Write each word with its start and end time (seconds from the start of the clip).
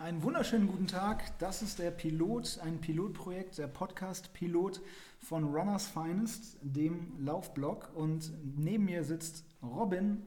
Einen 0.00 0.22
wunderschönen 0.22 0.68
guten 0.68 0.86
Tag. 0.86 1.36
Das 1.40 1.60
ist 1.60 1.80
der 1.80 1.90
Pilot, 1.90 2.60
ein 2.62 2.80
Pilotprojekt, 2.80 3.58
der 3.58 3.66
Podcast 3.66 4.32
Pilot 4.32 4.80
von 5.18 5.42
Runners 5.42 5.88
Finest, 5.88 6.56
dem 6.62 7.18
Laufblog. 7.18 7.90
Und 7.96 8.32
neben 8.56 8.84
mir 8.84 9.02
sitzt 9.02 9.44
Robin 9.60 10.22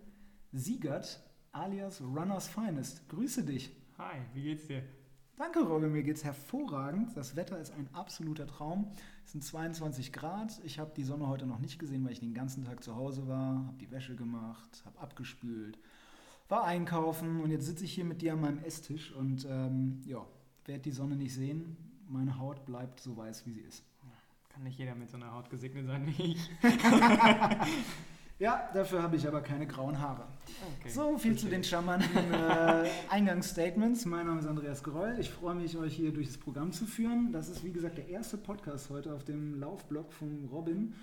Siegert, 0.52 1.24
alias 1.54 2.02
Runners 2.02 2.50
Finest. 2.50 3.08
Grüße 3.08 3.46
dich. 3.46 3.72
Hi, 3.98 4.18
wie 4.34 4.44
geht's 4.44 4.68
dir? 4.68 4.84
Danke, 5.38 5.62
Robin. 5.62 5.94
Mir 5.94 6.04
geht's 6.04 6.26
hervorragend. 6.26 7.16
Das 7.16 7.38
Wetter 7.38 7.58
ist 7.58 7.72
ein 7.72 7.88
absoluter 7.94 8.48
Traum. 8.48 8.92
Es 9.24 9.32
sind 9.32 9.42
22 9.42 10.12
Grad. 10.12 10.60
Ich 10.66 10.80
habe 10.80 10.92
die 10.98 11.06
Sonne 11.06 11.30
heute 11.30 11.46
noch 11.46 11.60
nicht 11.60 11.80
gesehen, 11.80 12.04
weil 12.04 12.12
ich 12.12 12.20
den 12.20 12.34
ganzen 12.34 12.66
Tag 12.66 12.84
zu 12.84 12.98
Hause 12.98 13.26
war, 13.30 13.68
habe 13.68 13.78
die 13.80 13.90
Wäsche 13.90 14.18
gemacht, 14.18 14.84
habe 14.84 15.00
abgespült 15.00 15.80
war 16.52 16.66
einkaufen 16.66 17.42
und 17.42 17.50
jetzt 17.50 17.66
sitze 17.66 17.86
ich 17.86 17.94
hier 17.94 18.04
mit 18.04 18.22
dir 18.22 18.34
an 18.34 18.42
meinem 18.42 18.60
Esstisch 18.60 19.14
und 19.14 19.48
ähm, 19.50 20.02
ja, 20.06 20.24
werde 20.66 20.82
die 20.82 20.92
Sonne 20.92 21.16
nicht 21.16 21.34
sehen. 21.34 21.78
Meine 22.10 22.38
Haut 22.38 22.66
bleibt 22.66 23.00
so 23.00 23.16
weiß, 23.16 23.46
wie 23.46 23.54
sie 23.54 23.62
ist. 23.62 23.86
Kann 24.50 24.64
nicht 24.64 24.78
jeder 24.78 24.94
mit 24.94 25.10
so 25.10 25.16
einer 25.16 25.34
Haut 25.34 25.50
gesegnet 25.50 25.88
sein 25.88 26.06
wie 26.08 26.34
ich. 26.34 26.50
ja, 28.40 28.70
dafür 28.74 29.02
habe 29.02 29.16
ich 29.16 29.26
aber 29.26 29.40
keine 29.40 29.66
grauen 29.66 29.98
Haare. 29.98 30.28
Okay. 30.80 30.90
So 30.90 31.18
viel 31.18 31.38
zu 31.38 31.48
den 31.48 31.64
charmanten 31.64 32.34
äh, 32.34 32.90
Eingangsstatements. 33.10 34.04
Mein 34.06 34.28
Name 34.28 34.42
ist 34.42 34.48
Andreas 34.48 34.84
Groll. 34.84 35.16
Ich 35.22 35.30
freue 35.30 35.56
mich, 35.56 35.78
euch 35.78 35.96
hier 35.96 36.12
durch 36.12 36.28
das 36.28 36.38
Programm 36.38 36.74
zu 36.74 36.86
führen. 36.86 37.32
Das 37.32 37.48
ist, 37.48 37.64
wie 37.64 37.72
gesagt, 37.72 37.98
der 37.98 38.10
erste 38.10 38.38
Podcast 38.38 38.90
heute 38.90 39.14
auf 39.14 39.24
dem 39.24 39.58
Laufblog 39.58 40.12
von 40.12 40.50
Robin. 40.52 40.96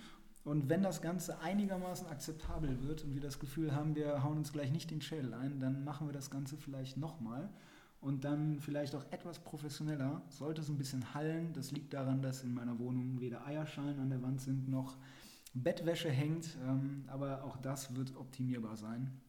Und 0.49 0.71
wenn 0.71 0.83
das 0.83 1.03
Ganze 1.03 1.41
einigermaßen 1.41 2.07
akzeptabel 2.07 2.83
wird 2.83 3.05
und 3.05 3.13
wir 3.13 3.21
das 3.21 3.39
Gefühl 3.39 3.75
haben, 3.75 3.95
wir 3.95 4.23
hauen 4.25 4.39
uns 4.39 4.51
gleich 4.51 4.73
nicht 4.73 4.91
den 4.91 5.03
Schädel 5.03 5.35
ein, 5.35 5.61
dann 5.61 5.85
machen 5.85 6.09
wir 6.09 6.15
das 6.15 6.31
Ganze 6.31 6.57
vielleicht 6.57 6.97
nochmal 6.97 7.51
und 8.01 8.25
dann 8.25 8.59
vielleicht 8.59 8.95
auch 8.95 9.05
etwas 9.11 9.41
professioneller. 9.41 10.23
Sollte 10.31 10.63
es 10.63 10.71
ein 10.71 10.79
bisschen 10.79 11.13
hallen, 11.13 11.53
das 11.53 11.71
liegt 11.71 11.93
daran, 11.93 12.23
dass 12.23 12.45
in 12.45 12.55
meiner 12.55 12.79
Wohnung 12.79 13.21
weder 13.21 13.47
Eierschalen 13.47 14.01
an 14.01 14.09
der 14.09 14.23
Wand 14.23 14.41
sind 14.41 14.71
noch 14.71 14.97
Bettwäsche 15.53 16.09
hängt, 16.09 16.57
ähm, 16.67 17.05
aber 17.09 17.45
auch 17.45 17.59
das 17.59 17.95
wird 17.95 18.17
optimierbar 18.17 18.79
sein. 18.79 19.21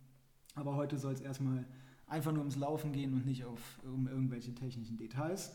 Aber 0.55 0.77
heute 0.77 0.97
soll 0.97 1.11
es 1.11 1.19
erstmal 1.19 1.65
einfach 2.07 2.31
nur 2.31 2.43
ums 2.43 2.55
Laufen 2.55 2.93
gehen 2.93 3.13
und 3.13 3.25
nicht 3.25 3.43
auf, 3.43 3.81
um 3.83 4.07
irgendwelche 4.07 4.55
technischen 4.55 4.95
Details. 4.95 5.51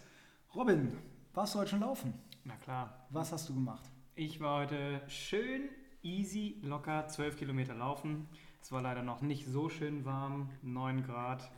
Robin, 0.55 0.93
warst 1.33 1.55
du 1.55 1.61
heute 1.61 1.71
schon 1.71 1.81
laufen? 1.81 2.13
Na 2.45 2.55
klar. 2.57 3.07
Was 3.09 3.33
hast 3.33 3.49
du 3.49 3.55
gemacht? 3.55 3.94
Ich 4.17 4.39
war 4.39 4.61
heute 4.61 5.01
schön 5.09 5.63
easy, 6.05 6.61
locker 6.63 7.09
12 7.09 7.37
Kilometer 7.37 7.75
laufen. 7.75 8.29
Es 8.63 8.71
war 8.71 8.81
leider 8.81 9.03
noch 9.03 9.23
nicht 9.23 9.49
so 9.49 9.69
schön 9.69 10.05
warm, 10.05 10.51
9 10.63 11.03
Grad. 11.03 11.51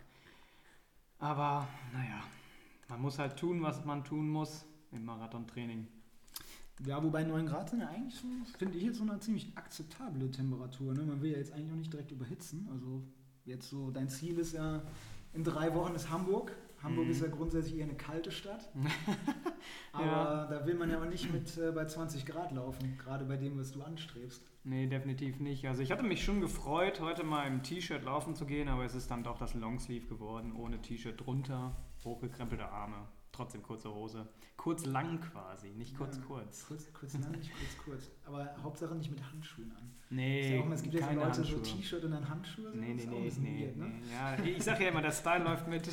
Aber 1.19 1.69
naja, 1.93 2.23
man 2.89 3.03
muss 3.03 3.19
halt 3.19 3.37
tun, 3.37 3.63
was 3.63 3.85
man 3.85 4.05
tun 4.05 4.31
muss 4.31 4.65
im 4.91 5.05
Marathontraining. 5.05 5.87
Ja, 6.87 7.05
wobei 7.05 7.25
9 7.25 7.45
Grad 7.45 7.69
sind 7.69 7.81
ja 7.81 7.89
eigentlich 7.89 8.15
so, 8.15 8.27
finde 8.57 8.79
ich 8.79 8.85
jetzt 8.85 8.97
so 8.97 9.03
eine 9.03 9.21
ziemlich 9.21 9.53
akzeptable 9.55 10.31
Temperatur. 10.31 10.95
Ne? 10.95 11.03
Man 11.03 11.21
will 11.21 11.33
ja 11.33 11.37
jetzt 11.37 11.53
eigentlich 11.53 11.73
auch 11.73 11.77
nicht 11.77 11.93
direkt 11.93 12.11
überhitzen. 12.11 12.71
Also 12.73 13.03
jetzt 13.45 13.69
so, 13.69 13.91
dein 13.91 14.09
Ziel 14.09 14.39
ist 14.39 14.55
ja, 14.55 14.83
in 15.35 15.45
drei 15.45 15.75
Wochen 15.75 15.95
ist 15.95 16.09
Hamburg. 16.09 16.57
Hamburg 16.83 17.07
mhm. 17.07 17.11
ist 17.11 17.23
ja 17.23 17.29
grundsätzlich 17.29 17.79
eher 17.79 17.85
eine 17.85 17.97
kalte 17.97 18.31
Stadt. 18.31 18.71
Aber 19.93 20.05
ja. 20.05 20.47
da 20.47 20.67
will 20.67 20.75
man 20.75 20.91
ja 20.91 21.01
auch 21.01 21.07
nicht 21.07 21.33
mit 21.33 21.57
äh, 21.59 21.73
bei 21.73 21.85
20 21.85 22.27
Grad 22.27 22.53
laufen, 22.53 22.97
gerade 22.99 23.25
bei 23.25 23.37
dem, 23.37 23.59
was 23.59 23.73
du 23.73 23.83
anstrebst. 23.83 24.43
Nee, 24.65 24.87
definitiv 24.87 25.41
nicht. 25.41 25.67
Also 25.67 25.83
ich 25.83 25.91
hatte 25.91 26.03
mich 26.03 26.25
schon 26.25 26.41
gefreut, 26.41 27.01
heute 27.01 27.25
mal 27.25 27.47
im 27.47 27.63
T-Shirt 27.63 28.05
laufen 28.05 28.35
zu 28.35 28.47
gehen, 28.47 28.69
aber 28.69 28.85
es 28.85 28.95
ist 28.95 29.11
dann 29.11 29.25
doch 29.25 29.39
das 29.39 29.55
Longsleeve 29.55 30.07
geworden, 30.07 30.55
ohne 30.57 30.81
T-Shirt 30.83 31.25
drunter, 31.25 31.77
hochgekrempelte 32.05 32.69
Arme 32.69 33.09
trotzdem 33.37 33.63
kurze 33.63 33.95
Hose. 33.95 34.27
Kurz 34.57 34.87
lang 34.87 35.21
quasi, 35.21 35.69
nicht 35.71 35.97
kurz 35.97 36.17
ja, 36.17 36.23
kurz. 36.25 36.67
Kurz, 36.67 36.93
kurz 36.93 37.15
lang, 37.15 37.33
nicht 37.33 37.53
kurz 37.53 37.85
kurz. 37.85 38.11
Aber 38.25 38.57
Hauptsache 38.63 38.95
nicht 38.95 39.11
mit 39.11 39.23
Handschuhen 39.31 39.71
an. 39.73 39.91
Nee, 40.09 40.57
ja 40.57 40.63
auch, 40.63 40.71
es 40.71 40.83
gibt 40.83 40.95
ja 40.95 41.01
so 41.01 41.15
Leute, 41.15 41.25
Handschuhe. 41.25 41.65
so 41.65 41.77
T-Shirt 41.77 42.05
und 42.05 42.13
dann 42.13 42.29
Handschuhe. 42.29 42.71
Nee, 42.75 42.95
nee, 42.95 43.07
nee, 43.07 43.33
nee, 43.39 43.65
weird, 43.65 43.77
ne? 43.77 43.87
nee. 43.87 44.13
Ja, 44.13 44.57
ich 44.57 44.63
sage 44.63 44.85
ja 44.85 44.91
immer, 44.91 45.03
der 45.03 45.11
Style 45.11 45.45
läuft 45.45 45.67
mit. 45.67 45.89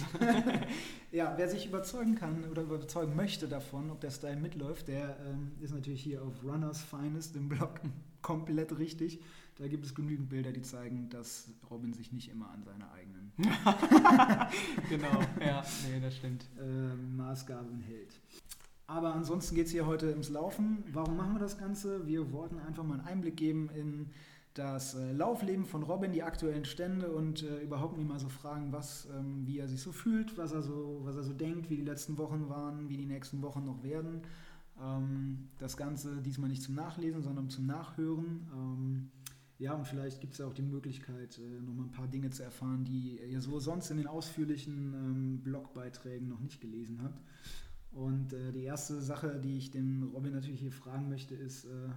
ja, 1.11 1.33
wer 1.35 1.49
sich 1.49 1.65
überzeugen 1.65 2.15
kann 2.15 2.45
oder 2.45 2.61
überzeugen 2.61 3.15
möchte 3.15 3.47
davon, 3.47 3.89
ob 3.89 4.01
der 4.01 4.11
Style 4.11 4.37
mitläuft, 4.37 4.87
der 4.87 5.17
ähm, 5.25 5.53
ist 5.61 5.73
natürlich 5.73 6.03
hier 6.03 6.21
auf 6.21 6.43
Runners 6.43 6.83
Finest 6.83 7.35
im 7.35 7.49
Blog 7.49 7.81
komplett 8.21 8.77
richtig. 8.77 9.19
Da 9.55 9.67
gibt 9.67 9.85
es 9.85 9.93
genügend 9.93 10.29
Bilder, 10.29 10.51
die 10.51 10.61
zeigen, 10.63 11.09
dass 11.09 11.49
Robin 11.69 11.93
sich 11.93 12.11
nicht 12.11 12.29
immer 12.29 12.49
an 12.49 12.63
seine 12.63 12.91
eigenen 12.91 13.22
genau, 14.89 15.19
ja, 15.39 15.63
nee, 15.89 15.99
das 15.99 16.15
stimmt. 16.15 16.45
Äh, 16.59 16.95
Maßgaben 17.17 17.79
hält. 17.81 18.19
Aber 18.85 19.13
ansonsten 19.13 19.55
geht 19.55 19.67
es 19.67 19.71
hier 19.71 19.87
heute 19.87 20.09
ums 20.11 20.29
Laufen. 20.29 20.83
Warum 20.91 21.17
machen 21.17 21.33
wir 21.33 21.39
das 21.39 21.57
Ganze? 21.57 22.05
Wir 22.05 22.31
wollten 22.31 22.59
einfach 22.59 22.83
mal 22.83 22.99
einen 22.99 23.07
Einblick 23.07 23.37
geben 23.37 23.69
in 23.75 24.09
das 24.53 24.93
äh, 24.93 25.11
Laufleben 25.13 25.65
von 25.65 25.81
Robin, 25.81 26.11
die 26.11 26.21
aktuellen 26.21 26.65
Stände 26.65 27.11
und 27.11 27.41
äh, 27.41 27.61
überhaupt 27.63 27.97
nicht 27.97 28.07
mal 28.07 28.19
so 28.19 28.29
fragen, 28.29 28.71
was, 28.71 29.07
ähm, 29.17 29.47
wie 29.47 29.57
er 29.57 29.67
sich 29.67 29.81
so 29.81 29.91
fühlt, 29.91 30.37
was 30.37 30.51
er 30.51 30.61
so, 30.61 31.01
was 31.03 31.15
er 31.15 31.23
so 31.23 31.33
denkt, 31.33 31.71
wie 31.71 31.77
die 31.77 31.83
letzten 31.83 32.19
Wochen 32.19 32.49
waren, 32.49 32.87
wie 32.87 32.97
die 32.97 33.07
nächsten 33.07 33.41
Wochen 33.41 33.65
noch 33.65 33.81
werden. 33.81 34.21
Ähm, 34.79 35.49
das 35.57 35.75
Ganze 35.75 36.21
diesmal 36.21 36.49
nicht 36.49 36.61
zum 36.61 36.75
Nachlesen, 36.75 37.23
sondern 37.23 37.49
zum 37.49 37.65
Nachhören. 37.65 38.47
Ähm, 38.53 39.11
ja, 39.59 39.73
und 39.73 39.87
vielleicht 39.87 40.19
gibt 40.19 40.33
es 40.33 40.39
ja 40.39 40.47
auch 40.47 40.53
die 40.53 40.63
Möglichkeit, 40.63 41.37
äh, 41.37 41.61
nochmal 41.61 41.85
ein 41.85 41.91
paar 41.91 42.07
Dinge 42.07 42.29
zu 42.31 42.43
erfahren, 42.43 42.83
die 42.85 43.19
ihr 43.19 43.41
so 43.41 43.59
sonst 43.59 43.89
in 43.91 43.97
den 43.97 44.07
ausführlichen 44.07 44.93
ähm, 44.93 45.43
Blogbeiträgen 45.43 46.27
noch 46.27 46.39
nicht 46.39 46.59
gelesen 46.59 47.01
habt. 47.03 47.21
Und 47.91 48.33
äh, 48.33 48.51
die 48.51 48.63
erste 48.63 49.01
Sache, 49.01 49.39
die 49.39 49.57
ich 49.57 49.69
den 49.69 50.09
Robin 50.13 50.33
natürlich 50.33 50.59
hier 50.59 50.71
fragen 50.71 51.09
möchte, 51.09 51.35
ist 51.35 51.65
äh, 51.65 51.89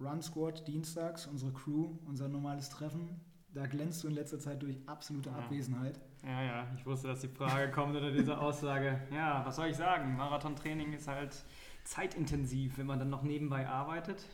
Run 0.00 0.22
Squad 0.22 0.66
dienstags, 0.68 1.26
unsere 1.26 1.52
Crew, 1.52 1.98
unser 2.06 2.28
normales 2.28 2.70
Treffen. 2.70 3.20
Da 3.52 3.66
glänzt 3.66 4.02
du 4.04 4.08
in 4.08 4.14
letzter 4.14 4.38
Zeit 4.38 4.62
durch 4.62 4.78
absolute 4.86 5.30
ja. 5.30 5.36
Abwesenheit. 5.36 6.00
Ja, 6.24 6.42
ja, 6.42 6.66
ich 6.76 6.86
wusste, 6.86 7.08
dass 7.08 7.20
die 7.20 7.28
Frage 7.28 7.70
kommt 7.72 7.96
oder 7.96 8.12
diese 8.12 8.38
Aussage. 8.38 9.00
Ja, 9.12 9.44
was 9.44 9.56
soll 9.56 9.66
ich 9.66 9.76
sagen? 9.76 10.16
Marathontraining 10.16 10.92
ist 10.92 11.08
halt 11.08 11.44
zeitintensiv, 11.82 12.78
wenn 12.78 12.86
man 12.86 13.00
dann 13.00 13.10
noch 13.10 13.24
nebenbei 13.24 13.68
arbeitet 13.68 14.24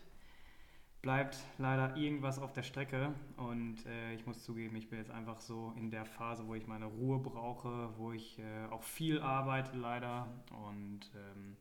bleibt 1.03 1.39
leider 1.59 1.97
irgendwas 1.97 2.39
auf 2.39 2.53
der 2.53 2.63
Strecke 2.63 3.15
und 3.37 3.87
äh, 3.87 4.15
ich 4.15 4.27
muss 4.27 4.43
zugeben, 4.43 4.77
ich 4.77 4.89
bin 4.89 4.99
jetzt 4.99 5.11
einfach 5.11 5.41
so 5.41 5.73
in 5.77 5.91
der 5.91 6.05
Phase, 6.05 6.47
wo 6.47 6.55
ich 6.55 6.67
meine 6.67 6.87
Ruhe 6.87 7.19
brauche, 7.19 7.91
wo 7.97 8.13
ich 8.13 8.39
äh, 8.39 8.67
auch 8.71 8.83
viel 8.83 9.21
arbeite 9.21 9.77
leider 9.77 10.27
und 10.51 11.11
ähm, 11.15 11.57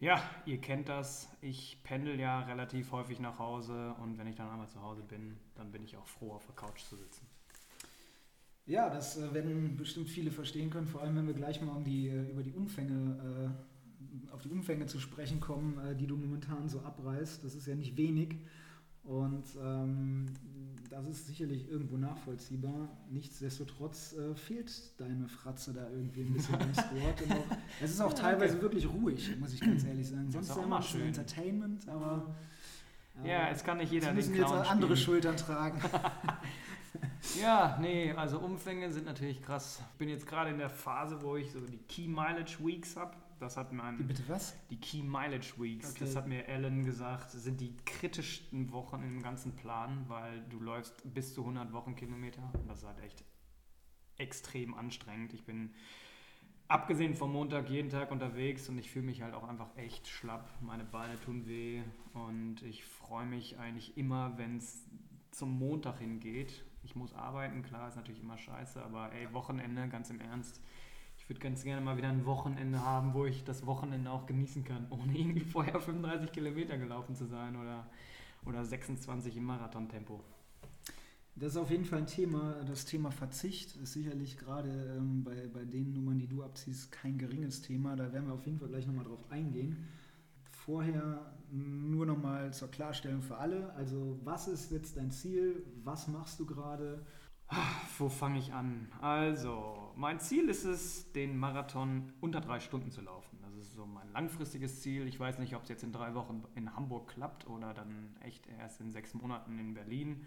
ja, 0.00 0.22
ihr 0.46 0.60
kennt 0.60 0.88
das. 0.88 1.28
Ich 1.40 1.82
pendel 1.82 2.20
ja 2.20 2.40
relativ 2.40 2.92
häufig 2.92 3.18
nach 3.18 3.38
Hause 3.38 3.94
und 4.00 4.16
wenn 4.18 4.28
ich 4.28 4.36
dann 4.36 4.48
einmal 4.48 4.68
zu 4.68 4.80
Hause 4.80 5.02
bin, 5.02 5.36
dann 5.56 5.72
bin 5.72 5.82
ich 5.82 5.96
auch 5.96 6.06
froh, 6.06 6.32
auf 6.32 6.46
der 6.46 6.54
Couch 6.54 6.82
zu 6.82 6.96
sitzen. 6.96 7.26
Ja, 8.66 8.90
das 8.90 9.16
äh, 9.16 9.32
werden 9.32 9.76
bestimmt 9.76 10.10
viele 10.10 10.30
verstehen 10.30 10.68
können, 10.68 10.86
vor 10.86 11.00
allem 11.00 11.16
wenn 11.16 11.26
wir 11.26 11.34
gleich 11.34 11.60
mal 11.62 11.74
um 11.74 11.84
die, 11.84 12.08
äh, 12.08 12.30
über 12.30 12.42
die 12.42 12.52
Umfänge, 12.52 13.54
äh, 13.56 13.77
auf 14.32 14.42
die 14.42 14.48
Umfänge 14.48 14.86
zu 14.86 14.98
sprechen 14.98 15.40
kommen, 15.40 15.78
äh, 15.78 15.96
die 15.96 16.06
du 16.06 16.16
momentan 16.16 16.68
so 16.68 16.80
abreißt. 16.80 17.44
Das 17.44 17.54
ist 17.54 17.66
ja 17.66 17.74
nicht 17.74 17.96
wenig. 17.96 18.36
Und 19.04 19.44
ähm, 19.62 20.26
das 20.90 21.06
ist 21.06 21.26
sicherlich 21.26 21.68
irgendwo 21.70 21.96
nachvollziehbar. 21.96 22.90
Nichtsdestotrotz 23.10 24.14
äh, 24.14 24.34
fehlt 24.34 25.00
deine 25.00 25.28
Fratze 25.28 25.72
da 25.72 25.88
irgendwie 25.88 26.22
ein 26.22 26.34
bisschen 26.34 26.60
im 26.60 26.74
Sport. 26.74 27.22
Auch, 27.30 27.56
es 27.82 27.92
ist 27.92 28.00
auch 28.00 28.12
teilweise 28.12 28.54
okay. 28.54 28.62
wirklich 28.62 28.86
ruhig, 28.86 29.34
muss 29.40 29.54
ich 29.54 29.60
ganz 29.60 29.84
ehrlich 29.84 30.08
sagen. 30.08 30.30
Sonst 30.30 30.50
ist 30.50 30.56
es 30.56 30.62
immer 30.62 30.82
schön 30.82 31.06
Entertainment, 31.06 31.88
aber. 31.88 32.34
Äh, 33.24 33.30
ja, 33.30 33.48
es 33.48 33.64
kann 33.64 33.78
nicht 33.78 33.90
jeder 33.90 34.12
müssen 34.12 34.34
den 34.34 34.42
jetzt 34.42 34.52
andere 34.52 34.96
Schultern 34.96 35.36
tragen. 35.36 35.80
ja, 37.40 37.78
nee, 37.80 38.12
also 38.12 38.38
Umfänge 38.38 38.92
sind 38.92 39.06
natürlich 39.06 39.42
krass. 39.42 39.82
Ich 39.92 39.98
bin 39.98 40.08
jetzt 40.08 40.26
gerade 40.26 40.50
in 40.50 40.58
der 40.58 40.70
Phase, 40.70 41.22
wo 41.22 41.36
ich 41.36 41.50
so 41.50 41.60
die 41.60 41.78
Key 41.78 42.08
Mileage 42.08 42.56
Weeks 42.60 42.96
habe. 42.96 43.16
Das 43.38 43.56
hat 43.56 43.72
mein. 43.72 43.98
Die 43.98 44.04
bitte 44.04 44.28
was? 44.28 44.56
Die 44.70 44.80
Key 44.80 45.02
Mileage 45.02 45.54
Weeks. 45.58 45.90
Okay. 45.90 46.00
Das 46.00 46.16
hat 46.16 46.26
mir 46.26 46.46
Ellen 46.46 46.84
gesagt. 46.84 47.34
Das 47.34 47.42
sind 47.44 47.60
die 47.60 47.76
kritischsten 47.84 48.72
Wochen 48.72 49.02
im 49.02 49.22
ganzen 49.22 49.54
Plan, 49.54 50.04
weil 50.08 50.42
du 50.48 50.60
läufst 50.60 51.02
bis 51.14 51.34
zu 51.34 51.42
100 51.42 51.72
Wochenkilometer. 51.72 52.42
Das 52.66 52.78
ist 52.78 52.86
halt 52.86 53.02
echt 53.02 53.24
extrem 54.16 54.74
anstrengend. 54.74 55.32
Ich 55.32 55.44
bin 55.44 55.70
abgesehen 56.66 57.14
vom 57.14 57.32
Montag 57.32 57.70
jeden 57.70 57.90
Tag 57.90 58.10
unterwegs 58.10 58.68
und 58.68 58.78
ich 58.78 58.90
fühle 58.90 59.06
mich 59.06 59.22
halt 59.22 59.34
auch 59.34 59.48
einfach 59.48 59.74
echt 59.76 60.08
schlapp. 60.08 60.50
Meine 60.60 60.84
Beine 60.84 61.18
tun 61.20 61.46
weh 61.46 61.82
und 62.14 62.62
ich 62.62 62.84
freue 62.84 63.26
mich 63.26 63.58
eigentlich 63.58 63.96
immer, 63.96 64.36
wenn 64.36 64.56
es 64.58 64.84
zum 65.30 65.58
Montag 65.58 65.98
hingeht. 65.98 66.64
Ich 66.82 66.96
muss 66.96 67.14
arbeiten, 67.14 67.62
klar, 67.62 67.88
ist 67.88 67.96
natürlich 67.96 68.20
immer 68.20 68.38
scheiße, 68.38 68.82
aber 68.82 69.12
ey, 69.12 69.32
Wochenende, 69.32 69.88
ganz 69.88 70.10
im 70.10 70.20
Ernst 70.20 70.60
ich 71.28 71.30
würde 71.30 71.42
ganz 71.42 71.62
gerne 71.62 71.82
mal 71.82 71.98
wieder 71.98 72.08
ein 72.08 72.24
Wochenende 72.24 72.82
haben, 72.82 73.12
wo 73.12 73.26
ich 73.26 73.44
das 73.44 73.66
Wochenende 73.66 74.10
auch 74.10 74.24
genießen 74.24 74.64
kann, 74.64 74.86
ohne 74.90 75.14
irgendwie 75.14 75.44
vorher 75.44 75.78
35 75.78 76.32
Kilometer 76.32 76.78
gelaufen 76.78 77.14
zu 77.14 77.26
sein 77.26 77.54
oder, 77.54 77.86
oder 78.46 78.64
26 78.64 79.36
im 79.36 79.44
Marathontempo. 79.44 80.24
Das 81.36 81.52
ist 81.52 81.58
auf 81.58 81.70
jeden 81.70 81.84
Fall 81.84 81.98
ein 81.98 82.06
Thema. 82.06 82.64
Das 82.66 82.86
Thema 82.86 83.10
Verzicht 83.10 83.76
ist 83.76 83.92
sicherlich 83.92 84.38
gerade 84.38 84.96
ähm, 84.96 85.22
bei, 85.22 85.48
bei 85.52 85.66
den 85.66 85.92
Nummern, 85.92 86.18
die 86.18 86.28
du 86.28 86.42
Epilepsie 86.42 86.88
kein 86.90 87.18
geringes 87.18 87.60
Thema. 87.60 87.94
Da 87.94 88.10
werden 88.10 88.26
wir 88.26 88.32
auf 88.32 88.46
jeden 88.46 88.58
Fall 88.58 88.68
gleich 88.68 88.86
nochmal 88.86 89.04
drauf 89.04 89.30
eingehen. 89.30 89.86
Vorher 90.50 91.34
nur 91.50 92.06
nochmal 92.06 92.54
zur 92.54 92.70
Klarstellung 92.70 93.20
für 93.20 93.36
alle. 93.36 93.74
Also, 93.74 94.18
was 94.24 94.48
ist 94.48 94.70
jetzt 94.70 94.96
dein 94.96 95.10
Ziel? 95.10 95.62
Was 95.84 96.08
machst 96.08 96.40
du 96.40 96.46
gerade? 96.46 97.04
Wo 97.98 98.08
fange 98.08 98.38
ich 98.38 98.52
an? 98.52 98.88
Also, 99.00 99.92
mein 99.96 100.20
Ziel 100.20 100.48
ist 100.48 100.64
es, 100.64 101.10
den 101.12 101.38
Marathon 101.38 102.12
unter 102.20 102.40
drei 102.40 102.60
Stunden 102.60 102.90
zu 102.90 103.00
laufen. 103.00 103.38
Das 103.42 103.54
ist 103.54 103.74
so 103.74 103.86
mein 103.86 104.12
langfristiges 104.12 104.82
Ziel. 104.82 105.06
Ich 105.06 105.18
weiß 105.18 105.38
nicht, 105.38 105.56
ob 105.56 105.62
es 105.62 105.68
jetzt 105.68 105.82
in 105.82 105.92
drei 105.92 106.14
Wochen 106.14 106.44
in 106.54 106.74
Hamburg 106.74 107.08
klappt 107.08 107.48
oder 107.48 107.72
dann 107.74 108.16
echt 108.20 108.46
erst 108.58 108.80
in 108.80 108.92
sechs 108.92 109.14
Monaten 109.14 109.58
in 109.58 109.74
Berlin. 109.74 110.26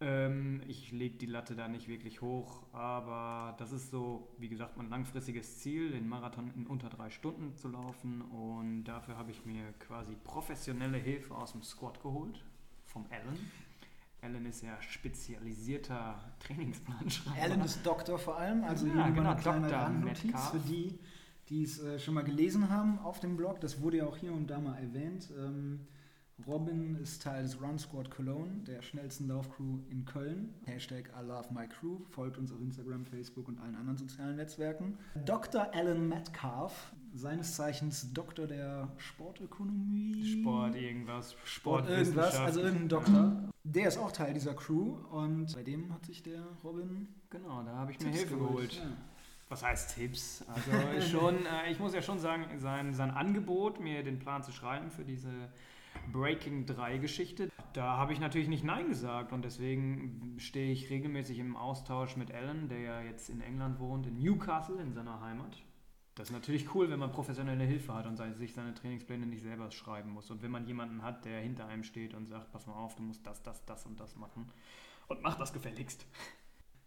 Ähm, 0.00 0.60
ich 0.66 0.92
lege 0.92 1.16
die 1.16 1.26
Latte 1.26 1.56
da 1.56 1.66
nicht 1.68 1.88
wirklich 1.88 2.20
hoch, 2.20 2.64
aber 2.72 3.54
das 3.58 3.72
ist 3.72 3.90
so, 3.90 4.28
wie 4.38 4.48
gesagt, 4.48 4.76
mein 4.76 4.90
langfristiges 4.90 5.60
Ziel, 5.60 5.92
den 5.92 6.08
Marathon 6.08 6.50
in 6.54 6.66
unter 6.66 6.90
drei 6.90 7.10
Stunden 7.10 7.56
zu 7.56 7.68
laufen. 7.68 8.20
Und 8.20 8.84
dafür 8.84 9.16
habe 9.16 9.30
ich 9.30 9.46
mir 9.46 9.72
quasi 9.78 10.14
professionelle 10.22 10.98
Hilfe 10.98 11.34
aus 11.34 11.52
dem 11.52 11.62
Squad 11.62 12.02
geholt, 12.02 12.44
vom 12.84 13.06
Alan. 13.10 13.38
Alan 14.24 14.46
ist 14.46 14.62
ja 14.62 14.80
spezialisierter 14.80 16.18
Trainingsplanschreiber. 16.40 17.42
Alan 17.42 17.60
ist 17.60 17.84
Doktor 17.84 18.18
vor 18.18 18.38
allem, 18.38 18.64
also 18.64 18.86
ja, 18.86 19.08
genau, 19.10 19.30
eine 19.30 19.40
kleine 19.40 19.68
Dr. 19.68 19.78
Randnotiz 19.78 20.48
für 20.50 20.58
die, 20.58 20.98
die 21.48 21.62
es 21.62 21.78
äh, 21.80 21.98
schon 21.98 22.14
mal 22.14 22.24
gelesen 22.24 22.70
haben 22.70 22.98
auf 23.00 23.20
dem 23.20 23.36
Blog. 23.36 23.60
Das 23.60 23.82
wurde 23.82 23.98
ja 23.98 24.06
auch 24.06 24.16
hier 24.16 24.32
und 24.32 24.48
da 24.48 24.58
mal 24.58 24.78
erwähnt. 24.78 25.30
Ähm, 25.36 25.86
Robin 26.46 26.96
ist 26.96 27.22
Teil 27.22 27.44
des 27.44 27.60
Run 27.60 27.78
Squad 27.78 28.10
Cologne, 28.10 28.64
der 28.66 28.82
schnellsten 28.82 29.28
Laufcrew 29.28 29.78
in 29.88 30.04
Köln. 30.04 30.54
Hashtag 30.64 31.10
I 31.16 31.24
love 31.24 31.52
my 31.52 31.68
crew. 31.68 32.00
Folgt 32.10 32.38
uns 32.38 32.50
auf 32.50 32.60
Instagram, 32.60 33.04
Facebook 33.04 33.46
und 33.46 33.60
allen 33.60 33.76
anderen 33.76 33.98
sozialen 33.98 34.36
Netzwerken. 34.36 34.98
Dr. 35.24 35.72
Alan 35.72 36.08
Metcalf, 36.08 36.92
seines 37.14 37.54
Zeichens 37.54 38.12
Doktor 38.12 38.46
der 38.46 38.88
Sportökonomie. 38.98 40.40
Sport 40.40 40.74
irgendwas. 40.74 41.36
Sport 41.44 41.88
irgendwas, 41.88 42.36
also 42.36 42.60
irgendein 42.60 42.88
Doktor. 42.88 43.32
Der 43.62 43.88
ist 43.88 43.98
auch 43.98 44.12
Teil 44.12 44.34
dieser 44.34 44.54
Crew 44.54 44.96
und 45.10 45.54
bei 45.54 45.62
dem 45.62 45.92
hat 45.92 46.04
sich 46.04 46.22
der 46.22 46.42
Robin. 46.62 47.08
Genau, 47.30 47.62
da 47.62 47.76
habe 47.76 47.92
ich 47.92 48.00
mir 48.00 48.10
Hilfe 48.10 48.36
geholt. 48.36 48.74
Ja. 48.74 48.90
Was 49.48 49.62
heißt 49.62 49.94
Tipps? 49.94 50.44
Also 50.48 50.70
schon, 51.00 51.46
äh, 51.46 51.70
ich 51.70 51.78
muss 51.78 51.94
ja 51.94 52.02
schon 52.02 52.18
sagen, 52.18 52.58
sein, 52.58 52.92
sein 52.92 53.10
Angebot, 53.10 53.78
mir 53.78 54.02
den 54.02 54.18
Plan 54.18 54.42
zu 54.42 54.50
schreiben 54.52 54.90
für 54.90 55.04
diese 55.04 55.30
Breaking 56.12 56.66
3 56.66 56.98
Geschichte. 56.98 57.48
Da 57.72 57.96
habe 57.96 58.12
ich 58.12 58.20
natürlich 58.20 58.48
nicht 58.48 58.64
Nein 58.64 58.88
gesagt 58.88 59.32
und 59.32 59.44
deswegen 59.44 60.34
stehe 60.38 60.72
ich 60.72 60.90
regelmäßig 60.90 61.38
im 61.38 61.56
Austausch 61.56 62.16
mit 62.16 62.32
Alan, 62.32 62.68
der 62.68 62.80
ja 62.80 63.02
jetzt 63.02 63.30
in 63.30 63.40
England 63.40 63.78
wohnt, 63.78 64.06
in 64.06 64.18
Newcastle, 64.18 64.80
in 64.80 64.92
seiner 64.92 65.20
Heimat. 65.20 65.56
Das 66.14 66.28
ist 66.28 66.32
natürlich 66.32 66.72
cool, 66.74 66.90
wenn 66.90 67.00
man 67.00 67.10
professionelle 67.10 67.64
Hilfe 67.64 67.92
hat 67.92 68.06
und 68.06 68.16
sich 68.36 68.54
seine 68.54 68.72
Trainingspläne 68.72 69.26
nicht 69.26 69.42
selber 69.42 69.70
schreiben 69.72 70.10
muss. 70.10 70.30
Und 70.30 70.42
wenn 70.42 70.50
man 70.52 70.64
jemanden 70.66 71.02
hat, 71.02 71.24
der 71.24 71.40
hinter 71.40 71.66
einem 71.66 71.82
steht 71.82 72.14
und 72.14 72.28
sagt, 72.28 72.52
pass 72.52 72.66
mal 72.66 72.74
auf, 72.74 72.94
du 72.94 73.02
musst 73.02 73.26
das, 73.26 73.42
das, 73.42 73.64
das 73.64 73.84
und 73.84 73.98
das 73.98 74.14
machen. 74.14 74.48
Und 75.08 75.22
mach 75.22 75.36
das 75.36 75.52
gefälligst. 75.52 76.06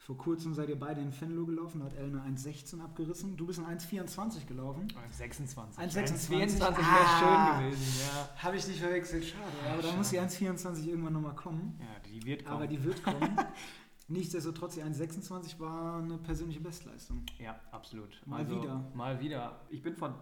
Vor 0.07 0.17
kurzem 0.17 0.53
seid 0.53 0.69
ihr 0.69 0.79
beide 0.79 1.01
in 1.01 1.11
Fenlo 1.11 1.45
gelaufen, 1.45 1.81
da 1.81 1.87
hat 1.87 1.97
eine 1.97 2.21
1,16 2.21 2.79
abgerissen. 2.81 3.35
Du 3.35 3.45
bist 3.45 3.59
in 3.59 3.65
1,24 3.65 4.45
gelaufen. 4.45 4.87
1,26. 5.19 5.77
1,26 5.77 6.59
wäre 6.61 6.77
ah, 6.81 7.59
schön 7.59 7.69
gewesen, 7.69 8.07
ja. 8.07 8.29
Habe 8.41 8.55
ich 8.55 8.63
dich 8.63 8.79
verwechselt, 8.79 9.25
schade. 9.25 9.43
Ja, 9.65 9.73
aber 9.73 9.81
da 9.81 9.91
muss 9.91 10.09
die 10.11 10.21
1,24 10.21 10.85
irgendwann 10.85 11.11
nochmal 11.11 11.35
kommen. 11.35 11.77
Ja, 11.81 11.99
die 12.09 12.23
wird 12.23 12.45
kommen. 12.45 12.55
Aber 12.55 12.67
die 12.67 12.81
wird 12.81 13.03
kommen. 13.03 13.37
Nichtsdestotrotz, 14.09 14.75
die 14.75 14.83
1,26 14.83 15.59
war 15.59 15.97
eine 15.97 16.17
persönliche 16.17 16.61
Bestleistung. 16.61 17.23
Ja, 17.39 17.59
absolut. 17.71 18.21
Mal 18.25 18.39
also, 18.39 18.61
wieder. 18.61 18.83
Mal 18.93 19.19
wieder. 19.19 19.59
Ich 19.69 19.81
bin 19.81 19.95
von, 19.95 20.13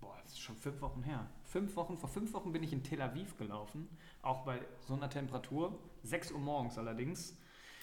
boah, 0.00 0.16
das 0.22 0.32
ist 0.32 0.40
schon 0.40 0.56
fünf 0.56 0.80
Wochen 0.80 1.02
her. 1.02 1.26
Fünf 1.42 1.76
Wochen, 1.76 1.98
vor 1.98 2.08
fünf 2.08 2.32
Wochen 2.32 2.52
bin 2.52 2.62
ich 2.62 2.72
in 2.72 2.82
Tel 2.82 3.02
Aviv 3.02 3.36
gelaufen. 3.36 3.88
Auch 4.22 4.44
bei 4.44 4.60
so 4.86 4.94
einer 4.94 5.10
Temperatur. 5.10 5.78
6 6.04 6.32
Uhr 6.32 6.38
morgens 6.38 6.78
allerdings. 6.78 7.36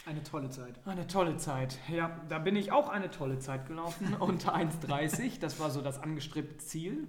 Eine 0.08 0.24
tolle 0.24 0.50
Zeit. 0.50 0.80
Eine 0.88 1.06
tolle 1.06 1.38
Zeit. 1.38 1.78
Ja, 1.88 2.20
da 2.28 2.40
bin 2.40 2.56
ich 2.56 2.72
auch 2.72 2.90
eine 2.90 3.12
tolle 3.12 3.38
Zeit 3.38 3.68
gelaufen, 3.68 4.16
unter 4.20 4.56
1,30. 4.56 5.40
Das 5.40 5.60
war 5.60 5.70
so 5.70 5.82
das 5.82 6.00
angestrebte 6.00 6.58
Ziel. 6.58 7.08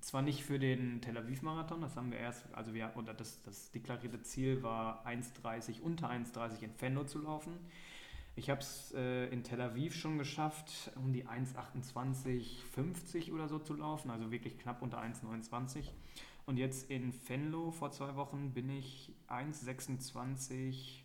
Zwar 0.00 0.20
nicht 0.20 0.44
für 0.44 0.58
den 0.58 1.00
Tel 1.00 1.16
Aviv-Marathon, 1.16 1.80
das 1.80 1.96
haben 1.96 2.10
wir 2.10 2.18
erst, 2.18 2.44
also 2.52 2.74
wir, 2.74 2.92
oder 2.94 3.14
das, 3.14 3.40
das 3.40 3.70
deklarierte 3.70 4.20
Ziel 4.20 4.62
war 4.62 5.06
1,30, 5.06 5.80
unter 5.80 6.10
1,30 6.10 6.60
in 6.60 6.74
Fenno 6.74 7.04
zu 7.04 7.22
laufen. 7.22 7.54
Ich 8.36 8.50
habe 8.50 8.60
es 8.60 8.92
äh, 8.94 9.26
in 9.26 9.44
Tel 9.44 9.60
Aviv 9.60 9.94
schon 9.94 10.18
geschafft, 10.18 10.90
um 10.96 11.12
die 11.12 11.24
1,28,50 11.26 13.32
oder 13.32 13.46
so 13.48 13.60
zu 13.60 13.74
laufen, 13.74 14.10
also 14.10 14.32
wirklich 14.32 14.58
knapp 14.58 14.82
unter 14.82 15.00
1,29. 15.00 15.92
Und 16.46 16.56
jetzt 16.56 16.90
in 16.90 17.12
Fenlo 17.12 17.70
vor 17.70 17.92
zwei 17.92 18.16
Wochen 18.16 18.52
bin 18.52 18.70
ich 18.70 19.14
1,26 19.28 21.04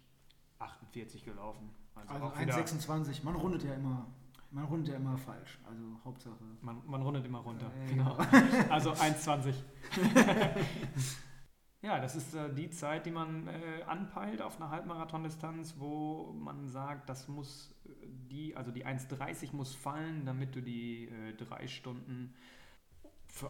48 0.59 1.23
gelaufen. 1.23 1.69
Also, 1.95 2.25
also 2.25 2.59
1,26. 2.61 3.23
Man 3.23 3.35
rundet 3.35 3.63
ja 3.63 3.73
immer. 3.73 4.07
Man 4.51 4.65
rundet 4.65 4.89
ja 4.89 4.95
immer 4.95 5.17
falsch. 5.17 5.59
Also 5.69 5.83
Hauptsache. 6.03 6.35
Man, 6.61 6.81
man 6.87 7.01
rundet 7.01 7.25
immer 7.25 7.39
runter. 7.39 7.71
Äh, 7.85 7.89
genau. 7.89 8.15
also 8.69 8.91
1,20. 8.93 9.53
ja, 11.81 11.99
das 11.99 12.15
ist 12.15 12.33
äh, 12.33 12.53
die 12.53 12.69
Zeit, 12.69 13.05
die 13.05 13.11
man 13.11 13.47
äh, 13.47 13.83
anpeilt 13.85 14.41
auf 14.41 14.57
einer 14.57 14.69
Halbmarathon-Distanz, 14.69 15.75
wo 15.77 16.33
man 16.33 16.67
sagt, 16.67 17.09
das 17.09 17.27
muss 17.27 17.73
äh, 17.85 17.89
die, 18.29 18.55
also 18.55 18.71
die 18.71 18.85
1,30 18.85 19.55
muss 19.55 19.75
fallen, 19.75 20.25
damit 20.25 20.55
du 20.55 20.61
die 20.61 21.05
äh, 21.05 21.33
drei 21.33 21.67
Stunden 21.67 22.33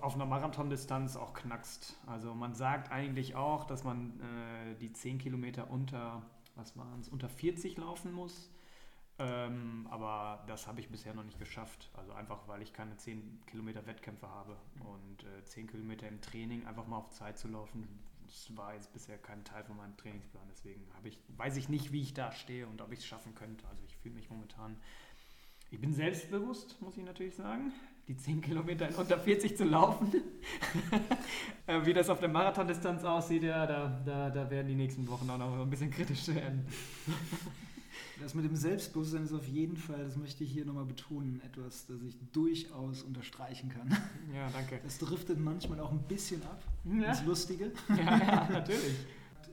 auf 0.01 0.15
einer 0.15 0.25
Marathondistanz 0.25 1.15
auch 1.15 1.33
knackst. 1.33 1.97
Also 2.05 2.35
man 2.35 2.53
sagt 2.53 2.91
eigentlich 2.91 3.35
auch, 3.35 3.63
dass 3.63 3.85
man 3.85 4.19
äh, 4.19 4.75
die 4.75 4.91
10 4.91 5.19
Kilometer 5.19 5.69
unter 5.71 6.21
was 6.59 6.77
waren 6.77 6.99
es, 6.99 7.09
unter 7.09 7.29
40 7.29 7.77
laufen 7.77 8.11
muss. 8.11 8.51
Ähm, 9.17 9.87
aber 9.89 10.43
das 10.47 10.67
habe 10.67 10.79
ich 10.79 10.89
bisher 10.89 11.13
noch 11.13 11.23
nicht 11.23 11.39
geschafft. 11.39 11.89
Also 11.93 12.13
einfach, 12.13 12.47
weil 12.47 12.61
ich 12.61 12.73
keine 12.73 12.95
10 12.95 13.41
Kilometer 13.47 13.85
Wettkämpfe 13.85 14.27
habe. 14.29 14.55
Und 14.79 15.23
äh, 15.23 15.43
10 15.43 15.67
Kilometer 15.67 16.07
im 16.07 16.21
Training 16.21 16.65
einfach 16.65 16.87
mal 16.87 16.97
auf 16.97 17.09
Zeit 17.09 17.37
zu 17.37 17.47
laufen, 17.47 17.87
das 18.29 18.55
war 18.55 18.73
jetzt 18.75 18.93
bisher 18.93 19.17
kein 19.17 19.43
Teil 19.43 19.63
von 19.63 19.77
meinem 19.77 19.97
Trainingsplan. 19.97 20.43
Deswegen 20.51 20.87
ich, 21.03 21.19
weiß 21.35 21.57
ich 21.57 21.67
nicht, 21.67 21.91
wie 21.91 22.01
ich 22.01 22.13
da 22.13 22.31
stehe 22.31 22.67
und 22.67 22.81
ob 22.81 22.91
ich 22.91 22.99
es 22.99 23.05
schaffen 23.05 23.33
könnte. 23.35 23.67
Also 23.67 23.83
ich 23.87 23.95
fühle 23.97 24.15
mich 24.15 24.29
momentan, 24.29 24.77
ich 25.71 25.81
bin 25.81 25.93
selbstbewusst, 25.93 26.79
muss 26.81 26.97
ich 26.97 27.03
natürlich 27.03 27.35
sagen 27.35 27.73
die 28.09 28.17
10 28.17 28.41
Kilometer 28.41 28.89
in 28.89 28.95
unter 28.95 29.17
40 29.17 29.55
zu 29.55 29.63
laufen. 29.63 30.11
Äh, 31.67 31.85
wie 31.85 31.93
das 31.93 32.09
auf 32.09 32.19
der 32.19 32.29
Marathondistanz 32.29 33.03
aussieht, 33.03 33.43
ja, 33.43 33.67
da, 33.67 34.01
da, 34.03 34.31
da 34.31 34.49
werden 34.49 34.67
die 34.67 34.73
nächsten 34.73 35.07
Wochen 35.07 35.29
auch 35.29 35.37
noch 35.37 35.61
ein 35.61 35.69
bisschen 35.69 35.91
kritisch 35.91 36.27
werden. 36.29 36.67
Das 38.21 38.33
mit 38.33 38.45
dem 38.45 38.55
Selbstbewusstsein 38.55 39.23
ist 39.23 39.33
auf 39.33 39.47
jeden 39.47 39.77
Fall, 39.77 40.03
das 40.03 40.17
möchte 40.17 40.43
ich 40.43 40.51
hier 40.51 40.65
nochmal 40.65 40.85
betonen, 40.85 41.41
etwas, 41.45 41.85
das 41.87 42.01
ich 42.01 42.17
durchaus 42.31 43.03
unterstreichen 43.03 43.69
kann. 43.69 43.89
Ja, 44.33 44.49
danke. 44.51 44.79
Das 44.83 44.97
driftet 44.97 45.39
manchmal 45.39 45.79
auch 45.79 45.91
ein 45.91 46.03
bisschen 46.03 46.43
ab 46.43 46.61
ja. 46.85 47.09
ins 47.09 47.23
Lustige. 47.23 47.71
Ja, 47.89 48.17
ja 48.17 48.49
natürlich. 48.49 48.95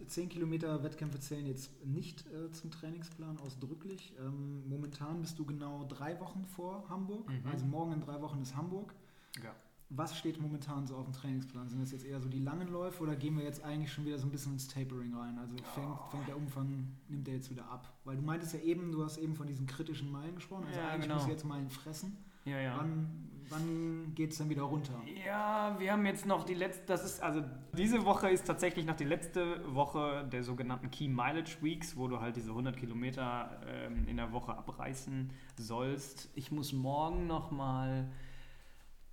10 0.06 0.28
Kilometer 0.28 0.82
Wettkämpfe 0.82 1.18
zählen 1.18 1.46
jetzt 1.46 1.70
nicht 1.84 2.24
äh, 2.26 2.52
zum 2.52 2.70
Trainingsplan 2.70 3.38
ausdrücklich. 3.38 4.14
Ähm, 4.20 4.68
momentan 4.68 5.20
bist 5.20 5.38
du 5.38 5.44
genau 5.44 5.84
drei 5.88 6.18
Wochen 6.20 6.44
vor 6.44 6.88
Hamburg. 6.88 7.28
Mhm. 7.28 7.50
Also 7.50 7.66
morgen 7.66 7.92
in 7.92 8.00
drei 8.00 8.20
Wochen 8.20 8.40
ist 8.42 8.54
Hamburg. 8.56 8.94
Ja. 9.42 9.54
Was 9.88 10.16
steht 10.16 10.40
momentan 10.40 10.86
so 10.86 10.96
auf 10.96 11.04
dem 11.04 11.12
Trainingsplan? 11.12 11.68
Sind 11.68 11.80
das 11.80 11.92
jetzt 11.92 12.04
eher 12.04 12.20
so 12.20 12.28
die 12.28 12.40
langen 12.40 12.68
Läufe 12.68 13.02
oder 13.02 13.14
gehen 13.14 13.36
wir 13.36 13.44
jetzt 13.44 13.62
eigentlich 13.62 13.92
schon 13.92 14.04
wieder 14.04 14.18
so 14.18 14.26
ein 14.26 14.30
bisschen 14.30 14.54
ins 14.54 14.66
Tapering 14.66 15.14
rein? 15.14 15.38
Also 15.38 15.54
fängt, 15.74 15.86
oh. 15.88 16.10
fängt 16.10 16.26
der 16.26 16.36
Umfang, 16.36 16.88
nimmt 17.08 17.26
der 17.26 17.34
jetzt 17.34 17.50
wieder 17.50 17.70
ab? 17.70 17.92
Weil 18.04 18.16
du 18.16 18.22
meintest 18.22 18.54
ja 18.54 18.60
eben, 18.60 18.90
du 18.90 19.04
hast 19.04 19.18
eben 19.18 19.36
von 19.36 19.46
diesen 19.46 19.66
kritischen 19.66 20.10
Meilen 20.10 20.34
gesprochen. 20.34 20.64
Also 20.66 20.80
ja, 20.80 20.88
eigentlich 20.88 21.02
genau. 21.02 21.14
musst 21.14 21.26
du 21.28 21.32
jetzt 21.32 21.44
Meilen 21.44 21.70
fressen. 21.70 22.16
Ja, 22.46 22.60
ja. 22.60 22.76
Wann, 22.78 23.28
wann 23.48 24.12
geht 24.14 24.30
es 24.30 24.38
dann 24.38 24.48
wieder 24.48 24.62
runter? 24.62 24.94
Ja, 25.24 25.76
wir 25.78 25.92
haben 25.92 26.06
jetzt 26.06 26.26
noch 26.26 26.44
die 26.44 26.54
letzte, 26.54 26.86
das 26.86 27.04
ist, 27.04 27.22
also 27.22 27.42
diese 27.76 28.04
Woche 28.04 28.30
ist 28.30 28.46
tatsächlich 28.46 28.86
noch 28.86 28.96
die 28.96 29.04
letzte 29.04 29.62
Woche 29.74 30.26
der 30.32 30.44
sogenannten 30.44 30.90
Key 30.90 31.08
Mileage 31.08 31.56
Weeks, 31.60 31.96
wo 31.96 32.06
du 32.06 32.20
halt 32.20 32.36
diese 32.36 32.50
100 32.50 32.76
Kilometer 32.76 33.60
ähm, 33.66 34.06
in 34.06 34.16
der 34.16 34.32
Woche 34.32 34.56
abreißen 34.56 35.30
sollst. 35.56 36.30
Ich 36.34 36.52
muss 36.52 36.72
morgen 36.72 37.26
nochmal, 37.26 38.08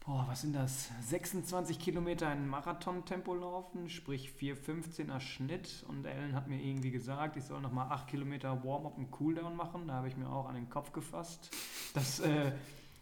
boah, 0.06 0.26
was 0.28 0.42
sind 0.42 0.54
das, 0.54 0.90
26 1.02 1.80
Kilometer 1.80 2.32
in 2.32 2.48
Marathon-Tempo 2.48 3.34
laufen, 3.34 3.90
sprich 3.90 4.32
4,15er 4.40 5.20
Schnitt 5.20 5.86
und 5.88 6.06
Ellen 6.06 6.36
hat 6.36 6.48
mir 6.48 6.62
irgendwie 6.62 6.92
gesagt, 6.92 7.38
ich 7.38 7.46
soll 7.46 7.62
nochmal 7.62 7.90
8 7.90 8.08
Kilometer 8.08 8.64
Warm-up 8.64 8.98
und 8.98 9.12
Cooldown 9.12 9.56
machen, 9.56 9.88
da 9.88 9.94
habe 9.96 10.08
ich 10.08 10.18
mir 10.18 10.30
auch 10.30 10.48
an 10.48 10.56
den 10.56 10.70
Kopf 10.70 10.92
gefasst. 10.92 11.50
Das, 11.94 12.20
äh, 12.20 12.52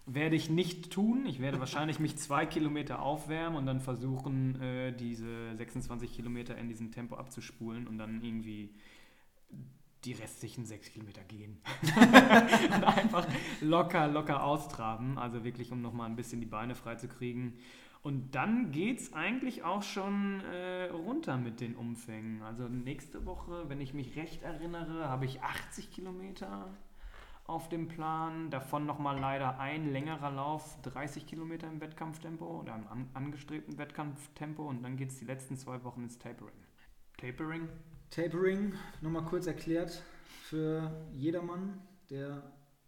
werde 0.05 0.35
ich 0.35 0.49
nicht 0.49 0.91
tun. 0.91 1.25
Ich 1.25 1.39
werde 1.39 1.59
wahrscheinlich 1.59 1.99
mich 1.99 2.17
zwei 2.17 2.45
Kilometer 2.45 3.01
aufwärmen 3.01 3.57
und 3.57 3.65
dann 3.65 3.79
versuchen, 3.79 4.59
äh, 4.61 4.91
diese 4.93 5.55
26 5.55 6.13
Kilometer 6.13 6.57
in 6.57 6.67
diesem 6.67 6.91
Tempo 6.91 7.15
abzuspulen 7.15 7.87
und 7.87 7.97
dann 7.97 8.23
irgendwie 8.23 8.73
die 10.05 10.13
restlichen 10.13 10.65
sechs 10.65 10.91
Kilometer 10.91 11.23
gehen. 11.23 11.61
und 11.81 12.83
einfach 12.83 13.27
locker, 13.61 14.07
locker 14.07 14.43
austraben. 14.43 15.17
Also 15.17 15.43
wirklich, 15.43 15.71
um 15.71 15.81
nochmal 15.81 16.09
ein 16.09 16.15
bisschen 16.15 16.39
die 16.39 16.47
Beine 16.47 16.75
frei 16.75 16.95
zu 16.95 17.07
kriegen. 17.07 17.57
Und 18.03 18.33
dann 18.33 18.71
geht 18.71 18.99
es 18.99 19.13
eigentlich 19.13 19.63
auch 19.63 19.83
schon 19.83 20.41
äh, 20.41 20.85
runter 20.85 21.37
mit 21.37 21.61
den 21.61 21.75
Umfängen. 21.75 22.41
Also 22.41 22.67
nächste 22.67 23.25
Woche, 23.27 23.69
wenn 23.69 23.79
ich 23.79 23.93
mich 23.93 24.15
recht 24.15 24.41
erinnere, 24.41 25.07
habe 25.07 25.25
ich 25.25 25.43
80 25.43 25.91
Kilometer 25.91 26.67
auf 27.45 27.69
dem 27.69 27.87
Plan. 27.87 28.49
Davon 28.49 28.87
nochmal 28.87 29.19
leider 29.19 29.59
ein 29.59 29.91
längerer 29.91 30.31
Lauf, 30.31 30.81
30 30.81 31.27
Kilometer 31.27 31.67
im 31.67 31.79
Wettkampftempo 31.79 32.61
oder 32.61 32.75
im 32.75 32.87
an, 32.87 33.09
angestrebten 33.13 33.77
Wettkampftempo. 33.77 34.67
Und 34.67 34.81
dann 34.81 34.97
geht 34.97 35.09
es 35.09 35.19
die 35.19 35.25
letzten 35.25 35.55
zwei 35.55 35.83
Wochen 35.83 36.03
ins 36.03 36.17
Tapering. 36.17 36.55
Tapering? 37.17 37.69
Tapering, 38.11 38.73
nochmal 39.01 39.23
kurz 39.23 39.47
erklärt 39.47 40.03
für 40.43 40.91
jedermann, 41.13 41.79
der 42.09 42.43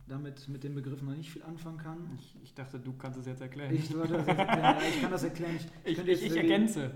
damit 0.05 0.49
mit 0.49 0.65
dem 0.65 0.75
Begriff 0.75 1.01
noch 1.01 1.15
nicht 1.15 1.31
viel 1.31 1.43
anfangen 1.43 1.77
kann. 1.77 2.19
Ich, 2.19 2.37
ich 2.43 2.53
dachte, 2.53 2.77
du 2.77 2.91
kannst 2.93 3.19
es 3.19 3.25
jetzt 3.25 3.41
erklären. 3.41 3.73
Ich, 3.73 3.87
das 3.87 4.09
jetzt 4.09 4.27
erklären. 4.27 4.59
Ja, 4.59 4.77
ich 4.81 5.01
kann 5.01 5.11
das 5.11 5.23
erklären. 5.23 5.55
Ich, 5.85 5.97
ich, 6.07 6.23
ich, 6.23 6.35
ergänze. 6.35 6.91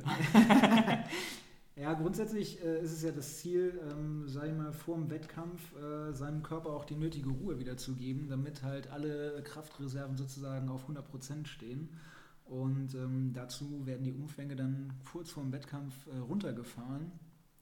ja, 1.78 1.94
grundsätzlich 1.94 2.62
äh, 2.62 2.82
ist 2.82 2.92
es 2.92 3.04
ja 3.04 3.12
das 3.12 3.38
Ziel, 3.38 3.80
ähm, 3.90 4.28
sage 4.28 4.50
ich 4.50 4.58
mal, 4.58 4.74
vor 4.74 4.96
dem 4.96 5.10
Wettkampf 5.10 5.74
äh, 5.78 6.12
seinem 6.12 6.44
Körper 6.44 6.72
auch 6.72 6.84
die 6.84 6.98
nötige 6.98 7.30
Ruhe 7.30 7.60
wieder 7.60 7.78
zu 7.78 7.96
geben, 7.96 8.28
damit 8.28 8.62
halt 8.62 8.92
alle 8.92 9.42
Kraftreserven 9.44 10.18
sozusagen 10.18 10.68
auf 10.68 10.90
100% 10.90 11.48
stehen. 11.48 11.98
Und 12.44 12.94
ähm, 12.94 13.32
dazu 13.34 13.86
werden 13.86 14.04
die 14.04 14.14
Umfänge 14.14 14.58
dann 14.58 14.92
kurz 15.10 15.32
vor 15.32 15.44
dem 15.44 15.54
Wettkampf 15.54 16.08
äh, 16.08 16.18
runtergefahren, 16.18 17.12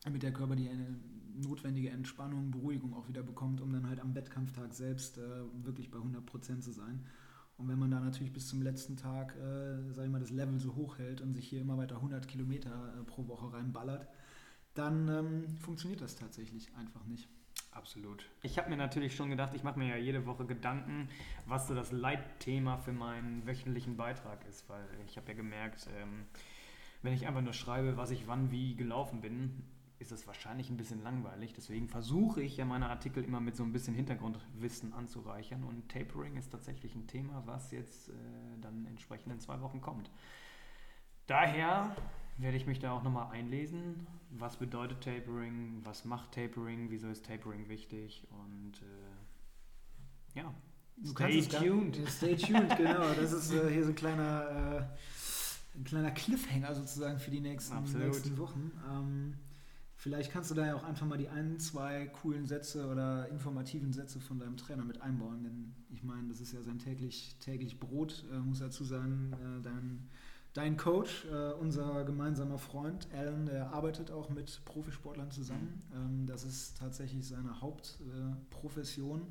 damit 0.06 0.24
der 0.24 0.32
Körper 0.32 0.56
die 0.56 0.70
notwendige 1.36 1.90
Entspannung, 1.90 2.52
Beruhigung 2.52 2.94
auch 2.94 3.08
wieder 3.08 3.24
bekommt, 3.24 3.60
um 3.60 3.74
dann 3.74 3.90
halt 3.90 4.00
am 4.00 4.16
Wettkampftag 4.16 4.74
selbst 4.74 5.18
äh, 5.18 5.22
wirklich 5.64 5.92
bei 5.92 5.98
100% 5.98 6.62
zu 6.62 6.72
sein. 6.72 7.06
Und 7.58 7.68
wenn 7.68 7.80
man 7.80 7.92
da 7.92 8.00
natürlich 8.00 8.34
bis 8.34 8.48
zum 8.48 8.62
letzten 8.62 8.98
Tag, 8.98 9.36
äh, 9.36 9.94
sag 9.94 10.06
ich 10.06 10.12
mal, 10.12 10.20
das 10.20 10.32
Level 10.32 10.60
so 10.60 10.76
hoch 10.76 10.98
hält 11.00 11.22
und 11.22 11.34
sich 11.34 11.48
hier 11.48 11.62
immer 11.62 11.78
weiter 11.78 11.96
100 11.96 12.28
Kilometer 12.28 12.94
äh, 13.00 13.04
pro 13.04 13.28
Woche 13.28 13.52
reinballert, 13.54 14.08
dann 14.74 15.08
ähm, 15.08 15.58
funktioniert 15.60 16.02
das 16.02 16.16
tatsächlich 16.16 16.74
einfach 16.76 17.06
nicht. 17.06 17.30
Absolut. 17.72 18.30
Ich 18.42 18.58
habe 18.58 18.70
mir 18.70 18.78
natürlich 18.78 19.16
schon 19.16 19.30
gedacht, 19.30 19.54
ich 19.54 19.64
mache 19.64 19.80
mir 19.80 19.88
ja 19.88 19.98
jede 19.98 20.26
Woche 20.26 20.46
Gedanken, 20.46 21.10
was 21.46 21.68
so 21.68 21.76
das 21.76 21.92
Leitthema 21.92 22.78
für 22.78 22.94
meinen 22.94 23.46
wöchentlichen 23.46 23.98
Beitrag 23.98 24.46
ist, 24.48 24.70
weil 24.70 24.86
ich 25.06 25.18
habe 25.18 25.28
ja 25.30 25.34
gemerkt, 25.34 25.88
ähm, 25.98 26.26
wenn 27.02 27.14
ich 27.14 27.28
einfach 27.28 27.42
nur 27.42 27.54
schreibe, 27.54 27.98
was 27.98 28.12
ich 28.12 28.28
wann 28.28 28.52
wie 28.52 28.76
gelaufen 28.76 29.22
bin, 29.22 29.64
ist 30.00 30.12
es 30.12 30.28
wahrscheinlich 30.28 30.70
ein 30.70 30.78
bisschen 30.78 31.02
langweilig. 31.04 31.54
Deswegen 31.54 31.88
versuche 31.88 32.42
ich 32.42 32.58
ja 32.58 32.66
meine 32.66 32.90
Artikel 32.90 33.24
immer 33.24 33.40
mit 33.40 33.56
so 33.56 33.64
ein 33.64 33.72
bisschen 33.72 33.96
Hintergrundwissen 33.96 34.94
anzureichern. 34.94 35.64
Und 35.64 35.90
Tapering 35.90 36.36
ist 36.36 36.52
tatsächlich 36.52 36.96
ein 36.96 37.08
Thema, 37.08 37.44
was 37.46 37.72
jetzt 37.72 38.10
äh, 38.10 38.14
dann 38.62 38.86
entsprechend 38.88 39.32
in 39.32 39.40
zwei 39.40 39.62
Wochen 39.62 39.82
kommt. 39.82 40.10
Daher 41.28 41.96
werde 42.38 42.58
ich 42.58 42.68
mich 42.68 42.80
da 42.80 42.92
auch 42.92 43.04
nochmal 43.04 43.32
einlesen. 43.32 44.08
Was 44.30 44.58
bedeutet 44.58 45.02
Tapering? 45.02 45.80
Was 45.84 46.04
macht 46.04 46.34
Tapering? 46.34 46.90
Wieso 46.90 47.08
ist 47.08 47.26
Tapering 47.26 47.70
wichtig? 47.70 48.28
Und 48.32 48.82
äh, 48.82 50.40
ja, 50.40 50.54
stay 51.06 51.42
tuned. 51.42 51.98
Gar, 51.98 52.08
stay 52.08 52.36
tuned, 52.36 52.76
genau. 52.76 53.14
Das 53.14 53.32
ist 53.32 53.52
äh, 53.54 53.72
hier 53.72 53.84
so 53.84 53.92
ein 53.92 53.96
kleiner, 53.96 54.88
äh, 55.74 55.78
ein 55.78 55.84
kleiner 55.86 56.12
Cliffhanger 56.12 56.76
sozusagen 56.76 57.18
für 57.18 57.32
die 57.32 57.40
nächsten, 57.40 57.82
nächsten 57.98 58.38
Wochen. 58.38 58.72
Ähm, 58.92 59.38
Vielleicht 60.06 60.32
kannst 60.32 60.52
du 60.52 60.56
da 60.56 60.68
ja 60.68 60.76
auch 60.76 60.84
einfach 60.84 61.08
mal 61.08 61.18
die 61.18 61.30
ein, 61.30 61.58
zwei 61.58 62.06
coolen 62.22 62.46
Sätze 62.46 62.86
oder 62.92 63.28
informativen 63.30 63.92
Sätze 63.92 64.20
von 64.20 64.38
deinem 64.38 64.56
Trainer 64.56 64.86
mit 64.86 65.02
einbauen, 65.02 65.42
denn 65.42 65.74
ich 65.90 66.04
meine, 66.04 66.28
das 66.28 66.42
ist 66.42 66.54
ja 66.54 66.62
sein 66.62 66.78
täglich, 66.78 67.36
täglich 67.40 67.80
Brot, 67.80 68.24
äh, 68.32 68.38
muss 68.38 68.60
dazu 68.60 68.84
sagen, 68.84 69.34
äh, 69.34 69.64
dein, 69.64 70.08
dein 70.54 70.78
Coach, 70.78 71.26
äh, 71.26 71.54
unser 71.54 72.04
gemeinsamer 72.04 72.60
Freund 72.60 73.08
Alan, 73.16 73.48
der 73.48 73.72
arbeitet 73.72 74.12
auch 74.12 74.30
mit 74.30 74.62
Profisportlern 74.66 75.32
zusammen. 75.32 75.82
Ähm, 75.96 76.28
das 76.28 76.44
ist 76.44 76.78
tatsächlich 76.78 77.28
seine 77.28 77.60
Hauptprofession. 77.60 79.24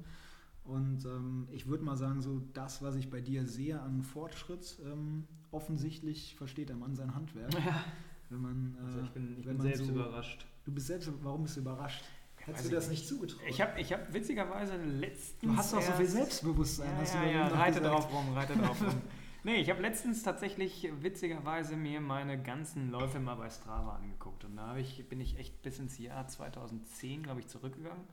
Und 0.65 1.05
ähm, 1.05 1.47
ich 1.53 1.69
würde 1.69 1.85
mal 1.85 1.97
sagen, 1.97 2.21
so 2.21 2.43
das, 2.53 2.83
was 2.83 2.97
ich 2.97 3.11
bei 3.11 3.21
dir 3.21 3.47
sehe 3.47 3.81
an 3.81 4.03
Fortschritt, 4.03 4.81
ähm, 4.85 5.29
offensichtlich 5.53 6.35
versteht 6.35 6.69
der 6.69 6.77
Mann 6.77 6.97
sein 6.97 7.15
Handwerk. 7.15 7.55
Ja. 7.65 7.85
Wenn 8.29 8.41
man, 8.41 8.77
also 8.85 8.99
ich 9.03 9.11
bin, 9.11 9.39
ich 9.39 9.45
bin 9.47 9.61
selbst 9.61 9.85
so, 9.85 9.93
überrascht. 9.93 10.49
Du 10.65 10.73
bist 10.73 10.87
selbst, 10.87 11.11
warum 11.23 11.43
bist 11.43 11.57
du 11.57 11.61
überrascht? 11.61 12.03
Hättest 12.37 12.67
du 12.67 12.75
das 12.75 12.89
nicht 12.89 13.07
zugetraut? 13.07 13.43
Ich 13.49 13.61
habe 13.61 13.81
ich 13.81 13.93
hab 13.93 14.13
witzigerweise 14.13 14.77
letztens. 14.77 15.41
Du 15.41 15.57
hast 15.57 15.75
auch 15.75 15.81
so 15.81 15.93
viel 15.93 16.07
Selbstbewusstsein. 16.07 16.91
Ja, 16.91 16.99
hast 16.99 17.15
ja, 17.15 17.25
ja, 17.25 17.47
reite 17.49 17.81
drauf 17.81 18.13
rum, 18.13 18.35
reite 18.35 18.55
drauf 18.55 18.81
rum. 18.83 19.01
nee, 19.45 19.57
ich 19.57 19.71
habe 19.71 19.81
letztens 19.81 20.23
tatsächlich 20.23 20.91
witzigerweise 21.01 21.77
mir 21.77 22.03
meine 22.03 22.43
ganzen 22.43 22.91
Läufe 22.91 23.19
mal 23.19 23.37
bei 23.37 23.49
Strava 23.49 23.97
angeguckt. 23.97 24.45
Und 24.45 24.57
da 24.57 24.77
ich, 24.77 25.09
bin 25.09 25.21
ich 25.21 25.39
echt 25.39 25.63
bis 25.63 25.79
ins 25.79 25.99
Jahr 25.99 26.29
2010, 26.29 27.23
glaube 27.23 27.41
ich, 27.41 27.47
zurückgegangen. 27.47 28.05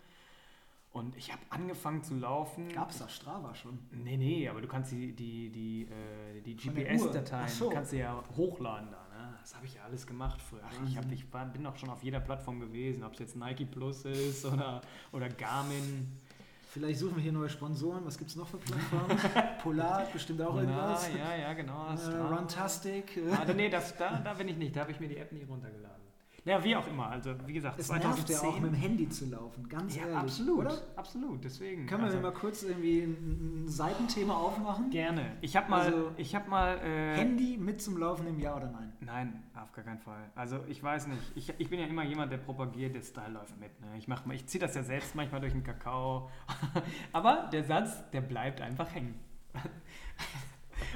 Und 0.94 1.16
ich 1.16 1.32
habe 1.32 1.42
angefangen 1.50 2.04
zu 2.04 2.16
laufen. 2.16 2.70
Gab 2.70 2.92
es 2.92 3.00
da 3.00 3.08
Strava 3.08 3.56
schon? 3.56 3.80
Nee, 3.92 4.18
nee, 4.18 4.48
aber 4.48 4.62
du 4.62 4.68
kannst 4.68 4.92
die, 4.92 5.14
die, 5.14 5.50
die, 5.50 5.84
äh, 5.84 6.42
die 6.42 6.56
GPS-Dateien 6.56 7.48
so. 7.48 7.70
kannst 7.70 7.94
du 7.94 7.98
ja 7.98 8.24
hochladen 8.36 8.92
da. 8.92 9.01
Das 9.42 9.56
habe 9.56 9.66
ich 9.66 9.74
ja 9.74 9.84
alles 9.84 10.06
gemacht 10.06 10.40
früher. 10.40 10.62
Ach, 10.64 10.88
ich, 10.88 10.96
hab, 10.98 11.12
ich 11.12 11.34
war, 11.34 11.46
bin 11.46 11.66
auch 11.66 11.76
schon 11.76 11.90
auf 11.90 12.04
jeder 12.04 12.20
Plattform 12.20 12.60
gewesen, 12.60 13.04
ob 13.04 13.14
es 13.14 13.20
jetzt 13.20 13.36
Nike 13.36 13.66
Plus 13.66 14.06
ist 14.06 14.46
oder, 14.46 14.82
oder 15.12 15.30
Garmin. 15.30 16.16
Vielleicht 16.70 17.00
suchen 17.00 17.16
wir 17.16 17.24
hier 17.24 17.34
neue 17.34 17.50
Sponsoren. 17.50 18.06
Was 18.06 18.18
gibt 18.18 18.30
es 18.30 18.36
noch 18.36 18.48
für 18.48 18.58
Plattformen? 18.58 19.18
Polar, 19.64 20.06
bestimmt 20.14 20.42
auch 20.42 20.56
irgendwas. 20.56 21.10
Ja, 21.14 21.36
ja, 21.36 21.54
genau. 21.54 21.88
Äh, 21.88 22.34
Runtastic. 22.34 23.20
Ah, 23.32 23.52
nee, 23.54 23.70
das, 23.70 23.98
da, 23.98 24.20
da 24.20 24.34
bin 24.36 24.48
ich 24.48 24.58
nicht. 24.58 24.76
Da 24.76 24.82
habe 24.82 24.92
ich 24.92 25.00
mir 25.00 25.10
die 25.10 25.18
App 25.18 25.32
nie 25.32 25.44
runtergeladen. 25.44 26.11
Ja, 26.44 26.64
wie 26.64 26.76
auch 26.76 26.88
immer. 26.88 27.08
Also, 27.08 27.36
wie 27.46 27.54
gesagt, 27.54 27.80
es 27.80 27.88
2010. 27.88 28.18
nervt 28.18 28.30
ja 28.30 28.50
auch 28.50 28.60
mit 28.60 28.72
dem 28.72 28.80
Handy 28.80 29.08
zu 29.10 29.30
laufen, 29.30 29.70
ganz 29.70 29.96
ja, 29.96 30.02
ehrlich. 30.04 30.18
Absolut, 30.18 30.60
oder? 30.60 30.78
absolut. 30.96 31.44
Deswegen. 31.44 31.86
Können 31.86 32.06
also, 32.06 32.18
wir 32.18 32.24
mal 32.24 32.34
kurz 32.34 32.64
irgendwie 32.64 33.02
ein, 33.02 33.64
Seitenthema 33.68 34.34
aufmachen? 34.34 34.90
Gerne. 34.90 35.38
Ich 35.42 35.56
habe 35.56 35.70
mal. 35.70 35.82
Also, 35.82 36.12
ich 36.18 36.36
hab 36.36 36.48
mal 36.48 36.80
äh, 36.80 37.16
Handy 37.16 37.58
mit 37.58 37.82
zum 37.82 37.98
Laufen 37.98 38.26
im 38.26 38.40
Ja 38.40 38.56
oder 38.56 38.72
nein? 38.72 38.92
Nein, 39.02 39.44
auf 39.54 39.72
gar 39.72 39.86
keinen 39.86 40.00
Fall. 40.00 40.32
Also, 40.34 40.60
ich 40.68 40.82
weiß 40.82 41.08
nicht. 41.08 41.22
Ich, 41.36 41.54
ich 41.60 41.70
bin 41.70 41.80
ja 41.80 41.86
immer 41.86 42.04
jemand, 42.04 42.32
der 42.32 42.38
propagiert, 42.38 42.96
der 42.96 43.02
Style 43.02 43.34
läuft 43.34 43.60
mit. 43.60 43.80
Ne? 43.80 43.88
Ich, 43.98 44.08
ich 44.34 44.48
ziehe 44.48 44.62
das 44.62 44.74
ja 44.74 44.82
selbst 44.82 45.14
manchmal 45.14 45.42
durch 45.42 45.54
den 45.54 45.64
Kakao. 45.64 46.32
Aber 47.14 47.50
der 47.52 47.64
Satz, 47.64 48.10
der 48.12 48.22
bleibt 48.22 48.62
einfach 48.62 48.92
hängen. 48.94 49.20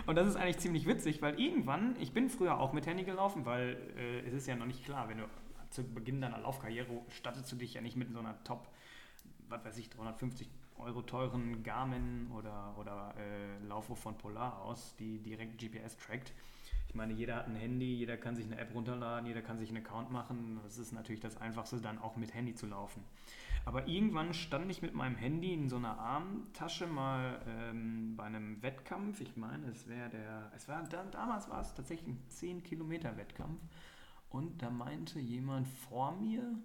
Und 0.05 0.15
das 0.15 0.27
ist 0.27 0.35
eigentlich 0.35 0.57
ziemlich 0.57 0.85
witzig, 0.85 1.21
weil 1.21 1.39
irgendwann, 1.39 1.95
ich 1.99 2.13
bin 2.13 2.29
früher 2.29 2.59
auch 2.59 2.73
mit 2.73 2.85
Handy 2.85 3.03
gelaufen, 3.03 3.45
weil 3.45 3.77
äh, 3.97 4.19
es 4.27 4.33
ist 4.33 4.47
ja 4.47 4.55
noch 4.55 4.65
nicht 4.65 4.83
klar, 4.85 5.09
wenn 5.09 5.19
du 5.19 5.25
zu 5.69 5.83
Beginn 5.83 6.21
deiner 6.21 6.39
Laufkarriere 6.39 7.01
stattest 7.09 7.51
du 7.51 7.55
dich 7.55 7.73
ja 7.73 7.81
nicht 7.81 7.97
mit 7.97 8.11
so 8.11 8.19
einer 8.19 8.41
Top, 8.43 8.67
was 9.49 9.63
weiß 9.65 9.77
ich, 9.77 9.89
350 9.89 10.49
Euro 10.77 11.01
teuren 11.01 11.63
Garmin 11.63 12.29
oder, 12.37 12.75
oder 12.77 13.13
äh, 13.17 13.65
Laufruf 13.67 13.99
von 13.99 14.17
Polar 14.17 14.61
aus, 14.61 14.95
die 14.97 15.19
direkt 15.19 15.57
GPS 15.57 15.97
trackt. 15.97 16.33
Ich 16.87 16.95
meine, 16.95 17.13
jeder 17.13 17.35
hat 17.35 17.47
ein 17.47 17.55
Handy, 17.55 17.93
jeder 17.93 18.17
kann 18.17 18.35
sich 18.35 18.45
eine 18.45 18.57
App 18.57 18.73
runterladen, 18.73 19.25
jeder 19.25 19.41
kann 19.41 19.57
sich 19.57 19.69
einen 19.69 19.85
Account 19.85 20.11
machen. 20.11 20.59
Das 20.63 20.77
ist 20.77 20.93
natürlich 20.93 21.21
das 21.21 21.37
Einfachste, 21.37 21.81
dann 21.81 21.99
auch 21.99 22.15
mit 22.15 22.33
Handy 22.33 22.55
zu 22.55 22.67
laufen. 22.67 23.03
Aber 23.65 23.87
irgendwann 23.87 24.33
stand 24.35 24.69
ich 24.69 24.83
mit 24.83 24.93
meinem 24.93 25.15
Handy 25.15 25.53
in 25.53 25.69
so 25.69 25.77
einer 25.77 25.97
Armtasche 25.97 26.85
mal 26.85 27.41
ähm, 27.47 28.15
bei 28.15 28.23
einem 28.23 28.61
Wettkampf. 28.61 29.21
Ich 29.21 29.35
meine, 29.35 29.67
es 29.67 29.87
wäre 29.87 30.09
der, 30.09 30.51
es 30.55 30.67
war 30.67 30.83
damals 30.83 31.49
war 31.49 31.61
es 31.61 31.73
tatsächlich 31.73 32.07
ein 32.07 32.23
10 32.29 32.63
Kilometer 32.63 33.17
Wettkampf. 33.17 33.59
Und 34.29 34.61
da 34.61 34.69
meinte 34.69 35.19
jemand 35.19 35.67
vor 35.67 36.11
mir, 36.11 36.55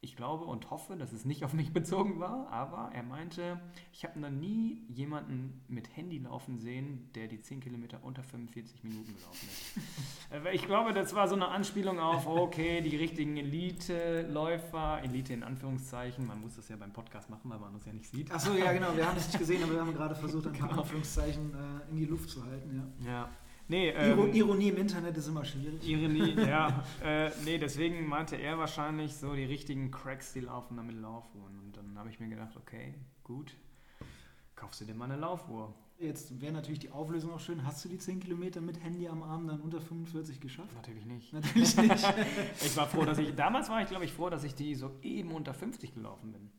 ich 0.00 0.14
glaube 0.16 0.44
und 0.44 0.70
hoffe, 0.70 0.96
dass 0.96 1.12
es 1.12 1.24
nicht 1.24 1.44
auf 1.44 1.52
mich 1.52 1.72
bezogen 1.72 2.20
war, 2.20 2.48
aber 2.50 2.90
er 2.94 3.02
meinte, 3.02 3.60
ich 3.92 4.04
habe 4.04 4.18
noch 4.20 4.30
nie 4.30 4.84
jemanden 4.88 5.60
mit 5.68 5.96
Handy 5.96 6.18
laufen 6.18 6.58
sehen, 6.58 7.10
der 7.14 7.26
die 7.26 7.40
10 7.40 7.60
Kilometer 7.60 8.02
unter 8.02 8.22
45 8.22 8.84
Minuten 8.84 9.14
gelaufen 9.14 9.48
ist. 9.48 9.78
Äh, 10.30 10.54
ich 10.54 10.66
glaube, 10.66 10.92
das 10.92 11.14
war 11.14 11.26
so 11.26 11.34
eine 11.34 11.48
Anspielung 11.48 11.98
auf, 11.98 12.26
okay, 12.26 12.82
die 12.82 12.94
richtigen 12.96 13.38
Elite-Läufer, 13.38 15.00
Elite 15.02 15.32
in 15.32 15.42
Anführungszeichen, 15.42 16.26
man 16.26 16.42
muss 16.42 16.56
das 16.56 16.68
ja 16.68 16.76
beim 16.76 16.92
Podcast 16.92 17.30
machen, 17.30 17.48
weil 17.48 17.58
man 17.58 17.74
uns 17.74 17.86
ja 17.86 17.94
nicht 17.94 18.10
sieht. 18.10 18.30
Achso, 18.30 18.52
ja 18.52 18.72
genau, 18.72 18.94
wir 18.94 19.08
haben 19.08 19.16
es 19.16 19.28
nicht 19.28 19.38
gesehen, 19.38 19.62
aber 19.62 19.72
wir 19.72 19.80
haben 19.80 19.94
gerade 19.94 20.14
versucht, 20.14 20.46
ein 20.48 20.52
paar 20.52 20.68
genau. 20.68 20.82
Anführungszeichen 20.82 21.54
äh, 21.54 21.90
in 21.90 21.96
die 21.96 22.04
Luft 22.04 22.28
zu 22.28 22.44
halten. 22.44 22.92
Ja. 23.00 23.10
ja. 23.10 23.28
Nee, 23.68 23.90
ähm, 23.90 24.32
Ironie 24.32 24.70
im 24.70 24.78
Internet 24.78 25.16
ist 25.18 25.28
immer 25.28 25.44
schwierig. 25.44 25.86
Ironie, 25.86 26.34
ja. 26.36 26.84
Äh, 27.04 27.30
nee, 27.44 27.58
deswegen 27.58 28.06
meinte 28.06 28.36
er 28.36 28.58
wahrscheinlich 28.58 29.14
so, 29.14 29.34
die 29.34 29.44
richtigen 29.44 29.90
Cracks, 29.90 30.32
die 30.32 30.40
laufen 30.40 30.76
damit 30.78 30.96
Laufuhren. 30.96 31.58
Und 31.58 31.76
dann 31.76 31.98
habe 31.98 32.08
ich 32.08 32.18
mir 32.18 32.28
gedacht, 32.28 32.56
okay, 32.56 32.94
gut, 33.24 33.54
kaufst 34.56 34.80
du 34.80 34.86
dir 34.86 34.94
mal 34.94 35.04
eine 35.04 35.16
Laufuhr. 35.16 35.74
Jetzt 35.98 36.40
wäre 36.40 36.52
natürlich 36.52 36.78
die 36.78 36.90
Auflösung 36.90 37.32
auch 37.32 37.40
schön. 37.40 37.64
Hast 37.66 37.84
du 37.84 37.88
die 37.88 37.98
10 37.98 38.20
Kilometer 38.20 38.60
mit 38.60 38.82
Handy 38.82 39.08
am 39.08 39.22
Arm 39.22 39.48
dann 39.48 39.60
unter 39.60 39.80
45 39.80 40.40
geschafft? 40.40 40.72
Natürlich 40.74 41.04
nicht. 41.04 41.32
Natürlich 41.32 41.76
nicht. 41.76 42.14
ich 42.64 42.76
war 42.76 42.86
froh, 42.86 43.04
dass 43.04 43.18
ich, 43.18 43.34
damals 43.34 43.68
war 43.68 43.82
ich 43.82 43.88
glaube 43.88 44.04
ich 44.04 44.12
froh, 44.12 44.30
dass 44.30 44.44
ich 44.44 44.54
die 44.54 44.76
so 44.76 44.92
eben 45.02 45.32
unter 45.32 45.52
50 45.52 45.94
gelaufen 45.94 46.32
bin. 46.32 46.50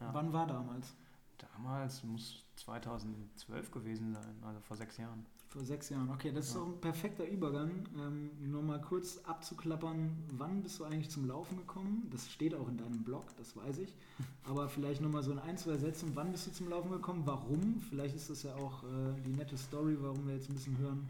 Ja. 0.00 0.12
Wann 0.12 0.32
war 0.32 0.46
damals? 0.46 0.96
Damals 1.36 2.02
muss 2.02 2.44
2012 2.56 3.70
gewesen 3.70 4.14
sein, 4.14 4.42
also 4.42 4.60
vor 4.60 4.76
sechs 4.76 4.96
Jahren. 4.96 5.26
Vor 5.52 5.64
sechs 5.66 5.90
Jahren, 5.90 6.08
okay, 6.08 6.32
das 6.32 6.48
ist 6.48 6.56
auch 6.56 6.64
ein 6.64 6.80
perfekter 6.80 7.28
Übergang. 7.28 7.86
Ähm, 7.98 8.30
nur 8.50 8.62
mal 8.62 8.80
kurz 8.80 9.18
abzuklappern, 9.18 10.10
wann 10.38 10.62
bist 10.62 10.80
du 10.80 10.84
eigentlich 10.84 11.10
zum 11.10 11.28
Laufen 11.28 11.58
gekommen? 11.58 12.08
Das 12.10 12.30
steht 12.30 12.54
auch 12.54 12.66
in 12.68 12.78
deinem 12.78 13.04
Blog, 13.04 13.26
das 13.36 13.54
weiß 13.54 13.76
ich. 13.76 13.92
Aber 14.44 14.70
vielleicht 14.70 15.02
nochmal 15.02 15.22
so 15.22 15.30
in 15.30 15.38
ein, 15.38 15.58
zwei 15.58 15.76
Sätzen, 15.76 16.12
wann 16.14 16.32
bist 16.32 16.46
du 16.46 16.52
zum 16.52 16.70
Laufen 16.70 16.90
gekommen? 16.90 17.24
Warum? 17.26 17.82
Vielleicht 17.90 18.16
ist 18.16 18.30
das 18.30 18.44
ja 18.44 18.54
auch 18.54 18.82
äh, 18.84 19.20
die 19.26 19.32
nette 19.34 19.58
Story, 19.58 19.98
warum 20.00 20.26
wir 20.26 20.36
jetzt 20.36 20.48
ein 20.48 20.54
bisschen 20.54 20.78
hören, 20.78 21.06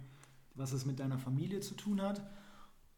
was 0.56 0.72
es 0.72 0.86
mit 0.86 0.98
deiner 0.98 1.18
Familie 1.18 1.60
zu 1.60 1.76
tun 1.76 2.02
hat. 2.02 2.28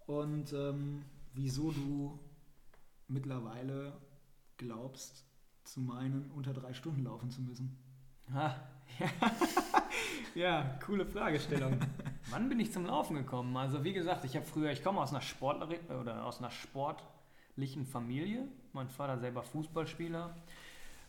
Und 0.07 0.51
ähm, 0.55 1.03
wieso 1.35 1.73
du 1.73 2.19
mittlerweile 3.07 3.93
glaubst, 4.57 5.27
zu 5.65 5.81
meinen, 5.81 6.31
unter 6.31 6.55
drei 6.55 6.73
Stunden 6.73 7.05
laufen 7.05 7.31
zu 7.31 7.43
müssen. 7.43 7.77
Ah, 8.33 8.55
ja. 10.35 10.79
coole 10.85 11.07
Fragestellung. 11.07 11.79
Wann 12.31 12.49
bin 12.49 12.59
ich 12.61 12.73
zum 12.73 12.87
Laufen 12.87 13.17
gekommen? 13.17 13.57
Also 13.57 13.85
wie 13.85 13.93
gesagt, 13.93 14.25
ich 14.25 14.37
habe 14.37 14.45
früher, 14.47 14.71
ich 14.71 14.83
komme 14.83 15.00
aus 15.00 15.11
einer 15.11 15.21
Sportler 15.21 15.69
oder 16.00 16.25
aus 16.25 16.38
einer 16.38 16.50
sportlichen 16.50 17.87
Familie. 17.87 18.49
Mein 18.73 18.88
Vater 18.88 19.19
selber 19.19 19.43
Fußballspieler, 19.43 20.35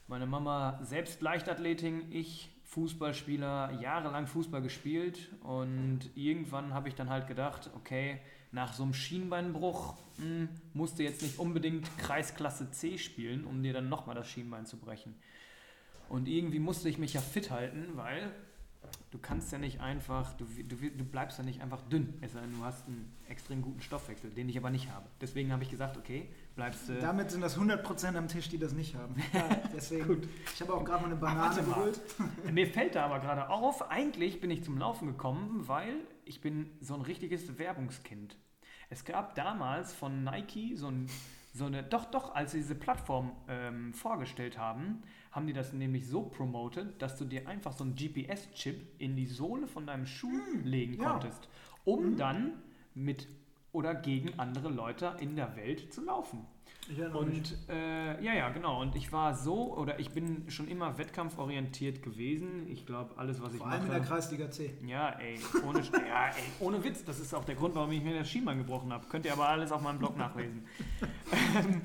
meine 0.08 0.26
Mama 0.26 0.80
selbst 0.84 1.22
Leichtathletin, 1.22 2.12
ich 2.12 2.52
Fußballspieler, 2.66 3.80
jahrelang 3.82 4.28
Fußball 4.28 4.62
gespielt 4.62 5.30
und 5.44 6.02
irgendwann 6.16 6.74
habe 6.74 6.90
ich 6.90 6.96
dann 6.96 7.10
halt 7.10 7.28
gedacht, 7.28 7.70
okay, 7.76 8.20
nach 8.52 8.74
so 8.74 8.84
einem 8.84 8.94
Schienbeinbruch 8.94 9.96
mh, 10.18 10.24
hm, 10.24 10.50
musst 10.74 11.00
du 11.00 11.04
jetzt 11.04 11.22
nicht 11.22 11.40
unbedingt 11.40 11.90
Kreisklasse 11.98 12.72
C 12.72 12.98
spielen, 12.98 13.46
um 13.46 13.62
dir 13.64 13.74
dann 13.74 13.90
nochmal 13.90 14.16
das 14.16 14.28
Schienbein 14.28 14.66
zu 14.66 14.78
brechen. 14.78 15.16
Und 16.10 16.28
irgendwie 16.28 16.60
musste 16.60 16.90
ich 16.90 16.98
mich 16.98 17.14
ja 17.14 17.22
fit 17.22 17.52
halten, 17.52 17.90
weil 17.96 18.32
du 19.12 19.18
kannst 19.20 19.52
ja 19.52 19.58
nicht 19.58 19.80
einfach, 19.80 20.34
du, 20.34 20.46
du, 20.46 20.76
du 20.76 21.06
bleibst 21.06 21.38
ja 21.38 21.44
nicht 21.44 21.62
einfach 21.62 21.82
dünn, 21.84 22.14
es 22.22 22.34
sei 22.34 22.42
denn, 22.42 22.54
du 22.58 22.64
hast 22.64 22.86
einen 22.88 23.12
extrem 23.28 23.62
guten 23.62 23.82
Stoffwechsel, 23.82 24.30
den 24.30 24.50
ich 24.50 24.58
aber 24.58 24.70
nicht 24.70 24.92
habe. 24.92 25.08
Deswegen 25.22 25.52
habe 25.52 25.64
ich 25.64 25.70
gesagt, 25.70 25.98
okay, 25.98 26.28
bleibst 26.56 26.90
du. 26.90 27.00
Damit 27.00 27.32
sind 27.32 27.42
das 27.42 27.58
100% 27.58 28.16
am 28.16 28.28
Tisch, 28.28 28.50
die 28.50 28.58
das 28.58 28.74
nicht 28.74 28.96
haben. 28.96 29.16
Ja, 29.34 29.50
deswegen. 29.76 30.08
Gut. 30.08 30.28
Ich 30.54 30.62
habe 30.62 30.74
auch 30.74 30.84
gerade 30.84 31.02
mal 31.02 31.12
eine 31.12 31.20
Banane 31.20 31.64
geholt. 31.64 32.00
Mir 32.52 32.68
fällt 32.74 32.96
da 32.96 33.06
aber 33.06 33.20
gerade 33.20 33.50
auf, 33.50 33.90
eigentlich 33.90 34.40
bin 34.40 34.52
ich 34.52 34.64
zum 34.64 34.78
Laufen 34.78 35.08
gekommen, 35.08 35.68
weil 35.68 35.96
ich 36.26 36.42
bin 36.42 36.70
so 36.80 36.94
ein 36.94 37.02
richtiges 37.02 37.58
Werbungskind. 37.58 38.38
Es 38.90 39.04
gab 39.04 39.36
damals 39.36 39.94
von 39.94 40.24
Nike 40.24 40.76
so, 40.76 40.88
ein, 40.88 41.08
so 41.56 41.66
eine, 41.66 41.84
doch, 41.84 42.06
doch, 42.06 42.36
als 42.36 42.52
sie 42.52 42.58
diese 42.58 42.76
Plattform 42.76 43.32
ähm, 43.48 43.94
vorgestellt 43.94 44.58
haben, 44.58 45.02
haben 45.32 45.48
die 45.48 45.54
das 45.54 45.72
nämlich 45.72 46.06
so 46.06 46.24
promoted, 46.24 47.02
dass 47.02 47.18
du 47.18 47.24
dir 47.24 47.48
einfach 47.48 47.72
so 47.72 47.86
einen 47.86 47.96
GPS-Chip 47.96 49.00
in 49.00 49.16
die 49.16 49.26
Sohle 49.26 49.66
von 49.66 49.88
deinem 49.88 50.06
Schuh 50.06 50.28
mm, 50.28 50.64
legen 50.66 51.02
ja. 51.02 51.12
konntest, 51.12 51.48
um 51.86 52.12
mm. 52.12 52.18
dann 52.18 52.54
mit 52.94 53.30
oder 53.72 53.96
gegen 53.96 54.38
andere 54.38 54.70
Leute 54.70 55.16
in 55.22 55.38
der 55.38 55.56
Welt 55.56 55.94
zu 55.94 56.04
laufen. 56.04 56.46
Und 57.14 57.58
äh, 57.70 58.24
ja, 58.24 58.34
ja, 58.34 58.50
genau. 58.50 58.82
Und 58.82 58.96
ich 58.96 59.12
war 59.12 59.34
so, 59.34 59.76
oder 59.76 60.00
ich 60.00 60.12
bin 60.12 60.50
schon 60.50 60.68
immer 60.68 60.98
wettkampforientiert 60.98 62.04
gewesen. 62.04 62.68
Ich 62.68 62.86
glaube, 62.86 63.18
alles, 63.18 63.42
was 63.42 63.48
Vor 63.48 63.56
ich 63.56 63.60
mache. 63.60 63.70
Vor 63.70 63.80
allem 63.80 63.86
in 63.86 63.92
der 63.92 64.02
Kreisliga 64.02 64.52
C. 64.52 64.78
Ja, 64.86 65.10
ey, 65.20 65.40
ohne, 65.68 65.82
ja, 66.08 66.28
ey, 66.28 66.44
ohne 66.60 66.84
Witz. 66.84 67.04
Das 67.04 67.20
ist 67.20 67.34
auch 67.34 67.44
der 67.44 67.56
Grund, 67.56 67.76
warum 67.76 67.92
ich 67.92 68.04
mir 68.04 68.18
das 68.18 68.30
Schienbein 68.30 68.58
gebrochen 68.60 68.94
habe. 68.94 69.08
Könnt 69.08 69.26
ihr 69.26 69.34
aber 69.34 69.50
alles 69.50 69.72
auf 69.72 69.82
meinem 69.82 70.00
Blog 70.00 70.18
nachlesen. 70.18 70.66
Ähm, 71.56 71.82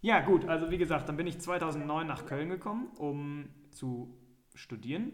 ja, 0.00 0.20
gut. 0.20 0.48
Also, 0.48 0.70
wie 0.70 0.78
gesagt, 0.78 1.08
dann 1.08 1.16
bin 1.16 1.26
ich 1.26 1.40
2009 1.40 2.06
nach 2.06 2.26
Köln 2.26 2.48
gekommen, 2.48 2.88
um 2.96 3.48
zu 3.70 4.16
studieren. 4.54 5.12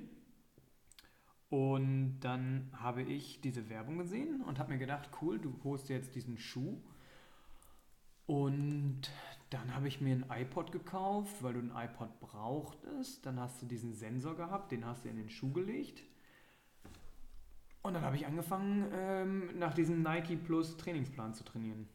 Und 1.49 2.21
dann 2.21 2.71
habe 2.73 3.03
ich 3.03 3.41
diese 3.41 3.69
Werbung 3.69 3.99
gesehen 3.99 4.43
und 4.43 4.59
habe 4.59 4.73
mir 4.73 4.79
gedacht, 4.79 5.11
cool, 5.21 5.39
du 5.39 5.55
holst 5.63 5.89
jetzt 5.89 6.15
diesen 6.15 6.37
Schuh. 6.37 6.83
Und 8.27 9.03
dann 9.51 9.75
habe 9.75 9.89
ich 9.89 10.01
mir 10.01 10.15
ein 10.15 10.27
iPod 10.31 10.73
gekauft, 10.73 11.43
weil 11.43 11.55
du 11.55 11.61
ein 11.61 11.73
iPod 11.75 12.21
brauchtest. 12.21 13.25
Dann 13.27 13.39
hast 13.39 13.63
du 13.63 13.67
diesen 13.67 13.95
Sensor 13.95 14.35
gehabt, 14.37 14.73
den 14.73 14.85
hast 14.85 15.05
du 15.05 15.09
in 15.09 15.17
den 15.17 15.31
Schuh 15.31 15.53
gelegt. 15.53 16.03
Und 17.83 17.95
dann 17.95 18.03
habe 18.03 18.17
ich 18.17 18.27
angefangen, 18.27 18.91
ähm, 18.93 19.59
nach 19.59 19.75
diesem 19.75 20.03
Nike 20.03 20.37
Plus 20.37 20.77
Trainingsplan 20.79 21.35
zu 21.35 21.45
trainieren. 21.45 21.87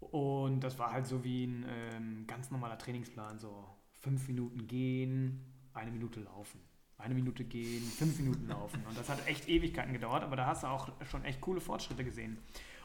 Und 0.00 0.60
das 0.60 0.78
war 0.78 0.92
halt 0.92 1.06
so 1.06 1.24
wie 1.24 1.44
ein 1.44 1.64
ähm, 1.68 2.26
ganz 2.26 2.50
normaler 2.50 2.76
Trainingsplan, 2.76 3.38
so 3.38 3.66
fünf 3.92 4.26
Minuten 4.28 4.66
gehen, 4.66 5.44
eine 5.72 5.90
Minute 5.90 6.20
laufen 6.20 6.60
eine 6.98 7.14
Minute 7.14 7.44
gehen, 7.44 7.82
fünf 7.82 8.18
Minuten 8.18 8.48
laufen. 8.48 8.82
Und 8.88 8.96
das 8.96 9.08
hat 9.08 9.26
echt 9.26 9.48
Ewigkeiten 9.48 9.92
gedauert, 9.92 10.22
aber 10.22 10.36
da 10.36 10.46
hast 10.46 10.62
du 10.62 10.68
auch 10.68 10.88
schon 11.04 11.24
echt 11.24 11.40
coole 11.40 11.60
Fortschritte 11.60 12.04
gesehen. 12.04 12.38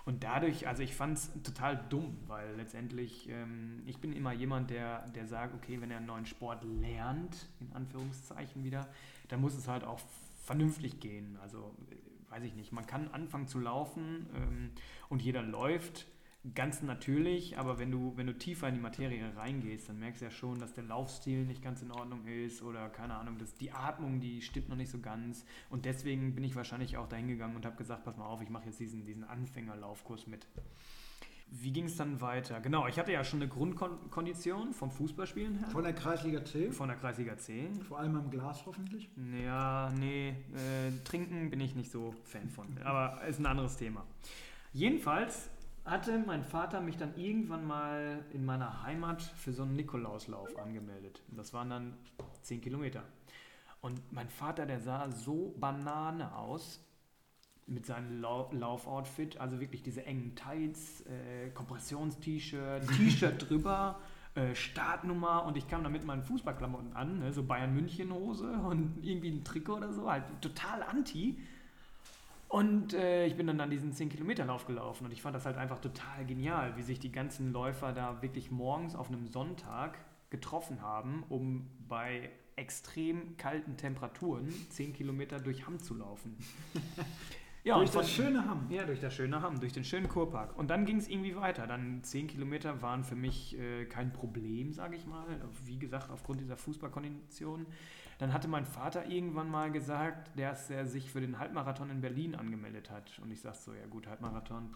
Und 0.10 0.24
dadurch, 0.24 0.68
also 0.68 0.82
ich 0.82 0.96
fand 0.96 1.20
es 1.20 1.32
total 1.44 1.86
dumm, 1.90 2.18
weil 2.26 2.56
letztendlich, 2.56 3.30
ähm, 3.30 3.84
ich 3.86 4.00
bin 4.00 4.12
immer 4.12 4.34
jemand, 4.34 4.72
der, 4.72 5.08
der 5.10 5.28
sagt, 5.28 5.54
okay, 5.54 5.80
wenn 5.82 5.92
er 5.92 5.98
einen 5.98 6.08
neuen 6.08 6.26
Sport 6.26 6.64
lernt, 6.64 7.48
in 7.60 7.72
Anführungszeichen 7.74 8.64
wieder, 8.64 8.90
dann 9.28 9.40
muss 9.40 9.54
es 9.54 9.68
halt 9.68 9.84
auch 9.84 10.00
vernünftig 10.42 11.00
gehen. 11.00 11.38
Also, 11.44 11.76
äh, 11.92 12.32
weiß 12.32 12.44
ich 12.44 12.56
nicht, 12.56 12.72
man 12.72 12.88
kann 12.88 13.10
anfangen 13.10 13.46
zu 13.46 13.60
laufen 13.60 14.26
ähm, 14.34 14.72
und 15.10 15.22
jeder 15.22 15.44
läuft 15.44 16.08
ganz 16.56 16.82
natürlich, 16.82 17.58
aber 17.58 17.80
wenn 17.80 17.92
du, 17.92 18.14
wenn 18.16 18.28
du 18.28 18.38
tiefer 18.38 18.68
in 18.68 18.76
die 18.76 18.82
Materie 18.82 19.36
reingehst, 19.36 19.90
dann 19.90 20.00
merkst 20.00 20.22
du 20.22 20.26
ja 20.26 20.32
schon, 20.32 20.60
dass 20.60 20.74
der 20.74 20.84
Laufstil 20.84 21.46
nicht 21.46 21.62
ganz 21.62 21.82
in 21.82 21.92
Ordnung 21.92 22.26
ist 22.26 22.62
oder 22.62 22.90
keine 22.90 23.16
Ahnung, 23.16 23.38
dass 23.38 23.56
die 23.56 23.72
Atmung, 23.72 24.20
die 24.20 24.42
stimmt 24.42 24.70
noch 24.70 24.76
nicht 24.76 24.92
so 24.92 25.00
ganz. 25.00 25.46
Und 25.70 25.86
deswegen 25.86 26.36
bin 26.36 26.44
ich 26.44 26.56
wahrscheinlich 26.56 26.98
auch 26.98 27.08
dahin 27.08 27.28
gegangen 27.28 27.56
und 27.56 27.66
habe 27.66 27.76
gesagt, 27.76 28.04
pass 28.04 28.18
mal 28.18 28.26
auf, 28.26 28.42
ich 28.42 28.50
mache 28.50 28.66
jetzt 28.66 28.80
diesen, 28.80 29.06
diesen 29.06 29.24
Anfängerlaufkurs 29.24 30.28
mit. 30.28 30.48
Wie 31.52 31.72
ging 31.72 31.86
es 31.86 31.96
dann 31.96 32.22
weiter? 32.22 32.60
Genau, 32.62 32.88
ich 32.88 33.00
hatte 33.00 33.12
ja 33.12 33.24
schon 33.24 33.42
eine 33.42 33.50
Grundkondition 33.50 34.72
vom 34.74 34.92
Fußballspielen 34.92 35.58
her. 35.58 35.68
Von 35.70 35.84
der 35.84 35.94
Kreisliga 35.94 36.46
C? 36.46 36.72
Von 36.72 36.90
der 36.90 36.98
Kreisliga 36.98 37.38
C. 37.38 37.70
Vor 37.88 37.98
allem 38.00 38.16
am 38.16 38.30
Glas 38.30 38.66
hoffentlich? 38.68 39.10
Ja, 39.44 39.92
nee, 39.98 40.30
äh, 40.30 40.92
trinken 41.06 41.50
bin 41.50 41.60
ich 41.60 41.76
nicht 41.76 41.92
so 41.92 42.14
Fan 42.24 42.50
von. 42.50 42.68
Aber 42.84 43.24
ist 43.28 43.40
ein 43.40 43.48
anderes 43.48 43.78
Thema. 43.78 44.06
Jedenfalls 44.74 45.50
hatte 45.90 46.20
mein 46.20 46.44
Vater 46.44 46.82
mich 46.82 46.98
dann 46.98 47.16
irgendwann 47.16 47.66
mal 47.66 48.24
in 48.32 48.46
meiner 48.46 48.84
Heimat 48.84 49.22
für 49.22 49.54
so 49.54 49.64
einen 49.64 49.76
Nikolauslauf 49.76 50.58
angemeldet. 50.58 51.22
Das 51.30 51.54
waren 51.54 51.70
dann 51.70 51.98
10 52.42 52.62
Kilometer. 52.62 53.04
Und 53.82 54.00
mein 54.12 54.30
Vater, 54.30 54.66
der 54.66 54.80
sah 54.80 55.10
so 55.12 55.56
Banane 55.58 56.36
aus 56.36 56.84
mit 57.66 57.86
seinem 57.86 58.22
Lau 58.22 58.50
Laufoutfit, 58.52 59.40
also 59.40 59.60
wirklich 59.60 59.84
diese 59.84 60.06
engen 60.06 60.36
Tights, 60.36 61.02
äh, 61.02 61.50
Kompressions-T-Shirt, 61.52 62.88
T-Shirt 62.98 63.50
drüber, 63.50 64.00
äh, 64.36 64.56
Startnummer 64.56 65.46
und 65.46 65.56
ich 65.56 65.68
kam 65.68 65.84
da 65.84 65.90
mit 65.90 66.04
meinen 66.04 66.24
Fußballklamotten 66.24 66.94
an, 66.94 67.20
ne, 67.20 67.32
so 67.32 67.44
Bayern 67.44 67.74
München 67.74 68.12
Hose 68.12 68.52
und 68.52 68.98
irgendwie 69.04 69.30
ein 69.30 69.44
Trikot 69.44 69.78
oder 69.78 69.94
so, 69.94 70.10
halt 70.12 70.24
total 70.42 70.84
anti. 70.84 71.38
Und 72.50 72.96
äh, 72.96 73.28
ich 73.28 73.38
bin 73.38 73.46
dann 73.46 73.62
an 73.62 73.70
diesen 73.70 73.94
10-Kilometer-Lauf 73.94 74.66
gelaufen 74.66 75.06
und 75.06 75.12
ich 75.12 75.22
fand 75.22 75.36
das 75.36 75.46
halt 75.46 75.56
einfach 75.56 75.80
total 75.80 76.26
genial, 76.26 76.76
wie 76.78 76.82
sich 76.82 77.00
die 77.00 77.12
ganzen 77.12 77.54
Läufer 77.54 77.94
da 77.94 78.24
wirklich 78.24 78.50
morgens 78.50 78.96
auf 78.96 79.10
einem 79.10 79.28
Sonntag 79.28 80.00
getroffen 80.32 80.82
haben, 80.82 81.24
um 81.30 81.70
bei 81.88 82.32
extrem 82.56 83.38
kalten 83.38 83.78
Temperaturen 83.78 84.52
10 84.70 84.94
Kilometer 84.94 85.40
durch 85.40 85.68
Hamm 85.68 85.78
zu 85.78 85.94
laufen. 85.94 86.36
ja, 87.64 87.78
durch 87.78 87.92
das 87.92 88.10
schöne 88.10 88.44
Hamm. 88.44 88.66
Ja, 88.72 88.84
durch 88.84 89.00
das 89.00 89.14
schöne 89.14 89.44
Hamm, 89.44 89.60
durch 89.60 89.74
den 89.74 89.84
schönen 89.84 90.10
Kurpark. 90.10 90.58
Und 90.58 90.70
dann 90.72 90.86
ging 90.88 90.98
es 90.98 91.08
irgendwie 91.08 91.36
weiter. 91.36 91.68
Dann 91.68 92.04
10 92.04 92.26
Kilometer 92.26 92.82
waren 92.82 93.04
für 93.04 93.16
mich 93.16 93.60
äh, 93.60 93.86
kein 93.86 94.12
Problem, 94.12 94.74
sage 94.74 94.96
ich 94.96 95.06
mal. 95.06 95.40
Wie 95.66 95.78
gesagt, 95.78 96.10
aufgrund 96.10 96.42
dieser 96.42 96.58
Fußballkondition. 96.58 97.68
Dann 98.20 98.34
hatte 98.34 98.50
mein 98.50 98.66
Vater 98.66 99.06
irgendwann 99.06 99.50
mal 99.50 99.72
gesagt, 99.72 100.38
dass 100.38 100.70
er 100.70 100.86
sich 100.86 101.10
für 101.10 101.22
den 101.22 101.40
Halbmarathon 101.40 101.90
in 101.90 102.02
Berlin 102.02 102.36
angemeldet 102.36 102.92
hat. 102.92 103.18
Und 103.24 103.32
ich 103.32 103.40
sagte 103.40 103.62
so, 103.62 103.74
ja 103.74 103.86
gut, 103.88 104.08
Halbmarathon, 104.08 104.76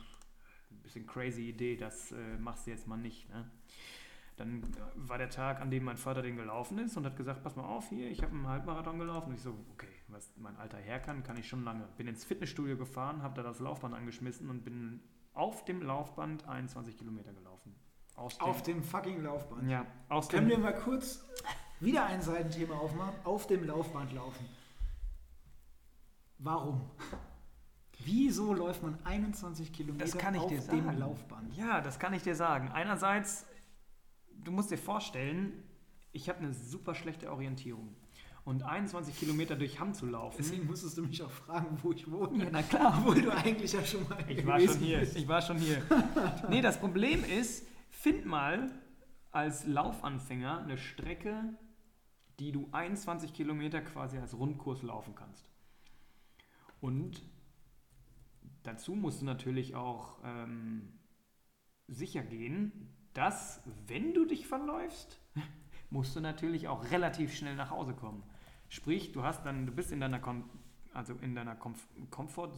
ein 0.71 0.81
bisschen 0.81 1.05
crazy 1.05 1.49
Idee, 1.49 1.75
das 1.75 2.13
äh, 2.13 2.37
machst 2.39 2.65
du 2.65 2.71
jetzt 2.71 2.87
mal 2.87 2.97
nicht. 2.97 3.29
Ne? 3.29 3.51
Dann 4.37 4.63
war 4.95 5.17
der 5.17 5.29
Tag, 5.29 5.59
an 5.59 5.69
dem 5.71 5.83
mein 5.83 5.97
Vater 5.97 6.21
den 6.21 6.37
gelaufen 6.37 6.77
ist 6.77 6.95
und 6.95 7.05
hat 7.05 7.17
gesagt, 7.17 7.43
pass 7.43 7.57
mal 7.57 7.65
auf 7.65 7.89
hier, 7.89 8.09
ich 8.09 8.23
habe 8.23 8.31
einen 8.31 8.47
Halbmarathon 8.47 8.97
gelaufen. 8.97 9.31
Und 9.31 9.35
ich 9.35 9.41
so, 9.41 9.53
okay, 9.73 9.91
was 10.07 10.31
mein 10.37 10.55
Alter 10.55 10.77
her 10.77 11.01
kann, 11.01 11.21
kann 11.23 11.35
ich 11.35 11.49
schon 11.49 11.65
lange. 11.65 11.85
Bin 11.97 12.07
ins 12.07 12.23
Fitnessstudio 12.23 12.77
gefahren, 12.77 13.23
habe 13.23 13.35
da 13.35 13.43
das 13.43 13.59
Laufband 13.59 13.93
angeschmissen 13.93 14.49
und 14.49 14.63
bin 14.63 15.01
auf 15.33 15.65
dem 15.65 15.81
Laufband 15.81 16.47
21 16.47 16.97
Kilometer 16.97 17.33
gelaufen. 17.33 17.75
Aus 18.15 18.37
dem, 18.37 18.47
auf 18.47 18.61
dem 18.61 18.83
fucking 18.83 19.21
Laufband. 19.21 19.69
Ja, 19.69 19.85
aus 20.07 20.29
Können 20.29 20.47
wir 20.47 20.59
mal 20.59 20.75
kurz 20.75 21.25
wieder 21.83 22.05
ein 22.05 22.21
Seitenthema 22.21 22.75
aufmachen, 22.75 23.13
auf 23.23 23.47
dem 23.47 23.65
Laufband 23.65 24.13
laufen. 24.13 24.45
Warum? 26.37 26.81
Wieso 27.99 28.53
läuft 28.53 28.83
man 28.83 28.97
21 29.05 29.71
Kilometer 29.71 30.05
Das 30.05 30.17
kann 30.17 30.35
ich 30.35 30.41
auf 30.41 30.67
dem. 30.67 30.99
Laufband? 30.99 31.55
Ja, 31.55 31.81
das 31.81 31.99
kann 31.99 32.13
ich 32.13 32.23
dir 32.23 32.35
sagen. 32.35 32.69
Einerseits, 32.69 33.45
du 34.43 34.51
musst 34.51 34.71
dir 34.71 34.77
vorstellen, 34.77 35.63
ich 36.11 36.27
habe 36.29 36.39
eine 36.39 36.53
super 36.53 36.95
schlechte 36.95 37.31
Orientierung. 37.31 37.95
Und 38.45 38.63
21 38.63 39.17
Kilometer 39.17 39.55
durch 39.55 39.79
Hamm 39.79 39.93
zu 39.93 40.05
laufen. 40.05 40.35
Deswegen 40.37 40.67
musstest 40.67 40.97
du 40.97 41.03
mich 41.03 41.23
auch 41.23 41.31
fragen, 41.31 41.77
wo 41.81 41.93
ich 41.93 42.11
wohne. 42.11 42.43
Ja, 42.43 42.49
na 42.51 42.61
klar. 42.61 42.97
Obwohl 42.99 43.21
du 43.21 43.31
eigentlich 43.31 43.71
ja 43.71 43.85
schon 43.85 44.07
mal 44.09 44.17
Ich 44.27 44.45
war 44.45 44.59
schon 44.59 44.77
hier. 44.79 45.01
Ich 45.01 45.27
war 45.29 45.41
schon 45.41 45.57
hier. 45.57 45.81
Nee, 46.49 46.61
das 46.61 46.77
Problem 46.77 47.23
ist, 47.23 47.65
find 47.89 48.25
mal 48.25 48.69
als 49.31 49.65
Laufanfänger 49.65 50.59
eine 50.59 50.77
Strecke, 50.77 51.55
die 52.43 52.51
du 52.51 52.67
21 52.73 53.33
Kilometer 53.33 53.81
quasi 53.81 54.17
als 54.17 54.37
Rundkurs 54.37 54.83
laufen 54.83 55.15
kannst. 55.15 55.45
Und 56.81 57.23
dazu 58.63 58.95
musst 58.95 59.21
du 59.21 59.25
natürlich 59.25 59.75
auch 59.75 60.17
ähm, 60.25 60.99
sicher 61.87 62.21
gehen, 62.21 62.93
dass, 63.13 63.63
wenn 63.87 64.13
du 64.13 64.25
dich 64.25 64.45
verläufst, 64.45 65.21
musst 65.89 66.17
du 66.17 66.19
natürlich 66.19 66.67
auch 66.67 66.91
relativ 66.91 67.33
schnell 67.33 67.55
nach 67.55 67.69
Hause 67.69 67.93
kommen. 67.93 68.23
Sprich, 68.67 69.13
du 69.13 69.23
hast 69.23 69.45
dann, 69.45 69.65
du 69.65 69.71
bist 69.71 69.93
in 69.93 70.01
deiner, 70.01 70.19
Kom 70.19 70.43
also 70.93 71.13
in 71.21 71.35
deiner 71.35 71.55
Comf 71.55 71.87
Comfort 72.09 72.51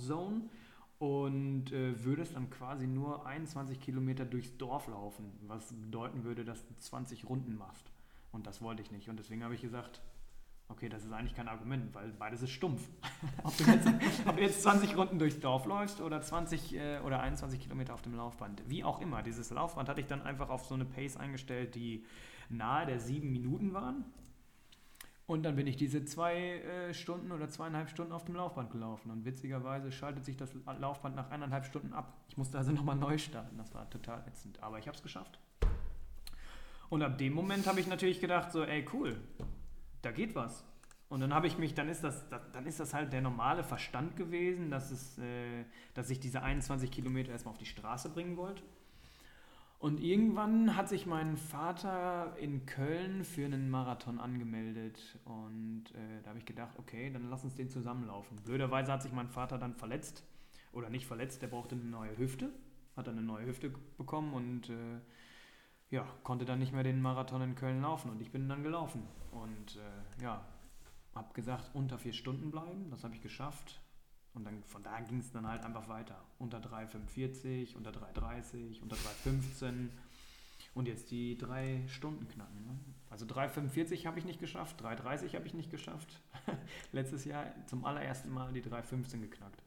und 0.98 1.71
äh, 1.71 2.04
würdest 2.04 2.36
dann 2.36 2.50
quasi 2.50 2.88
nur 2.88 3.28
21 3.28 3.80
Kilometer 3.80 4.26
durchs 4.26 4.58
Dorf 4.58 4.88
laufen, 4.88 5.32
was 5.45 5.71
bedeuten 5.74 6.24
würde, 6.24 6.43
dass 6.43 6.65
du 6.65 6.74
20 6.76 7.30
Runden 7.30 7.56
machst. 7.56 7.91
Und 8.36 8.45
das 8.45 8.62
wollte 8.62 8.82
ich 8.82 8.91
nicht. 8.91 9.10
Und 9.10 9.17
deswegen 9.17 9.43
habe 9.43 9.56
ich 9.56 9.62
gesagt, 9.62 10.02
okay, 10.67 10.89
das 10.89 11.06
ist 11.06 11.13
eigentlich 11.13 11.36
kein 11.36 11.48
Argument, 11.48 11.95
weil 11.95 12.10
beides 12.10 12.41
ist 12.41 12.52
stumpf. 12.52 12.88
ob, 13.43 13.56
du 13.58 13.63
jetzt, 13.63 13.88
ob 14.28 14.36
du 14.36 14.41
jetzt 14.41 14.62
20 14.62 14.95
Runden 14.98 15.17
durchs 15.17 15.39
Dorf 15.39 15.65
läufst 15.65 16.02
oder 16.02 16.21
20 16.21 16.76
äh, 16.76 17.00
oder 17.00 17.21
21 17.21 17.62
Kilometer 17.62 17.93
auf 17.93 18.02
dem 18.02 18.13
Laufband. 18.13 18.62
Wie 18.67 18.84
auch 18.84 19.02
immer, 19.02 19.24
dieses 19.24 19.50
Laufband 19.52 19.88
hatte 19.88 20.02
ich 20.02 20.08
dann 20.08 20.21
einfach 20.21 20.50
auf 20.50 20.65
so 20.65 20.76
eine 20.76 20.84
Pace 20.84 21.15
eingestellt, 21.15 21.76
die 21.76 22.06
nahe 22.50 22.86
der 22.86 23.00
sieben 23.00 23.32
Minuten 23.32 23.74
waren. 23.74 24.04
Und 25.28 25.43
dann 25.43 25.56
bin 25.56 25.65
ich 25.65 25.78
diese 25.78 26.04
zwei 26.04 26.36
äh, 26.36 26.93
Stunden 26.93 27.32
oder 27.32 27.50
zweieinhalb 27.50 27.89
Stunden 27.89 28.12
auf 28.12 28.26
dem 28.26 28.36
Laufband 28.36 28.69
gelaufen. 28.69 29.12
Und 29.12 29.24
witzigerweise 29.26 29.91
schaltet 29.91 30.26
sich 30.26 30.36
das 30.36 30.54
Laufband 30.78 31.15
nach 31.15 31.32
eineinhalb 31.32 31.65
Stunden 31.65 31.93
ab. 31.93 32.13
Ich 32.28 32.38
musste 32.38 32.58
also 32.58 32.74
nochmal 32.74 32.98
neu 32.98 33.17
starten. 33.17 33.58
Das 33.58 33.74
war 33.74 33.89
total 33.89 34.24
ätzend. 34.28 34.62
Aber 34.62 34.78
ich 34.78 34.88
habe 34.88 34.95
es 34.98 35.02
geschafft. 35.02 35.39
Und 36.89 37.02
ab 37.02 37.17
dem 37.17 37.34
Moment 37.34 37.67
habe 37.67 37.80
ich 37.80 37.88
natürlich 37.88 38.21
gedacht, 38.21 38.52
so, 38.52 38.63
ey, 38.63 38.86
cool, 38.93 39.19
da 40.02 40.12
geht 40.12 40.36
was. 40.36 40.63
Und 41.08 41.21
dann 41.21 41.34
habe 41.34 41.48
ich 41.48 41.58
mich, 41.58 41.74
dann 41.74 41.88
ist 41.88 42.04
das, 42.04 42.26
dann 42.30 42.65
ist 42.65 42.80
das 42.80 42.93
halt 42.93 43.13
der 43.13 43.21
normale 43.21 43.63
Verstand 43.63 44.15
gewesen, 44.15 44.71
dass, 44.71 44.91
es, 44.91 45.17
äh, 45.19 45.63
dass 45.93 46.10
ich 46.10 46.19
diese 46.19 46.41
21 46.41 46.91
Kilometer 46.91 47.32
erstmal 47.32 47.54
auf 47.54 47.60
die 47.60 47.65
Straße 47.65 48.10
bringen 48.10 48.38
wollte. 48.38 48.63
Und 49.78 50.02
irgendwann 50.02 50.76
hat 50.76 50.89
sich 50.89 51.06
mein 51.06 51.38
Vater 51.38 52.36
in 52.39 52.65
Köln 52.65 53.24
für 53.24 53.45
einen 53.45 53.69
Marathon 53.69 54.19
angemeldet. 54.19 55.19
Und 55.26 55.84
äh, 55.93 56.24
da 56.24 56.30
habe 56.30 56.39
ich 56.39 56.45
gedacht, 56.45 56.74
okay, 56.80 57.12
dann 57.12 57.30
lass 57.30 57.43
uns 57.43 57.56
den 57.56 57.69
zusammenlaufen. 57.69 58.38
Blöderweise 58.38 58.91
hat 58.91 59.04
sich 59.04 59.12
mein 59.12 59.30
Vater 59.30 59.58
dann 59.58 59.76
verletzt. 59.76 60.24
Oder 60.71 60.89
nicht 60.89 61.06
verletzt, 61.06 61.41
der 61.41 61.48
brauchte 61.48 61.76
eine 61.76 61.84
neue 61.84 62.17
Hüfte. 62.17 62.50
Hat 62.95 63.08
dann 63.08 63.17
eine 63.17 63.26
neue 63.28 63.45
Hüfte 63.45 63.71
bekommen 63.98 64.34
und 64.34 64.69
äh, 64.69 65.00
ja, 65.89 66.06
konnte 66.24 66.45
dann 66.45 66.60
nicht 66.60 66.74
mehr 66.74 66.84
den 66.84 67.02
Marathon 67.02 67.41
in 67.41 67.56
Köln 67.56 67.82
laufen. 67.82 68.12
Und 68.12 68.21
ich 68.21 68.32
bin 68.32 68.50
dann 68.50 68.63
gelaufen. 68.63 69.04
Und 69.32 69.78
äh, 69.78 70.24
ja, 70.24 70.45
habe 71.13 71.34
gesagt, 71.34 71.71
unter 71.74 71.98
vier 71.98 72.13
Stunden 72.13 72.52
bleiben. 72.52 72.89
Das 72.89 73.04
habe 73.04 73.13
ich 73.15 73.21
geschafft. 73.21 73.82
Und 74.34 74.43
dann 74.43 74.63
von 74.63 74.84
da 74.84 75.00
ging 75.00 75.19
es 75.19 75.32
dann 75.32 75.48
halt 75.48 75.63
einfach 75.63 75.88
weiter. 75.88 76.19
Unter 76.39 76.60
3,45, 76.60 77.76
unter 77.76 77.91
3,30, 77.91 78.82
unter 78.82 78.98
3,15 78.98 79.89
und 80.76 80.88
jetzt 80.88 81.10
die 81.10 81.38
drei 81.38 81.84
Stunden 81.88 82.28
knacken. 82.28 82.65
Ne? 82.65 82.78
Also 83.10 83.26
3,45 83.26 84.06
habe 84.06 84.19
ich 84.19 84.26
nicht 84.26 84.39
geschafft, 84.39 84.82
3,30 84.82 85.36
habe 85.36 85.48
ich 85.48 85.54
nicht 85.54 85.71
geschafft. 85.71 86.19
Letztes 86.91 87.26
Jahr 87.26 87.45
zum 87.65 87.86
allerersten 87.86 88.30
Mal 88.30 88.52
die 88.52 88.62
3,15 88.62 89.21
geknackt. 89.21 89.63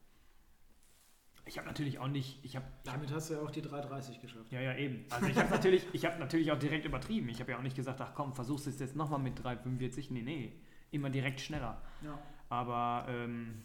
Ich 1.48 1.56
habe 1.56 1.66
natürlich 1.66 1.98
auch 1.98 2.08
nicht. 2.08 2.44
Ich 2.44 2.56
hab, 2.56 2.62
ich 2.84 2.92
Damit 2.92 3.10
hast 3.10 3.30
du 3.30 3.34
ja 3.34 3.40
auch 3.40 3.50
die 3.50 3.62
3,30 3.62 4.20
geschafft. 4.20 4.52
ja, 4.52 4.60
ja, 4.60 4.74
eben. 4.76 5.04
Also 5.10 5.26
ich 5.26 5.36
habe 5.36 5.50
natürlich, 5.50 5.86
ich 5.92 6.04
habe 6.04 6.18
natürlich 6.18 6.52
auch 6.52 6.58
direkt 6.58 6.84
übertrieben. 6.84 7.28
Ich 7.30 7.40
habe 7.40 7.52
ja 7.52 7.58
auch 7.58 7.62
nicht 7.62 7.74
gesagt, 7.76 8.00
ach 8.00 8.12
komm, 8.14 8.34
versuchst 8.34 8.66
du 8.66 8.70
es 8.70 8.78
jetzt 8.78 8.96
nochmal 8.96 9.18
mit 9.18 9.40
3,45. 9.40 10.12
Nee, 10.12 10.22
nee. 10.22 10.52
Immer 10.90 11.10
direkt 11.10 11.40
schneller. 11.40 11.80
Ja. 12.04 12.18
Aber 12.50 13.06
ähm, 13.08 13.62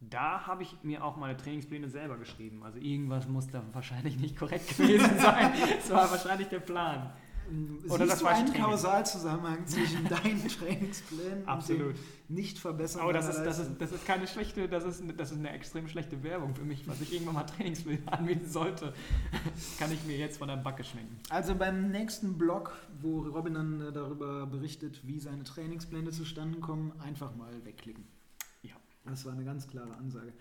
da 0.00 0.46
habe 0.46 0.62
ich 0.62 0.76
mir 0.82 1.04
auch 1.04 1.16
meine 1.16 1.36
Trainingspläne 1.36 1.88
selber 1.88 2.18
geschrieben. 2.18 2.62
Also 2.62 2.78
irgendwas 2.78 3.28
muss 3.28 3.48
da 3.48 3.62
wahrscheinlich 3.72 4.18
nicht 4.18 4.36
korrekt 4.36 4.68
gewesen 4.76 5.18
sein. 5.18 5.52
Das 5.76 5.90
war 5.90 6.10
wahrscheinlich 6.10 6.48
der 6.48 6.60
Plan. 6.60 7.12
Oder 7.88 8.06
das 8.06 8.18
Siehst 8.18 8.22
du 8.22 8.26
einen 8.26 8.46
Training. 8.46 8.62
Kausalzusammenhang 8.62 9.66
zwischen 9.66 10.08
deinen 10.08 10.48
Trainingsplänen 10.48 11.46
Absolut. 11.46 11.88
und 11.88 11.96
dem 11.96 12.04
nicht 12.28 12.58
verbessern 12.58 13.02
Aber 13.02 13.12
das 13.12 13.28
ist, 13.28 13.44
das, 13.44 13.58
ist, 13.58 13.72
das 13.78 13.92
ist 13.92 14.06
keine 14.06 14.26
schlechte, 14.26 14.68
das 14.68 14.84
ist, 14.84 15.02
das 15.16 15.30
ist 15.30 15.38
eine 15.38 15.50
extrem 15.50 15.88
schlechte 15.88 16.22
Werbung 16.22 16.54
für 16.54 16.64
mich, 16.64 16.88
was 16.88 17.00
ich 17.00 17.12
irgendwann 17.12 17.34
mal 17.34 17.42
Trainingspläne 17.56 18.00
anbieten 18.12 18.48
sollte. 18.48 18.94
Kann 19.78 19.92
ich 19.92 20.04
mir 20.04 20.16
jetzt 20.16 20.38
von 20.38 20.48
der 20.48 20.56
Backe 20.56 20.84
schminken. 20.84 21.18
Also 21.30 21.54
beim 21.54 21.90
nächsten 21.90 22.38
Blog, 22.38 22.72
wo 23.00 23.20
Robin 23.22 23.54
dann 23.54 23.80
äh, 23.80 23.92
darüber 23.92 24.46
berichtet, 24.46 25.06
wie 25.06 25.20
seine 25.20 25.44
Trainingspläne 25.44 26.10
zustande 26.10 26.60
kommen, 26.60 26.92
einfach 27.00 27.34
mal 27.36 27.52
wegklicken. 27.64 28.04
Ja. 28.62 28.74
Das 29.04 29.26
war 29.26 29.34
eine 29.34 29.44
ganz 29.44 29.68
klare 29.68 29.94
Ansage. 29.96 30.32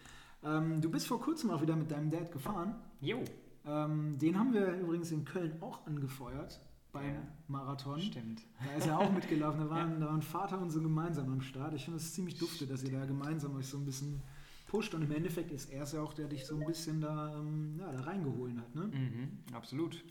Ähm, 0.44 0.80
du 0.82 0.90
bist 0.90 1.08
vor 1.08 1.20
kurzem 1.22 1.52
auch 1.52 1.62
wieder 1.62 1.76
mit 1.76 1.92
deinem 1.92 2.10
Dad 2.12 2.32
gefahren. 2.32 2.76
Jo, 3.02 3.22
Ähm, 3.66 4.18
den 4.20 4.38
haben 4.38 4.54
wir 4.54 4.74
übrigens 4.74 5.12
in 5.12 5.24
Köln 5.24 5.56
auch 5.62 5.86
angefeuert 5.88 6.60
beim 6.94 7.14
Ja. 7.16 7.22
Marathon. 7.50 8.00
stimmt. 8.00 8.42
Da 8.66 8.74
ist 8.78 8.88
er 8.88 8.98
auch 9.00 9.12
mitgelaufen. 9.12 9.60
Da 9.60 9.70
waren, 9.70 10.00
da 10.00 10.06
waren 10.08 10.22
Vater 10.22 10.62
und 10.62 10.70
so 10.70 10.82
gemeinsam 10.82 11.30
am 11.32 11.42
Start. 11.42 11.74
Ich 11.74 11.84
finde 11.84 11.98
es 11.98 12.14
ziemlich 12.14 12.38
dufte, 12.38 12.66
dass 12.66 12.84
ihr 12.84 12.92
da 12.98 13.04
gemeinsam 13.06 13.56
euch 13.58 13.68
so 13.68 13.78
ein 13.78 13.86
bisschen 13.86 14.22
pusht. 14.68 14.94
Und 14.94 15.02
im 15.02 15.12
Endeffekt 15.12 15.52
ist 15.52 15.70
er 15.72 15.84
es 15.84 15.92
ja 15.92 16.02
auch, 16.02 16.14
der 16.14 16.28
dich 16.28 16.46
so 16.46 16.56
ein 16.56 16.66
bisschen 16.66 17.02
da, 17.02 17.36
ähm, 17.38 17.76
ja, 17.80 17.92
da 17.92 18.00
reingeholt 18.02 18.58
hat. 18.58 18.74
Ne? 18.76 18.84
Mhm, 18.86 19.40
absolut. 19.54 20.04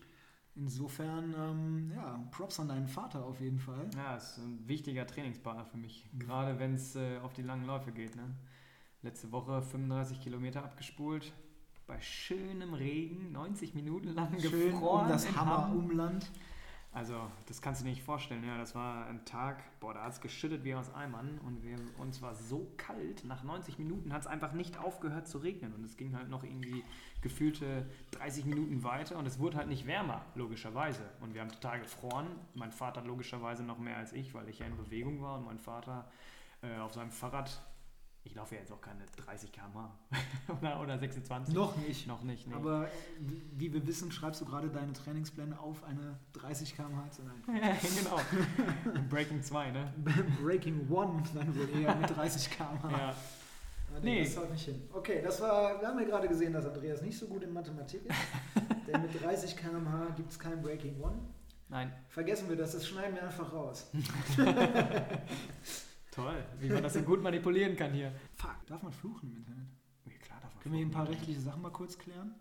Insofern, 0.55 1.33
ähm, 1.35 1.91
ja, 1.95 2.19
Props 2.29 2.59
an 2.59 2.67
deinen 2.67 2.87
Vater 2.87 3.25
auf 3.25 3.41
jeden 3.41 3.57
Fall. 3.57 3.89
Ja, 3.95 4.15
ist 4.15 4.37
ein 4.37 4.59
wichtiger 4.67 5.07
Trainingspartner 5.07 5.65
für 5.65 5.77
mich. 5.77 6.05
Gerade 6.19 6.59
wenn 6.59 6.75
es 6.75 6.95
äh, 6.95 7.17
auf 7.23 7.33
die 7.33 7.41
langen 7.41 7.65
Läufe 7.65 7.91
geht. 7.91 8.15
Ne? 8.15 8.23
Letzte 9.01 9.31
Woche 9.31 9.61
35 9.63 10.21
Kilometer 10.21 10.63
abgespult. 10.63 11.33
Bei 11.87 11.99
schönem 11.99 12.75
Regen, 12.75 13.31
90 13.31 13.73
Minuten 13.73 14.09
lang 14.13 14.39
Schön 14.39 14.71
gefroren. 14.71 15.05
um 15.05 15.09
das 15.11 15.25
in 15.25 15.35
Hammer 15.35 15.63
Hamm. 15.69 15.75
Umland. 15.77 16.31
Also, 16.93 17.15
das 17.47 17.59
kannst 17.59 17.81
du 17.81 17.85
dir 17.85 17.89
nicht 17.89 18.03
vorstellen. 18.03 18.43
Ja, 18.43 18.55
das 18.55 18.75
war 18.75 19.07
ein 19.07 19.25
Tag, 19.25 19.63
boah, 19.79 19.95
da 19.95 20.03
hat 20.03 20.13
es 20.13 20.21
geschüttet 20.21 20.63
wie 20.63 20.75
aus 20.75 20.93
Eimern 20.93 21.39
und 21.43 21.63
wir, 21.63 21.75
uns 21.97 22.21
war 22.21 22.35
so 22.35 22.71
kalt. 22.77 23.25
Nach 23.25 23.43
90 23.43 23.79
Minuten 23.79 24.13
hat 24.13 24.21
es 24.21 24.27
einfach 24.27 24.53
nicht 24.53 24.77
aufgehört 24.77 25.27
zu 25.27 25.39
regnen 25.39 25.73
und 25.73 25.83
es 25.83 25.97
ging 25.97 26.15
halt 26.15 26.29
noch 26.29 26.43
irgendwie 26.43 26.83
gefühlte 27.21 27.89
30 28.11 28.45
Minuten 28.45 28.83
weiter 28.83 29.17
und 29.17 29.25
es 29.25 29.39
wurde 29.39 29.57
halt 29.57 29.69
nicht 29.69 29.87
wärmer, 29.87 30.21
logischerweise. 30.35 31.01
Und 31.21 31.33
wir 31.33 31.41
haben 31.41 31.49
total 31.49 31.79
gefroren. 31.79 32.27
Mein 32.53 32.71
Vater 32.71 33.01
logischerweise 33.01 33.63
noch 33.63 33.79
mehr 33.79 33.97
als 33.97 34.13
ich, 34.13 34.35
weil 34.35 34.47
ich 34.47 34.59
ja 34.59 34.67
in 34.67 34.77
Bewegung 34.77 35.19
war 35.19 35.39
und 35.39 35.45
mein 35.45 35.57
Vater 35.57 36.07
äh, 36.61 36.77
auf 36.77 36.93
seinem 36.93 37.11
Fahrrad. 37.11 37.59
Ich 38.25 38.35
laufe 38.35 38.55
ja 38.55 38.61
jetzt 38.61 38.71
auch 38.71 38.81
keine 38.81 39.05
30 39.25 39.51
km/h 39.51 39.91
oder, 40.61 40.81
oder 40.81 40.97
26. 40.97 41.53
Noch 41.53 41.75
nicht. 41.77 42.07
Noch 42.07 42.23
nicht, 42.23 42.47
nee. 42.47 42.53
Aber 42.53 42.87
wie 43.57 43.73
wir 43.73 43.85
wissen, 43.85 44.11
schreibst 44.11 44.39
du 44.41 44.45
gerade 44.45 44.69
deine 44.69 44.93
Trainingspläne 44.93 45.59
auf 45.59 45.83
eine 45.83 46.17
30 46.33 46.75
km/h 46.75 47.11
zu 47.11 47.21
Nein. 47.23 47.43
genau. 47.97 48.19
Breaking 49.09 49.43
2, 49.43 49.71
ne? 49.71 49.93
Breaking 50.41 50.89
One 50.89 51.23
dann 51.33 51.55
wohl 51.55 51.69
eher 51.69 51.95
mit 51.95 52.15
30 52.15 52.49
km/h. 52.49 52.91
Ja. 52.91 53.15
Nee. 54.01 54.23
Das 54.23 54.37
haut 54.37 54.51
nicht 54.51 54.65
hin. 54.65 54.81
Okay, 54.91 55.21
das 55.21 55.39
war, 55.41 55.79
wir 55.79 55.87
haben 55.87 55.99
ja 55.99 56.05
gerade 56.05 56.27
gesehen, 56.27 56.53
dass 56.53 56.65
Andreas 56.65 57.01
nicht 57.01 57.17
so 57.17 57.27
gut 57.27 57.43
in 57.43 57.53
Mathematik 57.53 58.05
ist. 58.05 58.17
denn 58.87 59.01
mit 59.01 59.21
30 59.21 59.55
km/h 59.55 60.09
gibt 60.15 60.31
es 60.31 60.39
kein 60.39 60.61
Breaking 60.61 60.99
One. 61.01 61.19
Nein. 61.69 61.91
Vergessen 62.09 62.49
wir 62.49 62.55
das, 62.55 62.71
das 62.71 62.87
schneiden 62.87 63.15
wir 63.15 63.23
einfach 63.23 63.51
raus. 63.51 63.91
Toll, 66.13 66.45
wie 66.59 66.69
man 66.69 66.83
das 66.83 66.93
so 66.93 67.01
gut 67.01 67.21
manipulieren 67.23 67.75
kann 67.75 67.91
hier. 67.93 68.13
Fuck, 68.35 68.65
darf 68.67 68.83
man 68.83 68.91
fluchen 68.93 69.29
im 69.31 69.37
Internet? 69.37 69.67
Ja, 70.05 70.11
klar, 70.19 70.39
darf 70.41 70.53
man 70.53 70.61
Können 70.63 70.73
wir 70.73 70.79
hier 70.79 70.87
ein 70.87 70.91
paar 70.91 71.07
rechtliche 71.09 71.39
Sachen 71.39 71.61
mal 71.61 71.71
kurz 71.71 71.97
klären? 71.97 72.35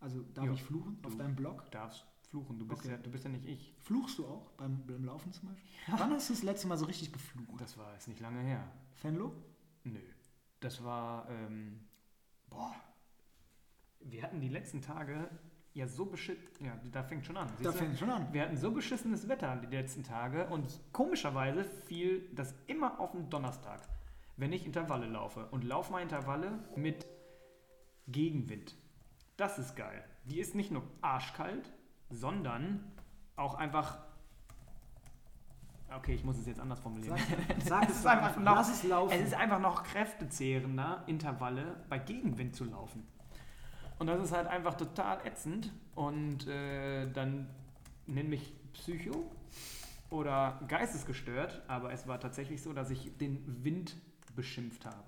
Also, 0.00 0.22
darf 0.34 0.46
Ja. 0.46 0.52
ich 0.52 0.62
fluchen 0.62 0.98
auf 1.04 1.16
deinem 1.16 1.36
Blog? 1.36 1.64
Du 1.66 1.70
darfst 1.70 2.06
fluchen, 2.30 2.58
du 2.58 2.66
bist, 2.66 2.80
Okay. 2.82 2.92
ja, 2.92 2.96
du 2.96 3.10
bist 3.10 3.24
ja 3.24 3.30
nicht 3.30 3.44
ich. 3.44 3.74
Fluchst 3.78 4.18
du 4.18 4.26
auch 4.26 4.50
beim, 4.52 4.84
beim 4.86 5.04
Laufen 5.04 5.32
zum 5.32 5.50
Beispiel? 5.50 5.70
Wann 5.98 6.10
hast 6.12 6.30
du 6.30 6.32
das 6.32 6.42
letzte 6.42 6.66
Mal 6.66 6.78
so 6.78 6.86
richtig 6.86 7.12
geflucht? 7.12 7.60
Das 7.60 7.76
war 7.76 7.92
jetzt 7.92 8.08
nicht 8.08 8.20
lange 8.20 8.40
her. 8.40 8.72
Fenlo? 8.94 9.32
Nö. 9.84 10.00
Das 10.60 10.82
war, 10.82 11.28
ähm, 11.28 11.80
boah. 12.48 12.74
Wir 14.00 14.22
hatten 14.22 14.40
die 14.40 14.48
letzten 14.48 14.80
Tage 14.80 15.28
ja 15.74 15.86
so 15.86 16.04
beschissen. 16.04 16.42
Ja, 16.60 16.72
da 16.90 17.02
fängt 17.02 17.24
schon 17.24 17.36
an. 17.36 17.48
Da 17.62 17.72
fängt 17.72 17.98
schon 17.98 18.10
an. 18.10 18.32
Wir 18.32 18.42
hatten 18.42 18.56
so 18.56 18.70
beschissenes 18.70 19.28
Wetter 19.28 19.56
die 19.56 19.74
letzten 19.74 20.02
Tage 20.02 20.46
und 20.46 20.80
komischerweise 20.92 21.64
fiel 21.64 22.28
das 22.34 22.54
immer 22.66 23.00
auf 23.00 23.12
den 23.12 23.30
Donnerstag, 23.30 23.80
wenn 24.36 24.52
ich 24.52 24.66
Intervalle 24.66 25.06
laufe. 25.06 25.46
Und 25.50 25.64
lauf 25.64 25.90
mal 25.90 26.02
Intervalle 26.02 26.58
mit 26.76 27.06
Gegenwind. 28.08 28.74
Das 29.36 29.58
ist 29.58 29.76
geil. 29.76 30.04
Die 30.24 30.38
ist 30.38 30.54
nicht 30.54 30.70
nur 30.70 30.82
arschkalt, 31.00 31.72
sondern 32.10 32.92
auch 33.36 33.54
einfach. 33.54 33.98
Okay, 35.96 36.14
ich 36.14 36.24
muss 36.24 36.38
es 36.38 36.46
jetzt 36.46 36.60
anders 36.60 36.80
formulieren. 36.80 37.18
Sag, 37.64 37.64
sag 37.64 37.88
es, 37.90 37.96
ist 37.96 38.06
einfach 38.06 38.36
noch, 38.36 38.56
lass 38.56 38.70
es 38.70 38.82
laufen. 38.84 39.12
Es 39.12 39.28
ist 39.28 39.34
einfach 39.34 39.58
noch 39.58 39.82
kräftezehrender, 39.84 41.02
Intervalle 41.06 41.84
bei 41.88 41.98
Gegenwind 41.98 42.56
zu 42.56 42.64
laufen. 42.64 43.06
Und 44.02 44.08
das 44.08 44.20
ist 44.20 44.32
halt 44.32 44.48
einfach 44.48 44.74
total 44.74 45.24
ätzend. 45.24 45.72
Und 45.94 46.48
äh, 46.48 47.08
dann 47.12 47.46
nenn 48.08 48.28
mich 48.28 48.52
Psycho 48.72 49.30
oder 50.10 50.60
geistesgestört, 50.66 51.62
aber 51.68 51.92
es 51.92 52.08
war 52.08 52.18
tatsächlich 52.18 52.60
so, 52.60 52.72
dass 52.72 52.90
ich 52.90 53.16
den 53.18 53.62
Wind 53.62 53.94
beschimpft 54.34 54.86
habe. 54.86 55.04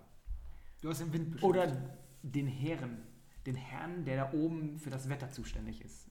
Du 0.81 0.91
hast 0.91 1.01
den 1.01 1.13
Wind 1.13 1.33
beschimpft. 1.33 1.45
Oder 1.45 1.77
den 2.23 2.47
Herren, 2.47 3.03
den 3.47 3.57
Herrn, 3.57 4.05
der 4.05 4.17
da 4.17 4.33
oben 4.33 4.79
für 4.79 4.91
das 4.91 5.09
Wetter 5.09 5.29
zuständig 5.29 5.85
ist. 5.85 6.07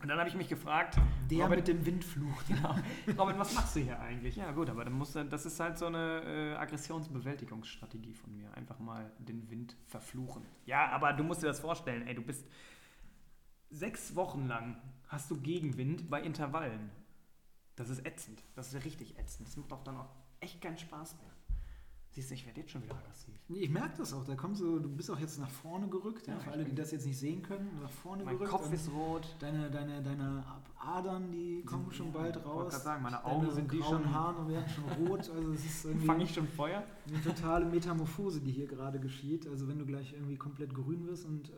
Und 0.00 0.08
dann 0.08 0.18
habe 0.18 0.28
ich 0.28 0.36
mich 0.36 0.48
gefragt, 0.48 0.96
der 1.28 1.44
Robin, 1.44 1.56
mit 1.58 1.68
dem 1.68 1.84
Windfluch. 1.84 2.44
genau, 2.48 2.76
Robin, 3.18 3.38
was 3.38 3.54
machst 3.54 3.74
du 3.74 3.80
hier 3.80 3.98
eigentlich? 3.98 4.36
Ja 4.36 4.52
gut, 4.52 4.70
aber 4.70 4.84
dann 4.84 4.92
musst 4.92 5.16
du, 5.16 5.24
das 5.24 5.44
ist 5.44 5.58
halt 5.58 5.76
so 5.76 5.86
eine 5.86 6.22
äh, 6.24 6.54
Aggressionsbewältigungsstrategie 6.56 8.14
von 8.14 8.34
mir. 8.36 8.52
Einfach 8.54 8.78
mal 8.78 9.10
den 9.18 9.50
Wind 9.50 9.76
verfluchen. 9.86 10.44
Ja, 10.66 10.88
aber 10.90 11.12
du 11.12 11.24
musst 11.24 11.42
dir 11.42 11.48
das 11.48 11.60
vorstellen, 11.60 12.06
ey, 12.06 12.14
du 12.14 12.22
bist 12.22 12.46
sechs 13.70 14.14
Wochen 14.14 14.46
lang 14.46 14.80
hast 15.08 15.30
du 15.30 15.40
Gegenwind 15.40 16.08
bei 16.08 16.22
Intervallen. 16.22 16.90
Das 17.76 17.88
ist 17.88 18.06
ätzend. 18.06 18.42
Das 18.54 18.72
ist 18.72 18.84
richtig 18.84 19.18
ätzend. 19.18 19.48
Das 19.48 19.56
macht 19.56 19.72
auch 19.72 19.82
dann 19.82 19.96
auch 19.96 20.10
echt 20.40 20.60
keinen 20.60 20.78
Spaß 20.78 21.16
mehr. 21.18 21.30
Siehst 22.18 22.30
du, 22.30 22.34
ich 22.34 22.46
werde 22.46 22.60
jetzt 22.62 22.72
schon 22.72 22.82
wieder 22.82 22.96
aggressiv. 22.96 23.32
Nee, 23.46 23.60
ich 23.60 23.70
merke 23.70 23.96
das 23.98 24.12
auch. 24.12 24.24
Da 24.24 24.34
kommt 24.34 24.56
so, 24.56 24.80
du 24.80 24.88
bist 24.88 25.08
auch 25.08 25.20
jetzt 25.20 25.38
nach 25.38 25.48
vorne 25.48 25.86
gerückt, 25.86 26.26
ja, 26.26 26.34
Ja, 26.34 26.40
für 26.40 26.50
alle, 26.50 26.64
die 26.64 26.74
das 26.74 26.90
jetzt 26.90 27.06
nicht 27.06 27.16
sehen 27.16 27.42
können, 27.42 27.70
nach 27.80 27.90
vorne 27.90 28.24
Mein 28.24 28.34
gerückt. 28.34 28.50
Kopf 28.50 28.66
und 28.66 28.72
ist 28.74 28.90
rot. 28.90 29.36
deine, 29.38 29.70
deine, 29.70 30.02
deine 30.02 30.42
Adern, 30.80 31.30
die 31.30 31.62
kommen 31.64 31.92
schon 31.92 32.12
bald 32.12 32.34
ich 32.36 32.44
wollte 32.44 32.74
raus. 32.74 32.82
sagen, 32.82 33.04
meine 33.04 33.18
Deine 33.18 33.24
Augen 33.24 33.50
sind 33.52 33.70
die 33.70 33.80
schon- 33.80 34.12
Haare 34.12 34.48
werden 34.48 34.64
schon 34.68 35.06
rot. 35.06 35.30
Also 35.30 35.52
es 35.52 35.64
ist 35.64 35.84
irgendwie 35.84 36.06
Fange 36.06 36.24
ich 36.24 36.34
schon 36.34 36.48
Feuer? 36.48 36.82
eine 37.06 37.22
totale 37.22 37.66
Metamorphose, 37.66 38.40
die 38.40 38.50
hier 38.50 38.66
gerade 38.66 38.98
geschieht. 38.98 39.46
Also 39.46 39.68
wenn 39.68 39.78
du 39.78 39.86
gleich 39.86 40.12
irgendwie 40.12 40.36
komplett 40.36 40.74
grün 40.74 41.06
wirst 41.06 41.24
und 41.24 41.50
äh, 41.50 41.52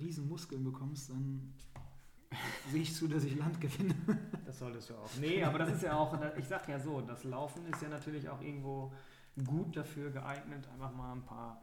riesen 0.00 0.28
Muskeln 0.28 0.64
bekommst, 0.64 1.10
dann 1.10 1.52
sehe 2.72 2.82
ich 2.82 2.94
zu, 2.94 3.06
dass 3.06 3.22
ich 3.22 3.36
Land 3.36 3.60
gewinne. 3.60 3.94
Das 4.44 4.58
solltest 4.58 4.90
du 4.90 4.94
auch. 4.94 5.08
Nee, 5.20 5.44
aber 5.44 5.58
das 5.60 5.70
ist 5.74 5.82
ja 5.84 5.96
auch, 5.96 6.18
ich 6.36 6.46
sag 6.48 6.68
ja 6.68 6.80
so, 6.80 7.00
das 7.00 7.22
Laufen 7.22 7.64
ist 7.66 7.80
ja 7.82 7.88
natürlich 7.88 8.28
auch 8.28 8.40
irgendwo 8.40 8.92
gut 9.46 9.76
dafür 9.76 10.10
geeignet, 10.10 10.68
einfach 10.68 10.92
mal 10.94 11.12
ein 11.12 11.22
paar 11.22 11.60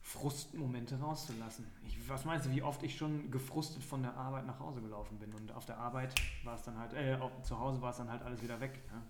Frustmomente 0.00 0.98
rauszulassen. 0.98 1.66
Ich, 1.86 2.08
was 2.08 2.24
meinst 2.24 2.46
du, 2.46 2.50
wie 2.50 2.62
oft 2.62 2.82
ich 2.82 2.96
schon 2.96 3.30
gefrustet 3.30 3.84
von 3.84 4.02
der 4.02 4.16
Arbeit 4.16 4.46
nach 4.46 4.58
Hause 4.58 4.80
gelaufen 4.80 5.18
bin 5.18 5.32
und 5.32 5.52
auf 5.52 5.64
der 5.64 5.78
Arbeit 5.78 6.12
war 6.44 6.56
es 6.56 6.62
dann 6.62 6.76
halt, 6.76 6.92
äh, 6.94 7.16
zu 7.44 7.58
Hause 7.58 7.80
war 7.80 7.90
es 7.90 7.98
dann 7.98 8.10
halt 8.10 8.22
alles 8.22 8.42
wieder 8.42 8.58
weg. 8.60 8.80
Ne? 8.92 9.00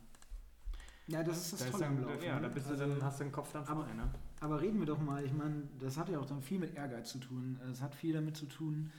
Ja, 1.08 1.22
das 1.24 1.38
ist 1.38 1.52
das 1.54 1.64
Da 1.64 1.70
Tolle 1.70 1.86
am 1.86 2.00
Laufen. 2.02 2.22
ja, 2.22 2.36
ne? 2.36 2.42
da 2.42 2.48
bist 2.48 2.66
du 2.66 2.72
Also- 2.72 2.86
dann, 2.86 3.02
hast 3.02 3.20
du 3.20 3.24
den 3.24 3.32
Kopf 3.32 3.52
dann 3.52 3.64
aber- 3.64 3.84
frei, 3.84 3.94
ne? 3.94 4.10
Aber 4.40 4.60
reden 4.60 4.78
wir 4.80 4.86
doch 4.86 5.00
mal, 5.00 5.24
ich 5.24 5.32
meine, 5.32 5.62
das 5.80 5.96
hat 5.96 6.08
ja 6.08 6.18
auch 6.18 6.26
dann 6.26 6.42
viel 6.42 6.58
mit 6.58 6.74
Ehrgeiz 6.74 7.10
zu 7.10 7.18
tun. 7.18 7.58
Es 7.70 7.80
hat 7.80 7.94
viel 7.94 8.12
damit 8.12 8.36
zu 8.36 8.46
tun, 8.46 8.90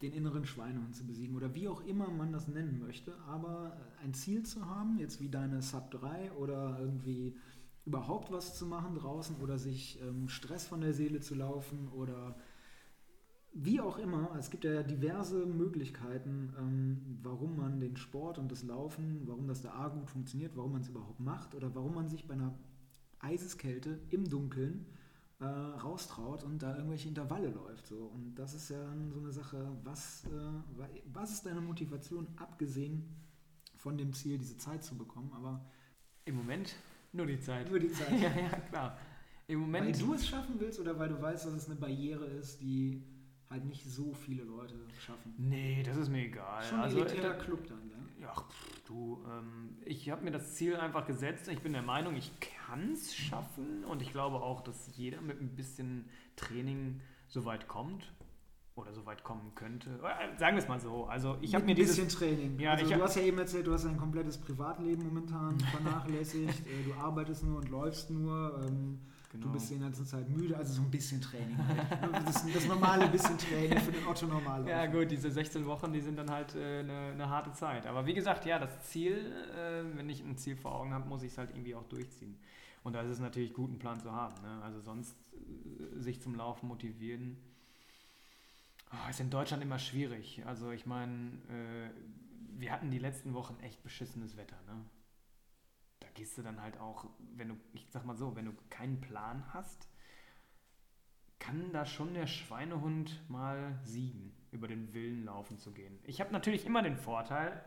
den 0.00 0.12
inneren 0.12 0.46
Schweinehund 0.46 0.94
zu 0.94 1.04
besiegen 1.06 1.36
oder 1.36 1.54
wie 1.54 1.68
auch 1.68 1.80
immer 1.82 2.08
man 2.08 2.32
das 2.32 2.48
nennen 2.48 2.80
möchte. 2.80 3.12
Aber 3.28 3.76
ein 4.02 4.14
Ziel 4.14 4.42
zu 4.44 4.64
haben, 4.66 4.98
jetzt 4.98 5.20
wie 5.20 5.28
deine 5.28 5.60
Sub 5.60 5.90
3 5.90 6.32
oder 6.32 6.78
irgendwie 6.80 7.36
überhaupt 7.84 8.30
was 8.30 8.56
zu 8.56 8.66
machen 8.66 8.94
draußen 8.94 9.36
oder 9.36 9.58
sich 9.58 10.00
ähm, 10.00 10.28
Stress 10.28 10.66
von 10.66 10.80
der 10.80 10.92
Seele 10.92 11.20
zu 11.20 11.34
laufen 11.34 11.88
oder 11.88 12.36
wie 13.54 13.80
auch 13.80 13.98
immer. 13.98 14.34
Es 14.38 14.50
gibt 14.50 14.64
ja 14.64 14.82
diverse 14.82 15.44
Möglichkeiten, 15.44 16.54
ähm, 16.58 17.18
warum 17.22 17.56
man 17.56 17.80
den 17.80 17.96
Sport 17.96 18.38
und 18.38 18.50
das 18.50 18.62
Laufen, 18.62 19.22
warum 19.26 19.46
das 19.46 19.62
da 19.62 19.72
A 19.74 19.88
gut 19.88 20.08
funktioniert, 20.08 20.56
warum 20.56 20.72
man 20.72 20.82
es 20.82 20.88
überhaupt 20.88 21.20
macht 21.20 21.54
oder 21.54 21.74
warum 21.74 21.94
man 21.94 22.08
sich 22.08 22.26
bei 22.26 22.34
einer 22.34 22.54
Eiseskälte 23.18 24.00
im 24.10 24.28
Dunkeln 24.28 24.86
äh, 25.40 25.44
raustraut 25.44 26.44
und 26.44 26.62
da 26.62 26.76
irgendwelche 26.76 27.08
Intervalle 27.08 27.50
läuft. 27.50 27.86
So. 27.88 27.96
Und 28.14 28.36
das 28.36 28.54
ist 28.54 28.70
ja 28.70 28.80
so 29.10 29.18
eine 29.18 29.32
Sache, 29.32 29.76
was, 29.84 30.24
äh, 30.24 30.30
wa- 30.78 30.88
was 31.12 31.32
ist 31.32 31.44
deine 31.44 31.60
Motivation, 31.60 32.28
abgesehen 32.36 33.04
von 33.76 33.98
dem 33.98 34.12
Ziel, 34.12 34.38
diese 34.38 34.56
Zeit 34.56 34.82
zu 34.84 34.96
bekommen, 34.96 35.32
aber 35.34 35.64
Im 36.24 36.36
Moment 36.36 36.76
nur 37.12 37.26
die 37.26 37.38
Zeit. 37.40 37.68
nur 37.68 37.78
die 37.78 37.90
Zeit. 37.92 38.10
ja, 38.20 38.30
ja, 38.30 38.48
klar. 38.70 38.98
Im 39.46 39.60
Moment. 39.60 39.86
Weil 39.86 40.06
du 40.06 40.14
es 40.14 40.26
schaffen 40.26 40.54
willst 40.58 40.80
oder 40.80 40.98
weil 40.98 41.08
du 41.08 41.20
weißt, 41.20 41.46
dass 41.46 41.52
es 41.52 41.66
eine 41.66 41.76
Barriere 41.76 42.24
ist, 42.24 42.60
die 42.60 43.02
halt 43.50 43.64
nicht 43.64 43.84
so 43.84 44.14
viele 44.14 44.44
Leute 44.44 44.74
schaffen. 44.98 45.34
nee, 45.36 45.82
das 45.82 45.96
ist 45.98 46.08
mir 46.08 46.24
egal. 46.24 46.62
Schon 46.62 46.78
ein 46.78 46.84
also, 46.84 47.00
elitärer 47.00 47.34
Club 47.34 47.66
dann, 47.66 47.90
ja? 47.90 48.26
Ja, 48.28 48.34
pff, 48.34 48.82
du, 48.86 49.22
ähm, 49.28 49.76
ich 49.84 50.08
habe 50.08 50.24
mir 50.24 50.30
das 50.30 50.54
Ziel 50.54 50.76
einfach 50.76 51.06
gesetzt. 51.06 51.48
Ich 51.48 51.60
bin 51.60 51.72
der 51.72 51.82
Meinung, 51.82 52.16
ich 52.16 52.30
kann 52.40 52.92
es 52.92 53.14
schaffen 53.14 53.84
und 53.84 54.00
ich 54.00 54.10
glaube 54.10 54.36
auch, 54.36 54.62
dass 54.62 54.96
jeder 54.96 55.20
mit 55.20 55.40
ein 55.40 55.54
bisschen 55.54 56.08
Training 56.36 57.00
so 57.28 57.44
weit 57.44 57.68
kommt 57.68 58.10
oder 58.74 58.92
so 58.92 59.04
weit 59.04 59.22
kommen 59.22 59.52
könnte. 59.54 59.90
Äh, 59.90 60.38
Sagen 60.38 60.56
wir 60.56 60.62
es 60.62 60.68
mal 60.68 60.80
so. 60.80 61.04
Also 61.04 61.36
ich 61.40 61.54
habe 61.54 61.64
mir 61.64 61.72
ein 61.72 61.76
dieses 61.76 61.96
bisschen 61.96 62.08
Training. 62.08 62.58
Ja, 62.58 62.72
also 62.72 62.88
du 62.88 63.02
hast 63.02 63.16
ja 63.16 63.22
eben 63.22 63.38
erzählt, 63.38 63.66
du 63.66 63.72
hast 63.72 63.84
dein 63.84 63.98
komplettes 63.98 64.38
Privatleben 64.38 65.04
momentan 65.04 65.58
vernachlässigt. 65.60 66.66
äh, 66.66 66.84
du 66.84 66.94
arbeitest 66.94 67.44
nur 67.44 67.58
und 67.58 67.68
läufst 67.68 68.10
nur. 68.10 68.62
Ähm, 68.66 68.98
genau, 69.30 69.46
Du 69.46 69.52
bist 69.52 69.70
die 69.70 69.78
ganze 69.78 70.04
Zeit 70.06 70.28
müde, 70.30 70.56
also 70.56 70.72
so 70.72 70.82
ein 70.82 70.90
bisschen 70.90 71.20
Training. 71.20 71.58
Halt. 71.58 71.82
Das, 72.24 72.50
das 72.52 72.66
normale 72.66 73.08
bisschen 73.08 73.36
Training 73.36 73.78
für 73.78 73.92
den 73.92 74.06
Otto 74.06 74.26
normal. 74.26 74.66
ja 74.66 74.86
gut, 74.86 75.10
diese 75.10 75.30
16 75.30 75.66
Wochen, 75.66 75.92
die 75.92 76.00
sind 76.00 76.16
dann 76.16 76.30
halt 76.30 76.54
äh, 76.54 76.80
eine, 76.80 77.10
eine 77.12 77.28
harte 77.28 77.52
Zeit. 77.52 77.86
Aber 77.86 78.06
wie 78.06 78.14
gesagt, 78.14 78.46
ja, 78.46 78.58
das 78.58 78.82
Ziel, 78.84 79.32
äh, 79.54 79.84
wenn 79.96 80.08
ich 80.08 80.22
ein 80.22 80.36
Ziel 80.38 80.56
vor 80.56 80.74
Augen 80.74 80.94
habe, 80.94 81.08
muss 81.08 81.22
ich 81.22 81.32
es 81.32 81.38
halt 81.38 81.50
irgendwie 81.50 81.74
auch 81.74 81.84
durchziehen. 81.84 82.36
Und 82.84 82.94
da 82.94 83.02
ist 83.02 83.10
es 83.10 83.20
natürlich 83.20 83.52
gut, 83.52 83.68
einen 83.68 83.78
Plan 83.78 84.00
zu 84.00 84.12
haben. 84.12 84.34
Ne? 84.42 84.62
Also 84.62 84.80
sonst 84.80 85.14
äh, 85.34 86.00
sich 86.00 86.20
zum 86.22 86.34
Laufen 86.34 86.68
motivieren. 86.68 87.36
Ah, 88.92 89.08
ist 89.08 89.20
in 89.20 89.30
Deutschland 89.30 89.62
immer 89.62 89.78
schwierig. 89.78 90.42
Also 90.46 90.70
ich 90.70 90.84
meine, 90.86 91.30
äh, 91.48 91.90
wir 92.58 92.70
hatten 92.72 92.90
die 92.90 92.98
letzten 92.98 93.32
Wochen 93.34 93.58
echt 93.60 93.82
beschissenes 93.82 94.36
Wetter. 94.36 94.60
Ne? 94.66 94.84
Da 96.00 96.08
gehst 96.14 96.36
du 96.36 96.42
dann 96.42 96.60
halt 96.60 96.78
auch, 96.78 97.06
wenn 97.36 97.48
du, 97.48 97.56
ich 97.72 97.86
sag 97.90 98.04
mal 98.04 98.16
so, 98.16 98.36
wenn 98.36 98.44
du 98.44 98.52
keinen 98.68 99.00
Plan 99.00 99.44
hast, 99.54 99.88
kann 101.38 101.72
da 101.72 101.86
schon 101.86 102.14
der 102.14 102.26
Schweinehund 102.26 103.28
mal 103.28 103.80
siegen, 103.82 104.32
über 104.52 104.68
den 104.68 104.92
Willen 104.92 105.24
laufen 105.24 105.58
zu 105.58 105.72
gehen. 105.72 105.98
Ich 106.04 106.20
habe 106.20 106.32
natürlich 106.32 106.66
immer 106.66 106.82
den 106.82 106.96
Vorteil, 106.96 107.64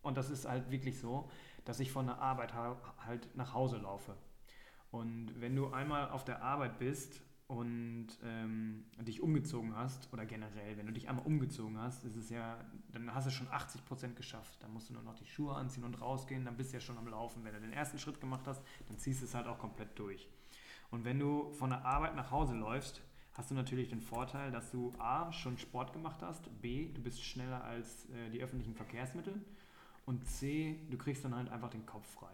und 0.00 0.16
das 0.16 0.30
ist 0.30 0.48
halt 0.48 0.70
wirklich 0.70 0.98
so, 0.98 1.30
dass 1.64 1.78
ich 1.80 1.92
von 1.92 2.06
der 2.06 2.18
Arbeit 2.18 2.54
ha- 2.54 2.80
halt 3.06 3.36
nach 3.36 3.54
Hause 3.54 3.76
laufe. 3.76 4.16
Und 4.90 5.40
wenn 5.40 5.54
du 5.54 5.68
einmal 5.72 6.10
auf 6.10 6.24
der 6.24 6.42
Arbeit 6.42 6.78
bist 6.78 7.22
und 7.52 8.06
ähm, 8.24 8.86
dich 9.00 9.20
umgezogen 9.20 9.76
hast, 9.76 10.10
oder 10.10 10.24
generell, 10.24 10.78
wenn 10.78 10.86
du 10.86 10.92
dich 10.92 11.10
einmal 11.10 11.26
umgezogen 11.26 11.78
hast, 11.78 12.02
ist 12.02 12.16
es 12.16 12.30
ja, 12.30 12.56
dann 12.92 13.14
hast 13.14 13.26
du 13.26 13.30
schon 13.30 13.46
80% 13.48 14.14
geschafft. 14.14 14.62
Dann 14.62 14.72
musst 14.72 14.88
du 14.88 14.94
nur 14.94 15.02
noch 15.02 15.14
die 15.14 15.26
Schuhe 15.26 15.54
anziehen 15.54 15.84
und 15.84 16.00
rausgehen, 16.00 16.46
dann 16.46 16.56
bist 16.56 16.72
du 16.72 16.78
ja 16.78 16.80
schon 16.80 16.96
am 16.96 17.08
Laufen. 17.08 17.44
Wenn 17.44 17.52
du 17.52 17.60
den 17.60 17.74
ersten 17.74 17.98
Schritt 17.98 18.22
gemacht 18.22 18.46
hast, 18.46 18.62
dann 18.88 18.96
ziehst 18.96 19.20
du 19.20 19.26
es 19.26 19.34
halt 19.34 19.46
auch 19.46 19.58
komplett 19.58 19.98
durch. 19.98 20.30
Und 20.90 21.04
wenn 21.04 21.18
du 21.18 21.52
von 21.52 21.68
der 21.68 21.84
Arbeit 21.84 22.16
nach 22.16 22.30
Hause 22.30 22.54
läufst, 22.54 23.02
hast 23.34 23.50
du 23.50 23.54
natürlich 23.54 23.90
den 23.90 24.00
Vorteil, 24.00 24.50
dass 24.50 24.70
du 24.70 24.90
A, 24.98 25.30
schon 25.30 25.58
Sport 25.58 25.92
gemacht 25.92 26.22
hast, 26.22 26.48
B, 26.62 26.90
du 26.94 27.02
bist 27.02 27.22
schneller 27.22 27.62
als 27.64 28.08
äh, 28.08 28.30
die 28.30 28.42
öffentlichen 28.42 28.74
Verkehrsmittel 28.74 29.34
und 30.06 30.26
C, 30.26 30.80
du 30.88 30.96
kriegst 30.96 31.22
dann 31.22 31.36
halt 31.36 31.50
einfach 31.50 31.68
den 31.68 31.84
Kopf 31.84 32.06
frei. 32.14 32.32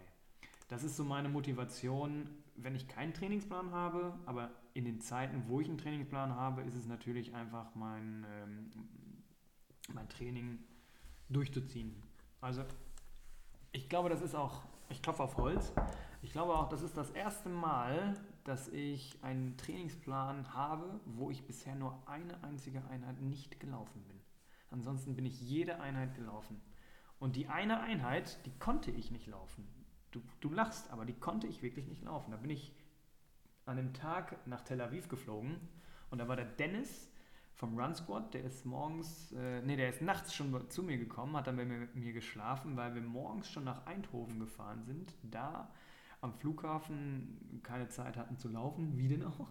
Das 0.68 0.84
ist 0.84 0.96
so 0.96 1.02
meine 1.02 1.28
Motivation, 1.28 2.28
wenn 2.62 2.74
ich 2.74 2.88
keinen 2.88 3.14
Trainingsplan 3.14 3.70
habe, 3.72 4.18
aber 4.26 4.50
in 4.74 4.84
den 4.84 5.00
Zeiten, 5.00 5.44
wo 5.48 5.60
ich 5.60 5.68
einen 5.68 5.78
Trainingsplan 5.78 6.34
habe, 6.34 6.62
ist 6.62 6.74
es 6.74 6.86
natürlich 6.86 7.34
einfach 7.34 7.74
mein, 7.74 8.26
ähm, 8.30 8.70
mein 9.92 10.08
Training 10.08 10.58
durchzuziehen. 11.28 12.02
Also 12.40 12.64
ich 13.72 13.88
glaube, 13.88 14.08
das 14.08 14.22
ist 14.22 14.34
auch, 14.34 14.62
ich 14.88 15.02
klopfe 15.02 15.22
auf 15.22 15.36
Holz, 15.36 15.72
ich 16.22 16.32
glaube 16.32 16.54
auch, 16.54 16.68
das 16.68 16.82
ist 16.82 16.96
das 16.96 17.10
erste 17.10 17.48
Mal, 17.48 18.14
dass 18.44 18.68
ich 18.68 19.22
einen 19.22 19.56
Trainingsplan 19.56 20.52
habe, 20.54 21.00
wo 21.04 21.30
ich 21.30 21.46
bisher 21.46 21.74
nur 21.74 22.02
eine 22.06 22.42
einzige 22.42 22.84
Einheit 22.88 23.20
nicht 23.20 23.60
gelaufen 23.60 24.02
bin. 24.04 24.18
Ansonsten 24.70 25.14
bin 25.14 25.26
ich 25.26 25.40
jede 25.40 25.80
Einheit 25.80 26.14
gelaufen. 26.14 26.60
Und 27.18 27.36
die 27.36 27.48
eine 27.48 27.80
Einheit, 27.80 28.44
die 28.46 28.52
konnte 28.58 28.90
ich 28.90 29.10
nicht 29.10 29.26
laufen. 29.26 29.66
Du, 30.10 30.22
du 30.40 30.50
lachst, 30.50 30.90
aber 30.90 31.04
die 31.04 31.14
konnte 31.14 31.46
ich 31.46 31.62
wirklich 31.62 31.86
nicht 31.86 32.02
laufen. 32.02 32.30
Da 32.30 32.36
bin 32.36 32.50
ich 32.50 32.74
an 33.66 33.76
dem 33.76 33.92
Tag 33.92 34.46
nach 34.46 34.62
Tel 34.62 34.80
Aviv 34.80 35.08
geflogen 35.08 35.60
und 36.10 36.18
da 36.18 36.28
war 36.28 36.36
der 36.36 36.46
Dennis 36.46 37.10
vom 37.54 37.78
Run 37.78 37.94
Squad, 37.94 38.34
der 38.34 38.44
ist 38.44 38.64
morgens, 38.64 39.32
äh, 39.32 39.60
nee, 39.62 39.76
der 39.76 39.88
ist 39.88 40.00
nachts 40.00 40.32
schon 40.32 40.70
zu 40.70 40.82
mir 40.84 40.96
gekommen, 40.96 41.36
hat 41.36 41.48
dann 41.48 41.56
bei 41.56 41.64
mir, 41.64 41.88
mir 41.92 42.12
geschlafen, 42.12 42.76
weil 42.76 42.94
wir 42.94 43.02
morgens 43.02 43.50
schon 43.50 43.64
nach 43.64 43.84
Eindhoven 43.84 44.38
gefahren 44.38 44.84
sind, 44.84 45.12
da 45.22 45.68
am 46.20 46.34
Flughafen 46.34 47.60
keine 47.64 47.88
Zeit 47.88 48.16
hatten 48.16 48.38
zu 48.38 48.48
laufen, 48.48 48.96
wie 48.96 49.08
denn 49.08 49.24
auch. 49.24 49.48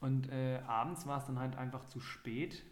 Und 0.00 0.30
äh, 0.30 0.60
abends 0.66 1.06
war 1.06 1.18
es 1.18 1.26
dann 1.26 1.38
halt 1.38 1.56
einfach 1.56 1.84
zu 1.84 2.00
spät, 2.00 2.64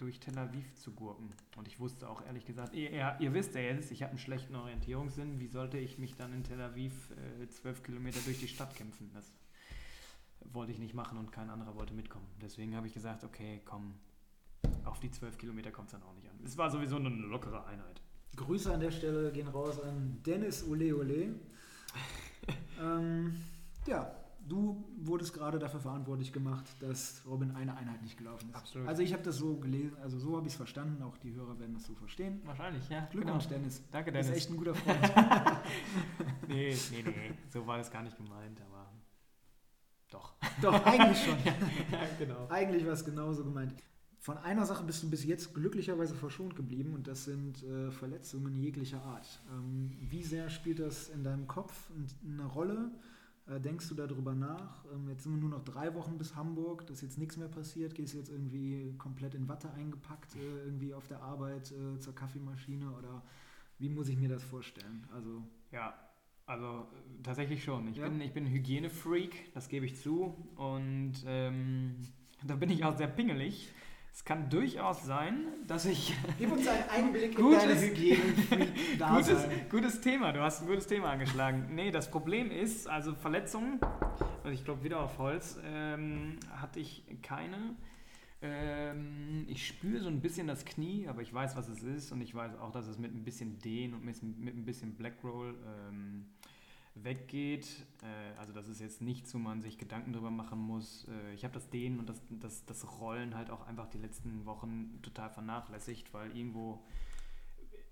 durch 0.00 0.18
Tel 0.18 0.38
Aviv 0.38 0.74
zu 0.76 0.92
gurken. 0.92 1.32
Und 1.56 1.68
ich 1.68 1.78
wusste 1.78 2.08
auch 2.08 2.24
ehrlich 2.24 2.46
gesagt, 2.46 2.74
ihr, 2.74 3.16
ihr, 3.18 3.34
wisst 3.34 3.54
ja 3.54 3.60
jetzt, 3.60 3.90
ich 3.90 4.02
habe 4.02 4.10
einen 4.10 4.18
schlechten 4.18 4.54
Orientierungssinn, 4.54 5.38
wie 5.38 5.46
sollte 5.46 5.78
ich 5.78 5.98
mich 5.98 6.16
dann 6.16 6.32
in 6.32 6.42
Tel 6.42 6.60
Aviv 6.60 6.92
äh, 7.10 7.48
zwölf 7.48 7.82
Kilometer 7.82 8.18
durch 8.24 8.40
die 8.40 8.48
Stadt 8.48 8.74
kämpfen? 8.74 9.10
Das 9.12 9.26
wollte 10.52 10.72
ich 10.72 10.78
nicht 10.78 10.94
machen 10.94 11.18
und 11.18 11.32
kein 11.32 11.50
anderer 11.50 11.74
wollte 11.74 11.92
mitkommen. 11.92 12.26
Deswegen 12.40 12.74
habe 12.76 12.86
ich 12.86 12.94
gesagt, 12.94 13.24
okay, 13.24 13.60
komm, 13.64 13.94
auf 14.84 15.00
die 15.00 15.10
zwölf 15.10 15.36
Kilometer 15.36 15.70
kommt 15.70 15.88
es 15.88 15.92
dann 15.92 16.02
auch 16.02 16.14
nicht 16.14 16.28
an. 16.28 16.38
Es 16.44 16.56
war 16.56 16.70
sowieso 16.70 16.96
eine 16.96 17.10
lockere 17.10 17.66
Einheit. 17.66 18.00
Grüße 18.36 18.72
an 18.72 18.80
der 18.80 18.90
Stelle 18.90 19.30
gehen 19.32 19.48
raus 19.48 19.80
an 19.80 20.20
Dennis 20.24 20.64
Ole 20.66 20.96
Ole. 20.96 21.34
ähm, 22.80 23.36
ja, 23.86 24.19
du 24.50 24.84
wurdest 24.98 25.32
gerade 25.32 25.58
dafür 25.58 25.80
verantwortlich 25.80 26.32
gemacht, 26.32 26.64
dass 26.80 27.22
Robin 27.26 27.52
eine 27.52 27.76
Einheit 27.76 28.02
nicht 28.02 28.18
gelaufen 28.18 28.50
ist. 28.50 28.56
Absolut. 28.56 28.88
Also 28.88 29.02
ich 29.02 29.12
habe 29.12 29.22
das 29.22 29.36
so 29.36 29.56
gelesen, 29.56 29.96
also 30.02 30.18
so 30.18 30.36
habe 30.36 30.46
ich 30.46 30.52
es 30.52 30.56
verstanden, 30.56 31.02
auch 31.02 31.16
die 31.18 31.32
Hörer 31.34 31.58
werden 31.58 31.74
das 31.74 31.84
so 31.86 31.94
verstehen. 31.94 32.40
Wahrscheinlich, 32.44 32.88
ja. 32.88 33.06
Glückwunsch, 33.10 33.44
genau. 33.48 33.58
Dennis. 33.60 33.82
Danke, 33.90 34.10
Du 34.10 34.18
Dennis. 34.18 34.32
bist 34.32 34.38
echt 34.42 34.50
ein 34.50 34.56
guter 34.56 34.74
Freund. 34.76 35.00
nee, 36.48 36.76
nee, 36.92 37.02
nee, 37.02 37.32
so 37.48 37.66
war 37.66 37.78
das 37.78 37.90
gar 37.90 38.02
nicht 38.02 38.16
gemeint, 38.16 38.60
aber 38.60 38.90
doch. 40.10 40.34
Doch, 40.60 40.84
eigentlich 40.84 41.24
schon. 41.24 41.38
ja, 41.44 42.00
genau. 42.18 42.48
Eigentlich 42.48 42.84
war 42.84 42.92
es 42.92 43.04
genauso 43.04 43.44
gemeint. 43.44 43.74
Von 44.18 44.36
einer 44.38 44.66
Sache 44.66 44.84
bist 44.84 45.02
du 45.02 45.08
bis 45.08 45.24
jetzt 45.24 45.54
glücklicherweise 45.54 46.14
verschont 46.14 46.54
geblieben 46.54 46.92
und 46.94 47.06
das 47.06 47.24
sind 47.24 47.62
äh, 47.62 47.90
Verletzungen 47.90 48.54
jeglicher 48.54 49.02
Art. 49.02 49.26
Ähm, 49.50 49.96
wie 50.10 50.22
sehr 50.22 50.50
spielt 50.50 50.78
das 50.80 51.08
in 51.08 51.24
deinem 51.24 51.46
Kopf 51.46 51.90
eine 52.22 52.44
Rolle? 52.44 52.90
Äh, 53.50 53.60
denkst 53.60 53.88
du 53.88 53.94
darüber 53.94 54.34
nach? 54.34 54.84
Ähm, 54.92 55.08
jetzt 55.08 55.24
sind 55.24 55.32
wir 55.34 55.40
nur 55.40 55.50
noch 55.50 55.64
drei 55.64 55.94
Wochen 55.94 56.16
bis 56.18 56.36
Hamburg, 56.36 56.86
dass 56.86 57.00
jetzt 57.00 57.18
nichts 57.18 57.36
mehr 57.36 57.48
passiert. 57.48 57.94
Gehst 57.94 58.14
du 58.14 58.18
jetzt 58.18 58.30
irgendwie 58.30 58.94
komplett 58.96 59.34
in 59.34 59.48
Watte 59.48 59.72
eingepackt, 59.72 60.36
äh, 60.36 60.64
irgendwie 60.64 60.94
auf 60.94 61.06
der 61.08 61.22
Arbeit 61.22 61.72
äh, 61.72 61.98
zur 61.98 62.14
Kaffeemaschine 62.14 62.90
oder 62.92 63.22
wie 63.78 63.88
muss 63.88 64.08
ich 64.08 64.18
mir 64.18 64.28
das 64.28 64.44
vorstellen? 64.44 65.06
Also 65.12 65.42
Ja, 65.72 65.94
also 66.46 66.86
tatsächlich 67.22 67.64
schon. 67.64 67.88
Ich 67.88 67.96
Ja? 67.96 68.08
bin, 68.08 68.20
ich 68.20 68.32
bin 68.32 68.46
Hygienefreak, 68.46 69.52
das 69.54 69.68
gebe 69.68 69.86
ich 69.86 69.96
zu. 69.96 70.36
Und 70.56 71.14
ähm, 71.26 71.96
da 72.44 72.54
bin 72.56 72.70
ich 72.70 72.84
auch 72.84 72.96
sehr 72.96 73.08
pingelig. 73.08 73.72
Es 74.20 74.24
kann 74.26 74.50
durchaus 74.50 75.02
sein, 75.06 75.46
dass 75.66 75.86
ich. 75.86 76.14
gib 76.38 76.52
uns 76.52 76.68
einen 76.68 76.90
Einblick 76.90 77.34
Gutes- 77.34 77.62
in 77.62 77.68
deine 77.70 77.80
Hygiene. 77.80 78.18
gutes, 79.16 79.46
gutes 79.70 80.00
Thema, 80.02 80.30
du 80.32 80.42
hast 80.42 80.60
ein 80.60 80.66
gutes 80.68 80.86
Thema 80.86 81.08
angeschlagen. 81.12 81.74
Nee, 81.74 81.90
das 81.90 82.10
Problem 82.10 82.50
ist, 82.50 82.86
also 82.86 83.14
Verletzungen, 83.14 83.80
also 84.44 84.50
ich 84.50 84.62
glaube 84.62 84.84
wieder 84.84 85.00
auf 85.00 85.16
Holz, 85.16 85.58
ähm, 85.64 86.36
hatte 86.54 86.80
ich 86.80 87.02
keine. 87.22 87.56
Ähm, 88.42 89.46
ich 89.48 89.66
spüre 89.66 90.00
so 90.02 90.08
ein 90.08 90.20
bisschen 90.20 90.46
das 90.46 90.66
Knie, 90.66 91.08
aber 91.08 91.22
ich 91.22 91.32
weiß, 91.32 91.56
was 91.56 91.68
es 91.70 91.82
ist 91.82 92.12
und 92.12 92.20
ich 92.20 92.34
weiß 92.34 92.58
auch, 92.58 92.72
dass 92.72 92.88
es 92.88 92.98
mit 92.98 93.14
ein 93.14 93.24
bisschen 93.24 93.58
Dehn 93.60 93.94
und 93.94 94.04
mit, 94.04 94.22
mit 94.22 94.54
ein 94.54 94.66
bisschen 94.66 94.96
Blackroll 94.96 95.54
ähm, 95.88 96.26
weggeht. 96.94 97.86
Äh, 98.02 98.38
also 98.38 98.52
das 98.52 98.68
ist 98.68 98.80
jetzt 98.80 99.00
nichts, 99.00 99.34
wo 99.34 99.38
man 99.38 99.60
sich 99.60 99.78
Gedanken 99.78 100.12
drüber 100.12 100.30
machen 100.30 100.58
muss. 100.58 101.06
Äh, 101.08 101.34
ich 101.34 101.44
habe 101.44 101.54
das 101.54 101.70
Dehnen 101.70 101.98
und 101.98 102.08
das, 102.08 102.20
das, 102.30 102.64
das 102.66 103.00
Rollen 103.00 103.34
halt 103.36 103.50
auch 103.50 103.66
einfach 103.66 103.88
die 103.88 103.98
letzten 103.98 104.44
Wochen 104.46 105.00
total 105.02 105.30
vernachlässigt, 105.30 106.12
weil 106.12 106.36
irgendwo 106.36 106.82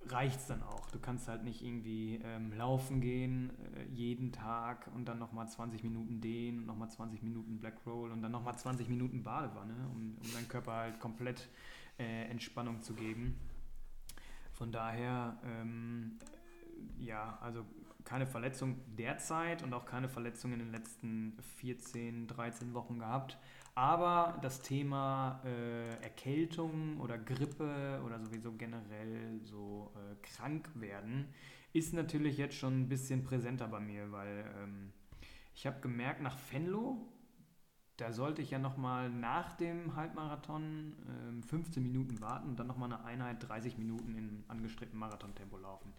reicht 0.07 0.41
es 0.41 0.47
dann 0.47 0.63
auch. 0.63 0.91
Du 0.91 0.99
kannst 0.99 1.29
halt 1.29 1.45
nicht 1.45 1.63
irgendwie 1.63 2.21
ähm, 2.25 2.53
laufen 2.53 3.01
gehen 3.01 3.51
äh, 3.75 3.85
jeden 3.93 4.33
Tag 4.33 4.91
und 4.95 5.07
dann 5.07 5.19
nochmal 5.19 5.49
20 5.49 5.83
Minuten 5.83 6.21
dehnen 6.21 6.61
und 6.61 6.67
nochmal 6.67 6.91
20 6.91 7.23
Minuten 7.23 7.59
Black 7.59 7.85
Roll 7.87 8.11
und 8.11 8.23
dann 8.23 8.33
nochmal 8.33 8.57
20 8.59 8.89
Minuten 8.89 9.23
Badewanne, 9.23 9.75
um, 9.95 10.17
um 10.23 10.33
deinem 10.33 10.49
Körper 10.49 10.73
halt 10.73 11.01
komplett 11.01 11.49
äh, 11.99 12.25
Entspannung 12.31 12.83
zu 12.83 12.95
geben. 12.95 13.39
Von 14.53 14.73
daher, 14.73 15.39
ähm, 15.45 16.19
ja, 16.99 17.39
also 17.41 17.65
keine 18.09 18.27
Verletzung 18.27 18.81
derzeit 18.97 19.63
und 19.63 19.75
auch 19.75 19.85
keine 19.85 20.09
Verletzung 20.09 20.55
in 20.55 20.61
den 20.61 20.73
letzten 20.73 21.37
14, 21.59 22.27
13 22.27 22.73
Wochen 22.73 22.99
gehabt. 22.99 23.37
Aber 23.75 24.39
das 24.41 24.63
Thema 24.63 25.43
äh, 25.45 26.03
Erkältung 26.03 26.99
oder 27.01 27.19
Grippe 27.19 28.01
oder 28.05 28.19
sowieso 28.19 28.53
generell 28.53 29.41
so 29.43 29.93
äh, 29.95 30.17
krank 30.23 30.71
werden 30.75 31.29
ist 31.75 31.93
natürlich 31.93 32.39
jetzt 32.39 32.57
schon 32.57 32.81
ein 32.81 32.89
bisschen 32.89 33.25
präsenter 33.25 33.69
bei 33.69 33.79
mir, 33.79 34.11
weil 34.11 34.51
ähm, 34.59 34.91
ich 35.55 35.67
habe 35.67 35.81
gemerkt, 35.81 36.23
nach 36.23 36.39
Venlo, 36.51 37.07
da 37.99 38.11
sollte 38.13 38.41
ich 38.41 38.51
ja 38.51 38.59
nochmal 38.59 39.11
nach 39.11 39.53
dem 39.53 39.97
Halbmarathon 39.97 40.97
ähm, 41.29 41.43
15 41.43 41.83
Minuten 41.83 42.23
warten 42.23 42.49
und 42.49 42.59
dann 42.59 42.69
nochmal 42.69 42.91
eine 42.91 43.05
Einheit 43.05 43.47
30 43.47 43.77
Minuten 43.77 44.17
in 44.17 44.45
angestrebtem 44.49 44.99
Marathontempo 44.99 45.59
laufen. 45.59 45.93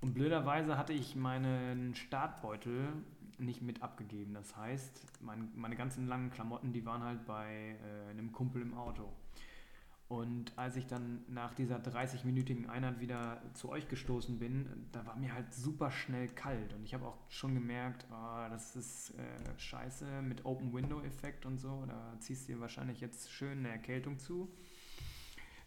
Und 0.00 0.14
blöderweise 0.14 0.78
hatte 0.78 0.92
ich 0.92 1.14
meinen 1.14 1.94
Startbeutel 1.94 2.92
nicht 3.38 3.62
mit 3.62 3.82
abgegeben. 3.82 4.34
Das 4.34 4.56
heißt, 4.56 5.06
mein, 5.20 5.50
meine 5.54 5.76
ganzen 5.76 6.06
langen 6.06 6.30
Klamotten, 6.30 6.72
die 6.72 6.84
waren 6.84 7.02
halt 7.02 7.24
bei 7.26 7.76
äh, 7.82 8.10
einem 8.10 8.32
Kumpel 8.32 8.62
im 8.62 8.74
Auto. 8.74 9.12
Und 10.08 10.58
als 10.58 10.74
ich 10.74 10.88
dann 10.88 11.22
nach 11.28 11.54
dieser 11.54 11.76
30-minütigen 11.76 12.68
Einheit 12.68 12.98
wieder 12.98 13.40
zu 13.54 13.68
euch 13.68 13.86
gestoßen 13.86 14.40
bin, 14.40 14.88
da 14.90 15.06
war 15.06 15.14
mir 15.14 15.32
halt 15.32 15.54
super 15.54 15.92
schnell 15.92 16.26
kalt. 16.28 16.72
Und 16.74 16.82
ich 16.82 16.94
habe 16.94 17.06
auch 17.06 17.16
schon 17.28 17.54
gemerkt, 17.54 18.10
ah, 18.10 18.48
das 18.48 18.74
ist 18.74 19.10
äh, 19.10 19.58
scheiße 19.58 20.22
mit 20.22 20.44
Open-Window-Effekt 20.44 21.46
und 21.46 21.58
so. 21.58 21.84
Da 21.86 22.16
ziehst 22.18 22.48
du 22.48 22.54
dir 22.54 22.60
wahrscheinlich 22.60 23.00
jetzt 23.00 23.30
schön 23.30 23.58
eine 23.58 23.68
Erkältung 23.68 24.18
zu. 24.18 24.52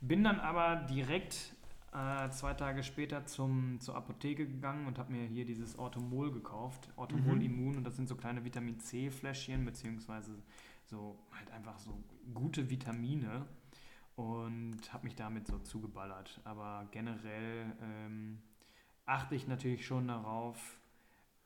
Bin 0.02 0.26
dann 0.26 0.42
aber 0.42 0.88
direkt 0.88 1.56
äh, 1.94 2.30
zwei 2.32 2.54
Tage 2.54 2.84
später 2.84 3.26
zum, 3.26 3.80
zur 3.80 3.96
Apotheke 3.96 4.48
gegangen 4.48 4.88
und 4.88 4.98
habe 4.98 5.12
mir 5.12 5.26
hier 5.26 5.46
dieses 5.46 5.78
Orthomol 5.78 6.32
gekauft. 6.32 6.90
Orthomol 6.96 7.36
Mhm. 7.36 7.42
Immun 7.42 7.78
und 7.78 7.84
das 7.84 7.96
sind 7.96 8.08
so 8.08 8.16
kleine 8.16 8.44
Vitamin 8.44 8.80
C 8.80 9.12
Fläschchen 9.12 9.64
beziehungsweise 9.66 10.32
so 10.86 11.20
halt 11.32 11.52
einfach 11.52 11.78
so 11.80 12.04
gute 12.34 12.70
Vitamine 12.70 13.46
und 14.16 14.82
habe 14.92 15.06
mich 15.06 15.16
damit 15.16 15.48
so 15.48 15.60
zugeballert. 15.60 16.42
Aber 16.44 16.88
generell 16.92 17.76
ähm, 17.82 18.42
achte 19.06 19.36
ich 19.36 19.48
natürlich 19.48 19.86
schon 19.86 20.08
darauf, 20.08 20.78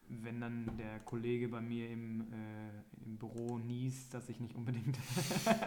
wenn 0.09 0.39
dann 0.41 0.77
der 0.77 0.99
Kollege 0.99 1.49
bei 1.49 1.61
mir 1.61 1.89
im, 1.89 2.21
äh, 2.21 3.03
im 3.05 3.17
Büro 3.17 3.57
niest, 3.57 4.13
dass 4.13 4.29
ich 4.29 4.39
nicht 4.39 4.55
unbedingt 4.55 4.97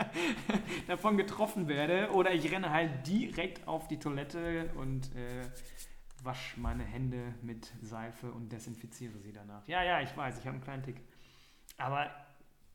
davon 0.87 1.17
getroffen 1.17 1.69
werde. 1.69 2.11
Oder 2.13 2.33
ich 2.33 2.51
renne 2.51 2.71
halt 2.71 3.07
direkt 3.07 3.67
auf 3.69 3.89
die 3.89 3.99
Toilette 3.99 4.71
und 4.77 5.15
äh, 5.15 5.45
wasche 6.23 6.59
meine 6.61 6.85
Hände 6.85 7.35
mit 7.43 7.73
Seife 7.83 8.31
und 8.33 8.51
desinfiziere 8.51 9.19
sie 9.19 9.33
danach. 9.33 9.67
Ja, 9.69 9.83
ja, 9.83 10.01
ich 10.01 10.17
weiß, 10.17 10.39
ich 10.39 10.47
habe 10.47 10.55
einen 10.55 10.65
kleinen 10.65 10.83
Tick. 10.83 11.01
Aber 11.77 12.11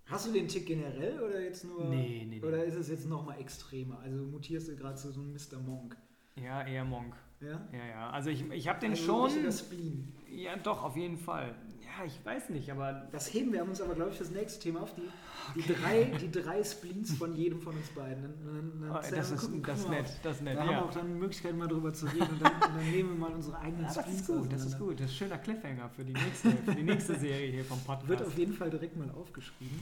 Hast 0.08 0.28
du 0.28 0.32
den 0.32 0.48
Tick 0.48 0.68
generell 0.68 1.20
oder 1.20 1.42
jetzt 1.42 1.64
nur? 1.64 1.86
Nee, 1.86 2.26
nee, 2.30 2.40
nee. 2.40 2.46
Oder 2.46 2.64
ist 2.64 2.76
es 2.76 2.90
jetzt 2.90 3.08
nochmal 3.08 3.40
extremer? 3.40 4.00
Also 4.00 4.24
mutierst 4.24 4.68
du 4.68 4.76
gerade 4.76 4.96
zu 4.96 5.12
so 5.12 5.22
einem 5.22 5.34
Mr. 5.34 5.60
Monk? 5.66 5.98
ja, 6.36 6.66
eher 6.66 6.86
Monk. 6.86 7.16
Ja? 7.42 7.68
Ja, 7.72 7.86
ja. 7.90 8.10
Also 8.12 8.30
ich, 8.30 8.50
ich 8.52 8.68
habe 8.68 8.80
den 8.80 8.92
also 8.92 9.04
schon. 9.06 9.24
richtiger 9.26 9.52
Spleen. 9.52 10.14
Ja, 10.30 10.56
doch, 10.58 10.84
auf 10.84 10.96
jeden 10.98 11.18
Fall. 11.18 11.56
Ja, 11.82 12.04
ich 12.06 12.26
weiß 12.26 12.50
nicht, 12.50 12.70
aber 12.72 13.08
Das 13.12 13.34
heben 13.34 13.54
wir 13.54 13.64
uns 13.64 13.80
aber, 13.80 13.94
glaube 13.96 14.12
ich, 14.12 14.18
fürs 14.18 14.32
nächste 14.32 14.60
Thema 14.64 14.82
auf. 14.82 14.94
Die, 14.96 15.62
die, 15.62 15.74
drei, 15.74 16.06
die 16.20 16.30
drei 16.32 16.62
Spleens 16.64 17.16
von 17.16 17.34
jedem 17.36 17.62
von 17.62 17.74
uns 17.76 17.88
beiden. 17.92 18.24
Dann, 18.24 18.34
dann, 18.44 18.82
dann 18.82 18.92
Oh, 18.92 19.00
das 19.16 19.32
ist, 19.32 19.44
gucken- 19.46 19.62
das 19.66 19.84
gucken 19.84 19.96
nett, 19.98 20.12
das 20.24 20.36
ist 20.38 20.42
nett. 20.42 20.58
Da 20.58 20.62
haben 20.62 20.68
wir 20.70 20.74
Ja. 20.74 20.82
auch 20.84 20.92
dann 20.92 21.08
die 21.08 21.14
Möglichkeit, 21.14 21.56
mal 21.56 21.68
drüber 21.68 21.94
zu 21.94 22.08
reden 22.08 22.28
und 22.28 22.42
dann, 22.42 22.52
dann 22.60 22.92
nehmen 22.92 23.10
wir 23.12 23.16
mal 23.28 23.34
unsere 23.34 23.58
eigenen 23.60 23.84
Ja, 23.86 23.88
das 23.94 23.98
Spleens 24.04 24.22
ist 24.22 24.28
gut, 24.28 24.52
das 24.52 24.66
ist 24.66 24.80
gut. 24.80 25.00
Das 25.00 25.06
ist 25.06 25.12
ein 25.12 25.16
schöner 25.18 25.38
Cliffhanger 25.38 25.90
für 25.90 26.04
die 26.04 26.14
nächste, 26.14 26.52
für 26.52 26.76
die 26.76 26.84
nächste 26.84 27.16
Serie 27.20 27.52
hier 27.52 27.64
vom 27.64 27.80
Podcast. 27.82 28.10
Wird 28.10 28.22
auf 28.24 28.38
jeden 28.38 28.54
Fall 28.54 28.70
direkt 28.72 28.98
mal 28.98 29.10
aufgeschrieben. 29.12 29.80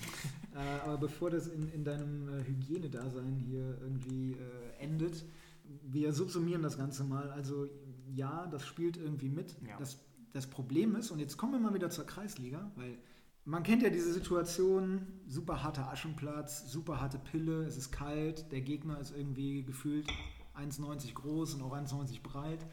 äh, 0.53 0.57
aber 0.85 0.97
bevor 0.97 1.31
das 1.31 1.47
in, 1.47 1.71
in 1.71 1.83
deinem 1.83 2.27
äh, 2.29 2.43
Hygienedasein 2.43 3.37
hier 3.49 3.77
irgendwie 3.81 4.33
äh, 4.33 4.83
endet, 4.83 5.23
wir 5.81 6.13
subsumieren 6.13 6.61
das 6.61 6.77
Ganze 6.77 7.03
mal. 7.03 7.29
Also 7.31 7.67
ja, 8.13 8.47
das 8.47 8.65
spielt 8.65 8.97
irgendwie 8.97 9.29
mit. 9.29 9.55
Ja. 9.67 9.77
Das, 9.77 9.99
das 10.31 10.47
Problem 10.47 10.95
ist, 10.95 11.11
und 11.11 11.19
jetzt 11.19 11.37
kommen 11.37 11.53
wir 11.53 11.59
mal 11.59 11.73
wieder 11.73 11.89
zur 11.89 12.05
Kreisliga, 12.05 12.71
weil 12.75 12.97
man 13.45 13.63
kennt 13.63 13.81
ja 13.81 13.89
diese 13.89 14.13
Situation, 14.13 15.05
super 15.27 15.63
harter 15.63 15.89
Aschenplatz, 15.89 16.71
super 16.71 17.01
harte 17.01 17.19
Pille, 17.19 17.65
es 17.65 17.77
ist 17.77 17.91
kalt, 17.91 18.51
der 18.51 18.61
Gegner 18.61 18.99
ist 18.99 19.15
irgendwie 19.15 19.63
gefühlt 19.63 20.07
1,90 20.55 21.13
groß 21.13 21.55
und 21.55 21.61
auch 21.63 21.73
1,90 21.73 22.21
breit. 22.21 22.65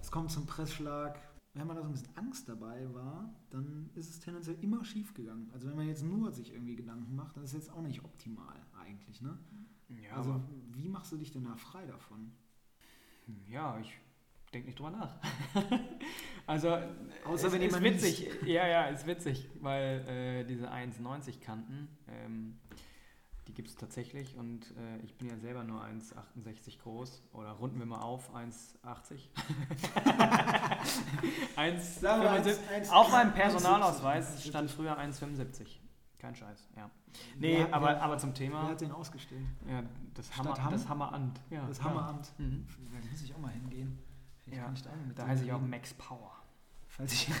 Es 0.00 0.10
kommt 0.10 0.30
zum 0.30 0.46
Pressschlag. 0.46 1.20
wenn 1.54 1.66
man 1.66 1.76
da 1.76 1.82
so 1.82 1.88
ein 1.88 1.92
bisschen 1.92 2.16
Angst 2.16 2.48
dabei 2.48 2.92
war, 2.94 3.34
dann 3.50 3.90
ist 3.94 4.10
es 4.10 4.20
tendenziell 4.20 4.56
immer 4.62 4.84
schief 4.84 5.14
gegangen. 5.14 5.50
Also 5.52 5.68
wenn 5.68 5.76
man 5.76 5.86
jetzt 5.86 6.02
nur 6.02 6.32
sich 6.32 6.52
irgendwie 6.52 6.76
Gedanken 6.76 7.14
macht, 7.14 7.36
dann 7.36 7.44
ist 7.44 7.50
es 7.50 7.66
jetzt 7.66 7.72
auch 7.72 7.82
nicht 7.82 8.02
optimal 8.04 8.56
eigentlich, 8.80 9.20
ne? 9.20 9.38
Ja, 10.00 10.16
also 10.16 10.32
aber- 10.32 10.42
wie 10.74 10.88
machst 10.88 11.12
du 11.12 11.16
dich 11.16 11.30
denn 11.32 11.44
da 11.44 11.56
frei 11.56 11.84
davon? 11.86 12.32
Ja, 13.48 13.78
ich 13.80 13.92
denke 14.52 14.66
nicht 14.68 14.78
drüber 14.78 14.90
nach. 14.90 15.16
also, 16.46 16.78
Außer 17.24 17.46
es 17.46 17.52
wenn 17.52 17.62
ist 17.62 17.82
witzig. 17.82 18.28
Ja, 18.44 18.66
ja, 18.66 18.84
ist 18.86 19.06
witzig, 19.06 19.48
weil 19.60 20.06
äh, 20.08 20.44
diese 20.44 20.70
1,90 20.70 21.40
Kanten, 21.40 21.88
ähm, 22.08 22.58
die 23.48 23.54
gibt 23.54 23.68
es 23.68 23.76
tatsächlich 23.76 24.36
und 24.36 24.70
äh, 24.76 24.98
ich 25.04 25.16
bin 25.16 25.28
ja 25.28 25.36
selber 25.38 25.64
nur 25.64 25.82
1,68 25.84 26.78
groß 26.80 27.22
oder 27.32 27.50
runden 27.52 27.78
wir 27.78 27.86
mal 27.86 28.00
auf 28.00 28.34
1,80. 28.34 29.28
1, 31.56 32.00
Sagen 32.00 32.22
wir 32.22 32.30
75. 32.30 32.70
1, 32.70 32.90
Auf 32.90 33.10
meinem 33.10 33.30
1,70. 33.30 33.34
Personalausweis 33.34 34.46
stand 34.46 34.70
früher 34.70 34.98
1,75. 34.98 35.66
Kein 36.22 36.34
Scheiß, 36.36 36.68
ja. 36.76 36.88
Nee, 37.36 37.58
Wer- 37.58 37.74
aber, 37.74 37.86
wer- 37.88 38.00
aber 38.02 38.16
zum 38.16 38.30
Wer 38.30 38.34
Thema. 38.34 38.68
hat 38.68 38.80
den 38.80 38.92
ausgestellt? 38.92 39.42
Ja, 39.68 39.82
das, 40.14 40.34
Hammer, 40.38 40.64
Hamm? 40.64 40.72
das 40.72 40.88
Hammeramt. 40.88 41.40
Ja, 41.50 41.66
Das 41.66 41.80
klar. 41.80 41.90
Hammeramt. 41.94 42.32
Mhm. 42.38 42.64
Da 42.92 43.10
muss 43.10 43.22
ich 43.22 43.34
auch 43.34 43.38
mal 43.38 43.50
hingehen. 43.50 43.98
Vielleicht 44.44 44.58
Ja, 44.58 44.64
kann 44.66 44.74
ich 44.74 44.82
da, 44.82 44.90
auch 44.90 45.06
mit 45.08 45.18
Da 45.18 45.26
heiße 45.26 45.44
ich 45.44 45.52
auch. 45.52 45.60
Max 45.60 45.94
Power. 45.94 46.30
Falls 46.86 47.12
ich 47.12 47.26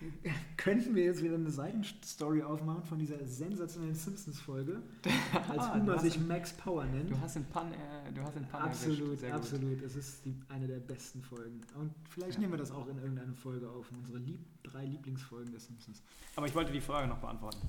Könnten 0.56 0.94
wir 0.94 1.04
jetzt 1.04 1.22
wieder 1.22 1.34
eine 1.34 1.50
Seitenstory 1.50 2.42
aufmachen 2.42 2.82
von 2.84 2.98
dieser 2.98 3.24
sensationellen 3.26 3.94
Simpsons-Folge, 3.94 4.82
als 5.48 5.58
Ah, 5.62 5.74
Homer 5.74 5.98
sich 5.98 6.18
Max 6.20 6.52
Power 6.52 6.84
nennt? 6.86 7.10
Du 7.10 7.20
hast 7.20 7.36
den 7.36 7.44
Pan, 7.46 7.72
äh, 7.72 8.12
du 8.12 8.22
hast 8.22 8.34
den 8.36 8.46
Pan 8.46 8.62
absolut, 8.62 9.22
absolut. 9.24 9.82
Es 9.82 9.96
ist 9.96 10.24
die, 10.24 10.34
eine 10.48 10.66
der 10.66 10.80
besten 10.80 11.22
Folgen. 11.22 11.60
Und 11.78 11.92
vielleicht 12.08 12.34
Ja. 12.34 12.40
nehmen 12.40 12.52
wir 12.54 12.58
das 12.58 12.70
auch 12.72 12.88
in 12.88 12.98
irgendeine 12.98 13.34
Folge 13.34 13.68
auf, 13.68 13.90
unsere 13.92 14.18
lieb, 14.18 14.40
drei 14.62 14.84
Lieblingsfolgen 14.84 15.50
der 15.52 15.60
Simpsons. 15.60 16.02
Aber 16.36 16.46
ich 16.46 16.54
wollte 16.54 16.72
die 16.72 16.80
Frage 16.80 17.06
noch 17.08 17.18
beantworten. 17.18 17.60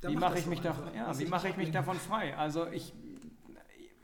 Dann 0.00 0.12
wie 0.12 0.16
mach 0.16 0.30
mache 0.30 0.38
ich 0.38 0.46
mich 0.46 0.60
davon, 0.60 0.94
ja, 0.94 1.18
wie 1.18 1.26
mache 1.26 1.48
ich 1.48 1.56
mich 1.56 1.70
davon 1.70 1.96
frei? 1.96 2.36
Also 2.36 2.66
ich, 2.68 2.94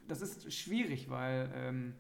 das 0.08 0.20
ist 0.20 0.52
schwierig, 0.52 1.08
weil 1.08 1.50
ähm, 1.54 1.94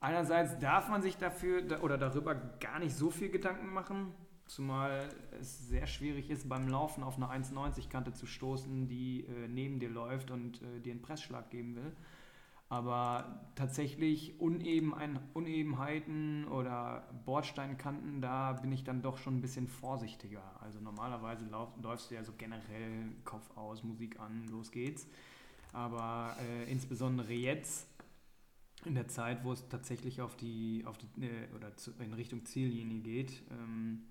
einerseits 0.00 0.58
darf 0.60 0.88
man 0.88 1.02
sich 1.02 1.16
dafür 1.16 1.62
da- 1.62 1.80
oder 1.80 1.98
darüber 1.98 2.34
gar 2.60 2.78
nicht 2.78 2.94
so 2.94 3.10
viel 3.10 3.30
Gedanken 3.30 3.72
machen, 3.72 4.12
zumal 4.46 5.08
es 5.40 5.68
sehr 5.68 5.86
schwierig 5.86 6.30
ist, 6.30 6.48
beim 6.48 6.68
Laufen 6.68 7.02
auf 7.02 7.16
eine 7.16 7.26
1,90-Kante 7.26 8.12
zu 8.12 8.26
stoßen, 8.26 8.88
die 8.88 9.24
äh, 9.24 9.48
neben 9.48 9.80
dir 9.80 9.90
läuft 9.90 10.30
und 10.30 10.62
äh, 10.62 10.80
dir 10.80 10.92
einen 10.92 11.02
Pressschlag 11.02 11.50
geben 11.50 11.76
will. 11.76 11.92
Aber 12.68 13.40
tatsächlich 13.54 14.40
Uneben, 14.40 14.94
Unebenheiten 15.34 16.46
oder 16.48 17.08
Bordsteinkanten, 17.24 18.20
da 18.20 18.52
bin 18.54 18.72
ich 18.72 18.84
dann 18.84 19.02
doch 19.02 19.18
schon 19.18 19.36
ein 19.36 19.40
bisschen 19.42 19.68
vorsichtiger. 19.68 20.42
Also 20.60 20.80
normalerweise 20.80 21.44
lauf, 21.46 21.68
läufst 21.80 22.10
du 22.10 22.14
ja 22.14 22.24
so 22.24 22.32
generell 22.36 23.12
Kopf 23.24 23.48
aus, 23.56 23.84
Musik 23.84 24.18
an, 24.18 24.48
los 24.48 24.72
geht's. 24.72 25.06
Aber 25.72 26.36
äh, 26.40 26.70
insbesondere 26.70 27.32
jetzt 27.32 27.86
in 28.84 28.94
der 28.94 29.08
Zeit, 29.08 29.44
wo 29.44 29.52
es 29.52 29.68
tatsächlich 29.68 30.20
auf 30.20 30.36
die, 30.36 30.84
auf 30.86 30.98
die 30.98 31.24
äh, 31.24 31.54
oder 31.54 31.76
zu, 31.76 31.92
in 32.00 32.12
Richtung 32.12 32.44
Ziellinie 32.44 33.00
geht, 33.00 33.42
ähm, 33.50 34.02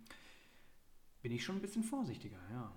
bin 1.23 1.31
ich 1.31 1.43
schon 1.43 1.55
ein 1.55 1.61
bisschen 1.61 1.83
vorsichtiger, 1.83 2.37
ja. 2.51 2.71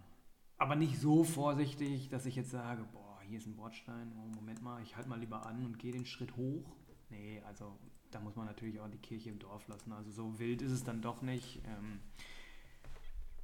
Aber 0.56 0.76
nicht 0.76 0.98
so 0.98 1.24
vorsichtig, 1.24 2.08
dass 2.08 2.24
ich 2.24 2.36
jetzt 2.36 2.50
sage, 2.50 2.86
boah, 2.92 3.20
hier 3.26 3.38
ist 3.38 3.46
ein 3.46 3.56
Bordstein, 3.56 4.12
oh, 4.16 4.34
Moment 4.36 4.62
mal, 4.62 4.80
ich 4.82 4.96
halte 4.96 5.10
mal 5.10 5.18
lieber 5.18 5.44
an 5.44 5.66
und 5.66 5.78
gehe 5.78 5.92
den 5.92 6.06
Schritt 6.06 6.34
hoch. 6.36 6.76
Nee, 7.10 7.42
also 7.46 7.76
da 8.10 8.20
muss 8.20 8.36
man 8.36 8.46
natürlich 8.46 8.80
auch 8.80 8.88
die 8.88 8.98
Kirche 8.98 9.30
im 9.30 9.38
Dorf 9.38 9.66
lassen. 9.68 9.92
Also 9.92 10.10
so 10.12 10.38
wild 10.38 10.62
ist 10.62 10.70
es 10.70 10.84
dann 10.84 11.02
doch 11.02 11.22
nicht. 11.22 11.60
Ähm, 11.66 12.00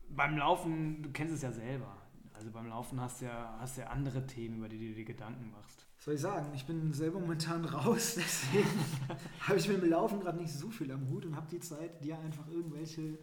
beim 0.08 0.38
Laufen, 0.38 1.02
du 1.02 1.10
kennst 1.10 1.34
es 1.34 1.42
ja 1.42 1.52
selber. 1.52 1.98
Also 2.32 2.50
beim 2.50 2.68
Laufen 2.68 3.00
hast 3.00 3.20
du 3.20 3.26
ja, 3.26 3.56
hast 3.58 3.76
ja 3.76 3.88
andere 3.88 4.26
Themen, 4.26 4.58
über 4.58 4.68
die 4.68 4.78
du 4.78 4.94
dir 4.94 5.04
Gedanken 5.04 5.50
machst. 5.50 5.84
Was 5.96 6.04
soll 6.04 6.14
ich 6.14 6.20
sagen? 6.20 6.46
Ich 6.54 6.64
bin 6.64 6.92
selber 6.92 7.18
momentan 7.18 7.64
raus, 7.64 8.14
deswegen 8.16 8.68
habe 9.40 9.58
ich 9.58 9.68
mit 9.68 9.82
dem 9.82 9.90
Laufen 9.90 10.20
gerade 10.20 10.38
nicht 10.38 10.52
so 10.52 10.70
viel 10.70 10.90
am 10.92 11.08
Hut 11.10 11.26
und 11.26 11.36
habe 11.36 11.48
die 11.50 11.60
Zeit, 11.60 12.02
dir 12.02 12.18
einfach 12.18 12.48
irgendwelche 12.48 13.18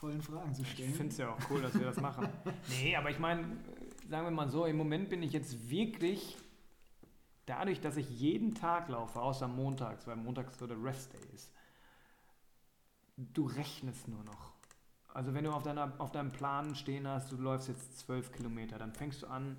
tollen 0.00 0.22
Fragen 0.22 0.54
zu 0.54 0.62
Ich 0.62 0.72
stellen. 0.72 0.94
finde 0.94 1.12
es 1.12 1.18
ja 1.18 1.30
auch 1.30 1.38
cool, 1.50 1.60
dass 1.60 1.74
wir 1.74 1.84
das 1.86 2.00
machen. 2.00 2.28
Nee, 2.68 2.96
aber 2.96 3.10
ich 3.10 3.18
meine, 3.18 3.44
sagen 4.08 4.26
wir 4.26 4.30
mal 4.30 4.48
so, 4.48 4.64
im 4.64 4.76
Moment 4.76 5.10
bin 5.10 5.22
ich 5.22 5.32
jetzt 5.32 5.68
wirklich, 5.70 6.38
dadurch, 7.46 7.80
dass 7.80 7.96
ich 7.96 8.08
jeden 8.08 8.54
Tag 8.54 8.88
laufe, 8.88 9.20
außer 9.20 9.46
montags, 9.46 10.06
weil 10.06 10.16
montags 10.16 10.58
so 10.58 10.66
der 10.66 10.82
Rest 10.82 11.12
Day 11.12 11.20
ist, 11.34 11.52
du 13.16 13.46
rechnest 13.46 14.08
nur 14.08 14.24
noch. 14.24 14.52
Also 15.12 15.34
wenn 15.34 15.44
du 15.44 15.52
auf, 15.52 15.62
deiner, 15.64 15.92
auf 15.98 16.12
deinem 16.12 16.30
Plan 16.30 16.74
stehen 16.74 17.06
hast, 17.06 17.32
du 17.32 17.36
läufst 17.36 17.68
jetzt 17.68 17.98
zwölf 17.98 18.32
Kilometer, 18.32 18.78
dann 18.78 18.92
fängst 18.92 19.22
du 19.22 19.26
an, 19.26 19.56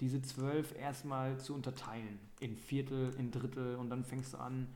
diese 0.00 0.20
zwölf 0.22 0.74
erstmal 0.76 1.38
zu 1.38 1.54
unterteilen 1.54 2.18
in 2.40 2.56
Viertel, 2.56 3.14
in 3.18 3.30
Drittel 3.30 3.76
und 3.76 3.90
dann 3.90 4.04
fängst 4.04 4.34
du 4.34 4.38
an, 4.38 4.74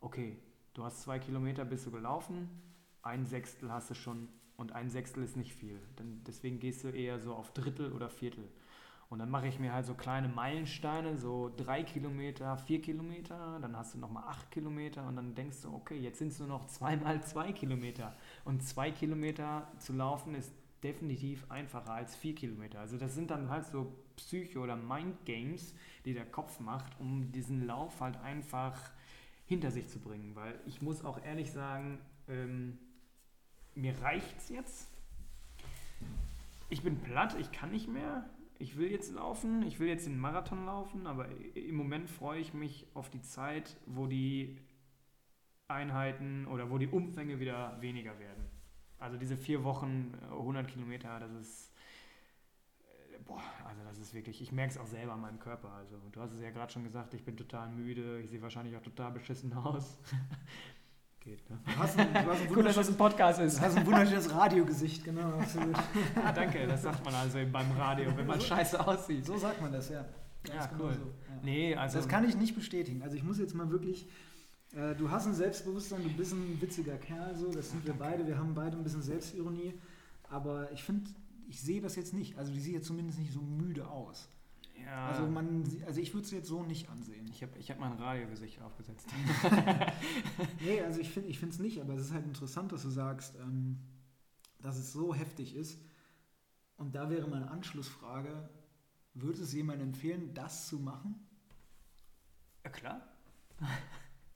okay, 0.00 0.36
du 0.74 0.84
hast 0.84 1.02
zwei 1.02 1.18
Kilometer, 1.18 1.64
bist 1.64 1.86
du 1.86 1.90
gelaufen, 1.90 2.48
ein 3.02 3.24
Sechstel 3.24 3.72
hast 3.72 3.90
du 3.90 3.94
schon 3.94 4.28
und 4.56 4.72
ein 4.72 4.90
Sechstel 4.90 5.22
ist 5.22 5.36
nicht 5.36 5.54
viel. 5.54 5.78
Dann, 5.96 6.22
deswegen 6.26 6.58
gehst 6.58 6.84
du 6.84 6.88
eher 6.88 7.18
so 7.18 7.34
auf 7.34 7.52
Drittel 7.52 7.92
oder 7.92 8.08
Viertel. 8.08 8.48
Und 9.10 9.18
dann 9.18 9.30
mache 9.30 9.46
ich 9.46 9.58
mir 9.58 9.72
halt 9.72 9.86
so 9.86 9.94
kleine 9.94 10.28
Meilensteine, 10.28 11.16
so 11.16 11.52
drei 11.56 11.82
Kilometer, 11.82 12.56
vier 12.56 12.80
Kilometer, 12.80 13.58
dann 13.60 13.76
hast 13.76 13.94
du 13.94 13.98
nochmal 13.98 14.24
acht 14.26 14.50
Kilometer 14.50 15.06
und 15.06 15.16
dann 15.16 15.34
denkst 15.34 15.62
du, 15.62 15.72
okay, 15.72 15.96
jetzt 15.96 16.18
sind 16.18 16.32
es 16.32 16.38
nur 16.38 16.48
noch 16.48 16.66
zweimal 16.66 17.22
zwei 17.22 17.52
Kilometer. 17.52 18.16
Und 18.44 18.62
zwei 18.62 18.90
Kilometer 18.90 19.68
zu 19.78 19.92
laufen 19.92 20.34
ist 20.34 20.52
definitiv 20.82 21.50
einfacher 21.50 21.92
als 21.92 22.16
vier 22.16 22.34
Kilometer. 22.34 22.80
Also 22.80 22.96
das 22.98 23.14
sind 23.14 23.30
dann 23.30 23.48
halt 23.48 23.66
so 23.66 23.92
Psycho- 24.16 24.62
oder 24.62 24.76
Mind-Games, 24.76 25.74
die 26.04 26.14
der 26.14 26.26
Kopf 26.26 26.60
macht, 26.60 26.98
um 27.00 27.32
diesen 27.32 27.66
Lauf 27.66 28.00
halt 28.00 28.16
einfach 28.18 28.78
hinter 29.46 29.70
sich 29.70 29.88
zu 29.88 29.98
bringen. 29.98 30.34
Weil 30.34 30.58
ich 30.66 30.82
muss 30.82 31.04
auch 31.04 31.22
ehrlich 31.24 31.52
sagen, 31.52 31.98
ähm, 32.28 32.78
mir 33.74 34.00
reicht's 34.02 34.48
jetzt. 34.48 34.88
Ich 36.68 36.82
bin 36.82 36.98
platt, 36.98 37.36
ich 37.38 37.52
kann 37.52 37.70
nicht 37.70 37.88
mehr. 37.88 38.28
Ich 38.58 38.76
will 38.76 38.90
jetzt 38.90 39.12
laufen, 39.12 39.62
ich 39.62 39.80
will 39.80 39.88
jetzt 39.88 40.06
den 40.06 40.18
Marathon 40.18 40.64
laufen, 40.64 41.06
aber 41.06 41.28
im 41.54 41.74
Moment 41.74 42.08
freue 42.08 42.40
ich 42.40 42.54
mich 42.54 42.86
auf 42.94 43.10
die 43.10 43.20
Zeit, 43.20 43.76
wo 43.86 44.06
die 44.06 44.58
Einheiten 45.68 46.46
oder 46.46 46.70
wo 46.70 46.78
die 46.78 46.86
Umfänge 46.86 47.40
wieder 47.40 47.76
weniger 47.80 48.18
werden. 48.18 48.44
Also 48.98 49.16
diese 49.18 49.36
vier 49.36 49.64
Wochen, 49.64 50.14
äh, 50.22 50.32
100 50.32 50.68
Kilometer, 50.68 51.18
das 51.18 51.32
ist, 51.32 51.72
äh, 52.80 53.18
boah, 53.24 53.42
also 53.66 53.82
das 53.84 53.98
ist 53.98 54.14
wirklich, 54.14 54.40
ich 54.40 54.52
merke 54.52 54.72
es 54.72 54.78
auch 54.78 54.86
selber 54.86 55.12
an 55.12 55.20
meinem 55.20 55.38
Körper. 55.38 55.70
Also 55.72 55.96
du 56.12 56.20
hast 56.20 56.32
es 56.32 56.40
ja 56.40 56.50
gerade 56.50 56.72
schon 56.72 56.84
gesagt, 56.84 57.12
ich 57.14 57.24
bin 57.24 57.36
total 57.36 57.68
müde, 57.70 58.20
ich 58.20 58.30
sehe 58.30 58.40
wahrscheinlich 58.40 58.76
auch 58.76 58.82
total 58.82 59.12
beschissen 59.12 59.52
aus. 59.56 59.98
Geht, 61.24 61.48
ne? 61.48 61.58
Du 61.64 61.76
hast 61.78 61.98
ein, 61.98 62.12
du 62.12 62.30
hast 62.30 62.42
ein, 62.42 62.48
Gut, 62.54 62.66
dass 62.66 62.74
das 62.76 62.86
wunderschönes, 62.86 62.88
ein 62.88 62.96
Podcast 62.96 63.38
du 63.40 63.44
ist. 63.44 63.60
hast 63.60 63.76
ein 63.78 63.86
wunderschönes 63.86 64.34
Radiogesicht, 64.34 65.04
genau, 65.04 65.38
absolut. 65.38 65.74
Ah, 66.22 66.32
danke, 66.32 66.66
das 66.66 66.82
sagt 66.82 67.02
man 67.02 67.14
also 67.14 67.38
eben 67.38 67.50
beim 67.50 67.72
Radio, 67.72 68.14
wenn 68.14 68.26
man 68.26 68.38
scheiße 68.38 68.86
aussieht. 68.86 69.24
So 69.24 69.38
sagt 69.38 69.60
man 69.62 69.72
das, 69.72 69.88
ja. 69.88 70.04
Ja, 70.46 70.66
genau 70.66 70.84
cool. 70.84 70.92
so, 70.92 71.06
ja. 71.06 71.40
Nee, 71.42 71.74
also. 71.74 71.96
das 71.96 72.08
kann 72.08 72.28
ich 72.28 72.36
nicht 72.36 72.54
bestätigen. 72.54 73.02
Also 73.02 73.16
ich 73.16 73.22
muss 73.22 73.38
jetzt 73.38 73.54
mal 73.54 73.70
wirklich, 73.70 74.06
äh, 74.74 74.94
du 74.94 75.10
hast 75.10 75.26
ein 75.26 75.32
Selbstbewusstsein, 75.32 76.02
du 76.02 76.10
bist 76.10 76.34
ein 76.34 76.60
witziger 76.60 76.96
Kerl, 76.98 77.34
so, 77.34 77.50
das 77.50 77.70
sind 77.70 77.86
wir 77.86 77.94
beide, 77.94 78.26
wir 78.26 78.36
haben 78.36 78.54
beide 78.54 78.76
ein 78.76 78.82
bisschen 78.82 79.02
Selbstironie, 79.02 79.72
aber 80.28 80.70
ich 80.72 80.84
finde, 80.84 81.10
ich 81.48 81.60
sehe 81.62 81.80
das 81.80 81.96
jetzt 81.96 82.12
nicht. 82.12 82.36
Also 82.36 82.52
die 82.52 82.60
sieht 82.60 82.74
jetzt 82.74 82.86
zumindest 82.86 83.18
nicht 83.18 83.32
so 83.32 83.40
müde 83.40 83.88
aus. 83.88 84.28
Ja, 84.84 85.06
Also 85.08 85.26
man, 85.26 85.64
also 85.86 86.00
ich 86.00 86.12
würde 86.14 86.24
es 86.24 86.30
jetzt 86.30 86.48
so 86.48 86.62
nicht 86.62 86.88
ansehen. 86.88 87.26
ich 87.30 87.42
habe 87.42 87.58
ich 87.58 87.70
hab 87.70 87.78
mein 87.78 87.92
Radiogesicht 87.94 88.60
aufgesetzt. 88.62 89.08
Nee, 90.60 90.80
also 90.80 91.00
ich 91.00 91.10
finde 91.10 91.30
es 91.30 91.58
nicht, 91.58 91.80
aber 91.80 91.94
es 91.94 92.06
ist 92.06 92.12
halt 92.12 92.24
interessant, 92.26 92.72
dass 92.72 92.82
du 92.82 92.90
sagst, 92.90 93.36
ähm, 93.36 93.78
dass 94.60 94.76
es 94.76 94.92
so 94.92 95.14
heftig 95.14 95.54
ist. 95.54 95.78
Und 96.76 96.94
da 96.94 97.10
wäre 97.10 97.28
meine 97.28 97.50
Anschlussfrage, 97.50 98.48
würde 99.14 99.42
es 99.42 99.52
jemandem 99.52 99.88
empfehlen, 99.88 100.34
das 100.34 100.66
zu 100.68 100.78
machen? 100.78 101.14
Ja, 102.64 102.70
klar. 102.70 103.02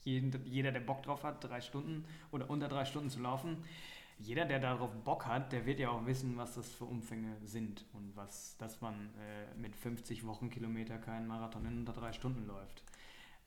Jeden, 0.04 0.44
jeder, 0.46 0.70
der 0.72 0.80
Bock 0.80 1.02
drauf 1.02 1.24
hat, 1.24 1.42
drei 1.42 1.60
Stunden 1.60 2.04
oder 2.30 2.48
unter 2.48 2.68
drei 2.68 2.84
Stunden 2.84 3.10
zu 3.10 3.20
laufen, 3.20 3.58
jeder, 4.18 4.44
der 4.44 4.58
darauf 4.58 4.92
Bock 5.04 5.26
hat, 5.26 5.52
der 5.52 5.64
wird 5.64 5.78
ja 5.78 5.90
auch 5.90 6.04
wissen, 6.06 6.36
was 6.36 6.54
das 6.54 6.72
für 6.72 6.84
Umfänge 6.84 7.36
sind 7.44 7.84
und 7.92 8.16
was, 8.16 8.56
dass 8.58 8.80
man 8.80 9.10
äh, 9.16 9.54
mit 9.56 9.76
50 9.76 10.26
Wochenkilometer 10.26 10.98
keinen 10.98 11.28
Marathon 11.28 11.64
in 11.66 11.78
unter 11.78 11.92
drei 11.92 12.12
Stunden 12.12 12.46
läuft. 12.46 12.82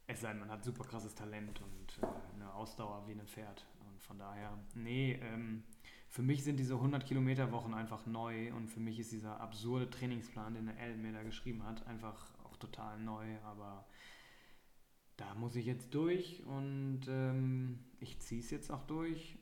Es 0.07 0.21
sei 0.21 0.29
denn, 0.29 0.39
man 0.39 0.49
hat 0.49 0.63
super 0.63 0.85
krasses 0.85 1.13
Talent 1.13 1.61
und 1.61 1.99
äh, 2.01 2.35
eine 2.35 2.53
Ausdauer 2.53 3.05
wie 3.07 3.11
ein 3.11 3.27
Pferd. 3.27 3.65
Und 3.85 4.01
von 4.01 4.17
daher, 4.17 4.57
nee, 4.73 5.19
ähm, 5.21 5.63
für 6.09 6.21
mich 6.21 6.43
sind 6.43 6.57
diese 6.57 6.75
100 6.75 7.05
Kilometer 7.05 7.51
Wochen 7.51 7.73
einfach 7.73 8.05
neu 8.05 8.53
und 8.53 8.69
für 8.69 8.79
mich 8.79 8.99
ist 8.99 9.11
dieser 9.11 9.41
absurde 9.41 9.89
Trainingsplan, 9.89 10.53
den 10.53 10.67
der 10.67 10.79
L 10.79 10.97
mir 10.97 11.11
da 11.11 11.23
geschrieben 11.23 11.63
hat, 11.63 11.85
einfach 11.85 12.33
auch 12.45 12.55
total 12.57 12.97
neu, 12.99 13.25
aber 13.43 13.85
da 15.17 15.35
muss 15.35 15.55
ich 15.55 15.65
jetzt 15.65 15.93
durch 15.93 16.43
und 16.45 17.01
ähm, 17.07 17.79
ich 17.99 18.19
ziehe 18.19 18.41
es 18.41 18.49
jetzt 18.51 18.71
auch 18.71 18.83
durch 18.83 19.37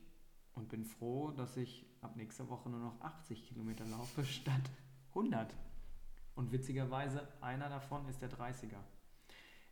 und 0.60 0.68
bin 0.68 0.84
froh, 0.84 1.30
dass 1.30 1.56
ich 1.56 1.86
ab 2.02 2.16
nächster 2.16 2.48
Woche 2.48 2.68
nur 2.68 2.80
noch 2.80 3.00
80 3.00 3.48
Kilometer 3.48 3.84
laufe 3.86 4.24
statt 4.24 4.70
100. 5.10 5.54
Und 6.34 6.52
witzigerweise, 6.52 7.26
einer 7.40 7.68
davon 7.68 8.06
ist 8.08 8.22
der 8.22 8.30
30er 8.30 8.78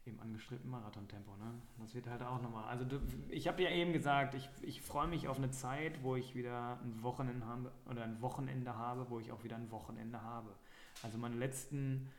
im 0.06 0.18
angestrebten 0.20 0.70
Marathontempo. 0.70 1.36
Ne? 1.36 1.52
Das 1.78 1.94
wird 1.94 2.08
halt 2.08 2.22
auch 2.22 2.40
nochmal. 2.40 2.64
Also 2.64 2.86
du, 2.86 2.98
ich 3.28 3.46
habe 3.46 3.62
ja 3.62 3.70
eben 3.70 3.92
gesagt, 3.92 4.34
ich, 4.34 4.48
ich 4.62 4.80
freue 4.80 5.06
mich 5.06 5.28
auf 5.28 5.36
eine 5.36 5.50
Zeit, 5.50 6.02
wo 6.02 6.16
ich 6.16 6.34
wieder 6.34 6.80
ein 6.82 7.02
Wochenende 7.02 7.46
habe 7.46 7.70
oder 7.90 8.04
ein 8.04 8.20
Wochenende 8.22 8.74
habe, 8.74 9.10
wo 9.10 9.20
ich 9.20 9.30
auch 9.30 9.44
wieder 9.44 9.56
ein 9.56 9.70
Wochenende 9.70 10.22
habe. 10.22 10.54
Also 11.02 11.18
meine 11.18 11.36
letzten 11.36 12.10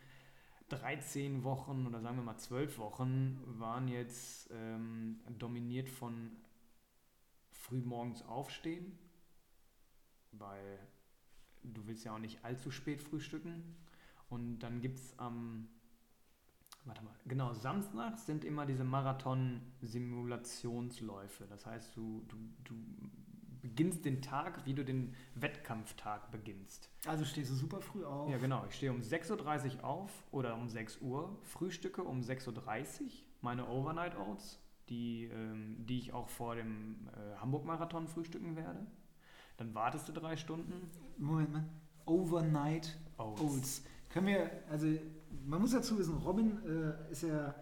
13 0.70 1.44
Wochen 1.44 1.88
oder 1.88 2.00
sagen 2.02 2.18
wir 2.18 2.24
mal 2.24 2.38
12 2.38 2.78
Wochen 2.78 3.42
waren 3.58 3.88
jetzt 3.88 4.52
ähm, 4.54 5.20
dominiert 5.40 5.90
von 5.90 6.32
frühmorgens 7.70 8.24
aufstehen, 8.24 8.98
weil 10.32 10.80
du 11.64 11.88
willst 11.88 12.06
ja 12.06 12.14
auch 12.16 12.20
nicht 12.20 12.44
allzu 12.44 12.72
spät 12.72 13.02
frühstücken. 13.02 13.76
Und 14.30 14.60
dann 14.60 14.82
gibt 14.82 15.00
es 15.00 15.18
am, 15.18 15.70
warte 16.86 17.04
mal, 17.04 17.16
genau, 17.26 17.54
Samstag 17.54 18.20
sind 18.20 18.46
immer 18.46 18.66
diese 18.66 18.84
Marathon-Simulationsläufe. 18.84 21.46
Das 21.48 21.66
heißt, 21.66 21.96
du, 21.96 22.26
du, 22.28 22.36
du 22.64 22.76
beginnst 23.62 24.06
den 24.06 24.22
Tag, 24.22 24.66
wie 24.66 24.74
du 24.74 24.86
den 24.86 25.14
Wettkampftag 25.36 26.32
beginnst. 26.32 26.90
Also 27.06 27.26
stehst 27.26 27.52
du 27.52 27.56
super 27.56 27.82
früh 27.82 28.06
auf. 28.06 28.30
Ja, 28.30 28.38
genau. 28.38 28.66
Ich 28.70 28.76
stehe 28.76 28.90
um 28.92 29.02
6.30 29.02 29.78
Uhr 29.78 29.84
auf 29.84 30.12
oder 30.32 30.56
um 30.56 30.70
6 30.70 31.02
Uhr, 31.02 31.38
frühstücke 31.44 32.04
um 32.04 32.22
6.30 32.22 33.02
Uhr, 33.02 33.10
meine 33.42 33.68
Overnight 33.68 34.16
Oats, 34.18 34.60
die, 34.90 35.26
ähm, 35.26 35.86
die 35.86 36.00
ich 36.00 36.14
auch 36.14 36.30
vor 36.30 36.56
dem 36.56 37.08
äh, 37.08 37.38
Hamburg-Marathon 37.40 38.08
frühstücken 38.08 38.56
werde. 38.56 38.86
Dann 39.58 39.74
wartest 39.76 40.08
du 40.08 40.14
drei 40.14 40.38
Stunden. 40.38 40.90
Moment 41.18 41.52
mal. 41.52 41.66
Overnight 42.06 42.98
Oats. 43.18 43.42
Oats. 43.42 43.84
Können 44.10 44.28
wir, 44.28 44.50
also 44.70 44.88
man 45.46 45.62
muss 45.62 45.72
dazu 45.72 45.98
wissen, 45.98 46.18
Robin 46.18 46.58
äh, 46.66 47.12
ist 47.12 47.24
ja 47.24 47.54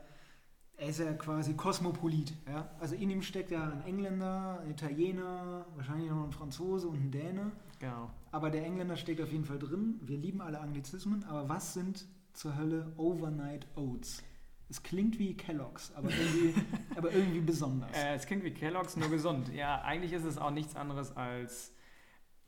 er 0.78 0.90
ist 0.90 1.00
ja 1.00 1.12
quasi 1.14 1.56
Kosmopolit. 1.56 2.34
Ja? 2.48 2.70
Also 2.80 2.96
in 2.96 3.10
ihm 3.10 3.24
steckt 3.24 3.50
ja 3.50 3.64
ein 3.64 3.84
Engländer, 3.86 4.60
ein 4.62 4.70
Italiener, 4.70 5.66
wahrscheinlich 5.76 6.10
noch 6.10 6.24
ein 6.24 6.32
Franzose 6.32 6.88
und 6.88 6.98
ein 6.98 7.12
Däne. 7.12 7.52
Genau. 7.80 8.12
Aber 8.32 8.52
der 8.52 8.64
Engländer 8.64 8.96
steckt 8.96 9.20
auf 9.22 9.32
jeden 9.32 9.46
Fall 9.46 9.58
drin. 9.58 10.00
Wir 10.02 10.18
lieben 10.18 10.40
alle 10.40 10.60
Anglizismen. 10.60 11.24
Aber 11.24 11.50
was 11.50 11.74
sind 11.74 12.06
zur 12.34 12.56
Hölle 12.56 12.94
Overnight 12.98 13.68
Oats? 13.76 14.24
Es 14.70 14.84
klingt 14.84 15.18
wie 15.18 15.36
Kellogg's, 15.36 15.94
aber 15.96 16.10
irgendwie, 16.10 16.62
aber 16.98 17.12
irgendwie 17.12 17.40
besonders. 17.40 17.96
Äh, 17.96 18.16
es 18.16 18.26
klingt 18.26 18.44
wie 18.44 18.52
Kellogg's, 18.52 18.98
nur 18.98 19.10
gesund. 19.10 19.54
Ja, 19.54 19.82
eigentlich 19.82 20.14
ist 20.14 20.26
es 20.26 20.38
auch 20.38 20.52
nichts 20.52 20.76
anderes 20.76 21.16
als 21.16 21.74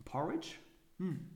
Porridge. 0.06 0.56
Hm. 0.98 1.30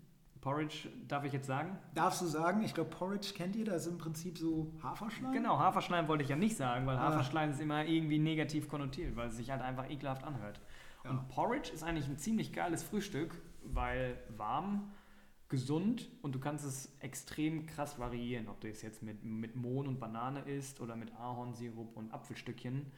Porridge 0.44 0.90
darf 1.08 1.24
ich 1.24 1.32
jetzt 1.32 1.48
sagen? 1.48 1.78
Darfst 1.96 2.22
du 2.22 2.26
sagen? 2.26 2.64
Ich 2.64 2.74
glaube, 2.74 2.90
Porridge 2.90 3.32
kennt 3.34 3.56
ihr, 3.56 3.64
das 3.64 3.84
ist 3.84 3.94
im 3.94 3.98
Prinzip 3.98 4.38
so 4.38 4.74
Haferschleim. 4.84 5.32
Genau, 5.32 5.58
Haferschleim 5.58 6.10
wollte 6.10 6.24
ich 6.26 6.30
ja 6.30 6.36
nicht 6.36 6.58
sagen, 6.58 6.86
weil 6.86 6.98
ah. 6.98 7.04
Haferschleim 7.04 7.52
ist 7.52 7.62
immer 7.62 7.86
irgendwie 7.86 8.20
negativ 8.20 8.68
konnotiert, 8.68 9.16
weil 9.16 9.30
es 9.30 9.38
sich 9.38 9.52
halt 9.52 9.62
einfach 9.62 9.90
ekelhaft 9.90 10.26
anhört. 10.26 10.60
Ja. 11.06 11.12
Und 11.12 11.30
Porridge 11.30 11.72
ist 11.72 11.82
eigentlich 11.82 12.10
ein 12.10 12.18
ziemlich 12.18 12.52
geiles 12.52 12.84
Frühstück, 12.84 13.42
weil 13.64 14.18
warm, 14.36 14.92
gesund 15.54 16.10
und 16.24 16.34
du 16.34 16.40
kannst 16.40 16.66
es 16.66 16.92
extrem 17.00 17.68
krass 17.68 18.00
variieren, 18.00 18.48
ob 18.48 18.60
du 18.60 18.68
es 18.68 18.82
jetzt 18.82 19.04
mit, 19.04 19.24
mit 19.24 19.56
Mohn 19.56 19.88
und 19.88 20.00
Banane 20.00 20.40
isst 20.42 20.82
oder 20.82 20.96
mit 20.96 21.14
Ahornsirup 21.14 21.96
und 21.96 22.12
Apfelstückchen. 22.12 22.92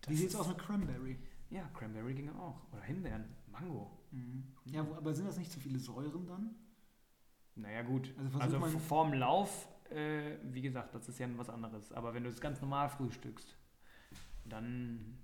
Das 0.00 0.10
Wie 0.10 0.16
sieht 0.16 0.30
es 0.30 0.34
aus 0.34 0.48
mit 0.48 0.58
Cranberry? 0.58 1.16
Ja, 1.48 1.62
Cranberry 1.74 2.14
ginge 2.14 2.34
auch. 2.34 2.60
Oder 2.72 2.82
Himbeeren, 2.82 3.26
Mango. 3.52 3.88
Mhm. 4.10 4.42
Ja, 4.64 4.80
aber 4.80 5.14
sind 5.14 5.28
das 5.28 5.38
nicht 5.38 5.52
zu 5.52 5.60
viele 5.60 5.78
Säuren 5.78 6.26
dann? 6.26 6.56
Naja, 7.54 7.82
gut. 7.82 8.12
Also, 8.18 8.58
also 8.58 8.78
vorm 8.80 9.12
Lauf, 9.12 9.68
äh, 9.88 10.38
wie 10.42 10.62
gesagt, 10.62 10.92
das 10.92 11.08
ist 11.08 11.20
ja 11.20 11.28
was 11.38 11.48
anderes. 11.48 11.92
Aber 11.92 12.14
wenn 12.14 12.24
du 12.24 12.30
es 12.30 12.40
ganz 12.40 12.60
normal 12.60 12.88
frühstückst, 12.88 13.56
dann 14.44 15.18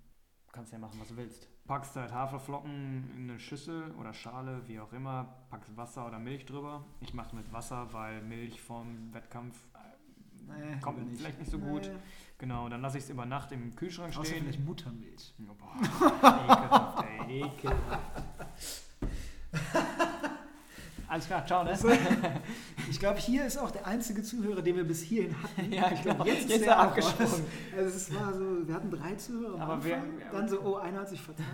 kannst 0.53 0.73
ja 0.73 0.79
machen, 0.79 1.01
was 1.01 1.09
du 1.09 1.17
willst. 1.17 1.49
Packst 1.67 1.97
halt 1.97 2.13
Haferflocken 2.13 3.11
in 3.17 3.31
eine 3.31 3.39
Schüssel 3.39 3.91
oder 3.93 4.13
Schale, 4.13 4.63
wie 4.67 4.79
auch 4.81 4.93
immer, 4.93 5.35
packst 5.51 5.77
Wasser 5.77 6.07
oder 6.07 6.19
Milch 6.19 6.45
drüber. 6.45 6.85
Ich 7.01 7.15
mache 7.15 7.35
mit 7.35 7.51
Wasser, 7.53 7.93
weil 7.93 8.23
Milch 8.23 8.61
vorm 8.61 9.13
Wettkampf 9.13 9.59
äh, 9.75 10.75
nee, 10.75 10.81
kommt 10.81 11.09
nicht. 11.09 11.21
vielleicht 11.21 11.39
nicht 11.39 11.51
so 11.51 11.59
gut. 11.59 11.83
Nee. 11.83 11.99
Genau, 12.39 12.69
dann 12.69 12.83
lasse 12.83 12.99
ich 12.99 13.05
es 13.05 13.11
über 13.11 13.25
Nacht 13.25 13.53
im 13.53 13.75
Kühlschrank 13.75 14.13
stehen. 14.13 14.23
Außer 14.23 14.35
vielleicht 14.35 14.65
Muttermilch. 14.65 15.35
Oh, 15.49 15.55
boah, 15.55 15.77
ekelhaft, 16.45 17.05
ey, 17.29 17.43
ekelhaft. 17.43 18.23
Alles 21.13 21.27
klar, 21.27 21.45
ciao, 21.45 21.63
ne? 21.63 21.77
Ich 22.91 22.99
glaube, 22.99 23.19
hier 23.19 23.45
ist 23.45 23.59
auch 23.59 23.71
der 23.71 23.87
einzige 23.87 24.23
Zuhörer, 24.23 24.63
den 24.63 24.77
wir 24.77 24.85
bis 24.85 25.03
hierhin 25.03 25.37
hatten. 25.43 25.71
Ja, 25.71 25.93
ich 25.93 26.01
glaube, 26.01 26.27
jetzt, 26.27 26.49
jetzt 26.49 26.63
ist 26.63 26.67
er 26.67 26.79
abgesprungen. 26.79 27.45
Also 27.77 27.97
es 27.97 28.15
war 28.15 28.33
so, 28.33 28.67
wir 28.67 28.75
hatten 28.75 28.91
drei 28.91 29.15
Zuhörer 29.17 29.61
Aber 29.61 29.75
Anfang, 29.75 29.85
wir, 29.91 30.27
dann 30.33 30.49
so, 30.49 30.63
oh, 30.63 30.77
einer 30.77 31.01
hat 31.01 31.11
sich 31.11 31.21
vertan, 31.21 31.45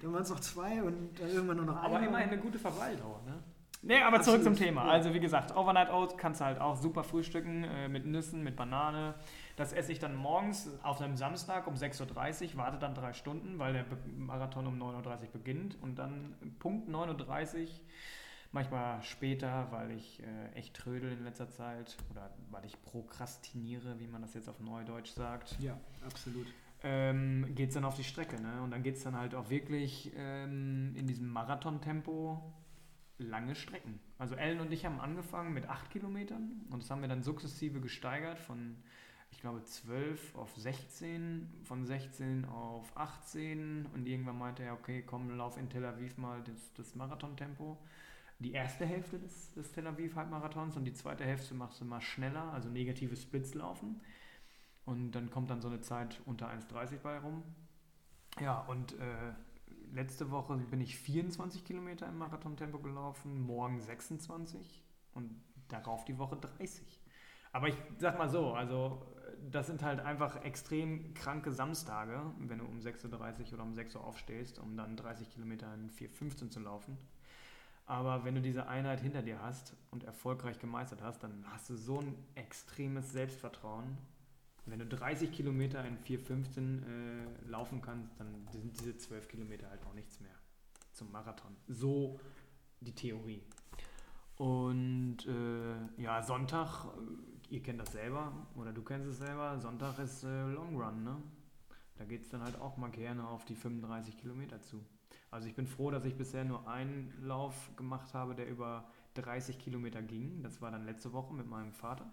dann 0.00 0.12
waren 0.14 0.22
es 0.22 0.30
noch 0.30 0.40
zwei 0.40 0.82
und 0.82 1.20
dann 1.20 1.28
irgendwann 1.28 1.58
nur 1.58 1.66
noch 1.66 1.76
einer. 1.76 1.96
Aber 1.96 2.06
immerhin 2.06 2.30
eine 2.30 2.38
gute 2.38 2.58
Verweildauer, 2.58 3.20
ne? 3.26 3.34
Nee, 3.82 4.00
aber 4.00 4.22
zurück 4.22 4.42
zum 4.42 4.56
Thema. 4.56 4.86
Ja. 4.86 4.90
Also 4.90 5.12
wie 5.12 5.20
gesagt, 5.20 5.54
Overnight 5.54 5.90
Oats 5.90 6.16
kannst 6.16 6.40
du 6.40 6.46
halt 6.46 6.58
auch 6.58 6.76
super 6.76 7.04
frühstücken 7.04 7.64
äh, 7.64 7.88
mit 7.88 8.06
Nüssen, 8.06 8.42
mit 8.42 8.56
Banane. 8.56 9.14
Das 9.56 9.74
esse 9.74 9.92
ich 9.92 9.98
dann 9.98 10.16
morgens 10.16 10.66
auf 10.82 11.00
einem 11.02 11.18
Samstag 11.18 11.66
um 11.66 11.74
6.30 11.74 12.52
Uhr, 12.52 12.56
warte 12.56 12.78
dann 12.78 12.94
drei 12.94 13.12
Stunden, 13.12 13.58
weil 13.58 13.74
der 13.74 13.84
Marathon 14.16 14.66
um 14.66 14.82
9.30 14.82 14.84
Uhr 14.84 15.28
beginnt 15.34 15.76
und 15.82 15.98
dann 15.98 16.34
Punkt 16.58 16.88
9.30 16.88 17.60
Uhr 17.60 17.68
Manchmal 18.50 19.02
später, 19.02 19.70
weil 19.70 19.90
ich 19.90 20.22
äh, 20.22 20.52
echt 20.54 20.74
trödel 20.74 21.12
in 21.12 21.22
letzter 21.22 21.50
Zeit 21.50 21.96
oder 22.10 22.30
weil 22.50 22.64
ich 22.64 22.80
prokrastiniere, 22.82 24.00
wie 24.00 24.06
man 24.06 24.22
das 24.22 24.32
jetzt 24.34 24.48
auf 24.48 24.58
Neudeutsch 24.60 25.10
sagt. 25.10 25.58
Ja, 25.60 25.78
absolut. 26.04 26.46
Ähm, 26.82 27.54
geht 27.54 27.68
es 27.68 27.74
dann 27.74 27.84
auf 27.84 27.96
die 27.96 28.04
Strecke. 28.04 28.40
Ne? 28.40 28.62
Und 28.62 28.70
dann 28.70 28.82
geht 28.82 28.96
es 28.96 29.02
dann 29.02 29.16
halt 29.16 29.34
auch 29.34 29.50
wirklich 29.50 30.12
ähm, 30.16 30.94
in 30.96 31.06
diesem 31.06 31.28
Marathontempo 31.28 32.40
lange 33.18 33.54
Strecken. 33.54 34.00
Also 34.16 34.34
Ellen 34.34 34.60
und 34.60 34.72
ich 34.72 34.86
haben 34.86 35.00
angefangen 35.00 35.52
mit 35.52 35.68
8 35.68 35.90
Kilometern 35.90 36.62
und 36.70 36.82
das 36.82 36.90
haben 36.90 37.02
wir 37.02 37.08
dann 37.08 37.22
sukzessive 37.22 37.80
gesteigert 37.80 38.38
von, 38.38 38.76
ich 39.30 39.40
glaube, 39.40 39.62
12 39.62 40.36
auf 40.36 40.56
16, 40.56 41.62
von 41.64 41.84
16 41.84 42.44
auf 42.46 42.96
18 42.96 43.86
und 43.92 44.06
irgendwann 44.06 44.38
meinte 44.38 44.62
er, 44.62 44.74
okay, 44.74 45.02
komm, 45.04 45.30
lauf 45.36 45.58
in 45.58 45.68
Tel 45.68 45.84
Aviv 45.84 46.16
mal 46.16 46.42
das, 46.44 46.72
das 46.74 46.94
Marathontempo 46.94 47.76
die 48.38 48.52
erste 48.52 48.86
Hälfte 48.86 49.18
des, 49.18 49.52
des 49.54 49.72
Tel 49.72 49.86
Aviv 49.86 50.14
Halbmarathons 50.14 50.76
und 50.76 50.84
die 50.84 50.92
zweite 50.92 51.24
Hälfte 51.24 51.54
machst 51.54 51.80
du 51.80 51.84
mal 51.84 52.00
schneller, 52.00 52.52
also 52.52 52.68
negative 52.68 53.16
Splits 53.16 53.54
laufen. 53.54 54.00
Und 54.84 55.12
dann 55.12 55.30
kommt 55.30 55.50
dann 55.50 55.60
so 55.60 55.68
eine 55.68 55.80
Zeit 55.80 56.20
unter 56.24 56.48
1,30 56.48 56.98
bei 56.98 57.18
rum. 57.18 57.42
Ja, 58.40 58.60
und 58.60 58.98
äh, 58.98 59.32
letzte 59.92 60.30
Woche 60.30 60.56
bin 60.56 60.80
ich 60.80 60.96
24 60.98 61.64
Kilometer 61.64 62.06
im 62.06 62.18
Marathontempo 62.18 62.78
gelaufen, 62.78 63.40
morgen 63.40 63.80
26 63.80 64.82
und 65.14 65.30
darauf 65.68 66.04
die 66.04 66.16
Woche 66.18 66.36
30. 66.36 67.00
Aber 67.52 67.68
ich 67.68 67.76
sag 67.98 68.18
mal 68.18 68.28
so, 68.28 68.52
also 68.52 69.04
das 69.50 69.66
sind 69.66 69.82
halt 69.82 70.00
einfach 70.00 70.42
extrem 70.44 71.12
kranke 71.14 71.50
Samstage, 71.52 72.32
wenn 72.38 72.58
du 72.58 72.64
um 72.64 72.78
6.30 72.78 73.48
Uhr 73.48 73.54
oder 73.54 73.62
um 73.62 73.74
6 73.74 73.96
Uhr 73.96 74.04
aufstehst, 74.04 74.58
um 74.58 74.76
dann 74.76 74.96
30 74.96 75.30
Kilometer 75.30 75.72
in 75.74 75.90
4.15 75.90 76.50
zu 76.50 76.60
laufen. 76.60 76.98
Aber 77.88 78.22
wenn 78.26 78.34
du 78.34 78.42
diese 78.42 78.68
Einheit 78.68 79.00
hinter 79.00 79.22
dir 79.22 79.40
hast 79.40 79.74
und 79.90 80.04
erfolgreich 80.04 80.58
gemeistert 80.58 81.00
hast, 81.00 81.22
dann 81.22 81.42
hast 81.46 81.70
du 81.70 81.74
so 81.74 82.00
ein 82.00 82.14
extremes 82.34 83.12
Selbstvertrauen. 83.12 83.96
Wenn 84.66 84.78
du 84.78 84.84
30 84.84 85.32
Kilometer 85.32 85.82
in 85.86 85.96
4,15 85.96 86.82
äh, 86.82 87.48
laufen 87.48 87.80
kannst, 87.80 88.20
dann 88.20 88.46
sind 88.52 88.78
diese 88.78 88.98
12 88.98 89.28
Kilometer 89.28 89.70
halt 89.70 89.82
auch 89.86 89.94
nichts 89.94 90.20
mehr 90.20 90.34
zum 90.92 91.10
Marathon. 91.10 91.56
So 91.66 92.20
die 92.80 92.94
Theorie. 92.94 93.42
Und 94.36 95.26
äh, 95.26 96.02
ja, 96.02 96.22
Sonntag, 96.22 96.84
äh, 96.84 97.54
ihr 97.54 97.62
kennt 97.62 97.80
das 97.80 97.92
selber 97.92 98.46
oder 98.54 98.74
du 98.74 98.82
kennst 98.82 99.08
es 99.08 99.16
selber, 99.16 99.58
Sonntag 99.60 99.98
ist 99.98 100.24
äh, 100.24 100.42
Long 100.50 100.78
Run, 100.78 101.04
ne? 101.04 101.16
Da 101.96 102.04
geht 102.04 102.20
es 102.20 102.28
dann 102.28 102.42
halt 102.42 102.60
auch 102.60 102.76
mal 102.76 102.90
gerne 102.90 103.26
auf 103.26 103.46
die 103.46 103.56
35 103.56 104.18
Kilometer 104.18 104.60
zu. 104.60 104.84
Also 105.30 105.48
ich 105.48 105.54
bin 105.54 105.66
froh, 105.66 105.90
dass 105.90 106.04
ich 106.04 106.16
bisher 106.16 106.44
nur 106.44 106.66
einen 106.68 107.12
Lauf 107.22 107.70
gemacht 107.76 108.14
habe, 108.14 108.34
der 108.34 108.48
über 108.48 108.88
30 109.14 109.58
Kilometer 109.58 110.02
ging. 110.02 110.42
Das 110.42 110.62
war 110.62 110.70
dann 110.70 110.84
letzte 110.84 111.12
Woche 111.12 111.34
mit 111.34 111.46
meinem 111.48 111.72
Vater. 111.72 112.10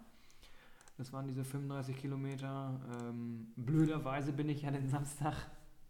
Das 0.98 1.12
waren 1.12 1.26
diese 1.26 1.44
35 1.44 1.96
Kilometer. 1.96 2.80
Ähm, 3.00 3.52
blöderweise 3.56 4.32
bin 4.32 4.48
ich 4.48 4.62
ja 4.62 4.70
den 4.70 4.88
Samstag 4.88 5.34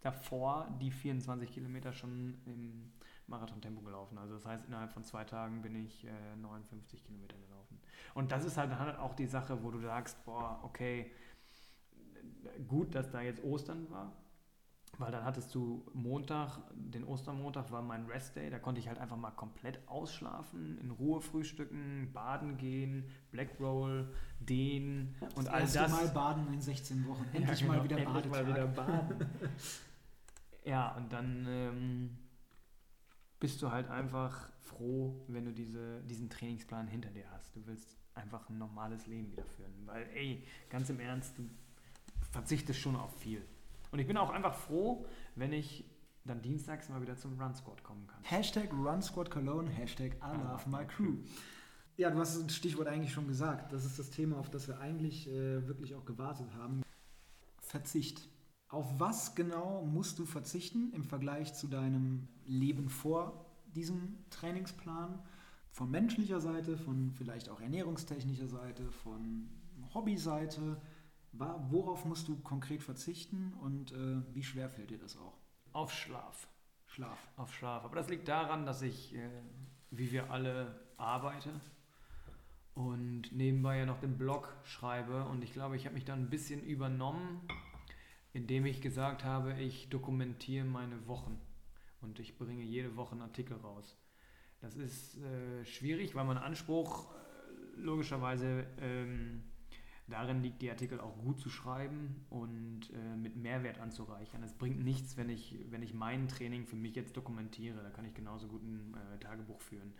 davor 0.01 0.67
die 0.79 0.91
24 0.91 1.51
Kilometer 1.51 1.91
schon 1.91 2.37
im 2.45 2.91
Marathontempo 3.27 3.81
gelaufen. 3.81 4.17
Also 4.17 4.35
das 4.35 4.45
heißt, 4.45 4.65
innerhalb 4.67 4.91
von 4.91 5.03
zwei 5.03 5.23
Tagen 5.23 5.61
bin 5.61 5.75
ich 5.75 6.05
äh, 6.05 6.35
59 6.37 7.03
Kilometer 7.03 7.37
gelaufen. 7.37 7.79
Und 8.13 8.31
das 8.31 8.45
ist 8.45 8.57
halt, 8.57 8.71
auch 8.99 9.15
die 9.15 9.25
Sache, 9.25 9.63
wo 9.63 9.71
du 9.71 9.79
sagst, 9.79 10.23
boah, 10.25 10.59
okay, 10.63 11.11
gut, 12.67 12.95
dass 12.95 13.11
da 13.11 13.21
jetzt 13.21 13.43
Ostern 13.43 13.89
war, 13.89 14.13
weil 14.97 15.11
dann 15.11 15.23
hattest 15.23 15.53
du 15.53 15.85
Montag, 15.93 16.59
den 16.73 17.03
Ostermontag 17.03 17.71
war 17.71 17.81
mein 17.81 18.05
Restday, 18.05 18.49
da 18.49 18.59
konnte 18.59 18.79
ich 18.79 18.87
halt 18.87 18.97
einfach 18.97 19.17
mal 19.17 19.31
komplett 19.31 19.79
ausschlafen, 19.87 20.77
in 20.79 20.91
Ruhe 20.91 21.21
frühstücken, 21.21 22.11
baden 22.13 22.57
gehen, 22.57 23.05
Black 23.31 23.59
Roll, 23.59 24.11
dehnen 24.39 25.15
und 25.35 25.45
das 25.45 25.53
all 25.53 25.61
erste 25.61 25.79
das. 25.79 25.91
Mal 25.91 26.07
baden 26.09 26.53
in 26.53 26.61
16 26.61 27.07
Wochen. 27.07 27.25
Endlich 27.33 27.61
Ja, 27.61 27.67
mal 27.67 27.73
genau, 27.73 27.83
wieder 27.83 27.97
endlich 27.97 28.31
mal 28.31 28.47
wieder 28.47 28.67
baden. 28.67 29.29
ja, 30.65 30.95
und 30.95 31.13
dann 31.13 31.45
ähm, 31.47 32.17
bist 33.39 33.61
du 33.61 33.71
halt 33.71 33.89
einfach 33.89 34.49
froh, 34.61 35.23
wenn 35.27 35.45
du 35.45 35.53
diese, 35.53 36.01
diesen 36.03 36.29
Trainingsplan 36.29 36.87
hinter 36.87 37.09
dir 37.09 37.25
hast. 37.31 37.55
Du 37.55 37.65
willst 37.65 37.97
einfach 38.15 38.49
ein 38.49 38.57
normales 38.57 39.05
Leben 39.07 39.31
wieder 39.31 39.45
führen. 39.45 39.73
Weil, 39.85 40.07
ey, 40.13 40.43
ganz 40.69 40.89
im 40.89 40.99
Ernst, 40.99 41.37
du 41.37 41.47
verzichtest 42.31 42.79
schon 42.79 42.95
auf 42.95 43.15
viel. 43.19 43.43
Und 43.91 43.99
ich 43.99 44.07
bin 44.07 44.17
auch 44.17 44.29
einfach 44.29 44.55
froh, 44.55 45.05
wenn 45.35 45.53
ich 45.53 45.85
dann 46.25 46.41
dienstags 46.41 46.89
mal 46.89 47.01
wieder 47.01 47.15
zum 47.15 47.39
Run 47.39 47.55
Squad 47.55 47.83
kommen 47.83 48.05
kann. 48.07 48.21
Hashtag 48.23 48.71
Run 48.73 49.01
Squad 49.01 49.31
Cologne, 49.31 49.69
Hashtag 49.69 50.15
I 50.15 50.35
love 50.35 50.69
my 50.69 50.85
crew. 50.85 51.17
Ja, 51.95 52.11
du 52.11 52.19
hast 52.19 52.43
das 52.43 52.55
Stichwort 52.55 52.87
eigentlich 52.87 53.11
schon 53.11 53.27
gesagt. 53.27 53.73
Das 53.73 53.85
ist 53.85 53.97
das 53.97 54.11
Thema, 54.11 54.37
auf 54.37 54.49
das 54.49 54.67
wir 54.67 54.79
eigentlich 54.79 55.27
äh, 55.27 55.67
wirklich 55.67 55.95
auch 55.95 56.05
gewartet 56.05 56.53
haben. 56.55 56.83
Verzicht. 57.59 58.29
Auf 58.69 58.99
was 58.99 59.33
genau 59.33 59.83
musst 59.83 60.19
du 60.19 60.25
verzichten 60.25 60.91
im 60.93 61.03
Vergleich 61.03 61.53
zu 61.53 61.67
deinem 61.67 62.27
Leben 62.45 62.89
vor 62.89 63.45
diesem 63.73 64.17
Trainingsplan? 64.29 65.19
Von 65.71 65.89
menschlicher 65.89 66.39
Seite, 66.41 66.77
von 66.77 67.11
vielleicht 67.11 67.49
auch 67.49 67.61
ernährungstechnischer 67.61 68.47
Seite, 68.47 68.91
von 68.91 69.49
Hobbyseite. 69.93 70.81
Worauf 71.39 72.05
musst 72.05 72.27
du 72.27 72.37
konkret 72.37 72.83
verzichten 72.83 73.53
und 73.61 73.91
äh, 73.91 74.21
wie 74.33 74.43
schwer 74.43 74.69
fällt 74.69 74.89
dir 74.89 74.97
das 74.97 75.17
auch? 75.17 75.37
Auf 75.73 75.91
Schlaf. 75.93 76.47
Schlaf. 76.85 77.19
auf 77.35 77.53
Schlaf. 77.53 77.85
Aber 77.85 77.95
das 77.95 78.09
liegt 78.09 78.27
daran, 78.27 78.65
dass 78.65 78.81
ich, 78.81 79.13
äh, 79.13 79.29
wie 79.91 80.11
wir 80.11 80.31
alle, 80.31 80.79
arbeite 80.97 81.51
und 82.73 83.31
nebenbei 83.31 83.79
ja 83.79 83.85
noch 83.85 83.99
den 83.99 84.17
Blog 84.17 84.55
schreibe. 84.63 85.25
Und 85.25 85.43
ich 85.43 85.53
glaube, 85.53 85.75
ich 85.75 85.85
habe 85.85 85.95
mich 85.95 86.05
dann 86.05 86.21
ein 86.21 86.29
bisschen 86.29 86.63
übernommen, 86.63 87.41
indem 88.33 88.65
ich 88.65 88.81
gesagt 88.81 89.23
habe, 89.23 89.53
ich 89.59 89.89
dokumentiere 89.89 90.65
meine 90.65 91.07
Wochen 91.07 91.39
und 92.01 92.19
ich 92.19 92.37
bringe 92.37 92.63
jede 92.63 92.95
Woche 92.95 93.13
einen 93.13 93.21
Artikel 93.21 93.57
raus. 93.57 93.97
Das 94.59 94.75
ist 94.75 95.17
äh, 95.17 95.65
schwierig, 95.65 96.15
weil 96.15 96.25
mein 96.25 96.37
Anspruch 96.37 97.11
äh, 97.11 97.79
logischerweise 97.79 98.65
ähm, 98.79 99.43
darin 100.07 100.41
liegt, 100.41 100.61
die 100.61 100.69
Artikel 100.69 100.99
auch 100.99 101.17
gut 101.17 101.39
zu 101.39 101.49
schreiben 101.49 102.25
und 102.29 102.91
äh, 102.93 103.15
mit 103.15 103.35
Mehrwert 103.35 103.79
anzureichern. 103.79 104.41
Es 104.43 104.53
bringt 104.53 104.83
nichts, 104.83 105.17
wenn 105.17 105.29
ich, 105.29 105.57
wenn 105.69 105.83
ich 105.83 105.93
mein 105.93 106.27
Training 106.27 106.65
für 106.65 106.75
mich 106.77 106.95
jetzt 106.95 107.15
dokumentiere. 107.17 107.83
Da 107.83 107.89
kann 107.89 108.05
ich 108.05 108.13
genauso 108.13 108.47
gut 108.47 108.63
ein 108.63 108.95
äh, 108.95 109.19
Tagebuch 109.19 109.59
führen. 109.59 109.93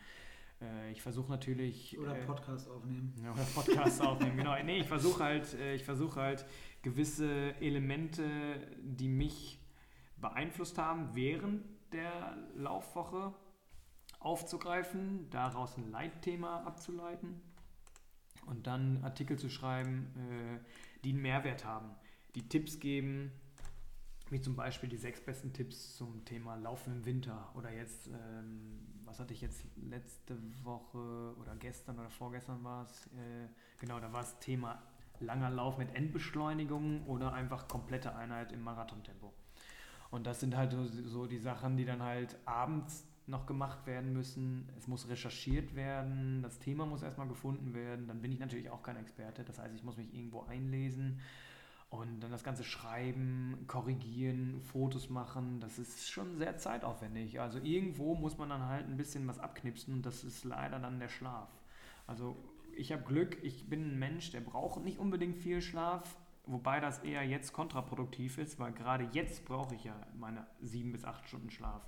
Äh, 0.62 0.92
ich 0.92 1.02
versuche 1.02 1.30
natürlich. 1.30 1.98
Oder 2.00 2.18
äh, 2.18 2.26
Podcast 2.26 2.70
aufnehmen. 2.70 3.14
ja, 3.22 3.34
oder 3.34 3.44
Podcasts 3.44 4.00
aufnehmen, 4.00 4.38
genau. 4.38 4.56
Nee, 4.64 4.80
ich 4.80 4.88
versuche 4.88 5.24
halt, 5.24 5.54
äh, 5.56 5.76
ich 5.76 5.84
versuche 5.84 6.22
halt 6.22 6.46
gewisse 6.82 7.56
Elemente, 7.60 8.26
die 8.82 9.10
mich 9.10 9.60
beeinflusst 10.16 10.78
haben 10.78 11.14
während 11.16 11.64
der 11.92 12.38
Laufwoche 12.56 13.34
aufzugreifen, 14.20 15.30
daraus 15.30 15.78
ein 15.78 15.92
Leitthema 15.92 16.64
abzuleiten 16.64 17.42
und 18.48 18.68
dann 18.68 19.04
Artikel 19.04 19.38
zu 19.38 19.50
schreiben, 19.50 20.08
äh, 20.16 20.60
die 21.04 21.12
einen 21.12 21.22
Mehrwert 21.22 21.66
haben, 21.66 21.92
die 22.36 22.48
Tipps 22.48 22.80
geben, 22.80 23.32
wie 24.30 24.42
zum 24.42 24.56
Beispiel 24.56 24.90
die 24.90 24.98
sechs 24.98 25.22
besten 25.22 25.54
Tipps 25.54 25.96
zum 25.96 26.26
Thema 26.26 26.56
Laufen 26.56 26.98
im 26.98 27.06
Winter 27.06 27.50
oder 27.56 27.72
jetzt, 27.72 28.08
ähm, 28.08 28.80
was 29.06 29.20
hatte 29.20 29.34
ich 29.34 29.42
jetzt 29.42 29.64
letzte 29.78 30.38
Woche 30.64 31.36
oder 31.40 31.56
gestern 31.58 31.98
oder 32.00 32.10
vorgestern 32.10 32.64
war 32.64 32.84
es, 32.84 33.08
äh, 33.08 33.48
genau, 33.80 34.00
da 34.00 34.12
war 34.12 34.22
es 34.22 34.38
Thema 34.40 34.82
langer 35.20 35.50
Lauf 35.50 35.78
mit 35.78 35.96
Endbeschleunigung 35.96 37.06
oder 37.06 37.34
einfach 37.34 37.68
komplette 37.68 38.16
Einheit 38.16 38.52
im 38.52 38.62
Marathontempo. 38.62 39.34
Und 40.10 40.26
das 40.26 40.40
sind 40.40 40.56
halt 40.56 40.72
so, 40.72 40.86
so 40.86 41.26
die 41.26 41.40
Sachen, 41.40 41.78
die 41.78 41.86
dann 41.86 42.02
halt 42.02 42.38
abends 42.46 43.06
noch 43.28 43.46
gemacht 43.46 43.86
werden 43.86 44.14
müssen. 44.14 44.70
Es 44.78 44.88
muss 44.88 45.10
recherchiert 45.10 45.76
werden, 45.76 46.42
das 46.42 46.60
Thema 46.60 46.86
muss 46.86 47.04
erstmal 47.04 47.28
gefunden 47.28 47.74
werden. 47.74 48.08
Dann 48.08 48.22
bin 48.22 48.32
ich 48.32 48.40
natürlich 48.40 48.70
auch 48.70 48.82
kein 48.82 48.98
Experte. 48.98 49.44
Das 49.44 49.60
heißt, 49.60 49.76
ich 49.76 49.84
muss 49.84 49.98
mich 49.98 50.14
irgendwo 50.14 50.44
einlesen 50.44 51.20
und 51.90 52.20
dann 52.22 52.32
das 52.32 52.44
Ganze 52.44 52.64
schreiben, 52.64 53.66
korrigieren, 53.68 54.62
Fotos 54.62 55.10
machen. 55.10 55.60
Das 55.60 55.78
ist 55.78 56.10
schon 56.10 56.36
sehr 56.38 56.58
zeitaufwendig. 56.58 57.40
Also 57.40 57.60
irgendwo 57.60 58.16
muss 58.16 58.38
man 58.38 58.50
dann 58.50 58.64
halt 58.64 58.88
ein 58.88 58.98
bisschen 58.98 59.28
was 59.28 59.40
abknipsen 59.40 59.94
und 59.94 60.06
das 60.06 60.24
ist 60.24 60.44
leider 60.44 60.80
dann 60.80 61.00
der 61.00 61.10
Schlaf. 61.10 61.50
Also 62.06 62.38
ich 62.76 62.92
habe 62.92 63.04
Glück, 63.04 63.38
ich 63.44 63.70
bin 63.70 63.92
ein 63.92 64.00
Mensch, 64.00 64.32
der 64.32 64.42
braucht 64.42 64.84
nicht 64.84 65.00
unbedingt 65.00 65.38
viel 65.38 65.62
Schlaf, 65.62 66.18
wobei 66.46 66.80
das 66.80 67.00
eher 67.00 67.24
jetzt 67.24 67.52
kontraproduktiv 67.54 68.38
ist, 68.38 68.60
weil 68.60 68.72
gerade 68.72 69.10
jetzt 69.12 69.46
brauche 69.46 69.76
ich 69.76 69.86
ja 69.86 69.96
meine 70.18 70.46
sieben 70.62 70.92
bis 70.92 71.04
acht 71.04 71.28
Stunden 71.28 71.50
Schlaf. 71.50 71.82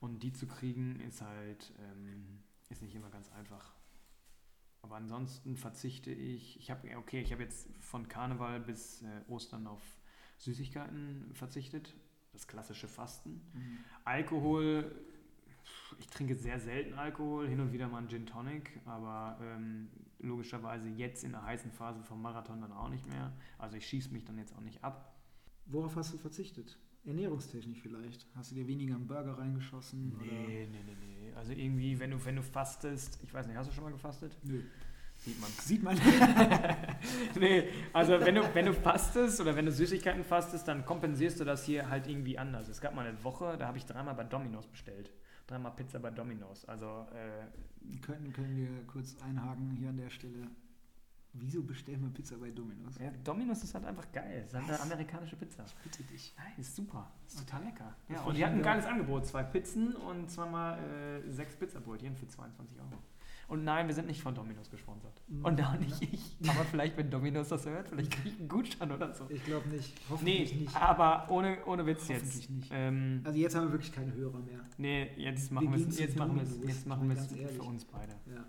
Und 0.00 0.22
die 0.22 0.32
zu 0.32 0.46
kriegen 0.46 1.00
ist 1.00 1.22
halt 1.22 1.72
ähm, 1.78 2.40
ist 2.68 2.82
nicht 2.82 2.94
immer 2.94 3.10
ganz 3.10 3.30
einfach. 3.32 3.72
Aber 4.82 4.96
ansonsten 4.96 5.56
verzichte 5.56 6.10
ich. 6.10 6.58
Ich 6.58 6.70
habe 6.70 6.96
okay, 6.96 7.20
ich 7.20 7.32
habe 7.32 7.42
jetzt 7.42 7.68
von 7.80 8.08
Karneval 8.08 8.60
bis 8.60 9.02
äh, 9.02 9.22
Ostern 9.28 9.66
auf 9.66 9.82
Süßigkeiten 10.38 11.30
verzichtet. 11.34 11.94
Das 12.32 12.46
klassische 12.46 12.86
Fasten. 12.86 13.40
Mhm. 13.52 13.78
Alkohol, 14.04 14.94
ich 15.98 16.06
trinke 16.06 16.36
sehr 16.36 16.60
selten 16.60 16.94
Alkohol, 16.94 17.48
hin 17.48 17.60
und 17.60 17.72
wieder 17.72 17.88
mal 17.88 17.98
einen 17.98 18.08
Gin 18.08 18.26
Tonic, 18.26 18.80
aber 18.84 19.38
ähm, 19.42 19.88
logischerweise 20.20 20.88
jetzt 20.88 21.24
in 21.24 21.32
der 21.32 21.42
heißen 21.42 21.72
Phase 21.72 22.02
vom 22.02 22.22
Marathon 22.22 22.60
dann 22.60 22.72
auch 22.72 22.88
nicht 22.88 23.06
mehr. 23.06 23.32
Also 23.58 23.76
ich 23.76 23.86
schieße 23.86 24.12
mich 24.12 24.24
dann 24.24 24.38
jetzt 24.38 24.54
auch 24.54 24.60
nicht 24.60 24.84
ab. 24.84 25.16
Worauf 25.66 25.96
hast 25.96 26.12
du 26.12 26.18
verzichtet? 26.18 26.78
Ernährungstechnisch 27.04 27.80
vielleicht? 27.80 28.26
Hast 28.34 28.50
du 28.50 28.54
dir 28.56 28.66
weniger 28.66 28.94
einen 28.94 29.06
Burger 29.06 29.38
reingeschossen? 29.38 30.14
Oder? 30.16 30.24
nee, 30.24 30.68
nee, 30.70 30.82
nee. 30.84 31.32
Also 31.34 31.52
irgendwie, 31.52 31.98
wenn 31.98 32.10
du, 32.10 32.24
wenn 32.24 32.36
du 32.36 32.42
fastest, 32.42 33.18
ich 33.22 33.32
weiß 33.32 33.46
nicht, 33.46 33.56
hast 33.56 33.70
du 33.70 33.74
schon 33.74 33.84
mal 33.84 33.92
gefastet? 33.92 34.36
Nö. 34.42 34.62
Sieht 35.18 35.40
man. 35.40 35.50
Sieht 35.50 35.82
man. 35.82 35.96
nee, 37.40 37.68
also 37.92 38.20
wenn 38.20 38.36
du, 38.36 38.54
wenn 38.54 38.66
du 38.66 38.72
fastest 38.72 39.40
oder 39.40 39.56
wenn 39.56 39.66
du 39.66 39.72
Süßigkeiten 39.72 40.24
fastest, 40.24 40.68
dann 40.68 40.84
kompensierst 40.84 41.40
du 41.40 41.44
das 41.44 41.64
hier 41.64 41.88
halt 41.88 42.06
irgendwie 42.06 42.38
anders. 42.38 42.68
Es 42.68 42.80
gab 42.80 42.94
mal 42.94 43.06
eine 43.06 43.22
Woche, 43.24 43.56
da 43.58 43.66
habe 43.66 43.78
ich 43.78 43.86
dreimal 43.86 44.14
bei 44.14 44.24
Domino's 44.24 44.66
bestellt. 44.66 45.10
Dreimal 45.48 45.72
Pizza 45.72 45.98
bei 45.98 46.10
Domino's. 46.10 46.64
Also, 46.66 47.06
äh, 47.12 47.98
können, 48.00 48.32
können 48.32 48.56
wir 48.56 48.86
kurz 48.86 49.16
einhaken 49.22 49.70
hier 49.72 49.88
an 49.88 49.96
der 49.96 50.10
Stelle. 50.10 50.48
Wieso 51.40 51.62
bestellen 51.62 52.02
wir 52.02 52.10
Pizza 52.10 52.36
bei 52.36 52.50
Domino's? 52.50 52.98
ja, 52.98 53.10
Domino's 53.24 53.62
ist 53.62 53.74
halt 53.74 53.84
einfach 53.84 54.10
geil. 54.12 54.40
Das 54.42 54.52
ist 54.52 54.54
halt 54.68 54.80
eine 54.80 54.80
amerikanische 54.92 55.36
Pizza. 55.36 55.64
Bitte 55.82 56.02
dich. 56.04 56.34
Nein, 56.36 56.52
ist 56.58 56.74
super. 56.76 57.10
Ist 57.26 57.38
total 57.38 57.64
lecker. 57.64 57.94
Ja, 58.08 58.22
und 58.22 58.36
die 58.36 58.44
hatten 58.44 58.56
ein 58.56 58.62
geil. 58.62 58.74
geiles 58.74 58.86
Angebot. 58.86 59.26
Zwei 59.26 59.42
Pizzen 59.42 59.94
und 59.94 60.30
zweimal 60.30 60.78
äh, 60.78 61.30
sechs 61.30 61.54
Pizzabrötchen 61.56 62.16
für 62.16 62.26
22 62.28 62.78
Euro. 62.78 62.98
Und 63.48 63.64
nein, 63.64 63.86
wir 63.86 63.94
sind 63.94 64.06
nicht 64.08 64.20
von 64.20 64.34
Domino's 64.34 64.68
gesponsert. 64.70 65.22
Mhm. 65.26 65.42
Und 65.42 65.62
auch 65.64 65.78
nicht 65.78 66.02
ich. 66.02 66.36
Aber 66.50 66.64
vielleicht, 66.66 66.98
wenn 66.98 67.10
Domino's 67.10 67.48
das 67.48 67.64
hört, 67.64 67.88
vielleicht 67.88 68.10
kriege 68.10 68.28
ich 68.28 68.38
einen 68.38 68.48
Gutschein 68.48 68.92
oder 68.92 69.14
so. 69.14 69.24
Ich 69.30 69.42
glaube 69.42 69.66
nicht. 69.70 69.98
Hoffentlich 70.10 70.52
Nee, 70.52 70.60
nicht. 70.64 70.76
aber 70.76 71.30
ohne, 71.30 71.64
ohne 71.64 71.86
Witz 71.86 72.08
jetzt. 72.08 72.24
Hoffentlich 72.26 72.50
nicht. 72.50 72.70
Ähm, 72.74 73.22
Also 73.24 73.38
jetzt 73.38 73.54
haben 73.56 73.64
wir 73.64 73.72
wirklich 73.72 73.90
keine 73.92 74.12
Hörer 74.12 74.38
mehr. 74.40 74.60
nee, 74.76 75.10
jetzt 75.16 75.50
machen 75.50 75.72
wir 75.72 75.88
es 75.88 75.98
jetzt 75.98 76.18
machen 76.18 76.36
wir 76.36 76.42
es 76.42 76.50
Domino's, 76.50 76.68
jetzt 76.76 76.86
machen 76.86 77.08
wir 77.08 77.16
es 77.16 77.52
für 77.56 77.62
uns 77.62 77.84
beide. 77.86 78.12
Ja. 78.26 78.44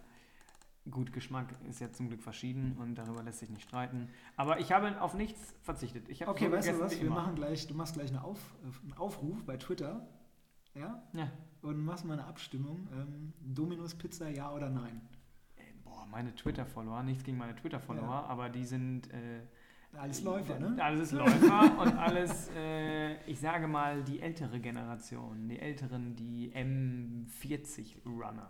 Gut, 0.91 1.13
Geschmack 1.13 1.47
ist 1.69 1.79
ja 1.81 1.91
zum 1.91 2.07
Glück 2.07 2.21
verschieden 2.21 2.75
und 2.79 2.95
darüber 2.95 3.21
lässt 3.23 3.39
sich 3.39 3.49
nicht 3.49 3.63
streiten. 3.63 4.09
Aber 4.37 4.59
ich 4.59 4.71
habe 4.71 5.01
auf 5.01 5.13
nichts 5.13 5.53
verzichtet. 5.61 6.07
Ich 6.09 6.21
habe 6.21 6.31
Okay, 6.31 6.45
so 6.45 6.51
weißt 6.51 6.69
du 6.69 6.79
was? 6.79 6.99
Wir 7.01 7.09
machen 7.09 7.35
gleich, 7.35 7.67
du 7.67 7.73
machst 7.73 7.93
gleich 7.95 8.09
eine 8.09 8.23
Auf, 8.23 8.55
äh, 8.63 8.83
einen 8.83 8.93
Aufruf 8.97 9.43
bei 9.45 9.57
Twitter. 9.57 10.07
Ja? 10.75 11.03
Ja. 11.13 11.31
Und 11.61 11.83
machst 11.83 12.05
mal 12.05 12.13
eine 12.13 12.25
Abstimmung. 12.25 12.87
Ähm, 12.93 13.33
Domino's 13.41 13.95
Pizza, 13.95 14.29
ja 14.29 14.51
oder 14.53 14.69
nein? 14.69 15.01
Ey, 15.57 15.73
Boah, 15.83 16.05
meine 16.09 16.33
Twitter-Follower, 16.35 17.03
nichts 17.03 17.23
gegen 17.23 17.37
meine 17.37 17.55
Twitter-Follower, 17.55 18.03
Ja. 18.03 18.25
aber 18.25 18.49
die 18.49 18.63
sind. 18.65 19.11
Äh, 19.11 19.41
Alles 19.97 20.21
Läufer, 20.23 20.59
ne? 20.59 20.77
Alles 20.81 20.99
ist 21.01 21.11
Läufer 21.19 21.81
und 21.81 21.97
alles, 21.97 22.49
äh, 22.55 23.15
ich 23.29 23.39
sage 23.39 23.67
mal, 23.67 24.03
die 24.03 24.21
ältere 24.21 24.59
Generation, 24.59 25.49
die 25.49 25.59
älteren, 25.59 26.15
die 26.15 26.51
M40-Runner. 26.53 28.49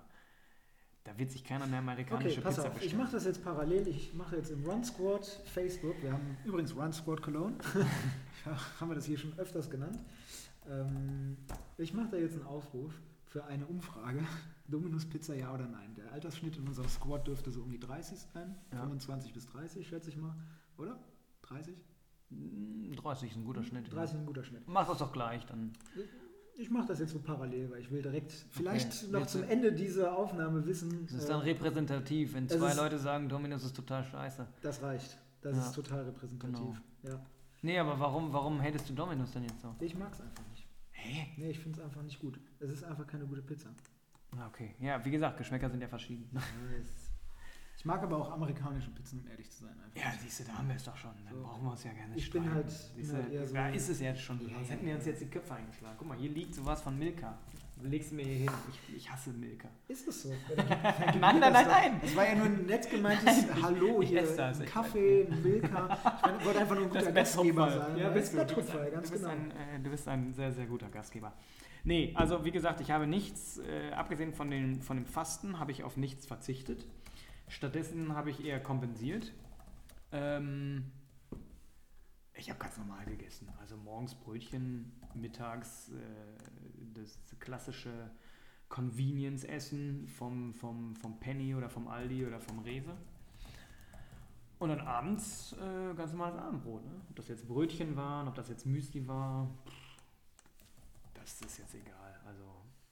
Da 1.10 1.18
wird 1.18 1.32
sich 1.32 1.44
keiner 1.44 1.66
mehr 1.66 1.80
amerikanische 1.80 2.38
Okay, 2.38 2.42
pass 2.42 2.58
Pizza 2.58 2.70
auf. 2.70 2.84
Ich 2.84 2.96
mache 2.96 3.14
das 3.14 3.26
jetzt 3.26 3.44
parallel. 3.44 3.88
Ich 3.88 4.14
mache 4.14 4.36
jetzt 4.36 4.52
im 4.52 4.64
Run 4.64 4.84
Squad 4.84 5.26
Facebook. 5.26 5.96
Wir 6.04 6.14
haben 6.14 6.38
übrigens 6.46 6.76
Run 6.76 6.94
Squad 6.94 7.24
Cologne. 7.24 7.56
haben 8.80 8.90
wir 8.90 8.94
das 8.94 9.06
hier 9.06 9.18
schon 9.18 9.34
öfters 9.40 9.72
genannt. 9.72 9.98
Ähm, 10.70 11.36
ich 11.80 11.96
mache 11.96 12.10
da 12.12 12.18
jetzt 12.18 12.36
einen 12.36 12.46
Aufruf 12.46 12.94
für 13.26 13.44
eine 13.46 13.66
Umfrage. 13.66 14.20
Dominus 14.68 15.10
Pizza, 15.10 15.34
ja 15.34 15.52
oder 15.52 15.66
nein? 15.66 15.96
Der 15.96 16.12
Altersschnitt 16.12 16.58
in 16.58 16.68
unserem 16.68 16.90
Squad 16.90 17.26
dürfte 17.26 17.50
so 17.50 17.64
um 17.64 17.72
die 17.72 17.80
30 17.80 18.20
sein. 18.32 18.56
Ja. 18.72 18.82
25 18.82 19.34
bis 19.34 19.48
30, 19.48 19.88
schätze 19.88 20.12
ich 20.12 20.18
mal. 20.18 20.36
Oder? 20.78 21.00
30? 21.42 21.76
30 22.30 23.32
ist 23.32 23.36
ein 23.36 23.46
guter 23.46 23.64
Schnitt. 23.64 23.92
30 23.92 24.14
ist 24.14 24.22
ein 24.22 24.28
guter 24.28 24.44
Schnitt. 24.44 24.62
Mach 24.68 24.88
das 24.88 25.00
doch 25.00 25.12
gleich, 25.12 25.44
dann. 25.48 25.74
Ich 26.62 26.70
mache 26.70 26.88
das 26.90 27.00
jetzt 27.00 27.14
so 27.14 27.20
parallel, 27.20 27.72
weil 27.72 27.80
ich 27.80 27.90
will 27.90 28.02
direkt 28.02 28.32
vielleicht 28.50 28.88
Okay. 29.04 29.12
noch 29.14 29.20
Jetzt- 29.22 29.32
zum 29.32 29.44
Ende 29.44 29.72
dieser 29.72 30.18
Aufnahme 30.18 30.66
wissen. 30.66 31.06
Das 31.06 31.14
ist 31.16 31.26
äh, 31.26 31.28
dann 31.30 31.40
repräsentativ, 31.40 32.34
wenn 32.34 32.50
zwei 32.50 32.72
ist- 32.72 32.76
Leute 32.78 33.00
sagen, 33.00 33.30
Dominus 33.30 33.64
ist 33.64 33.76
total 33.76 34.04
scheiße. 34.04 34.46
das 34.62 34.82
reicht. 34.82 35.18
Das 35.42 35.56
Ja. 35.56 35.64
ist 35.64 35.72
total 35.74 36.04
repräsentativ. 36.04 36.82
Ja. 37.04 37.18
Nee, 37.62 37.80
aber 37.80 37.98
warum, 37.98 38.34
warum 38.34 38.62
hatest 38.62 38.90
du 38.90 38.94
Dominus 38.94 39.32
denn 39.32 39.44
jetzt 39.44 39.62
so? 39.62 39.74
Ich 39.80 39.96
mag 39.96 40.12
es 40.14 40.20
einfach 40.20 40.44
nicht. 40.50 40.68
Hä? 40.92 41.28
Nee, 41.38 41.52
ich 41.52 41.60
finde 41.60 41.80
es 41.80 41.84
einfach 41.86 42.02
nicht 42.02 42.20
gut. 42.20 42.38
Es 42.60 42.70
ist 42.72 42.84
einfach 42.84 43.08
keine 43.08 43.26
gute 43.26 43.42
Pizza. 43.42 43.70
Ah, 44.36 44.48
Okay. 44.48 44.76
Ja, 44.82 45.04
wie 45.06 45.12
gesagt, 45.12 45.38
Geschmäcker 45.38 45.70
sind 45.70 45.80
ja 45.82 45.88
verschieden. 45.88 46.30
Ich 47.80 47.86
mag 47.86 48.04
aber 48.04 48.18
auch 48.18 48.30
amerikanische 48.34 48.90
Pizzen, 48.92 49.22
um 49.22 49.28
ehrlich 49.32 49.50
zu 49.50 49.64
sein. 49.64 49.74
Ja, 49.96 50.10
nicht. 50.10 50.22
siehst 50.24 50.42
du, 50.42 50.44
da 50.44 50.58
haben 50.58 50.68
wir 50.68 50.76
es 50.76 50.84
doch 50.84 50.98
schon. 50.98 51.12
Dann 51.24 51.34
So. 51.34 51.42
brauchen 51.42 51.64
wir 51.64 51.72
uns 51.72 51.84
ja 51.86 51.94
gerne 51.94 52.14
Ich 52.14 52.30
bin 52.30 52.44
streiten. 52.44 52.56
halt- 52.56 52.70
Siehst 52.70 52.94
bin 52.96 53.08
du, 53.08 53.24
halt 53.24 53.32
eher 53.34 53.48
so- 53.48 53.54
da 53.56 53.70
ist 53.70 53.90
es 53.90 54.00
jetzt 54.02 54.22
schon. 54.22 54.38
Ja, 54.42 54.54
Sonst 54.56 54.68
ja, 54.68 54.74
hätten 54.76 54.86
wir 54.86 54.96
uns 54.96 55.06
jetzt 55.06 55.22
die 55.22 55.28
Köpfe 55.28 55.54
eingeschlagen. 55.56 55.96
Guck 55.98 56.08
mal, 56.10 56.18
hier 56.18 56.30
liegt 56.30 56.54
sowas 56.56 56.82
von 56.82 57.00
Milka. 57.00 57.38
Du 57.82 57.88
legst 57.88 58.12
mir 58.12 58.24
hier 58.26 58.36
hin. 58.40 58.50
Ich, 58.90 58.96
ich 58.98 59.10
hasse 59.10 59.30
Milka. 59.30 59.70
Ist 59.88 60.06
es 60.10 60.24
so? 60.24 60.34
Dann 60.54 60.68
dann 60.68 61.20
Nein, 61.22 61.40
nein, 61.40 61.42
das 61.42 61.54
nein, 61.54 61.68
nein. 61.94 62.02
Es 62.04 62.16
war 62.18 62.28
ja 62.28 62.36
nur 62.36 62.46
ein 62.48 62.66
nett 62.66 62.92
gemeintes 62.92 63.46
Hallo 63.64 64.02
ich 64.02 64.10
hier. 64.10 64.24
esse 64.24 64.36
das, 64.36 64.60
ich 64.60 64.66
Kaffee, 64.70 65.26
Milka. 65.42 65.98
Ich 66.18 66.22
meine, 66.26 66.46
wollte 66.46 66.60
einfach 66.60 66.76
nur 66.76 66.84
ein 66.84 66.90
guter 66.90 67.12
Gastgeber 67.14 67.72
sein. 67.72 67.98
Ja, 67.98 68.10
bist 68.10 68.34
du. 68.34 68.46
Du 68.46 68.56
bist, 68.56 68.72
ein, 68.76 68.92
ganz 68.92 69.08
du, 69.08 69.12
bist 69.14 69.24
genau. 69.24 69.34
ein, 69.34 69.52
äh, 69.52 69.80
du 69.82 69.90
bist 69.90 70.06
ein 70.10 70.34
sehr, 70.34 70.52
sehr 70.52 70.66
guter 70.66 70.90
Gastgeber. 70.90 71.32
Nee, 71.86 72.12
also 72.16 72.44
wie 72.44 72.52
gesagt, 72.52 72.82
ich 72.82 72.92
habe 72.92 73.08
nichts, 73.08 73.60
äh, 73.60 73.94
abgesehen 73.94 74.34
von, 74.34 74.52
den, 74.52 74.82
von 74.82 74.98
dem 74.98 75.06
Fasten, 75.06 75.60
habe 75.60 75.72
ich 75.72 75.86
auf 75.86 75.96
nichts 75.96 76.26
verzichtet. 76.26 76.86
Stattdessen 77.50 78.16
habe 78.16 78.30
ich 78.30 78.46
eher 78.46 78.62
kompensiert. 78.62 79.34
Ähm, 80.12 80.92
ich 82.34 82.50
habe 82.50 82.60
ganz 82.60 82.78
normal 82.78 83.04
gegessen. 83.06 83.50
Also 83.60 83.76
morgens 83.76 84.16
Brötchen, 84.16 84.92
mittags 85.16 85.90
äh, 85.90 86.94
das 86.94 87.20
klassische 87.40 88.12
Convenience-Essen 88.70 90.08
vom, 90.08 90.54
vom, 90.54 90.96
vom 90.96 91.20
Penny 91.20 91.56
oder 91.56 91.70
vom 91.70 91.88
Aldi 91.88 92.26
oder 92.26 92.40
vom 92.40 92.60
Rewe. 92.60 92.96
Und 94.60 94.70
dann 94.70 94.82
abends 94.82 95.54
äh, 95.54 95.94
ganz 95.96 96.12
normales 96.12 96.38
Abendbrot. 96.38 96.86
Ne? 96.86 97.02
Ob 97.10 97.16
das 97.16 97.30
jetzt 97.30 97.48
Brötchen 97.48 97.96
waren, 97.96 98.28
ob 98.28 98.36
das 98.36 98.50
jetzt 98.50 98.66
Müsli 98.66 99.08
war, 99.08 99.50
das 101.16 101.42
ist 101.42 101.58
jetzt 101.58 101.74
egal. 101.74 101.99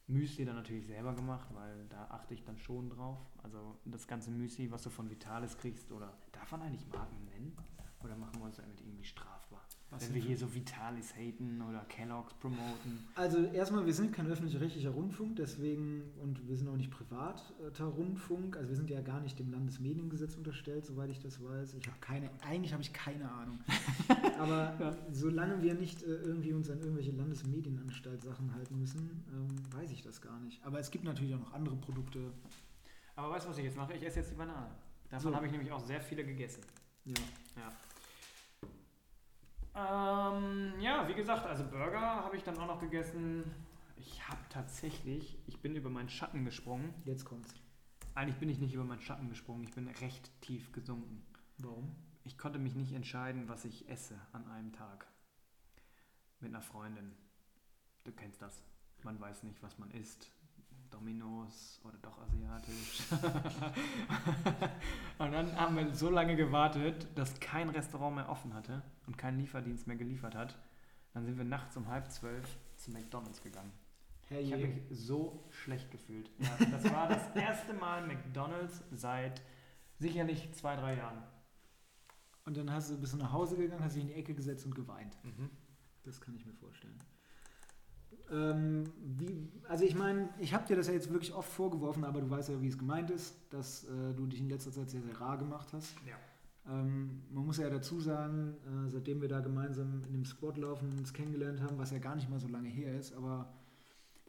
Müsli 0.08 0.44
dann 0.44 0.56
natürlich 0.56 0.86
selber 0.86 1.14
gemacht, 1.14 1.46
weil 1.52 1.86
da 1.88 2.06
achte 2.08 2.32
ich 2.34 2.42
dann 2.42 2.56
schon 2.56 2.88
drauf. 2.88 3.18
Also 3.42 3.78
das 3.84 4.06
ganze 4.06 4.30
Müsli, 4.30 4.70
was 4.70 4.82
du 4.82 4.90
von 4.90 5.10
Vitalis 5.10 5.56
kriegst, 5.58 5.92
oder 5.92 6.16
darf 6.32 6.50
man 6.50 6.62
eigentlich 6.62 6.86
Marken 6.88 7.24
nennen? 7.26 7.56
Oder 8.02 8.16
machen 8.16 8.38
wir 8.38 8.44
uns 8.46 8.56
damit 8.56 8.80
irgendwie 8.80 9.04
strafbar? 9.04 9.37
Was 9.90 10.06
Wenn 10.06 10.16
wir 10.16 10.22
hier 10.22 10.36
so 10.36 10.54
Vitalis 10.54 11.14
haten 11.16 11.62
oder 11.62 11.80
Kellogg's 11.86 12.34
promoten. 12.34 13.06
Also 13.14 13.38
erstmal, 13.46 13.86
wir 13.86 13.94
sind 13.94 14.12
kein 14.12 14.26
öffentlich-rechtlicher 14.26 14.90
Rundfunk, 14.90 15.36
deswegen, 15.36 16.02
und 16.22 16.46
wir 16.46 16.56
sind 16.58 16.68
auch 16.68 16.76
nicht 16.76 16.90
privater 16.90 17.84
Rundfunk, 17.86 18.58
also 18.58 18.68
wir 18.68 18.76
sind 18.76 18.90
ja 18.90 19.00
gar 19.00 19.20
nicht 19.20 19.38
dem 19.38 19.50
Landesmediengesetz 19.50 20.34
unterstellt, 20.36 20.84
soweit 20.84 21.08
ich 21.08 21.20
das 21.20 21.42
weiß. 21.42 21.72
Ich 21.72 21.86
habe 21.86 21.96
keine, 22.00 22.28
eigentlich 22.46 22.72
habe 22.74 22.82
ich 22.82 22.92
keine 22.92 23.30
Ahnung. 23.30 23.60
Aber 24.38 24.74
Ja. 24.78 24.94
solange 25.10 25.62
wir 25.62 25.72
nicht 25.72 26.02
äh, 26.02 26.16
irgendwie 26.16 26.52
uns 26.52 26.68
an 26.68 26.80
irgendwelche 26.80 27.12
Landesmedienanstalt-Sachen 27.12 28.52
halten 28.54 28.78
müssen, 28.78 29.24
ähm, 29.32 29.48
weiß 29.80 29.90
ich 29.92 30.02
das 30.02 30.20
gar 30.20 30.38
nicht. 30.40 30.62
Aber 30.66 30.78
es 30.80 30.90
gibt 30.90 31.04
natürlich 31.04 31.34
auch 31.34 31.40
noch 31.40 31.54
andere 31.54 31.76
Produkte. 31.76 32.30
Aber 33.16 33.30
weißt 33.30 33.46
du, 33.46 33.50
was 33.50 33.58
ich 33.58 33.64
jetzt 33.64 33.76
mache? 33.78 33.94
Ich 33.94 34.04
esse 34.04 34.20
jetzt 34.20 34.30
die 34.30 34.36
Banane. 34.36 34.68
Davon 35.08 35.30
So. 35.30 35.34
habe 35.36 35.46
ich 35.46 35.52
nämlich 35.52 35.72
auch 35.72 35.80
sehr 35.84 36.00
viele 36.02 36.24
gegessen. 36.26 36.60
Ja. 37.06 37.14
Ähm, 39.78 40.74
ja, 40.80 41.06
wie 41.06 41.14
gesagt, 41.14 41.46
also 41.46 41.64
Burger 41.64 42.00
habe 42.00 42.36
ich 42.36 42.42
dann 42.42 42.58
auch 42.58 42.66
noch 42.66 42.80
gegessen. 42.80 43.44
Ich 43.96 44.26
habe 44.28 44.40
tatsächlich, 44.48 45.38
ich 45.46 45.60
bin 45.60 45.76
über 45.76 45.88
meinen 45.88 46.08
Schatten 46.08 46.44
gesprungen. 46.44 46.92
Jetzt 47.04 47.24
kommt's. 47.24 47.54
Eigentlich 48.14 48.38
bin 48.38 48.48
ich 48.48 48.58
nicht 48.58 48.74
über 48.74 48.82
meinen 48.82 49.00
Schatten 49.00 49.28
gesprungen, 49.28 49.62
ich 49.62 49.72
bin 49.72 49.86
recht 49.86 50.32
tief 50.40 50.72
gesunken. 50.72 51.24
Warum? 51.58 51.94
Ich 52.24 52.36
konnte 52.36 52.58
mich 52.58 52.74
nicht 52.74 52.92
entscheiden, 52.92 53.48
was 53.48 53.64
ich 53.64 53.88
esse 53.88 54.18
an 54.32 54.50
einem 54.50 54.72
Tag. 54.72 55.06
Mit 56.40 56.52
einer 56.52 56.62
Freundin. 56.62 57.14
Du 58.02 58.10
kennst 58.10 58.42
das. 58.42 58.64
Man 59.04 59.20
weiß 59.20 59.44
nicht, 59.44 59.62
was 59.62 59.78
man 59.78 59.92
isst. 59.92 60.32
Dominos 60.90 61.80
oder 61.84 61.96
doch 61.98 62.18
asiatisch. 62.22 63.02
und 65.18 65.32
dann 65.32 65.56
haben 65.56 65.76
wir 65.76 65.94
so 65.94 66.10
lange 66.10 66.36
gewartet, 66.36 67.06
dass 67.14 67.38
kein 67.40 67.68
Restaurant 67.68 68.16
mehr 68.16 68.28
offen 68.28 68.54
hatte 68.54 68.82
und 69.06 69.16
kein 69.18 69.38
Lieferdienst 69.38 69.86
mehr 69.86 69.96
geliefert 69.96 70.34
hat. 70.34 70.58
Dann 71.14 71.24
sind 71.24 71.36
wir 71.36 71.44
nachts 71.44 71.76
um 71.76 71.88
halb 71.88 72.10
zwölf 72.10 72.46
zu 72.76 72.90
McDonalds 72.90 73.42
gegangen. 73.42 73.72
Herr 74.28 74.40
Ich 74.40 74.52
habe 74.52 74.66
mich 74.66 74.82
so 74.90 75.44
schlecht 75.50 75.90
gefühlt. 75.90 76.30
Ja, 76.38 76.66
das 76.70 76.92
war 76.92 77.08
das 77.08 77.22
erste 77.34 77.72
Mal 77.74 78.06
McDonalds 78.06 78.84
seit 78.92 79.42
sicherlich 79.98 80.52
zwei, 80.52 80.76
drei 80.76 80.96
Jahren. 80.96 81.22
Und 82.44 82.56
dann 82.56 82.70
hast 82.70 82.90
du, 82.90 82.98
bist 82.98 83.12
du 83.12 83.16
nach 83.18 83.32
Hause 83.32 83.56
gegangen, 83.56 83.82
hast 83.82 83.96
dich 83.96 84.02
in 84.02 84.08
die 84.08 84.14
Ecke 84.14 84.34
gesetzt 84.34 84.64
und 84.64 84.74
geweint. 84.74 85.16
Das 86.04 86.20
kann 86.20 86.34
ich 86.34 86.46
mir 86.46 86.54
vorstellen. 86.54 86.98
Ähm, 88.30 88.84
wie, 89.16 89.48
also 89.68 89.84
ich 89.84 89.94
meine, 89.94 90.28
ich 90.38 90.52
habe 90.52 90.66
dir 90.66 90.76
das 90.76 90.88
ja 90.88 90.92
jetzt 90.92 91.10
wirklich 91.10 91.34
oft 91.34 91.50
vorgeworfen, 91.50 92.04
aber 92.04 92.20
du 92.20 92.28
weißt 92.28 92.50
ja, 92.50 92.60
wie 92.60 92.68
es 92.68 92.78
gemeint 92.78 93.10
ist, 93.10 93.34
dass 93.50 93.84
äh, 93.84 94.14
du 94.14 94.26
dich 94.26 94.40
in 94.40 94.50
letzter 94.50 94.70
Zeit 94.70 94.90
sehr, 94.90 95.00
sehr 95.00 95.18
rar 95.18 95.38
gemacht 95.38 95.68
hast. 95.72 95.94
Ja. 96.06 96.16
Ähm, 96.70 97.22
man 97.30 97.46
muss 97.46 97.56
ja 97.56 97.70
dazu 97.70 98.00
sagen, 98.00 98.54
äh, 98.66 98.90
seitdem 98.90 99.22
wir 99.22 99.28
da 99.28 99.40
gemeinsam 99.40 100.04
in 100.06 100.12
dem 100.12 100.24
Squad 100.26 100.58
laufen 100.58 100.92
uns 100.98 101.12
kennengelernt 101.12 101.62
haben, 101.62 101.78
was 101.78 101.90
ja 101.90 101.98
gar 101.98 102.14
nicht 102.16 102.28
mal 102.28 102.38
so 102.38 102.48
lange 102.48 102.68
her 102.68 102.98
ist, 102.98 103.14
aber 103.14 103.48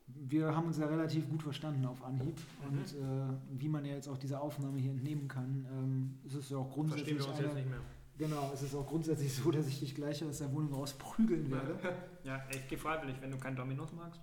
wir 0.07 0.55
haben 0.55 0.67
uns 0.67 0.77
ja 0.77 0.87
relativ 0.87 1.29
gut 1.29 1.43
verstanden 1.43 1.85
auf 1.85 2.03
Anhieb. 2.03 2.37
Mhm. 2.37 2.77
Und 2.77 2.93
äh, 2.93 3.59
wie 3.59 3.67
man 3.67 3.85
ja 3.85 3.93
jetzt 3.93 4.07
auch 4.07 4.17
dieser 4.17 4.41
Aufnahme 4.41 4.79
hier 4.79 4.91
entnehmen 4.91 5.27
kann, 5.27 5.67
ähm, 5.71 6.19
ist 6.23 6.35
es 6.35 6.49
ja 6.49 6.57
auch 6.57 6.71
grundsätzlich 6.71 7.27
eine, 7.27 7.53
nicht 7.53 7.69
mehr. 7.69 7.81
Genau, 8.19 8.51
es 8.53 8.61
ist 8.61 8.75
auch 8.75 8.85
grundsätzlich 8.85 9.33
so, 9.33 9.49
dass 9.49 9.65
ich 9.65 9.79
dich 9.79 9.95
gleich 9.95 10.23
aus 10.25 10.39
der 10.39 10.51
Wohnung 10.51 10.73
raus 10.73 10.93
prügeln 10.93 11.49
werde. 11.49 11.79
Ja, 12.23 12.43
ich 12.51 12.67
gehe 12.67 12.77
freiwillig, 12.77 13.15
wenn 13.21 13.31
du 13.31 13.37
kein 13.37 13.55
Dominos 13.55 13.93
magst. 13.93 14.19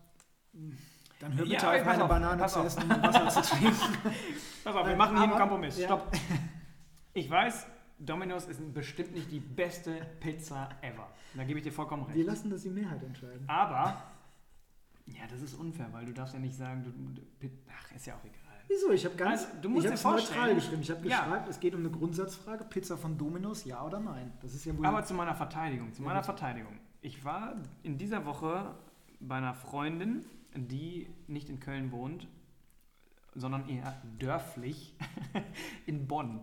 Dann 1.19 1.33
hör 1.35 1.47
Ja, 1.47 1.55
bitte 1.55 1.67
aber 1.67 1.81
auf, 1.81 1.87
meine 1.87 2.03
auf, 2.05 2.09
Banane 2.11 2.47
zu 2.47 2.61
essen 2.61 2.83
und 2.83 3.03
Wasser 3.03 3.43
zu 3.43 3.51
trinken. 3.57 3.75
Pass 4.63 4.77
auf, 4.77 4.87
wir 4.87 4.97
machen 4.97 5.17
hier 5.17 5.25
einen 5.25 5.33
Kompromiss. 5.39 5.79
ja. 5.79 5.87
Stopp. 5.87 6.13
Ich 7.15 7.31
weiß, 7.31 7.67
Domino's 7.99 8.45
ist 8.45 8.61
bestimmt 8.75 9.15
nicht 9.15 9.31
die 9.33 9.41
beste 9.41 10.07
Pizza 10.21 10.69
ever. 10.83 11.09
Da 11.35 11.45
gebe 11.45 11.59
ich 11.59 11.65
dir 11.65 11.73
vollkommen 11.73 12.03
recht. 12.03 12.15
Wir 12.19 12.27
lassen 12.27 12.51
das 12.51 12.61
die 12.63 12.69
Mehrheit 12.69 13.03
entscheiden. 13.03 13.49
Aber, 13.49 14.03
ja, 15.07 15.27
das 15.31 15.41
ist 15.41 15.55
unfair, 15.55 15.89
weil 15.93 16.05
du 16.05 16.13
darfst 16.13 16.35
ja 16.35 16.41
nicht 16.41 16.55
sagen, 16.55 16.85
du, 16.85 16.91
du 17.49 17.55
ach, 17.75 17.93
ist 17.97 18.05
ja 18.05 18.15
auch 18.15 18.25
egal. 18.25 18.46
Wieso? 18.69 18.91
Ich 18.91 19.05
habe 19.05 19.15
ganz 19.17 19.45
Also, 19.45 19.57
du 19.63 19.69
musst 19.69 19.85
ich 19.87 19.91
dir 19.93 19.97
vorstellen- 19.97 20.39
neutral 20.41 20.55
geschrieben. 20.57 20.83
Ich 20.83 20.91
habe 20.91 21.09
Ja. 21.09 21.25
gefragt, 21.25 21.49
es 21.49 21.61
geht 21.61 21.75
um 21.75 21.81
eine 21.81 21.91
Grundsatzfrage, 21.91 22.65
Pizza 22.65 22.97
von 22.97 23.17
Domino's, 23.17 23.65
ja 23.65 23.85
oder 23.85 24.01
nein? 24.01 24.33
Das 24.43 24.55
ist 24.55 24.65
ja 24.65 24.77
wohl 24.77 24.85
Aber 24.87 25.05
zu 25.05 25.15
meiner 25.15 25.35
Verteidigung, 25.35 25.93
zu 25.93 26.03
meiner. 26.03 26.23
Verteidigung. 26.23 26.79
Ich 27.01 27.25
war 27.25 27.55
in 27.83 27.97
dieser 27.99 28.25
Woche 28.27 28.75
bei 29.21 29.37
einer 29.37 29.55
Freundin, 29.55 30.25
die 30.55 31.09
nicht 31.29 31.49
in 31.49 31.61
Köln 31.61 31.93
wohnt, 31.93 32.27
sondern 33.35 33.69
eher 33.69 34.01
dörflich 34.19 34.97
in 35.87 36.07
Bonn. 36.09 36.41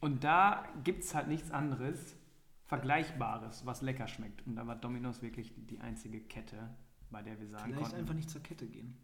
Und 0.00 0.22
da 0.22 0.64
gibt 0.84 1.02
es 1.02 1.14
halt 1.14 1.26
nichts 1.28 1.50
anderes, 1.50 2.14
Vergleichbares, 2.66 3.64
was 3.66 3.80
lecker 3.82 4.06
schmeckt. 4.06 4.46
Und 4.46 4.54
da 4.56 4.66
war 4.66 4.76
Domino's 4.76 5.22
wirklich 5.22 5.52
die 5.56 5.80
einzige 5.80 6.20
Kette, 6.20 6.68
bei 7.10 7.22
der 7.22 7.40
wir 7.40 7.48
sagen 7.48 7.64
vielleicht 7.64 7.82
konnten, 7.82 7.96
einfach 7.96 8.14
nicht 8.14 8.28
zur 8.30 8.42
Kette 8.42 8.66
gehen. 8.66 8.94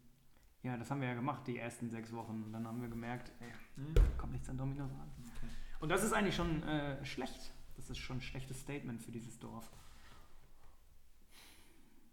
Ja, 0.65 0.75
das 0.77 0.89
haben 0.89 0.99
wir 0.99 1.07
ja 1.07 1.13
gemacht, 1.13 1.45
die 1.45 1.59
ersten 1.59 1.91
sechs 1.91 2.11
Wochen. 2.11 2.41
Und 2.43 2.51
dann 2.51 2.67
haben 2.67 2.81
wir 2.81 2.89
gemerkt, 2.89 3.31
ey, 3.39 3.47
Ne? 3.77 3.93
kommt 4.17 4.33
nichts 4.33 4.49
an 4.49 4.57
Domino's 4.57 4.91
an. 4.91 5.11
Okay. 5.19 5.47
Und 5.79 5.89
das 5.89 6.03
ist 6.03 6.11
eigentlich 6.11 6.35
schon 6.35 6.63
äh, 6.63 7.05
schlecht. 7.05 7.51
Das 7.75 7.89
ist 7.89 7.99
schon 7.99 8.17
ein 8.17 8.21
schlechtes 8.21 8.61
Statement 8.61 8.99
für 8.99 9.11
dieses 9.11 9.37
Dorf. 9.37 9.69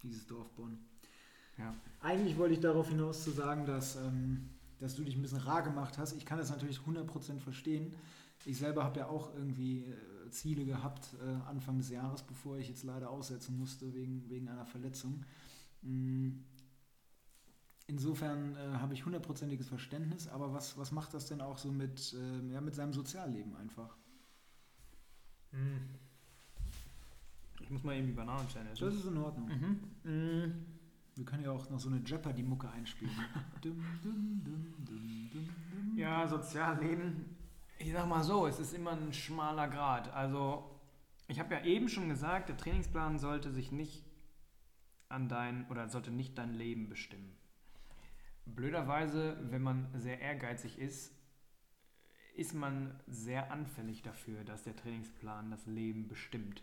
Dieses 0.02 0.26
Dorf 0.26 0.50
Bonn. 0.50 0.78
Ja. 1.56 1.74
Eigentlich 2.00 2.36
wollte 2.36 2.52
ich 2.52 2.60
darauf 2.60 2.88
hinaus 2.88 3.24
zu 3.24 3.30
sagen, 3.30 3.64
dass, 3.64 3.96
ähm, 3.96 4.50
dass 4.80 4.96
du 4.96 5.02
dich 5.04 5.16
ein 5.16 5.22
bisschen 5.22 5.38
rar 5.38 5.62
gemacht 5.62 5.96
hast. 5.96 6.12
Ich 6.12 6.26
kann 6.26 6.36
das 6.36 6.50
natürlich 6.50 6.78
100% 6.78 7.38
verstehen. 7.38 7.94
Ich 8.44 8.58
selber 8.58 8.84
habe 8.84 9.00
ja 9.00 9.06
auch 9.06 9.32
irgendwie 9.34 9.84
äh, 9.84 10.30
Ziele 10.30 10.66
gehabt 10.66 11.08
äh, 11.24 11.48
Anfang 11.48 11.78
des 11.78 11.88
Jahres, 11.88 12.22
bevor 12.22 12.58
ich 12.58 12.68
jetzt 12.68 12.82
leider 12.82 13.08
aussetzen 13.08 13.58
musste 13.58 13.94
wegen, 13.94 14.28
wegen 14.28 14.48
einer 14.48 14.66
Verletzung. 14.66 15.24
Mm. 15.80 16.32
Insofern 17.88 18.56
äh, 18.56 18.78
habe 18.78 18.94
ich 18.94 19.04
hundertprozentiges 19.04 19.68
Verständnis, 19.68 20.28
aber 20.28 20.52
was, 20.52 20.78
was 20.78 20.92
macht 20.92 21.14
das 21.14 21.26
denn 21.26 21.40
auch 21.40 21.58
so 21.58 21.70
mit, 21.70 22.14
ähm, 22.18 22.50
ja, 22.50 22.60
mit 22.60 22.74
seinem 22.74 22.92
Sozialleben 22.92 23.56
einfach? 23.56 23.96
Ich 27.60 27.70
muss 27.70 27.82
mal 27.82 27.96
eben 27.96 28.06
die 28.06 28.12
Bananen 28.12 28.48
stellen. 28.48 28.68
Das 28.70 28.94
ist 28.94 29.04
in 29.04 29.18
Ordnung. 29.18 29.50
Mhm. 30.04 30.66
Wir 31.14 31.24
können 31.26 31.44
ja 31.44 31.50
auch 31.50 31.68
noch 31.68 31.78
so 31.78 31.88
eine 31.88 31.98
Jeopardy-Mucke 31.98 32.70
einspielen. 32.70 33.14
dum, 33.60 33.84
dum, 34.02 34.42
dum, 34.44 34.74
dum, 34.84 35.30
dum, 35.30 35.30
dum. 35.32 35.98
Ja, 35.98 36.26
Sozialleben. 36.26 37.36
Ich 37.78 37.92
sag 37.92 38.08
mal 38.08 38.22
so, 38.22 38.46
es 38.46 38.58
ist 38.60 38.72
immer 38.72 38.92
ein 38.92 39.12
schmaler 39.12 39.68
Grad. 39.68 40.12
Also, 40.14 40.70
Ich 41.28 41.38
habe 41.38 41.54
ja 41.54 41.64
eben 41.64 41.88
schon 41.88 42.08
gesagt, 42.08 42.48
der 42.48 42.56
Trainingsplan 42.56 43.18
sollte 43.18 43.52
sich 43.52 43.72
nicht 43.72 44.04
an 45.08 45.28
dein 45.28 45.68
oder 45.68 45.88
sollte 45.88 46.10
nicht 46.10 46.38
dein 46.38 46.54
Leben 46.54 46.88
bestimmen. 46.88 47.36
Blöderweise, 48.44 49.38
wenn 49.50 49.62
man 49.62 49.88
sehr 49.94 50.20
ehrgeizig 50.20 50.78
ist, 50.78 51.12
ist 52.34 52.54
man 52.54 52.98
sehr 53.06 53.52
anfällig 53.52 54.02
dafür, 54.02 54.42
dass 54.44 54.64
der 54.64 54.74
Trainingsplan 54.74 55.50
das 55.50 55.66
Leben 55.66 56.08
bestimmt. 56.08 56.62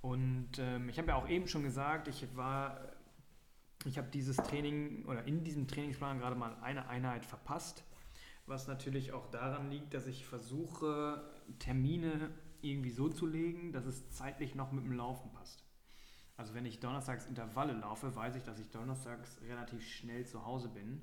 Und 0.00 0.58
ähm, 0.58 0.88
ich 0.88 0.98
habe 0.98 1.08
ja 1.08 1.16
auch 1.16 1.28
eben 1.28 1.48
schon 1.48 1.64
gesagt, 1.64 2.08
ich 2.08 2.36
war, 2.36 2.92
ich 3.84 3.98
habe 3.98 4.08
dieses 4.08 4.36
Training 4.36 5.04
oder 5.06 5.24
in 5.24 5.42
diesem 5.42 5.66
Trainingsplan 5.66 6.18
gerade 6.18 6.36
mal 6.36 6.56
eine 6.62 6.88
Einheit 6.88 7.24
verpasst, 7.24 7.84
was 8.46 8.68
natürlich 8.68 9.12
auch 9.12 9.26
daran 9.30 9.70
liegt, 9.70 9.92
dass 9.94 10.06
ich 10.06 10.24
versuche, 10.24 11.28
Termine 11.58 12.30
irgendwie 12.62 12.90
so 12.90 13.08
zu 13.08 13.26
legen, 13.26 13.72
dass 13.72 13.84
es 13.84 14.10
zeitlich 14.10 14.54
noch 14.54 14.72
mit 14.72 14.84
dem 14.84 14.92
Laufen 14.92 15.32
passt. 15.32 15.67
Also 16.38 16.54
wenn 16.54 16.64
ich 16.64 16.78
donnerstags 16.80 17.26
Intervalle 17.26 17.72
laufe, 17.74 18.14
weiß 18.14 18.36
ich, 18.36 18.44
dass 18.44 18.60
ich 18.60 18.70
donnerstags 18.70 19.40
relativ 19.42 19.84
schnell 19.86 20.24
zu 20.24 20.46
Hause 20.46 20.68
bin 20.68 21.02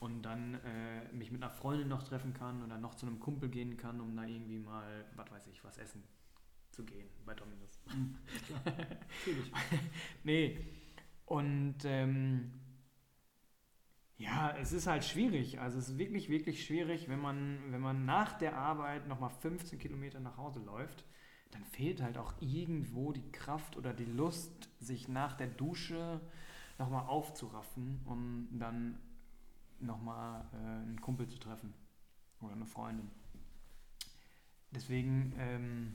und 0.00 0.22
dann 0.22 0.54
äh, 0.54 1.12
mich 1.12 1.30
mit 1.30 1.40
einer 1.40 1.52
Freundin 1.52 1.86
noch 1.88 2.02
treffen 2.02 2.34
kann 2.34 2.62
oder 2.64 2.76
noch 2.78 2.96
zu 2.96 3.06
einem 3.06 3.20
Kumpel 3.20 3.48
gehen 3.48 3.76
kann, 3.76 4.00
um 4.00 4.16
da 4.16 4.24
irgendwie 4.24 4.58
mal, 4.58 5.04
was 5.14 5.30
weiß 5.30 5.46
ich, 5.46 5.62
was 5.62 5.78
essen 5.78 6.02
zu 6.72 6.84
gehen 6.84 7.08
bei 7.24 7.34
Dominus. 7.34 7.80
Mhm, 7.94 8.18
Natürlich. 8.66 9.52
nee. 10.24 10.58
Und 11.26 11.76
ähm, 11.84 12.52
ja, 14.18 14.56
es 14.60 14.72
ist 14.72 14.88
halt 14.88 15.04
schwierig. 15.04 15.60
Also 15.60 15.78
es 15.78 15.90
ist 15.90 15.98
wirklich, 15.98 16.28
wirklich 16.28 16.64
schwierig, 16.66 17.08
wenn 17.08 17.20
man, 17.20 17.58
wenn 17.70 17.80
man 17.80 18.04
nach 18.04 18.32
der 18.38 18.56
Arbeit 18.56 19.06
nochmal 19.06 19.30
15 19.30 19.78
Kilometer 19.78 20.20
nach 20.20 20.36
Hause 20.36 20.60
läuft, 20.60 21.04
dann 21.52 21.64
fehlt 21.64 22.02
halt 22.02 22.18
auch 22.18 22.34
irgendwo 22.40 23.12
die 23.12 23.30
Kraft 23.30 23.76
oder 23.76 23.94
die 23.94 24.04
Lust, 24.04 24.68
sich 24.80 25.08
nach 25.08 25.36
der 25.36 25.46
Dusche 25.46 26.20
nochmal 26.78 27.06
aufzuraffen, 27.06 28.00
um 28.04 28.48
dann 28.58 28.98
nochmal 29.78 30.44
äh, 30.52 30.56
einen 30.56 31.00
Kumpel 31.00 31.28
zu 31.28 31.38
treffen 31.38 31.72
oder 32.40 32.52
eine 32.52 32.66
Freundin. 32.66 33.10
Deswegen 34.70 35.34
ähm, 35.38 35.94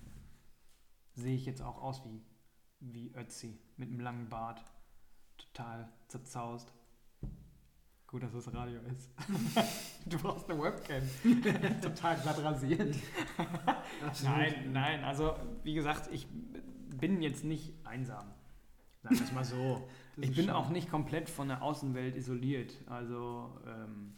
sehe 1.15 1.35
ich 1.35 1.45
jetzt 1.45 1.61
auch 1.61 1.81
aus 1.81 2.03
wie, 2.05 2.21
wie 2.79 3.11
Ötzi 3.15 3.57
mit 3.75 3.89
einem 3.89 3.99
langen 3.99 4.29
Bart, 4.29 4.63
total 5.37 5.89
zerzaust. 6.07 6.71
Gut, 8.17 8.23
dass 8.23 8.45
das 8.45 8.51
Radio 8.51 8.79
ist. 8.91 9.11
du 10.07 10.17
brauchst 10.17 10.49
eine 10.49 10.59
Webcam. 10.59 11.03
Total 11.83 12.17
glatt 12.17 12.43
rasiert. 12.43 12.95
nein, 14.23 14.71
nein, 14.73 15.03
also 15.03 15.35
wie 15.61 15.75
gesagt, 15.75 16.09
ich 16.11 16.25
bin 16.99 17.21
jetzt 17.21 17.43
nicht 17.43 17.75
einsam. 17.83 18.25
Sagen 19.03 19.19
wir 19.19 19.23
es 19.23 19.31
mal 19.33 19.45
so. 19.45 19.87
ich 20.15 20.33
bin 20.33 20.45
schön. 20.45 20.49
auch 20.49 20.69
nicht 20.69 20.89
komplett 20.89 21.29
von 21.29 21.47
der 21.47 21.61
Außenwelt 21.61 22.15
isoliert. 22.15 22.73
Also, 22.87 23.55
ähm, 23.67 24.15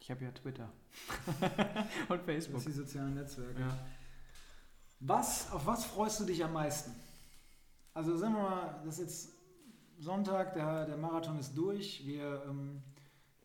ich 0.00 0.10
habe 0.10 0.24
ja 0.24 0.30
Twitter 0.30 0.72
und 2.08 2.22
Facebook. 2.22 2.54
Das 2.54 2.64
sind 2.64 2.76
die 2.76 2.78
sozialen 2.78 3.12
Netzwerke. 3.12 3.60
Ja. 3.60 3.78
Was, 5.00 5.52
auf 5.52 5.66
was 5.66 5.84
freust 5.84 6.20
du 6.20 6.24
dich 6.24 6.42
am 6.42 6.54
meisten? 6.54 6.92
Also 7.92 8.16
sagen 8.16 8.36
wir 8.36 8.42
mal, 8.42 8.80
das 8.86 8.98
ist 8.98 9.00
jetzt 9.00 9.35
Sonntag, 9.98 10.54
der, 10.54 10.86
der 10.86 10.96
Marathon 10.96 11.38
ist 11.38 11.56
durch. 11.56 12.06
Wir 12.06 12.42
ähm, 12.48 12.82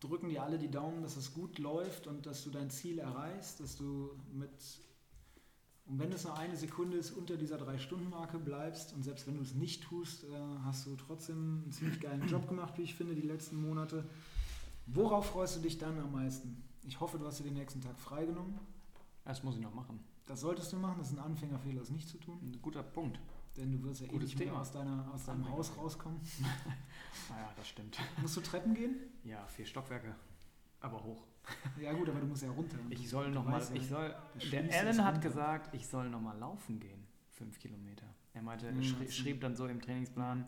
drücken 0.00 0.28
dir 0.28 0.42
alle 0.42 0.58
die 0.58 0.70
Daumen, 0.70 1.02
dass 1.02 1.16
es 1.16 1.32
gut 1.32 1.58
läuft 1.58 2.06
und 2.06 2.26
dass 2.26 2.44
du 2.44 2.50
dein 2.50 2.70
Ziel 2.70 2.98
erreichst, 2.98 3.60
dass 3.60 3.76
du 3.76 4.10
mit, 4.32 4.50
und 5.86 5.98
wenn 5.98 6.12
es 6.12 6.24
nur 6.24 6.36
eine 6.36 6.56
Sekunde 6.56 6.96
ist, 6.96 7.12
unter 7.12 7.36
dieser 7.36 7.56
Drei-Stunden-Marke 7.58 8.38
bleibst. 8.38 8.92
Und 8.92 9.02
selbst 9.02 9.26
wenn 9.26 9.36
du 9.36 9.42
es 9.42 9.54
nicht 9.54 9.84
tust, 9.84 10.24
äh, 10.24 10.28
hast 10.64 10.86
du 10.86 10.96
trotzdem 10.96 11.62
einen 11.62 11.72
ziemlich 11.72 12.00
geilen 12.00 12.26
Job 12.28 12.48
gemacht, 12.48 12.74
wie 12.76 12.82
ich 12.82 12.94
finde, 12.94 13.14
die 13.14 13.22
letzten 13.22 13.56
Monate. 13.56 14.04
Worauf 14.86 15.26
freust 15.26 15.56
du 15.56 15.60
dich 15.60 15.78
dann 15.78 15.98
am 15.98 16.12
meisten? 16.12 16.62
Ich 16.84 17.00
hoffe, 17.00 17.18
du 17.18 17.26
hast 17.26 17.38
dir 17.38 17.44
den 17.44 17.54
nächsten 17.54 17.80
Tag 17.80 17.98
freigenommen. 17.98 18.58
Das 19.24 19.42
muss 19.44 19.54
ich 19.54 19.62
noch 19.62 19.74
machen. 19.74 20.00
Das 20.26 20.40
solltest 20.40 20.72
du 20.72 20.76
machen, 20.76 20.96
das 20.98 21.08
ist 21.08 21.18
ein 21.18 21.24
Anfängerfehler, 21.24 21.80
das 21.80 21.90
nicht 21.90 22.08
zu 22.08 22.18
tun. 22.18 22.38
Ein 22.42 22.60
guter 22.60 22.82
Punkt. 22.82 23.18
Denn 23.56 23.72
du 23.72 23.82
wirst 23.82 24.00
ja 24.00 24.10
eh 24.10 24.16
nicht 24.16 24.38
mehr 24.38 24.54
aus, 24.54 24.72
deiner, 24.72 25.10
aus 25.12 25.26
deinem 25.26 25.48
Haus 25.50 25.76
rauskommen. 25.76 26.20
naja, 27.28 27.52
das 27.56 27.68
stimmt. 27.68 27.98
Musst 28.20 28.36
du 28.36 28.40
Treppen 28.40 28.74
gehen? 28.74 28.96
Ja, 29.24 29.46
vier 29.46 29.66
Stockwerke. 29.66 30.14
Aber 30.80 31.02
hoch. 31.02 31.26
Ja 31.80 31.92
gut, 31.92 32.08
aber 32.08 32.20
du 32.20 32.26
musst 32.26 32.42
ja 32.42 32.50
runter. 32.50 32.78
Ich 32.88 33.08
soll 33.08 33.30
nochmal, 33.30 33.62
ich 33.74 33.88
soll, 33.88 34.14
der 34.50 34.80
Alan 34.80 35.04
hat 35.04 35.20
gesagt, 35.20 35.74
ich 35.74 35.86
soll 35.86 36.08
nochmal 36.08 36.38
laufen 36.38 36.80
gehen. 36.80 37.04
Fünf 37.30 37.58
Kilometer. 37.58 38.06
Er 38.32 38.42
meinte, 38.42 38.70
mhm, 38.72 38.82
schrie, 38.82 39.10
schrieb 39.10 39.40
dann 39.40 39.56
so 39.56 39.66
im 39.66 39.80
Trainingsplan, 39.80 40.46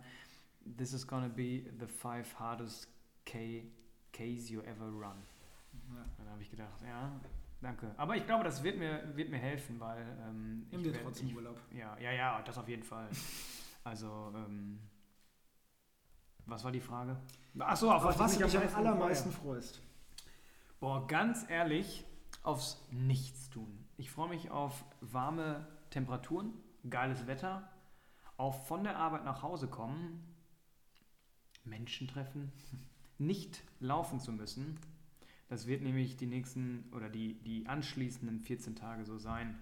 this 0.79 0.93
is 0.93 1.07
gonna 1.07 1.29
be 1.29 1.65
the 1.79 1.87
five 1.87 2.39
hardest 2.39 2.89
K 3.27 3.65
Ks 4.13 4.49
you 4.49 4.61
ever 4.63 4.87
run. 4.87 5.19
Ja. 5.93 6.05
Dann 6.17 6.29
habe 6.29 6.41
ich 6.43 6.51
gedacht, 6.51 6.81
ja, 6.83 7.21
Danke. 7.65 7.95
Aber 7.97 8.15
ich 8.15 8.27
glaube, 8.27 8.45
das 8.45 8.63
wird 8.63 8.79
mir, 8.79 9.17
wird 9.17 9.31
mir 9.31 9.39
helfen, 9.39 9.81
weil. 9.81 10.03
Ähm, 10.29 10.67
Nimm 10.71 10.83
dir 10.83 10.93
trotzdem 11.03 11.29
ich, 11.29 11.35
Urlaub. 11.35 11.59
Ja, 11.73 11.97
ja, 11.99 12.13
ja, 12.13 12.43
das 12.43 12.59
auf 12.59 12.69
jeden 12.69 12.83
Fall. 12.83 13.09
also, 13.85 14.31
ähm, 14.37 14.79
was 16.45 16.63
war 16.63 16.71
die 16.71 16.81
Frage? 16.81 17.17
Achso, 17.59 17.91
auf, 17.91 18.05
auf 18.05 18.05
was, 18.05 18.19
was 18.19 18.39
du 18.39 18.45
dich 18.45 18.59
am 18.59 18.75
allermeisten 18.75 19.33
freust. 19.33 19.81
Boah, 20.79 21.07
ganz 21.07 21.49
ehrlich, 21.49 22.05
aufs 22.43 22.87
Nichtstun. 22.91 23.87
Ich 23.97 24.11
freue 24.11 24.29
mich 24.29 24.51
auf 24.51 24.85
warme 25.01 25.67
Temperaturen, 25.89 26.53
geiles 26.91 27.27
Wetter, 27.27 27.67
auf 28.37 28.67
von 28.67 28.85
der 28.85 28.99
Arbeit 28.99 29.25
nach 29.25 29.43
Hause 29.43 29.69
kommen, 29.69 30.23
Menschen 31.65 32.09
treffen, 32.09 32.53
nicht 33.19 33.63
laufen 33.81 34.21
zu 34.21 34.33
müssen 34.33 34.79
das 35.55 35.69
wird 35.69 35.83
nämlich 35.83 36.17
die 36.17 36.27
nächsten 36.27 36.83
oder 36.91 37.09
die, 37.09 37.35
die 37.45 37.69
anschließenden 37.69 38.41
14 38.41 38.75
Tage 38.75 39.05
so 39.05 39.19
sein. 39.19 39.57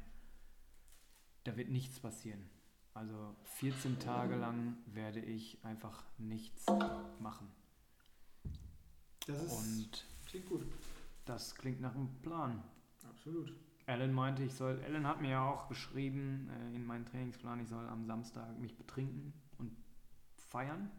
Da 1.45 1.55
wird 1.59 1.69
nichts 1.69 2.01
passieren. 2.01 2.49
Also 2.95 3.37
14 3.59 3.99
Tage 3.99 4.37
lang 4.37 4.79
werde 4.87 5.21
ich 5.21 5.63
einfach 5.63 6.03
nichts 6.17 6.65
machen. 7.21 7.47
Das 9.27 9.43
ist, 9.43 9.53
Und 9.53 10.07
klingt 10.25 10.49
gut. 10.49 10.63
Das 11.27 11.57
klingt 11.57 11.83
nach 11.83 11.95
einem 11.95 12.09
Plan. 12.23 12.63
Absolut. 13.07 13.53
Alan 13.85 14.15
meinte, 14.15 14.45
ich 14.45 14.55
soll, 14.55 14.83
Alan 14.87 15.07
hat 15.07 15.21
mir 15.21 15.33
ja 15.33 15.47
auch 15.47 15.69
geschrieben 15.69 16.49
äh, 16.49 16.75
in 16.75 16.87
meinen 16.87 17.05
Trainingsplan, 17.05 17.61
ich 17.61 17.69
soll 17.69 17.87
am 17.87 18.07
Samstag 18.07 18.59
mich 18.59 18.79
betrinken 18.79 19.35
und 19.59 19.77
feiern. 20.39 20.91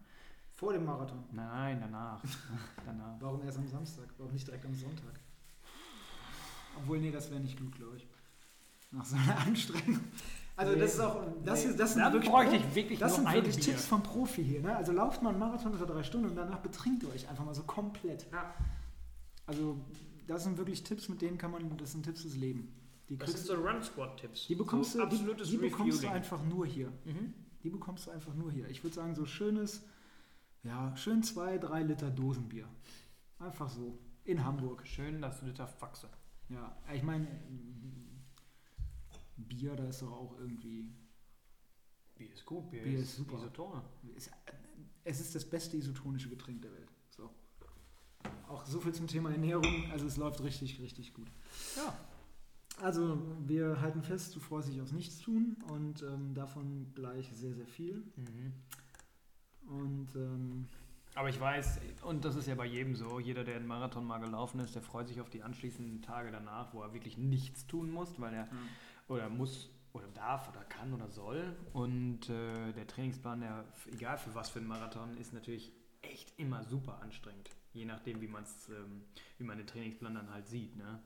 Vor 0.64 0.72
dem 0.72 0.86
Marathon? 0.86 1.22
Nein, 1.30 1.78
danach. 1.78 2.22
danach. 2.86 3.20
Warum 3.20 3.42
erst 3.42 3.58
am 3.58 3.68
Samstag? 3.68 4.06
Warum 4.16 4.32
nicht 4.32 4.46
direkt 4.46 4.64
am 4.64 4.74
Sonntag? 4.74 5.20
Obwohl, 6.78 7.00
nee, 7.00 7.10
das 7.10 7.30
wäre 7.30 7.38
nicht 7.40 7.58
gut, 7.58 7.74
glaube 7.76 7.98
ich. 7.98 8.08
Nach 8.90 9.04
so 9.04 9.16
einer 9.16 9.38
Anstrengung. 9.40 10.00
Also 10.56 10.72
nee, 10.72 10.78
das 10.78 10.94
ist 10.94 11.00
auch, 11.00 11.22
das, 11.44 11.66
nee. 11.66 11.76
das 11.76 11.92
sind 11.92 12.12
wirklich, 12.12 12.30
bräuchte 12.30 12.56
ich 12.56 12.74
wirklich 12.74 12.98
das 12.98 13.16
sind 13.16 13.30
wirklich 13.30 13.56
Tipps 13.56 13.84
vom 13.84 14.02
Profi 14.02 14.42
hier. 14.42 14.62
Ne? 14.62 14.74
Also 14.74 14.92
lauft 14.92 15.22
mal 15.22 15.30
einen 15.30 15.38
Marathon 15.38 15.74
für 15.74 15.84
drei 15.84 16.02
Stunden 16.02 16.28
und 16.28 16.36
danach 16.36 16.60
betrinkt 16.60 17.02
ihr 17.02 17.10
euch 17.10 17.28
einfach 17.28 17.44
mal 17.44 17.54
so 17.54 17.64
komplett. 17.64 18.26
Ja. 18.32 18.54
Also 19.46 19.78
das 20.26 20.44
sind 20.44 20.56
wirklich 20.56 20.82
Tipps, 20.82 21.10
mit 21.10 21.20
denen 21.20 21.36
kann 21.36 21.50
man, 21.50 21.76
das 21.76 21.92
sind 21.92 22.04
Tipps 22.04 22.22
fürs 22.22 22.36
Leben. 22.36 22.72
Die 23.10 23.18
das 23.18 23.32
sind 23.32 23.44
so 23.44 23.54
Run-Squad-Tipps. 23.54 24.46
Die 24.46 24.54
bekommst, 24.54 24.92
so 24.92 25.04
du, 25.04 25.14
die, 25.14 25.44
die 25.44 25.56
bekommst 25.58 26.02
du 26.02 26.08
einfach 26.08 26.42
nur 26.42 26.64
hier. 26.64 26.90
Mhm. 27.04 27.34
Die 27.62 27.68
bekommst 27.68 28.06
du 28.06 28.12
einfach 28.12 28.32
nur 28.32 28.50
hier. 28.50 28.66
Ich 28.70 28.82
würde 28.82 28.94
sagen, 28.94 29.14
so 29.14 29.26
schönes 29.26 29.82
ja, 30.64 30.96
schön 30.96 31.22
zwei, 31.22 31.58
drei 31.58 31.82
Liter 31.82 32.10
Dosenbier. 32.10 32.68
Einfach 33.38 33.68
so. 33.68 33.98
In 34.24 34.44
Hamburg. 34.44 34.86
Schön 34.86 35.20
das 35.20 35.42
Liter 35.42 35.66
Faxe. 35.66 36.08
Ja, 36.48 36.76
ich 36.92 37.02
meine, 37.02 37.26
Bier, 39.36 39.76
da 39.76 39.84
ist 39.84 40.02
doch 40.02 40.12
auch 40.12 40.38
irgendwie. 40.38 40.90
Bier 42.14 42.32
ist 42.32 42.44
gut, 42.46 42.70
Bier, 42.70 42.82
Bier 42.82 42.98
ist, 42.98 43.10
ist 43.10 43.16
super. 43.16 43.36
Isotone. 43.36 43.82
Es 45.04 45.20
ist 45.20 45.34
das 45.34 45.44
beste 45.44 45.76
isotonische 45.76 46.28
Getränk 46.28 46.62
der 46.62 46.72
Welt. 46.72 46.88
So. 47.10 47.30
Auch 48.48 48.64
so 48.64 48.80
viel 48.80 48.94
zum 48.94 49.06
Thema 49.06 49.30
Ernährung. 49.30 49.90
Also 49.90 50.06
es 50.06 50.16
läuft 50.16 50.42
richtig, 50.42 50.80
richtig 50.80 51.12
gut. 51.12 51.28
Ja. 51.76 51.94
Also 52.80 53.20
wir 53.46 53.80
halten 53.80 54.02
fest, 54.02 54.34
du 54.34 54.40
freust 54.40 54.68
dich 54.68 54.80
aufs 54.80 54.92
Nichtstun 54.92 55.56
und 55.68 56.02
ähm, 56.02 56.34
davon 56.34 56.92
gleich 56.94 57.30
sehr, 57.32 57.54
sehr 57.54 57.66
viel. 57.66 58.02
Mhm. 58.16 58.52
Und, 59.68 60.08
ähm, 60.14 60.68
aber 61.14 61.28
ich 61.28 61.40
weiß, 61.40 61.80
und 62.02 62.24
das 62.24 62.36
ist 62.36 62.48
ja 62.48 62.54
bei 62.54 62.66
jedem 62.66 62.96
so, 62.96 63.20
jeder, 63.20 63.44
der 63.44 63.56
einen 63.56 63.66
Marathon 63.66 64.04
mal 64.04 64.18
gelaufen 64.18 64.60
ist, 64.60 64.74
der 64.74 64.82
freut 64.82 65.08
sich 65.08 65.20
auf 65.20 65.30
die 65.30 65.42
anschließenden 65.42 66.02
Tage 66.02 66.30
danach, 66.30 66.74
wo 66.74 66.82
er 66.82 66.92
wirklich 66.92 67.16
nichts 67.16 67.66
tun 67.66 67.90
muss, 67.90 68.20
weil 68.20 68.34
er 68.34 68.44
mhm. 68.46 68.68
oder 69.08 69.28
muss 69.28 69.70
oder 69.92 70.08
darf 70.08 70.48
oder 70.48 70.64
kann 70.64 70.92
oder 70.92 71.08
soll. 71.08 71.56
Und 71.72 72.28
äh, 72.28 72.72
der 72.72 72.86
Trainingsplan, 72.86 73.40
der, 73.40 73.64
egal 73.92 74.18
für 74.18 74.34
was 74.34 74.50
für 74.50 74.58
einen 74.58 74.68
Marathon, 74.68 75.16
ist 75.16 75.32
natürlich 75.32 75.72
echt 76.02 76.38
immer 76.38 76.64
super 76.64 77.00
anstrengend. 77.00 77.50
Je 77.72 77.84
nachdem, 77.84 78.20
wie, 78.20 78.28
man's, 78.28 78.68
ähm, 78.68 79.02
wie 79.38 79.44
man 79.44 79.56
den 79.56 79.66
Trainingsplan 79.66 80.14
dann 80.14 80.32
halt 80.32 80.46
sieht. 80.48 80.76
Ne? 80.76 81.00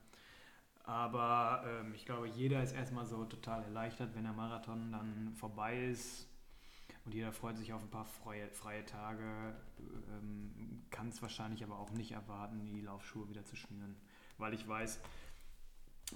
Aber 0.85 1.65
ähm, 1.67 1.93
ich 1.95 2.07
glaube, 2.07 2.29
jeder 2.29 2.63
ist 2.63 2.73
erstmal 2.73 3.05
so 3.05 3.25
total 3.27 3.63
erleichtert, 3.63 4.15
wenn 4.15 4.25
der 4.25 4.33
Marathon 4.33 4.91
dann 4.91 5.35
vorbei 5.35 5.85
ist. 5.85 6.27
Und 7.09 7.15
jeder 7.15 7.33
freut 7.33 7.57
sich 7.57 7.73
auf 7.73 7.81
ein 7.81 7.89
paar 7.89 8.05
freie, 8.05 8.51
freie 8.51 8.85
Tage, 8.85 9.57
ähm, 10.11 10.83
kann 10.91 11.09
es 11.09 11.23
wahrscheinlich 11.23 11.65
aber 11.65 11.79
auch 11.79 11.91
nicht 11.93 12.13
erwarten, 12.13 12.67
die 12.67 12.83
Laufschuhe 12.83 13.27
wieder 13.31 13.47
zu 13.47 13.57
schnüren. 13.57 13.97
Weil 14.37 14.53
ich 14.53 14.69
weiß, 14.69 15.01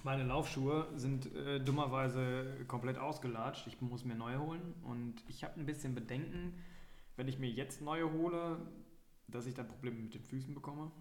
meine 0.03 0.23
Laufschuhe 0.23 0.87
sind 0.95 1.33
äh, 1.33 1.59
dummerweise 1.59 2.63
komplett 2.67 2.99
ausgelatscht. 2.99 3.65
Ich 3.65 3.81
muss 3.81 4.05
mir 4.05 4.13
neue 4.13 4.39
holen 4.39 4.75
und 4.83 5.15
ich 5.27 5.43
habe 5.43 5.59
ein 5.59 5.65
bisschen 5.65 5.95
Bedenken, 5.95 6.53
wenn 7.15 7.27
ich 7.27 7.39
mir 7.39 7.49
jetzt 7.49 7.81
neue 7.81 8.13
hole, 8.13 8.59
dass 9.27 9.47
ich 9.47 9.55
dann 9.55 9.67
Probleme 9.67 9.97
mit 9.97 10.13
den 10.13 10.21
Füßen 10.21 10.53
bekomme. 10.53 10.91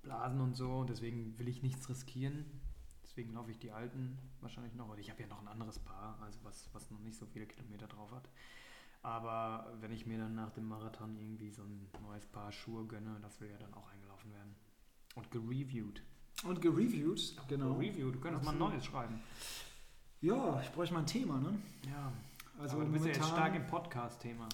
Blasen 0.00 0.40
und 0.40 0.54
so. 0.56 0.70
Und 0.70 0.88
deswegen 0.88 1.38
will 1.38 1.48
ich 1.48 1.62
nichts 1.62 1.90
riskieren. 1.90 2.46
Deswegen 3.18 3.34
laufe 3.34 3.50
ich 3.50 3.58
die 3.58 3.72
alten 3.72 4.16
wahrscheinlich 4.40 4.76
noch. 4.76 4.96
Ich 4.96 5.10
habe 5.10 5.20
ja 5.20 5.26
noch 5.26 5.40
ein 5.40 5.48
anderes 5.48 5.80
Paar, 5.80 6.16
also 6.22 6.38
was, 6.44 6.68
was 6.72 6.88
noch 6.92 7.00
nicht 7.00 7.18
so 7.18 7.26
viele 7.26 7.46
Kilometer 7.46 7.88
drauf 7.88 8.12
hat. 8.12 8.28
Aber 9.02 9.72
wenn 9.80 9.90
ich 9.90 10.06
mir 10.06 10.18
dann 10.18 10.36
nach 10.36 10.50
dem 10.50 10.68
Marathon 10.68 11.16
irgendwie 11.16 11.50
so 11.50 11.62
ein 11.62 11.88
neues 12.00 12.24
Paar 12.26 12.52
Schuhe 12.52 12.86
gönne, 12.86 13.18
das 13.20 13.40
will 13.40 13.50
ja 13.50 13.58
dann 13.58 13.74
auch 13.74 13.90
eingelaufen 13.90 14.30
werden. 14.30 14.54
Und 15.16 15.32
gereviewt. 15.32 16.00
Und 16.44 16.62
gereviewt, 16.62 17.34
genau. 17.48 17.74
Gereviewt, 17.74 18.14
du 18.14 18.20
könntest 18.20 18.44
mal 18.44 18.52
ein 18.52 18.58
neues 18.58 18.84
schreiben. 18.84 19.20
Ja, 20.20 20.60
ich 20.60 20.70
bräuchte 20.70 20.94
mal 20.94 21.00
ein 21.00 21.06
Thema, 21.06 21.40
ne? 21.40 21.58
Ja. 21.90 22.12
Also 22.60 22.76
Aber 22.76 22.84
du 22.84 22.92
bist 22.92 23.04
ja 23.04 23.10
jetzt 23.14 23.26
stark 23.26 23.52
im 23.56 23.66
Podcast-Thema. 23.66 24.48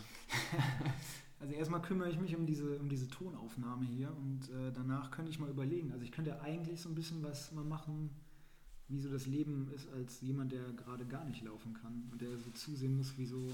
also 1.38 1.52
erstmal 1.52 1.82
kümmere 1.82 2.08
ich 2.08 2.18
mich 2.18 2.34
um 2.34 2.46
diese, 2.46 2.78
um 2.78 2.88
diese 2.88 3.10
Tonaufnahme 3.10 3.84
hier 3.84 4.08
und 4.16 4.48
äh, 4.48 4.72
danach 4.72 5.10
könnte 5.10 5.30
ich 5.30 5.38
mal 5.38 5.50
überlegen. 5.50 5.92
Also 5.92 6.02
ich 6.02 6.12
könnte 6.12 6.40
eigentlich 6.40 6.80
so 6.80 6.88
ein 6.88 6.94
bisschen 6.94 7.22
was 7.22 7.52
mal 7.52 7.62
machen, 7.62 8.08
wie 8.88 9.00
so 9.00 9.10
das 9.10 9.26
Leben 9.26 9.70
ist 9.74 9.88
als 9.92 10.20
jemand, 10.20 10.52
der 10.52 10.64
gerade 10.72 11.04
gar 11.06 11.24
nicht 11.24 11.42
laufen 11.42 11.74
kann 11.74 12.08
und 12.12 12.20
der 12.20 12.36
so 12.38 12.50
zusehen 12.50 12.96
muss, 12.96 13.16
wie 13.16 13.26
so 13.26 13.50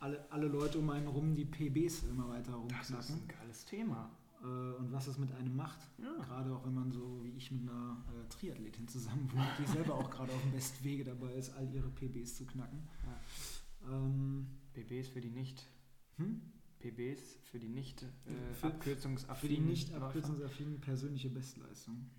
alle, 0.00 0.24
alle 0.30 0.48
Leute 0.48 0.78
um 0.78 0.90
einen 0.90 1.06
rum 1.06 1.34
die 1.34 1.44
PBs 1.44 2.04
immer 2.04 2.28
weiter 2.28 2.54
rumknacken. 2.54 2.96
Das 2.96 3.10
ist 3.10 3.16
ein 3.16 3.28
geiles 3.28 3.64
Thema. 3.64 4.10
Äh, 4.42 4.46
und 4.46 4.90
was 4.92 5.06
es 5.06 5.18
mit 5.18 5.32
einem 5.32 5.54
macht. 5.54 5.78
Ja. 5.98 6.12
Gerade 6.24 6.52
auch 6.52 6.66
wenn 6.66 6.74
man 6.74 6.90
so 6.90 7.20
wie 7.22 7.30
ich 7.30 7.52
mit 7.52 7.62
einer 7.62 8.04
äh, 8.08 8.28
Triathletin 8.28 8.88
zusammen 8.88 9.30
wohnt, 9.32 9.50
die 9.58 9.70
selber 9.70 9.94
auch 9.94 10.10
gerade 10.10 10.32
auf 10.32 10.42
dem 10.42 10.52
besten 10.52 10.84
Wege 10.84 11.04
dabei 11.04 11.32
ist, 11.34 11.54
all 11.54 11.72
ihre 11.72 11.88
PBs 11.88 12.36
zu 12.36 12.46
knacken. 12.46 12.88
Ja. 13.04 13.96
Ähm, 13.96 14.46
PBs 14.72 15.08
für 15.08 15.20
die 15.20 15.30
nicht. 15.30 15.64
Hm? 16.16 16.40
PBs 16.80 17.38
für 17.44 17.60
die 17.60 17.68
nicht 17.68 18.02
äh, 18.02 18.54
für, 18.54 18.66
abkürzungsaffinen. 18.66 19.40
Für 19.40 19.48
die 19.48 19.60
nicht 19.60 19.94
abkürzungsaffinen 19.94 20.80
persönliche 20.80 21.28
Bestleistung. 21.28 22.10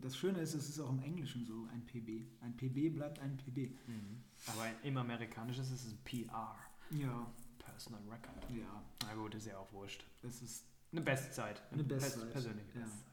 Das 0.00 0.16
Schöne 0.16 0.40
ist, 0.40 0.54
es 0.54 0.68
ist 0.68 0.80
auch 0.80 0.90
im 0.90 1.02
Englischen 1.02 1.44
so 1.44 1.66
ein 1.72 1.84
PB. 1.86 2.26
Ein 2.40 2.56
PB 2.56 2.94
bleibt 2.94 3.18
ein 3.20 3.36
PB. 3.36 3.70
Mhm. 3.86 4.22
Aber 4.46 4.66
im 4.82 4.96
Amerikanischen 4.96 5.62
ist 5.62 5.70
es 5.70 5.92
ein 5.92 5.98
PR. 6.04 6.56
Ja. 6.90 7.26
Personal 7.58 8.00
Record. 8.02 8.50
Ja. 8.50 8.82
Na 9.02 9.14
gut, 9.14 9.34
ist 9.34 9.46
ja 9.46 9.58
auch 9.58 9.72
wurscht. 9.72 10.04
Es 10.22 10.42
ist 10.42 10.64
eine 10.92 11.00
Bestzeit. 11.02 11.62
Eine, 11.70 11.80
eine 11.80 11.84
Bestzeit. 11.84 12.30
Persönliche 12.30 12.78
ja. 12.78 12.84
Bestzeit. 12.84 13.08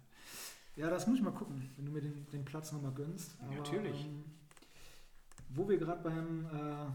Ja, 0.75 0.89
das 0.89 1.07
muss 1.07 1.17
ich 1.17 1.23
mal 1.23 1.31
gucken, 1.31 1.69
wenn 1.77 1.85
du 1.85 1.91
mir 1.91 2.01
den, 2.01 2.27
den 2.27 2.43
Platz 2.43 2.71
nochmal 2.71 2.93
gönnst. 2.93 3.35
Aber, 3.41 3.55
Natürlich. 3.55 4.05
Ähm, 4.05 4.23
wo 5.49 5.67
wir 5.69 5.77
gerade 5.77 6.03
beim 6.03 6.45
äh, 6.45 6.91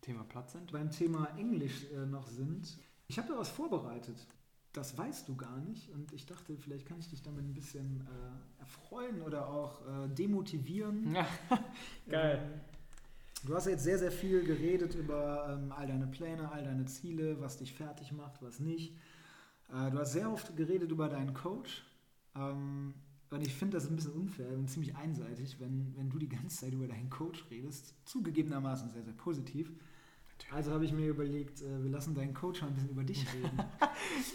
Thema 0.00 0.24
Platz 0.24 0.52
sind? 0.52 0.70
Beim 0.70 0.90
Thema 0.90 1.26
Englisch 1.36 1.90
äh, 1.92 2.06
noch 2.06 2.28
sind. 2.28 2.78
Ich 3.08 3.18
habe 3.18 3.28
da 3.28 3.38
was 3.38 3.48
vorbereitet. 3.48 4.26
Das 4.74 4.98
weißt 4.98 5.28
du 5.28 5.36
gar 5.36 5.56
nicht. 5.60 5.88
Und 5.90 6.12
ich 6.12 6.26
dachte, 6.26 6.56
vielleicht 6.56 6.86
kann 6.86 6.98
ich 6.98 7.08
dich 7.08 7.22
damit 7.22 7.44
ein 7.44 7.54
bisschen 7.54 8.00
äh, 8.00 8.60
erfreuen 8.60 9.22
oder 9.22 9.48
auch 9.48 9.80
äh, 9.86 10.08
demotivieren. 10.08 11.16
Geil. 12.08 12.42
Ähm, 12.42 12.60
du 13.46 13.54
hast 13.54 13.68
jetzt 13.68 13.84
sehr, 13.84 14.00
sehr 14.00 14.10
viel 14.10 14.42
geredet 14.42 14.96
über 14.96 15.58
ähm, 15.62 15.70
all 15.70 15.86
deine 15.86 16.08
Pläne, 16.08 16.50
all 16.50 16.64
deine 16.64 16.86
Ziele, 16.86 17.40
was 17.40 17.56
dich 17.56 17.72
fertig 17.72 18.10
macht, 18.10 18.42
was 18.42 18.58
nicht. 18.58 18.98
Äh, 19.72 19.92
du 19.92 19.98
hast 19.98 20.12
sehr 20.12 20.28
oft 20.28 20.56
geredet 20.56 20.90
über 20.90 21.08
deinen 21.08 21.34
Coach. 21.34 21.84
Ähm, 22.34 22.94
und 23.30 23.46
ich 23.46 23.54
finde 23.54 23.76
das 23.76 23.88
ein 23.88 23.94
bisschen 23.94 24.14
unfair 24.14 24.58
und 24.58 24.68
ziemlich 24.68 24.96
einseitig, 24.96 25.60
wenn, 25.60 25.94
wenn 25.96 26.10
du 26.10 26.18
die 26.18 26.28
ganze 26.28 26.56
Zeit 26.56 26.72
über 26.72 26.88
deinen 26.88 27.10
Coach 27.10 27.44
redest. 27.48 27.94
Zugegebenermaßen 28.06 28.90
sehr, 28.90 29.04
sehr 29.04 29.14
positiv. 29.14 29.72
Also 30.50 30.70
habe 30.70 30.84
ich 30.84 30.92
mir 30.92 31.08
überlegt, 31.08 31.62
äh, 31.62 31.82
wir 31.82 31.90
lassen 31.90 32.14
deinen 32.14 32.32
Coach 32.32 32.62
mal 32.62 32.68
ein 32.68 32.74
bisschen 32.74 32.90
über 32.90 33.02
dich 33.02 33.26
reden. 33.34 33.58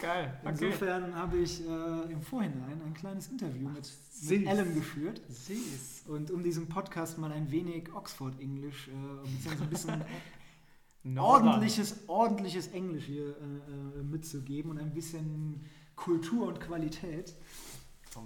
Geil. 0.02 0.38
Okay. 0.42 0.52
Insofern 0.52 1.16
habe 1.16 1.38
ich 1.38 1.62
äh, 1.66 2.12
im 2.12 2.22
Vorhinein 2.22 2.82
ein 2.86 2.94
kleines 2.94 3.28
Interview 3.28 3.70
mit, 3.70 3.90
mit 4.30 4.48
Alan 4.48 4.74
geführt. 4.74 5.22
Süß. 5.30 6.04
Und 6.08 6.32
um 6.32 6.44
diesem 6.44 6.68
Podcast 6.68 7.18
mal 7.18 7.32
ein 7.32 7.52
wenig 7.52 7.94
Oxford-Englisch, 7.94 8.90
äh, 8.90 8.92
beziehungsweise 9.24 9.64
ein 9.64 9.70
bisschen 9.70 10.04
ordentliches, 11.18 12.08
ordentliches 12.08 12.68
Englisch 12.68 13.06
hier 13.06 13.30
äh, 13.30 14.00
äh, 14.00 14.04
mitzugeben 14.04 14.72
und 14.72 14.80
ein 14.80 14.94
bisschen 14.94 15.64
Kultur 15.96 16.48
und 16.48 16.60
Qualität. 16.60 17.36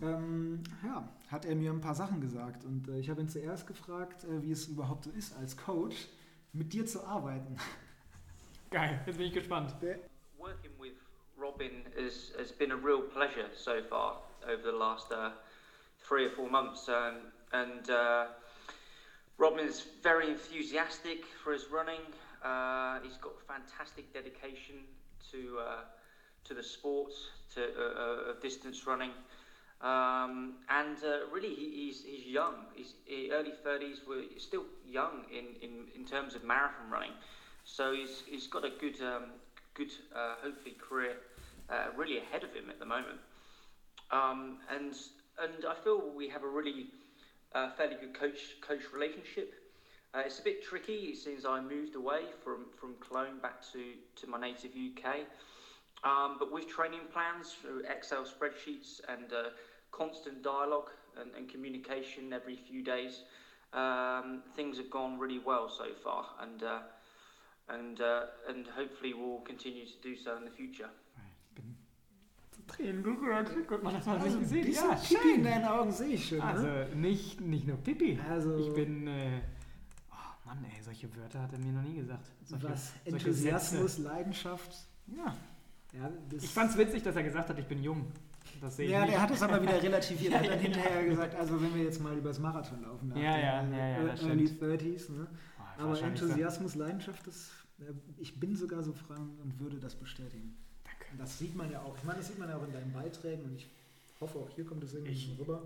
Ähm, 0.02 0.64
ja, 0.84 1.10
hat 1.28 1.46
er 1.46 1.56
mir 1.56 1.72
ein 1.72 1.82
paar 1.82 1.96
Sachen 1.96 2.22
gesagt 2.22 2.64
und 2.64 2.88
äh, 2.88 3.00
ich 3.00 3.10
habe 3.10 3.22
ihn 3.22 3.28
zuerst 3.28 3.68
gefragt, 3.68 4.24
äh, 4.24 4.42
wie 4.42 4.52
es 4.52 4.68
überhaupt 4.68 5.04
so 5.04 5.12
ist 5.12 5.36
als 5.36 5.58
Coach, 5.58 6.08
mit 6.54 6.72
dir 6.72 6.86
zu 6.86 7.04
arbeiten. 7.04 7.58
Geil, 8.70 9.00
jetzt 9.06 9.18
bin 9.18 9.28
ich 9.28 9.34
gespannt. 9.34 9.74
Working 10.38 10.72
with 10.80 10.94
Robin 11.38 11.86
has, 11.98 12.32
has 12.38 12.52
been 12.52 12.72
a 12.72 12.76
real 12.76 13.02
pleasure 13.02 13.50
so 13.56 13.82
far 13.90 14.22
over 14.48 14.62
the 14.62 14.78
last 14.78 15.12
uh, 15.12 15.32
three 16.08 16.26
or 16.26 16.32
four 16.32 16.50
months 16.50 16.88
um, 16.90 17.32
and 17.54 17.90
uh, 17.90 18.26
Robin 19.38 19.66
is 19.66 19.86
very 20.02 20.30
enthusiastic 20.30 21.26
for 21.44 21.54
his 21.54 21.66
running. 21.72 22.02
Uh, 22.44 23.00
he's 23.04 23.18
got 23.18 23.34
fantastic 23.48 24.14
dedication 24.14 24.76
to 25.32 25.60
uh, 25.60 25.82
to 26.44 26.54
the 26.54 26.64
sport, 26.64 27.14
to 27.56 27.62
uh, 27.62 28.32
uh 28.32 28.34
distance 28.42 28.86
running, 28.86 29.12
um, 29.84 30.54
and 30.70 30.98
uh, 31.04 31.28
really 31.32 31.54
he, 31.54 31.70
he's 31.86 32.04
he's 32.04 32.26
young. 32.26 32.56
He's 32.74 32.94
he, 33.06 33.32
early 33.32 33.52
thirties. 33.64 34.02
We're 34.08 34.24
still 34.38 34.64
young 34.88 35.26
in, 35.32 35.46
in, 35.62 35.86
in 35.96 36.06
terms 36.06 36.36
of 36.36 36.44
marathon 36.44 36.90
running, 36.90 37.12
so 37.66 37.94
he's 37.94 38.24
he's 38.26 38.48
got 38.48 38.64
a 38.64 38.72
good 38.80 39.02
um, 39.02 39.26
good 39.74 39.92
uh, 40.16 40.36
hopefully 40.42 40.76
career 40.80 41.18
really 41.98 42.20
ahead 42.20 42.44
of 42.44 42.54
him 42.54 42.70
at 42.70 42.80
the 42.80 42.86
moment. 42.86 43.20
Um, 44.12 44.60
and 44.74 44.94
and 45.42 45.66
I 45.68 45.76
feel 45.84 46.12
we 46.16 46.30
have 46.30 46.44
a 46.44 46.48
really 46.48 46.88
fairly 47.78 47.96
good 48.00 48.14
coach 48.14 48.62
coach 48.62 48.84
relationship. 48.94 49.54
Uh, 50.16 50.22
it's 50.24 50.40
a 50.40 50.44
bit 50.44 50.64
tricky 50.64 51.16
since 51.16 51.44
I 51.44 51.60
moved 51.60 51.96
away 51.96 52.22
from, 52.44 52.68
from 52.80 52.94
Cologne 53.00 53.40
back 53.42 53.64
to, 53.72 53.94
to 54.22 54.28
my 54.28 54.40
native 54.40 54.70
UK. 54.70 55.22
Um, 56.04 56.36
but 56.38 56.52
with 56.52 56.68
training 56.68 57.08
plans 57.12 57.56
through 57.60 57.82
Excel 57.90 58.24
spreadsheets 58.24 59.02
and 59.10 59.34
uh, 59.34 59.50
constant 59.98 60.44
dialogue 60.44 60.90
and, 61.20 61.30
and, 61.38 61.50
communication 61.50 62.34
every 62.34 62.58
few 62.68 62.82
days, 62.84 63.24
um, 63.74 64.42
things 64.56 64.78
have 64.78 64.90
gone 64.90 65.20
really 65.20 65.40
well 65.40 65.70
so 65.70 65.86
far, 66.04 66.26
and 66.42 66.64
uh, 66.64 66.80
and 67.70 68.02
uh, 68.02 68.50
and 68.50 68.68
hopefully 68.68 69.14
we'll 69.14 69.46
continue 69.46 69.86
to 69.86 69.98
do 70.02 70.16
so 70.16 70.36
in 70.38 70.44
the 70.46 70.52
future. 70.52 70.90
Tränen 72.66 73.04
gerührt. 73.04 73.52
Guck 73.68 73.84
mal, 73.84 73.92
das 73.92 74.06
mal 74.06 74.18
also 74.20 74.40
gesehen. 74.40 74.72
Ja, 74.72 74.96
Pipi 74.96 75.34
in 75.36 75.44
deinen 75.44 75.66
Augen 75.66 75.92
sehe 75.92 76.16
ich 76.16 76.30
schon. 76.30 76.40
Also 76.40 76.66
ne? 76.66 76.88
nicht, 76.96 77.42
nicht 77.42 77.68
nur 77.68 77.76
Pipi. 77.78 78.18
Also 78.30 78.58
ich 78.58 78.74
bin 78.74 79.06
äh, 79.06 79.42
Mann, 80.46 80.66
ey, 80.66 80.82
solche 80.82 81.14
Wörter 81.16 81.42
hat 81.42 81.54
er 81.54 81.60
mir 81.60 81.72
noch 81.72 81.82
nie 81.82 81.96
gesagt. 81.96 82.26
Solche, 82.46 82.70
Was? 82.70 82.94
Enthusiasmus, 83.06 83.98
Leidenschaft? 83.98 84.76
Ja. 85.08 85.36
ja 85.94 86.12
ich 86.32 86.50
fand's 86.50 86.78
witzig, 86.78 87.04
dass 87.04 87.16
er 87.16 87.24
gesagt 87.24 87.50
hat, 87.50 87.60
ich 87.60 87.66
bin 87.66 87.82
jung. 87.82 88.12
Das 88.62 88.78
sehe 88.78 88.90
ja, 88.90 89.06
der 89.06 89.22
hat 89.22 89.32
es 89.32 89.42
aber 89.42 89.62
wieder 89.62 89.82
relativiert. 89.82 90.34
Er 90.34 90.40
hat 90.40 90.50
dann 90.50 90.60
hinterher 90.68 91.06
gesagt, 91.06 91.36
also 91.36 91.62
wenn 91.62 91.74
wir 91.76 91.84
jetzt 91.84 92.02
mal 92.02 92.18
übers 92.18 92.40
Marathon 92.40 92.82
laufen, 92.82 93.12
ja, 93.16 93.38
ja, 93.38 93.38
ja, 93.38 93.64
ja, 93.64 93.88
ja, 94.06 94.28
Early 94.28 94.46
30s. 94.46 95.12
Ne? 95.12 95.28
Oh, 95.60 95.82
aber 95.84 96.02
Enthusiasmus, 96.02 96.76
Leidenschaft, 96.76 97.26
das, 97.28 97.52
ich 98.18 98.40
bin 98.40 98.56
sogar 98.56 98.84
so 98.84 98.94
frei 98.94 99.16
und 99.16 99.60
würde 99.60 99.78
das 99.78 99.96
bestätigen. 99.96 100.56
Danke. 100.84 101.18
Das 101.18 101.38
sieht 101.38 101.56
man 101.56 101.72
ja 101.72 101.82
auch. 101.82 101.98
Ich 101.98 102.04
meine, 102.04 102.20
das 102.20 102.28
sieht 102.28 102.40
man 102.40 102.50
ja 102.50 102.58
auch 102.58 102.66
in 102.66 102.74
deinen 102.74 102.94
Beiträgen 102.94 103.44
und 103.44 103.56
ich 103.56 103.68
hoffe, 104.20 104.40
auch 104.40 104.50
hier 104.50 104.66
kommt 104.66 104.84
es 104.84 104.94
irgendwie 104.94 105.14
ich, 105.14 105.40
rüber. 105.40 105.62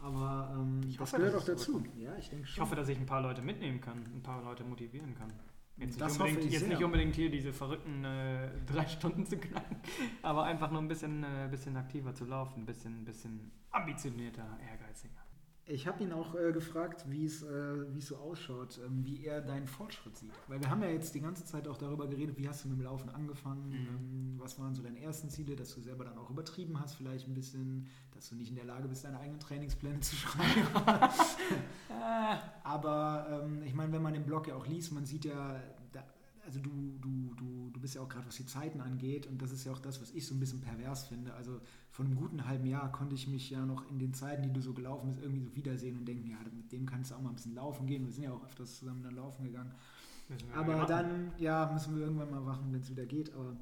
Aber 0.00 0.54
ähm, 0.56 0.80
ich 0.88 0.96
das 0.96 1.12
hoffe, 1.12 1.22
gehört 1.22 1.42
auch 1.42 1.44
dazu. 1.44 1.84
Ja, 1.98 2.14
ich 2.16 2.30
denke 2.30 2.46
schon. 2.46 2.54
Ich 2.54 2.60
hoffe, 2.60 2.76
dass 2.76 2.88
ich 2.88 2.98
ein 2.98 3.06
paar 3.06 3.20
Leute 3.20 3.42
mitnehmen 3.42 3.80
kann, 3.80 3.98
ein 3.98 4.22
paar 4.22 4.42
Leute 4.42 4.64
motivieren 4.64 5.14
kann. 5.16 5.32
Jetzt, 5.78 6.00
nicht 6.00 6.20
unbedingt, 6.20 6.52
jetzt 6.52 6.68
nicht 6.68 6.82
unbedingt, 6.82 7.14
hier 7.14 7.30
diese 7.30 7.52
verrückten 7.52 8.04
äh, 8.04 8.50
drei 8.66 8.86
Stunden 8.86 9.24
zu 9.26 9.36
knacken, 9.36 9.76
aber 10.22 10.44
einfach 10.44 10.70
nur 10.70 10.82
ein 10.82 10.88
bisschen, 10.88 11.22
äh, 11.22 11.48
bisschen 11.50 11.76
aktiver 11.76 12.14
zu 12.14 12.24
laufen, 12.24 12.62
ein 12.62 12.66
bisschen, 12.66 13.04
bisschen 13.04 13.52
ambitionierter, 13.70 14.58
ehrgeiziger. 14.68 15.18
Ich 15.70 15.86
habe 15.86 16.02
ihn 16.02 16.12
auch 16.12 16.34
äh, 16.34 16.50
gefragt, 16.50 17.04
wie 17.08 17.26
es 17.26 17.42
äh, 17.42 17.74
so 17.98 18.16
ausschaut, 18.16 18.80
ähm, 18.86 19.04
wie 19.04 19.26
er 19.26 19.42
deinen 19.42 19.66
Fortschritt 19.66 20.16
sieht. 20.16 20.32
Weil 20.46 20.60
wir 20.62 20.70
haben 20.70 20.82
ja 20.82 20.88
jetzt 20.88 21.14
die 21.14 21.20
ganze 21.20 21.44
Zeit 21.44 21.68
auch 21.68 21.76
darüber 21.76 22.06
geredet, 22.08 22.38
wie 22.38 22.48
hast 22.48 22.64
du 22.64 22.68
mit 22.68 22.78
dem 22.78 22.84
Laufen 22.84 23.10
angefangen, 23.10 23.68
mhm. 23.68 23.74
ähm, 23.74 24.34
was 24.38 24.58
waren 24.58 24.74
so 24.74 24.82
deine 24.82 24.98
ersten 25.00 25.28
Ziele, 25.28 25.56
dass 25.56 25.74
du 25.74 25.82
selber 25.82 26.06
dann 26.06 26.16
auch 26.16 26.30
übertrieben 26.30 26.80
hast, 26.80 26.94
vielleicht 26.94 27.28
ein 27.28 27.34
bisschen, 27.34 27.86
dass 28.18 28.30
du 28.30 28.34
nicht 28.34 28.48
in 28.50 28.56
der 28.56 28.64
Lage 28.64 28.88
bist, 28.88 29.04
deine 29.04 29.20
eigenen 29.20 29.38
Trainingspläne 29.38 30.00
zu 30.00 30.16
schreiben. 30.16 30.66
Aber 32.64 33.44
ähm, 33.44 33.62
ich 33.62 33.74
meine, 33.74 33.92
wenn 33.92 34.02
man 34.02 34.12
den 34.12 34.26
Blog 34.26 34.48
ja 34.48 34.56
auch 34.56 34.66
liest, 34.66 34.92
man 34.92 35.06
sieht 35.06 35.24
ja, 35.24 35.60
da, 35.92 36.02
also 36.44 36.58
du, 36.58 36.98
du, 37.00 37.32
du, 37.36 37.70
du 37.70 37.80
bist 37.80 37.94
ja 37.94 38.00
auch 38.00 38.08
gerade, 38.08 38.26
was 38.26 38.34
die 38.34 38.46
Zeiten 38.46 38.80
angeht, 38.80 39.28
und 39.28 39.40
das 39.40 39.52
ist 39.52 39.64
ja 39.64 39.70
auch 39.70 39.78
das, 39.78 40.02
was 40.02 40.10
ich 40.10 40.26
so 40.26 40.34
ein 40.34 40.40
bisschen 40.40 40.60
pervers 40.60 41.04
finde. 41.04 41.32
Also 41.34 41.60
von 41.92 42.06
einem 42.06 42.16
guten 42.16 42.44
halben 42.44 42.66
Jahr 42.66 42.90
konnte 42.90 43.14
ich 43.14 43.28
mich 43.28 43.50
ja 43.50 43.64
noch 43.64 43.88
in 43.88 44.00
den 44.00 44.12
Zeiten, 44.12 44.42
die 44.42 44.52
du 44.52 44.60
so 44.60 44.74
gelaufen 44.74 45.10
bist, 45.10 45.22
irgendwie 45.22 45.44
so 45.44 45.54
wiedersehen 45.54 45.96
und 45.96 46.04
denken, 46.04 46.28
ja, 46.28 46.38
mit 46.52 46.72
dem 46.72 46.86
kannst 46.86 47.12
du 47.12 47.14
auch 47.14 47.20
mal 47.20 47.28
ein 47.28 47.36
bisschen 47.36 47.54
laufen 47.54 47.86
gehen. 47.86 48.04
Wir 48.04 48.12
sind 48.12 48.24
ja 48.24 48.32
auch 48.32 48.44
öfters 48.44 48.80
zusammen 48.80 49.04
dann 49.04 49.14
laufen 49.14 49.44
gegangen. 49.44 49.70
Aber 50.56 50.84
dann, 50.86 51.30
ja, 51.38 51.70
müssen 51.72 51.94
wir 51.94 52.02
irgendwann 52.02 52.32
mal 52.32 52.44
wachen, 52.44 52.72
wenn 52.72 52.80
es 52.80 52.90
wieder 52.90 53.06
geht. 53.06 53.32
Aber 53.32 53.56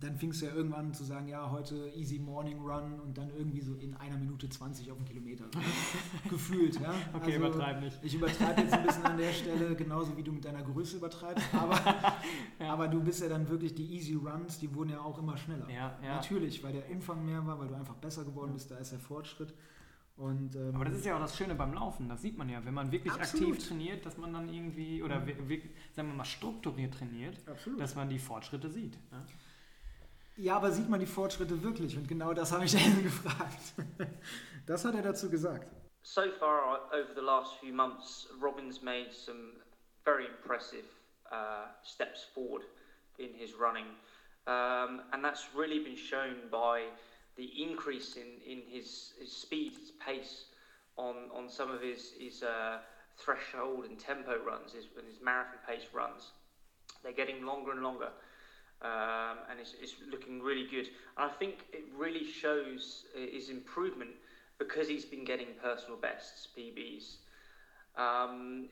dann 0.00 0.16
fingst 0.16 0.40
du 0.40 0.46
ja 0.46 0.54
irgendwann 0.54 0.86
an 0.86 0.94
zu 0.94 1.04
sagen, 1.04 1.28
ja, 1.28 1.50
heute 1.50 1.92
easy 1.94 2.18
morning 2.18 2.60
run 2.60 2.98
und 3.00 3.16
dann 3.16 3.30
irgendwie 3.36 3.60
so 3.60 3.74
in 3.74 3.94
einer 3.94 4.16
Minute 4.16 4.48
20 4.48 4.90
auf 4.90 4.96
den 4.96 5.06
Kilometer. 5.06 5.44
Gefühlt, 6.28 6.80
ja. 6.80 6.94
Okay, 7.12 7.34
also, 7.34 7.46
übertreib 7.46 7.80
nicht. 7.80 7.98
Ich 8.02 8.14
übertreibe 8.14 8.62
jetzt 8.62 8.72
ein 8.72 8.84
bisschen 8.84 9.04
an 9.04 9.18
der 9.18 9.32
Stelle, 9.32 9.76
genauso 9.76 10.16
wie 10.16 10.22
du 10.22 10.32
mit 10.32 10.44
deiner 10.44 10.62
Größe 10.62 10.96
übertreibst, 10.96 11.46
aber, 11.54 11.78
ja. 12.58 12.72
aber 12.72 12.88
du 12.88 13.02
bist 13.02 13.20
ja 13.20 13.28
dann 13.28 13.48
wirklich 13.48 13.74
die 13.74 13.94
easy 13.94 14.14
runs, 14.14 14.58
die 14.58 14.74
wurden 14.74 14.90
ja 14.90 15.00
auch 15.00 15.18
immer 15.18 15.36
schneller. 15.36 15.68
Ja, 15.68 15.98
ja. 16.02 16.16
Natürlich, 16.16 16.62
weil 16.64 16.72
der 16.72 16.90
Umfang 16.90 17.24
mehr 17.24 17.46
war, 17.46 17.58
weil 17.58 17.68
du 17.68 17.74
einfach 17.74 17.96
besser 17.96 18.24
geworden 18.24 18.52
bist, 18.54 18.70
da 18.70 18.76
ist 18.76 18.92
der 18.92 18.98
Fortschritt. 18.98 19.54
Und, 20.16 20.56
ähm, 20.56 20.74
aber 20.74 20.84
das 20.84 20.94
ist 20.94 21.06
ja 21.06 21.16
auch 21.16 21.20
das 21.20 21.36
Schöne 21.36 21.54
beim 21.54 21.72
Laufen, 21.72 22.08
das 22.08 22.22
sieht 22.22 22.36
man 22.36 22.48
ja, 22.48 22.64
wenn 22.64 22.74
man 22.74 22.92
wirklich 22.92 23.12
absolut. 23.12 23.54
aktiv 23.54 23.68
trainiert, 23.68 24.04
dass 24.04 24.18
man 24.18 24.32
dann 24.32 24.48
irgendwie, 24.48 25.02
oder 25.02 25.20
mhm. 25.20 25.36
sagen 25.92 26.08
wir 26.08 26.14
mal 26.14 26.24
strukturiert 26.24 26.94
trainiert, 26.94 27.36
absolut. 27.48 27.80
dass 27.80 27.94
man 27.94 28.08
die 28.08 28.18
Fortschritte 28.18 28.70
sieht. 28.70 28.98
Ja? 29.10 29.24
Ja, 30.36 30.56
aber 30.56 30.70
sieht 30.72 30.88
man 30.88 31.00
die 31.00 31.06
Fortschritte 31.06 31.62
wirklich? 31.62 31.96
Und 31.96 32.08
genau 32.08 32.32
das 32.32 32.52
habe 32.52 32.64
ich 32.64 32.74
ihn 32.86 33.02
gefragt. 33.02 33.74
Das 34.66 34.84
hat 34.84 34.94
er 34.94 35.02
dazu 35.02 35.28
gesagt. 35.28 35.66
So 36.02 36.22
far, 36.38 36.88
over 36.92 37.14
the 37.14 37.20
last 37.20 37.58
few 37.60 37.72
months, 37.72 38.28
Robin's 38.40 38.82
made 38.82 39.12
some 39.12 39.52
very 40.04 40.26
impressive 40.26 40.84
uh, 41.30 41.66
steps 41.82 42.24
forward 42.34 42.62
in 43.18 43.34
his 43.34 43.54
running. 43.54 43.86
Um, 44.46 45.02
and 45.12 45.24
that's 45.24 45.48
really 45.54 45.78
been 45.78 45.96
shown 45.96 46.48
by 46.50 46.86
the 47.36 47.50
increase 47.62 48.16
in, 48.16 48.40
in 48.44 48.62
his, 48.68 49.12
his 49.20 49.30
speed, 49.30 49.74
his 49.78 49.92
pace 50.04 50.46
on, 50.96 51.30
on 51.34 51.48
some 51.48 51.70
of 51.70 51.80
his, 51.80 52.12
his 52.18 52.42
uh, 52.42 52.78
threshold 53.16 53.84
and 53.84 53.98
tempo 53.98 54.38
runs, 54.44 54.72
his, 54.72 54.86
his 55.06 55.22
marathon 55.22 55.58
pace 55.66 55.86
runs. 55.92 56.32
They're 57.02 57.12
getting 57.12 57.44
longer 57.44 57.72
and 57.72 57.82
longer 57.82 58.08
um, 58.82 59.38
and 59.50 59.60
it's, 59.60 59.74
it's, 59.80 59.94
looking 60.10 60.42
really 60.42 60.66
good. 60.68 60.88
And 61.16 61.30
I 61.30 61.34
think 61.38 61.66
it 61.72 61.84
really 61.96 62.24
shows 62.24 63.04
his 63.14 63.48
improvement 63.48 64.10
because 64.58 64.88
he's 64.88 65.04
been 65.04 65.24
getting 65.24 65.48
personal 65.62 65.96
bests, 65.96 66.48
PBs. 66.56 67.16
Um, 67.96 68.68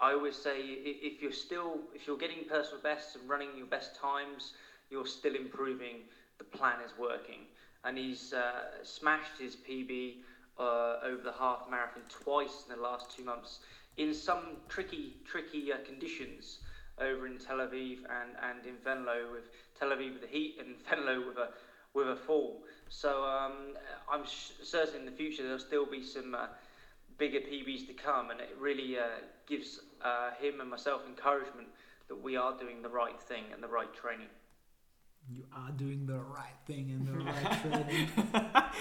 I 0.00 0.12
always 0.14 0.36
say 0.36 0.58
if 0.60 1.22
you're 1.22 1.30
still 1.30 1.78
if 1.94 2.06
you're 2.06 2.16
getting 2.16 2.44
personal 2.48 2.82
bests 2.82 3.14
and 3.14 3.28
running 3.28 3.50
your 3.56 3.66
best 3.66 3.94
times, 3.94 4.54
you're 4.90 5.06
still 5.06 5.36
improving. 5.36 5.98
The 6.38 6.44
plan 6.44 6.78
is 6.84 6.92
working, 6.98 7.46
and 7.84 7.96
he's 7.96 8.32
uh, 8.32 8.82
smashed 8.82 9.38
his 9.38 9.54
PB 9.54 10.16
uh, 10.58 10.96
over 11.04 11.22
the 11.22 11.32
half 11.32 11.70
marathon 11.70 12.02
twice 12.08 12.64
in 12.68 12.76
the 12.76 12.82
last 12.82 13.16
two 13.16 13.24
months 13.24 13.60
in 13.96 14.14
some 14.14 14.56
tricky 14.68 15.16
tricky 15.24 15.72
uh, 15.72 15.76
conditions 15.86 16.58
over 17.02 17.26
in 17.26 17.38
Tel 17.38 17.58
Aviv 17.58 17.98
and, 17.98 18.30
and 18.42 18.66
in 18.66 18.76
Venlo 18.84 19.30
with 19.32 19.44
Tel 19.78 19.90
Aviv 19.90 20.12
with 20.14 20.22
the 20.22 20.28
heat 20.28 20.56
and 20.58 20.76
Venlo 20.88 21.26
with 21.26 21.36
a 21.36 21.48
with 21.94 22.08
a 22.08 22.16
fall. 22.16 22.62
So 22.88 23.24
um, 23.24 23.76
I'm 24.10 24.24
sh- 24.24 24.52
certain 24.62 25.00
in 25.00 25.06
the 25.06 25.12
future 25.12 25.42
there'll 25.42 25.58
still 25.58 25.86
be 25.86 26.02
some 26.02 26.34
uh, 26.34 26.46
bigger 27.18 27.40
PBs 27.40 27.86
to 27.88 27.92
come, 27.92 28.30
and 28.30 28.40
it 28.40 28.56
really 28.58 28.98
uh, 28.98 29.02
gives 29.46 29.80
uh, 30.02 30.30
him 30.40 30.60
and 30.60 30.70
myself 30.70 31.02
encouragement 31.06 31.68
that 32.08 32.22
we 32.22 32.36
are 32.36 32.56
doing 32.58 32.82
the 32.82 32.88
right 32.88 33.20
thing 33.20 33.44
and 33.52 33.62
the 33.62 33.68
right 33.68 33.92
training. 33.94 34.28
You 35.30 35.44
are 35.54 35.70
doing 35.70 36.06
the 36.06 36.18
right 36.18 36.58
thing 36.66 36.90
and 36.90 37.06
the 37.06 37.16
right 37.24 37.62
training. 37.62 38.08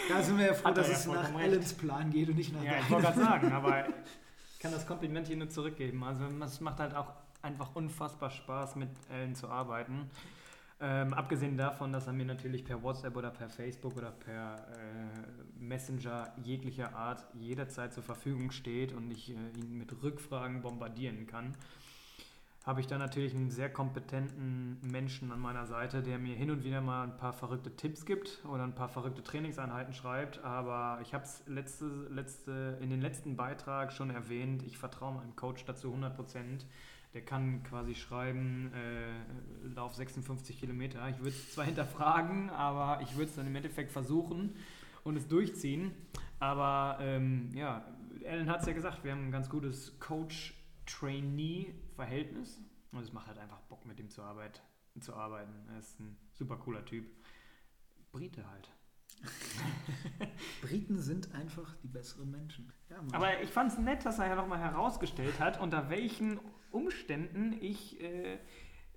da 0.09 0.23
sind 0.23 0.37
wir 0.39 0.47
ja 0.47 0.53
froh, 0.53 0.71
dass 0.71 0.89
es 0.89 1.05
nach 1.05 1.33
Allens 1.35 1.73
Plan 1.73 2.09
geht 2.09 2.29
und 2.29 2.37
nicht 2.37 2.53
nach 2.53 2.63
Ja, 2.63 2.79
ich 2.79 2.89
wollte 2.89 3.07
gerade 3.07 3.19
sagen, 3.19 3.51
aber 3.51 3.87
ich 4.53 4.59
kann 4.59 4.71
das 4.71 4.87
Kompliment 4.87 5.27
hier 5.27 5.37
nur 5.37 5.49
zurückgeben. 5.49 6.03
Also 6.03 6.25
es 6.43 6.59
macht 6.59 6.79
halt 6.79 6.95
auch 6.95 7.13
einfach 7.41 7.75
unfassbar 7.75 8.29
Spaß, 8.29 8.75
mit 8.75 8.89
Ellen 9.09 9.35
zu 9.35 9.49
arbeiten. 9.49 10.09
Ähm, 10.83 11.13
abgesehen 11.13 11.57
davon, 11.57 11.93
dass 11.93 12.07
er 12.07 12.13
mir 12.13 12.25
natürlich 12.25 12.65
per 12.65 12.81
WhatsApp 12.81 13.15
oder 13.15 13.29
per 13.29 13.49
Facebook 13.49 13.95
oder 13.97 14.09
per 14.09 14.55
äh, 14.55 15.63
Messenger 15.63 16.33
jeglicher 16.41 16.95
Art 16.95 17.23
jederzeit 17.35 17.93
zur 17.93 18.01
Verfügung 18.01 18.49
steht 18.49 18.91
und 18.91 19.11
ich 19.11 19.29
äh, 19.29 19.59
ihn 19.59 19.77
mit 19.77 20.01
Rückfragen 20.01 20.63
bombardieren 20.63 21.27
kann, 21.27 21.53
habe 22.65 22.79
ich 22.79 22.87
da 22.87 22.97
natürlich 22.97 23.35
einen 23.35 23.51
sehr 23.51 23.71
kompetenten 23.71 24.79
Menschen 24.81 25.31
an 25.31 25.39
meiner 25.39 25.65
Seite, 25.65 26.01
der 26.03 26.19
mir 26.19 26.35
hin 26.35 26.49
und 26.49 26.63
wieder 26.63 26.81
mal 26.81 27.03
ein 27.03 27.17
paar 27.17 27.33
verrückte 27.33 27.75
Tipps 27.75 28.05
gibt 28.05 28.43
oder 28.45 28.63
ein 28.63 28.75
paar 28.75 28.89
verrückte 28.89 29.23
Trainingseinheiten 29.23 29.93
schreibt. 29.93 30.43
Aber 30.43 30.99
ich 31.01 31.13
habe 31.13 31.23
es 31.23 31.43
letzte, 31.47 31.85
letzte, 32.09 32.77
in 32.81 32.89
den 32.89 33.01
letzten 33.01 33.35
Beitrag 33.35 33.91
schon 33.93 34.11
erwähnt, 34.11 34.63
ich 34.63 34.77
vertraue 34.77 35.13
meinem 35.13 35.35
Coach 35.35 35.65
dazu 35.65 35.87
100 35.87 36.15
Prozent 36.15 36.65
der 37.13 37.23
kann 37.23 37.63
quasi 37.63 37.95
schreiben, 37.95 38.71
äh, 38.73 39.67
lauf 39.67 39.95
56 39.95 40.59
Kilometer. 40.59 41.07
Ich 41.09 41.17
würde 41.17 41.29
es 41.29 41.53
zwar 41.53 41.65
hinterfragen, 41.65 42.49
aber 42.49 43.01
ich 43.01 43.15
würde 43.15 43.29
es 43.29 43.35
dann 43.35 43.47
im 43.47 43.55
Endeffekt 43.55 43.91
versuchen 43.91 44.55
und 45.03 45.17
es 45.17 45.27
durchziehen. 45.27 45.91
Aber 46.39 46.97
ähm, 47.01 47.49
ja, 47.53 47.85
Alan 48.25 48.49
hat 48.49 48.61
es 48.61 48.67
ja 48.67 48.73
gesagt, 48.73 49.03
wir 49.03 49.11
haben 49.11 49.27
ein 49.27 49.31
ganz 49.31 49.49
gutes 49.49 49.99
Coach-Trainee-Verhältnis. 49.99 52.59
Und 52.91 53.03
es 53.03 53.13
macht 53.13 53.27
halt 53.27 53.37
einfach 53.37 53.61
Bock, 53.61 53.85
mit 53.85 53.97
ihm 53.99 54.09
zu, 54.09 54.21
Arbeit, 54.21 54.61
zu 54.99 55.13
arbeiten. 55.13 55.53
Er 55.69 55.79
ist 55.79 55.97
ein 55.99 56.17
super 56.33 56.57
cooler 56.57 56.83
Typ. 56.83 57.05
Brite 58.11 58.45
halt. 58.49 58.69
Briten 60.61 60.99
sind 60.99 61.33
einfach 61.33 61.75
die 61.83 61.87
besseren 61.87 62.31
Menschen. 62.31 62.71
Ja, 62.89 62.97
Aber 63.11 63.41
ich 63.41 63.49
fand 63.49 63.71
es 63.71 63.77
nett, 63.77 64.05
dass 64.05 64.19
er 64.19 64.27
ja 64.27 64.35
nochmal 64.35 64.59
herausgestellt 64.59 65.39
hat, 65.39 65.59
unter 65.59 65.89
welchen 65.89 66.39
Umständen 66.71 67.53
ich 67.59 68.01
äh, 68.01 68.39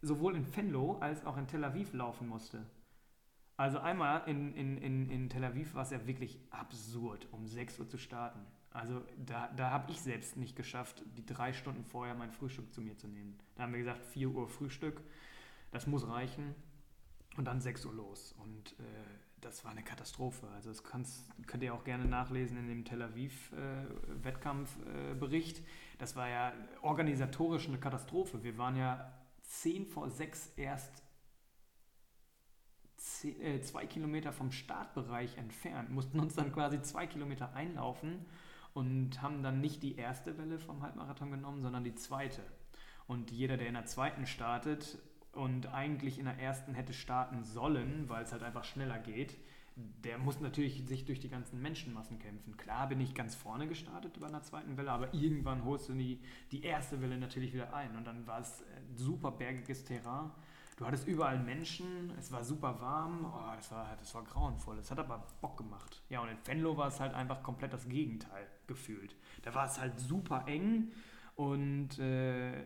sowohl 0.02 0.36
in 0.36 0.56
Venlo 0.56 0.98
als 0.98 1.24
auch 1.24 1.36
in 1.36 1.46
Tel 1.46 1.64
Aviv 1.64 1.92
laufen 1.92 2.28
musste. 2.28 2.64
Also 3.56 3.78
einmal 3.78 4.28
in, 4.28 4.54
in, 4.54 4.78
in, 4.78 5.10
in 5.10 5.28
Tel 5.28 5.44
Aviv 5.44 5.74
war 5.74 5.82
es 5.82 5.90
ja 5.90 6.06
wirklich 6.06 6.38
absurd, 6.50 7.28
um 7.30 7.46
6 7.46 7.78
Uhr 7.80 7.88
zu 7.88 7.98
starten. 7.98 8.40
Also 8.70 9.02
da, 9.24 9.48
da 9.56 9.70
habe 9.70 9.92
ich 9.92 10.00
selbst 10.00 10.36
nicht 10.36 10.56
geschafft, 10.56 11.04
die 11.16 11.24
drei 11.24 11.52
Stunden 11.52 11.84
vorher 11.84 12.16
mein 12.16 12.32
Frühstück 12.32 12.72
zu 12.74 12.80
mir 12.80 12.96
zu 12.96 13.06
nehmen. 13.06 13.38
Da 13.54 13.62
haben 13.62 13.72
wir 13.72 13.78
gesagt, 13.78 14.04
4 14.06 14.30
Uhr 14.30 14.48
Frühstück, 14.48 15.00
das 15.70 15.86
muss 15.86 16.08
reichen. 16.08 16.54
Und 17.36 17.46
dann 17.46 17.60
6 17.60 17.84
Uhr 17.86 17.94
los. 17.94 18.32
Und 18.38 18.72
äh, 18.80 19.33
das 19.44 19.64
war 19.64 19.72
eine 19.72 19.82
Katastrophe. 19.82 20.46
Also 20.54 20.70
das 20.70 20.82
kannst, 20.82 21.26
könnt 21.46 21.62
ihr 21.62 21.74
auch 21.74 21.84
gerne 21.84 22.06
nachlesen 22.06 22.56
in 22.56 22.68
dem 22.68 22.82
Tel 22.84 23.02
Aviv-Wettkampfbericht. 23.02 25.58
Äh, 25.58 25.62
das 25.98 26.16
war 26.16 26.28
ja 26.28 26.52
organisatorisch 26.82 27.68
eine 27.68 27.78
Katastrophe. 27.78 28.42
Wir 28.42 28.58
waren 28.58 28.76
ja 28.76 29.12
10 29.42 29.86
vor 29.86 30.08
6 30.08 30.54
erst 30.56 31.04
zehn, 32.96 33.40
äh, 33.40 33.60
zwei 33.60 33.86
Kilometer 33.86 34.32
vom 34.32 34.50
Startbereich 34.50 35.36
entfernt, 35.36 35.90
mussten 35.90 36.18
uns 36.20 36.34
dann 36.34 36.52
quasi 36.52 36.80
zwei 36.80 37.06
Kilometer 37.06 37.52
einlaufen 37.54 38.24
und 38.72 39.20
haben 39.20 39.42
dann 39.42 39.60
nicht 39.60 39.82
die 39.82 39.96
erste 39.96 40.38
Welle 40.38 40.58
vom 40.58 40.82
Halbmarathon 40.82 41.30
genommen, 41.30 41.60
sondern 41.62 41.84
die 41.84 41.94
zweite. 41.94 42.40
Und 43.06 43.30
jeder, 43.30 43.58
der 43.58 43.68
in 43.68 43.74
der 43.74 43.84
zweiten 43.84 44.26
startet, 44.26 44.98
und 45.34 45.72
eigentlich 45.72 46.18
in 46.18 46.26
der 46.26 46.38
ersten 46.38 46.74
hätte 46.74 46.92
starten 46.92 47.42
sollen, 47.42 48.08
weil 48.08 48.24
es 48.24 48.32
halt 48.32 48.42
einfach 48.42 48.64
schneller 48.64 48.98
geht, 48.98 49.36
der 49.76 50.18
muss 50.18 50.40
natürlich 50.40 50.86
sich 50.86 51.04
durch 51.04 51.18
die 51.18 51.28
ganzen 51.28 51.60
Menschenmassen 51.60 52.18
kämpfen. 52.18 52.56
Klar 52.56 52.88
bin 52.88 53.00
ich 53.00 53.14
ganz 53.14 53.34
vorne 53.34 53.66
gestartet 53.66 54.18
bei 54.20 54.26
einer 54.26 54.42
zweiten 54.42 54.76
Welle, 54.76 54.92
aber 54.92 55.12
irgendwann 55.12 55.64
holst 55.64 55.88
du 55.88 55.94
die, 55.94 56.20
die 56.52 56.62
erste 56.62 57.00
Welle 57.00 57.18
natürlich 57.18 57.52
wieder 57.52 57.74
ein. 57.74 57.96
Und 57.96 58.04
dann 58.04 58.26
war 58.26 58.40
es 58.40 58.62
super 58.94 59.32
bergiges 59.32 59.84
Terrain. 59.84 60.30
Du 60.76 60.84
hattest 60.84 61.06
überall 61.06 61.38
Menschen, 61.38 62.12
es 62.18 62.32
war 62.32 62.42
super 62.42 62.80
warm, 62.80 63.26
oh, 63.26 63.56
das, 63.56 63.70
war, 63.70 63.96
das 63.96 64.12
war 64.14 64.24
grauenvoll. 64.24 64.78
Es 64.78 64.90
hat 64.90 64.98
aber 64.98 65.24
Bock 65.40 65.56
gemacht. 65.56 66.02
Ja, 66.08 66.20
und 66.20 66.28
in 66.28 66.38
Venlo 66.44 66.76
war 66.76 66.88
es 66.88 66.98
halt 66.98 67.14
einfach 67.14 67.42
komplett 67.42 67.72
das 67.72 67.88
Gegenteil 67.88 68.46
gefühlt. 68.66 69.14
Da 69.42 69.54
war 69.54 69.66
es 69.66 69.80
halt 69.80 69.98
super 69.98 70.44
eng 70.46 70.90
und 71.36 71.98
äh, 71.98 72.62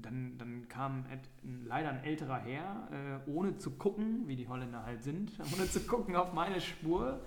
dann, 0.00 0.38
dann 0.38 0.68
kam 0.68 1.04
leider 1.42 1.90
ein 1.90 2.04
älterer 2.04 2.38
Herr, 2.38 3.22
äh, 3.26 3.30
ohne 3.30 3.58
zu 3.58 3.72
gucken, 3.72 4.26
wie 4.28 4.36
die 4.36 4.48
Holländer 4.48 4.84
halt 4.84 5.02
sind, 5.02 5.32
ohne 5.54 5.68
zu 5.68 5.80
gucken 5.80 6.16
auf 6.16 6.32
meine 6.32 6.60
Spur. 6.60 7.24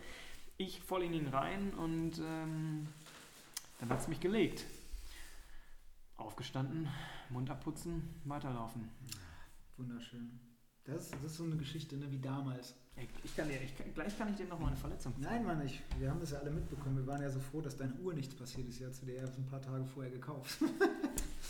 Ich 0.57 0.81
voll 0.81 1.03
in 1.03 1.13
ihn 1.13 1.27
rein 1.27 1.73
und 1.73 2.19
ähm, 2.19 2.87
Dann 3.79 3.89
hat 3.89 3.99
es 3.99 4.07
mich 4.07 4.19
gelegt. 4.19 4.65
Aufgestanden, 6.17 6.87
Mund 7.29 7.49
abputzen, 7.49 8.01
weiterlaufen. 8.23 8.89
Wunderschön. 9.77 10.39
Das, 10.85 11.11
das 11.11 11.23
ist 11.23 11.37
so 11.37 11.43
eine 11.43 11.57
Geschichte, 11.57 11.97
ne, 11.97 12.09
wie 12.11 12.19
damals. 12.19 12.75
Ich 13.23 13.35
kann 13.35 13.49
dir, 13.49 13.61
ich 13.61 13.77
kann, 13.77 13.93
gleich 13.93 14.17
kann 14.17 14.29
ich 14.29 14.35
dir 14.37 14.45
noch 14.45 14.59
mal 14.59 14.67
eine 14.67 14.77
Verletzung 14.77 15.13
Nein, 15.19 15.45
Mann, 15.45 15.61
ich, 15.65 15.81
wir 15.99 16.09
haben 16.09 16.19
das 16.21 16.31
ja 16.31 16.39
alle 16.39 16.51
mitbekommen. 16.51 16.97
Wir 16.97 17.07
waren 17.07 17.21
ja 17.21 17.29
so 17.29 17.39
froh, 17.39 17.59
dass 17.59 17.75
deine 17.75 17.93
Uhr 17.95 18.13
nichts 18.13 18.33
passiert 18.33 18.69
ist. 18.69 18.79
Ja, 18.79 18.89
zu 18.91 19.05
der 19.05 19.15
erst 19.15 19.37
ein 19.37 19.45
paar 19.45 19.61
Tage 19.61 19.83
vorher 19.85 20.11
gekauft. 20.11 20.59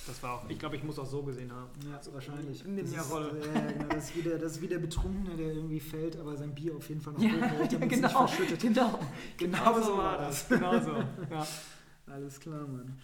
Das 0.08 0.22
war 0.22 0.36
auch, 0.36 0.50
ich 0.50 0.60
glaube, 0.60 0.76
ich 0.76 0.84
muss 0.84 1.00
auch 1.00 1.06
so 1.06 1.24
gesehen 1.24 1.52
haben. 1.52 1.70
Ja, 1.90 2.00
so 2.02 2.14
wahrscheinlich. 2.14 2.64
In 2.64 2.76
den 2.76 3.00
Rolle. 3.00 3.32
Ja, 3.54 3.72
genau, 3.72 3.88
das 3.88 4.10
ist, 4.10 4.16
wie 4.16 4.22
der, 4.22 4.38
das 4.38 4.52
ist 4.52 4.62
wie 4.62 4.68
der 4.68 4.78
Betrunkene, 4.78 5.36
der 5.36 5.54
irgendwie 5.54 5.80
fällt, 5.80 6.18
aber 6.18 6.38
sein 6.38 6.54
Bier 6.54 6.76
auf 6.76 6.88
jeden 6.90 7.02
Fall 7.02 7.14
noch 7.14 7.22
ja, 7.22 7.32
hochhält, 7.32 7.74
damit 7.74 7.90
genau, 7.90 8.08
nicht 8.08 8.18
verschüttet. 8.18 8.60
Genau, 8.60 9.00
genau, 9.38 9.58
genau 9.74 9.82
so 9.82 9.98
war 9.98 10.18
das. 10.20 10.48
Genau 10.48 10.80
so, 10.80 10.92
ja. 11.32 11.48
Alles 12.08 12.40
klar, 12.40 12.68
Mann. 12.68 13.00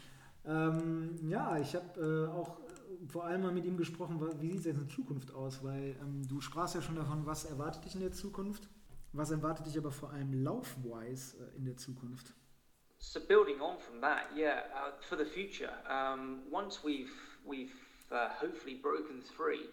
Ähm, 0.45 1.30
ja, 1.30 1.57
ich 1.57 1.76
habe 1.76 1.99
äh, 1.99 2.31
auch 2.31 2.57
vor 3.07 3.25
allem 3.25 3.41
mal 3.41 3.51
mit 3.51 3.65
ihm 3.65 3.77
gesprochen, 3.77 4.19
wie 4.41 4.51
sieht 4.51 4.59
es 4.59 4.65
jetzt 4.65 4.79
in 4.79 4.89
Zukunft 4.89 5.33
aus? 5.33 5.63
Weil 5.63 5.95
ähm, 6.01 6.27
du 6.27 6.41
sprachst 6.41 6.75
ja 6.75 6.81
schon 6.81 6.95
davon, 6.95 7.25
was 7.25 7.45
erwartet 7.45 7.85
dich 7.85 7.95
in 7.95 8.01
der 8.01 8.11
Zukunft? 8.11 8.67
Was 9.13 9.31
erwartet 9.31 9.65
dich 9.65 9.77
aber 9.77 9.91
vor 9.91 10.11
allem 10.11 10.43
laufwise 10.43 11.37
äh, 11.37 11.57
in 11.57 11.65
der 11.65 11.77
Zukunft? 11.77 12.33
So 12.99 13.19
building 13.19 13.59
on 13.61 13.79
from 13.79 13.99
that, 14.01 14.27
yeah, 14.35 14.61
uh, 14.75 14.91
for 15.01 15.17
the 15.17 15.25
future. 15.25 15.73
Um, 15.89 16.43
once 16.51 16.83
we've 16.83 17.11
we've 17.43 17.73
uh, 18.11 18.29
hopefully 18.39 18.75
broken 18.75 19.23
three, 19.35 19.67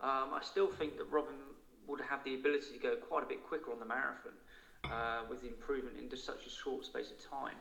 um, 0.00 0.34
I 0.34 0.42
still 0.42 0.68
think 0.68 0.96
that 0.96 1.06
Robin 1.10 1.38
would 1.86 2.00
have 2.00 2.24
the 2.24 2.34
ability 2.34 2.72
to 2.72 2.78
go 2.78 2.96
quite 2.96 3.22
a 3.22 3.26
bit 3.26 3.46
quicker 3.46 3.70
on 3.70 3.78
the 3.78 3.86
marathon 3.86 4.32
uh, 4.90 5.22
with 5.30 5.42
the 5.42 5.48
improvement 5.48 5.96
in 5.98 6.10
just 6.10 6.24
such 6.24 6.46
a 6.46 6.50
short 6.50 6.84
space 6.84 7.12
of 7.12 7.18
time. 7.30 7.56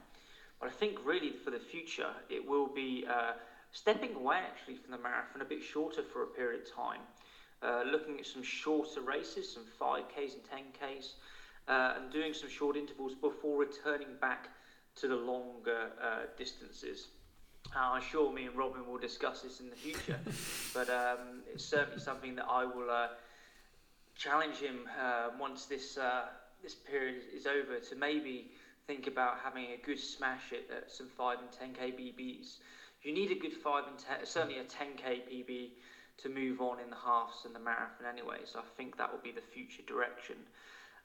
But 0.59 0.69
I 0.69 0.71
think 0.71 0.97
really 1.05 1.31
for 1.31 1.51
the 1.51 1.59
future, 1.59 2.09
it 2.29 2.47
will 2.47 2.67
be 2.67 3.05
uh, 3.07 3.33
stepping 3.73 4.15
away 4.15 4.37
actually 4.37 4.75
from 4.75 4.91
the 4.91 4.97
marathon 4.97 5.41
a 5.41 5.45
bit 5.45 5.61
shorter 5.61 6.01
for 6.01 6.23
a 6.23 6.27
period 6.27 6.61
of 6.61 6.73
time, 6.73 7.01
uh, 7.61 7.83
looking 7.91 8.19
at 8.19 8.25
some 8.25 8.43
shorter 8.43 9.01
races, 9.01 9.51
some 9.51 9.65
5Ks 9.79 10.33
and 10.35 10.43
10Ks, 10.43 11.13
uh, 11.67 11.95
and 11.97 12.11
doing 12.11 12.33
some 12.33 12.49
short 12.49 12.77
intervals 12.77 13.15
before 13.15 13.59
returning 13.59 14.15
back 14.21 14.49
to 14.95 15.07
the 15.07 15.15
longer 15.15 15.89
uh, 16.01 16.19
distances. 16.37 17.07
Uh, 17.75 17.93
I'm 17.93 18.01
sure 18.01 18.31
me 18.31 18.45
and 18.45 18.55
Robin 18.55 18.85
will 18.87 18.99
discuss 18.99 19.41
this 19.41 19.59
in 19.59 19.69
the 19.69 19.75
future, 19.75 20.19
but 20.73 20.89
um, 20.89 21.41
it's 21.51 21.65
certainly 21.65 21.99
something 21.99 22.35
that 22.35 22.45
I 22.47 22.65
will 22.65 22.91
uh, 22.91 23.07
challenge 24.15 24.57
him 24.57 24.81
uh, 25.01 25.29
once 25.39 25.65
this 25.65 25.97
uh, 25.97 26.25
this 26.61 26.75
period 26.75 27.23
is 27.35 27.47
over 27.47 27.79
to 27.79 27.95
maybe 27.95 28.51
think 28.85 29.07
about 29.07 29.37
having 29.43 29.65
a 29.71 29.85
good 29.85 29.99
smash 29.99 30.51
at, 30.51 30.75
at 30.75 30.91
some 30.91 31.07
five 31.07 31.39
and 31.39 31.51
ten 31.51 31.73
k 31.73 31.91
BBs. 31.91 32.57
You 33.03 33.13
need 33.13 33.31
a 33.31 33.35
good 33.35 33.53
five 33.53 33.83
and 33.87 33.97
ten, 33.97 34.25
certainly 34.25 34.59
a 34.59 34.63
ten 34.63 34.95
k 34.95 35.23
PB 35.29 35.71
to 36.23 36.29
move 36.29 36.61
on 36.61 36.79
in 36.79 36.89
the 36.89 36.95
halves 36.95 37.45
and 37.45 37.53
the 37.53 37.59
marathon 37.59 38.07
anyway. 38.09 38.39
So 38.45 38.59
I 38.59 38.63
think 38.77 38.97
that 38.97 39.11
will 39.11 39.21
be 39.21 39.31
the 39.31 39.41
future 39.53 39.83
direction. 39.87 40.37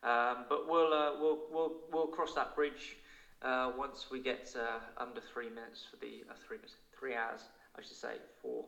Um, 0.02 0.44
but 0.48 0.68
we'll, 0.68 0.92
uh, 0.92 1.12
we'll 1.20 1.40
we'll 1.50 1.72
we'll 1.92 2.06
cross 2.06 2.34
that 2.34 2.54
bridge 2.54 2.96
uh, 3.42 3.72
once 3.76 4.06
we 4.10 4.20
get 4.20 4.54
uh, 4.56 5.02
under 5.02 5.20
three 5.20 5.48
minutes 5.48 5.84
for 5.90 5.96
the 5.96 6.22
uh, 6.30 6.34
three 6.46 6.58
minutes, 6.58 6.76
three 6.98 7.14
hours, 7.14 7.42
I 7.76 7.82
should 7.82 7.96
say, 7.96 8.14
for 8.40 8.64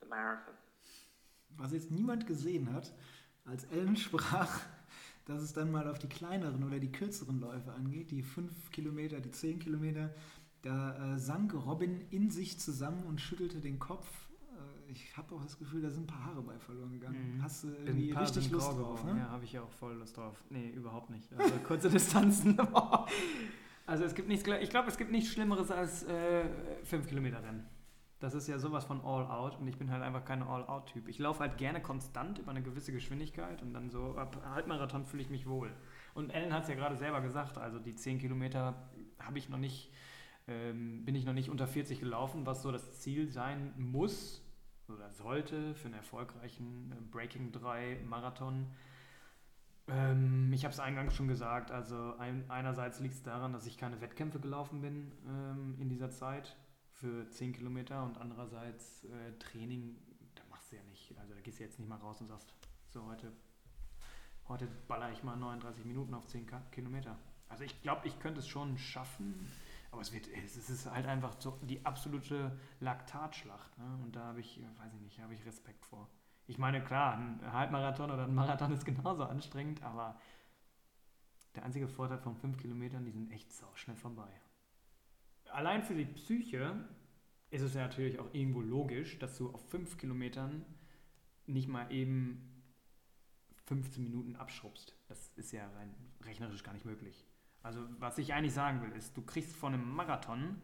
the 0.00 0.06
marathon. 0.06 0.54
Was 1.58 1.72
jetzt 1.72 1.90
niemand 1.90 2.26
gesehen 2.26 2.72
hat, 2.72 2.92
als 3.44 3.64
Ellen 3.64 3.96
sprach, 4.06 4.60
dass 5.26 5.42
es 5.42 5.52
dann 5.52 5.70
mal 5.70 5.86
auf 5.88 5.98
die 5.98 6.08
kleineren 6.08 6.64
oder 6.64 6.78
die 6.78 6.90
kürzeren 6.90 7.40
Läufe 7.40 7.72
angeht, 7.72 8.10
die 8.10 8.22
fünf 8.22 8.70
Kilometer, 8.70 9.20
die 9.20 9.30
zehn 9.30 9.58
Kilometer, 9.58 10.10
da 10.62 11.14
äh, 11.14 11.18
sank 11.18 11.54
Robin 11.54 12.00
in 12.10 12.30
sich 12.30 12.58
zusammen 12.58 13.04
und 13.04 13.20
schüttelte 13.20 13.60
den 13.60 13.78
Kopf. 13.78 14.06
Äh, 14.88 14.92
ich 14.92 15.16
habe 15.16 15.34
auch 15.34 15.42
das 15.42 15.58
Gefühl, 15.58 15.82
da 15.82 15.90
sind 15.90 16.04
ein 16.04 16.06
paar 16.06 16.26
Haare 16.26 16.42
bei 16.42 16.58
verloren 16.58 16.92
gegangen. 16.92 17.36
Mhm. 17.36 17.42
Hast 17.42 17.64
du 17.64 17.68
irgendwie 17.68 18.12
richtig 18.12 18.50
Lust 18.50 18.72
drauf? 18.72 19.04
Ne? 19.04 19.18
Ja, 19.18 19.30
habe 19.30 19.44
ich 19.44 19.58
auch 19.58 19.70
voll 19.70 19.94
Lust 19.94 20.16
drauf. 20.16 20.42
Nee, 20.50 20.70
überhaupt 20.70 21.10
nicht. 21.10 21.32
Also 21.36 21.54
kurze 21.66 21.90
Distanzen. 21.90 22.58
Also 23.86 24.04
es 24.04 24.14
gibt 24.14 24.28
nichts, 24.28 24.46
ich 24.46 24.70
glaube, 24.70 24.88
es 24.88 24.96
gibt 24.96 25.10
nichts 25.10 25.32
Schlimmeres 25.32 25.68
als 25.72 26.04
äh, 26.04 26.44
5 26.84 27.08
Kilometer 27.08 27.42
Rennen. 27.42 27.66
Das 28.20 28.34
ist 28.34 28.46
ja 28.46 28.56
sowas 28.58 28.84
von 28.84 29.00
All-Out 29.00 29.58
und 29.58 29.66
ich 29.66 29.78
bin 29.78 29.90
halt 29.90 30.02
einfach 30.02 30.24
kein 30.24 30.44
All-Out-Typ. 30.44 31.08
Ich 31.08 31.18
laufe 31.18 31.40
halt 31.40 31.56
gerne 31.56 31.82
konstant 31.82 32.38
über 32.38 32.52
eine 32.52 32.62
gewisse 32.62 32.92
Geschwindigkeit 32.92 33.62
und 33.62 33.74
dann 33.74 33.90
so 33.90 34.14
ab 34.16 34.40
Halbmarathon 34.54 35.06
fühle 35.06 35.24
ich 35.24 35.30
mich 35.30 35.48
wohl. 35.48 35.72
Und 36.14 36.30
Ellen 36.30 36.52
hat 36.52 36.62
es 36.62 36.68
ja 36.68 36.76
gerade 36.76 36.96
selber 36.96 37.20
gesagt, 37.20 37.58
also 37.58 37.80
die 37.80 37.96
10 37.96 38.18
Kilometer 38.18 38.90
habe 39.18 39.38
ich 39.38 39.48
noch 39.48 39.58
nicht, 39.58 39.90
ähm, 40.48 41.04
bin 41.04 41.14
ich 41.14 41.24
noch 41.24 41.32
nicht 41.32 41.50
unter 41.50 41.66
40 41.66 42.00
gelaufen, 42.00 42.46
was 42.46 42.62
so 42.62 42.72
das 42.72 43.00
Ziel 43.00 43.30
sein 43.30 43.72
muss 43.76 44.42
oder 44.88 45.10
sollte 45.10 45.74
für 45.74 45.86
einen 45.86 45.94
erfolgreichen 45.94 46.92
äh, 46.92 47.00
Breaking 47.10 47.52
3 47.52 48.00
Marathon. 48.06 48.66
Ähm, 49.88 50.52
ich 50.52 50.64
habe 50.64 50.72
es 50.72 50.80
eingangs 50.80 51.14
schon 51.14 51.28
gesagt. 51.28 51.70
Also 51.70 52.16
ein, 52.18 52.44
einerseits 52.48 53.00
liegt 53.00 53.14
es 53.14 53.22
daran, 53.22 53.52
dass 53.52 53.66
ich 53.66 53.78
keine 53.78 54.00
Wettkämpfe 54.00 54.40
gelaufen 54.40 54.80
bin 54.80 55.12
ähm, 55.26 55.76
in 55.78 55.88
dieser 55.88 56.10
Zeit 56.10 56.56
für 56.92 57.28
10 57.30 57.54
Kilometer 57.54 58.02
und 58.04 58.18
andererseits 58.18 59.04
äh, 59.04 59.32
Training, 59.38 59.96
da 60.34 60.42
machst 60.50 60.70
du 60.70 60.76
ja 60.76 60.82
nicht. 60.84 61.16
Also 61.18 61.34
da 61.34 61.40
gehst 61.40 61.58
du 61.58 61.64
jetzt 61.64 61.78
nicht 61.78 61.88
mal 61.88 61.96
raus 61.96 62.20
und 62.20 62.28
sagst, 62.28 62.52
so 62.88 63.04
heute, 63.06 63.32
heute 64.48 64.68
baller 64.86 65.10
ich 65.12 65.22
mal 65.22 65.36
39 65.36 65.84
Minuten 65.84 66.14
auf 66.14 66.26
10 66.26 66.46
Kilometer. 66.70 67.16
Also 67.48 67.64
ich 67.64 67.80
glaube, 67.82 68.06
ich 68.06 68.18
könnte 68.20 68.40
es 68.40 68.48
schon 68.48 68.78
schaffen, 68.78 69.50
aber 69.90 70.02
es, 70.02 70.12
wird, 70.12 70.28
es 70.28 70.68
ist 70.68 70.90
halt 70.90 71.06
einfach 71.06 71.40
so 71.40 71.58
die 71.62 71.84
absolute 71.84 72.58
Laktatschlacht. 72.80 73.76
Ne? 73.78 73.98
Und 74.04 74.14
da 74.14 74.26
habe 74.26 74.40
ich, 74.40 74.60
weiß 74.78 74.94
ich 74.94 75.00
nicht, 75.00 75.20
habe 75.20 75.34
ich 75.34 75.44
Respekt 75.44 75.84
vor. 75.84 76.08
Ich 76.46 76.58
meine, 76.58 76.82
klar, 76.82 77.16
ein 77.16 77.52
Halbmarathon 77.52 78.10
oder 78.10 78.24
ein 78.24 78.34
Marathon 78.34 78.72
ist 78.72 78.84
genauso 78.84 79.24
anstrengend, 79.24 79.82
aber 79.82 80.18
der 81.54 81.64
einzige 81.64 81.88
Vorteil 81.88 82.18
von 82.18 82.36
fünf 82.36 82.58
Kilometern, 82.58 83.04
die 83.04 83.10
sind 83.10 83.30
echt 83.32 83.52
sau 83.52 83.68
schnell 83.74 83.96
vorbei. 83.96 84.30
Allein 85.52 85.82
für 85.82 85.94
die 85.94 86.04
Psyche 86.04 86.88
ist 87.50 87.62
es 87.62 87.74
ja 87.74 87.82
natürlich 87.82 88.18
auch 88.20 88.32
irgendwo 88.32 88.60
logisch, 88.60 89.18
dass 89.18 89.36
du 89.36 89.50
auf 89.50 89.68
fünf 89.68 89.98
Kilometern 89.98 90.64
nicht 91.46 91.68
mal 91.68 91.90
eben 91.92 92.62
15 93.66 94.02
Minuten 94.02 94.36
abschrubbst. 94.36 94.96
Das 95.08 95.32
ist 95.36 95.52
ja 95.52 95.68
rein 95.70 95.94
rechnerisch 96.22 96.62
gar 96.62 96.72
nicht 96.72 96.84
möglich. 96.84 97.24
Also 97.62 97.80
was 97.98 98.18
ich 98.18 98.32
eigentlich 98.32 98.54
sagen 98.54 98.82
will, 98.82 98.92
ist, 98.96 99.16
du 99.16 99.22
kriegst 99.22 99.54
von 99.54 99.74
einem 99.74 99.94
Marathon 99.94 100.56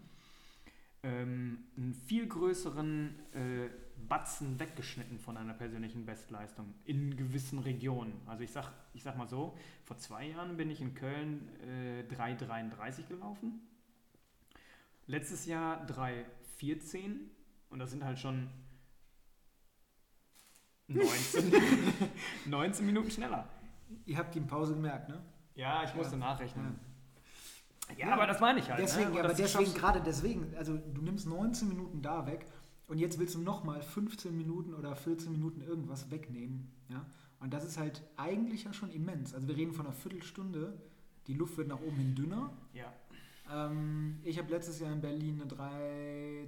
ähm, 1.03 1.59
einen 1.77 1.95
viel 1.95 2.27
größeren 2.27 3.15
äh, 3.33 3.69
Batzen 4.09 4.59
weggeschnitten 4.59 5.19
von 5.19 5.37
einer 5.37 5.55
persönlichen 5.55 6.07
Bestleistung 6.07 6.75
in 6.85 7.17
gewissen 7.17 7.59
Regionen. 7.59 8.21
Also 8.27 8.45
ich 8.45 8.53
sag, 8.53 8.73
ich 8.95 9.03
sag 9.03 9.17
mal 9.17 9.29
so, 9.29 9.57
vor 9.85 9.99
zwei 9.99 10.29
Jahren 10.29 10.57
bin 10.57 10.71
ich 10.71 10.81
in 10.81 10.95
Köln 10.95 11.49
äh, 11.61 12.03
3,33 12.15 13.09
gelaufen. 13.09 13.61
Letztes 15.07 15.47
Jahr 15.47 15.87
3,14 15.87 17.17
und 17.71 17.79
das 17.79 17.91
sind 17.91 18.05
halt 18.05 18.19
schon 18.19 18.49
19, 20.89 21.53
19 22.47 22.87
Minuten 22.87 23.11
schneller. 23.11 23.49
Ihr 24.05 24.19
habt 24.19 24.35
die 24.35 24.41
Pause 24.41 24.75
gemerkt, 24.75 25.09
ne? 25.09 25.23
Ja, 25.55 25.85
ich 25.85 25.95
musste 25.95 26.15
ja. 26.15 26.19
nachrechnen. 26.19 26.79
Ja. 27.97 28.09
ja, 28.09 28.15
aber 28.15 28.27
das 28.27 28.41
meine 28.41 28.59
ich 28.61 28.71
halt. 28.71 28.81
Deswegen, 28.83 29.13
ne? 29.13 29.21
aber 29.21 29.35
deswegen, 29.35 29.75
gerade 29.75 30.01
deswegen, 30.01 30.55
also 30.57 30.77
du 30.77 31.03
nimmst 31.03 31.27
19 31.27 31.69
Minuten 31.69 32.03
da 32.03 32.27
weg 32.27 32.47
und 32.89 32.99
jetzt 32.99 33.19
willst 33.19 33.35
du 33.35 33.41
nochmal 33.41 33.83
15 33.83 34.37
Minuten 34.37 34.75
oder 34.75 34.95
14 34.95 35.31
Minuten 35.33 35.61
irgendwas 35.61 36.11
wegnehmen. 36.11 36.71
Ja? 36.89 37.07
Und 37.41 37.53
das 37.53 37.65
ist 37.65 37.79
halt 37.79 38.03
eigentlich 38.17 38.65
ja 38.65 38.73
schon 38.73 38.91
immens. 38.91 39.35
Also 39.35 39.49
wir 39.49 39.57
reden 39.57 39.73
von 39.73 39.87
einer 39.87 39.95
Viertelstunde. 39.95 40.81
Die 41.27 41.35
Luft 41.35 41.57
wird 41.59 41.69
nach 41.69 41.81
oben 41.81 41.97
hin 41.97 42.15
dünner. 42.15 42.53
Ja. 42.73 42.93
Ähm, 43.53 44.19
ich 44.25 44.39
habe 44.39 44.51
letztes 44.51 44.81
Jahr 44.81 44.93
in 44.93 45.01
Berlin 45.01 45.41
eine 45.41 45.51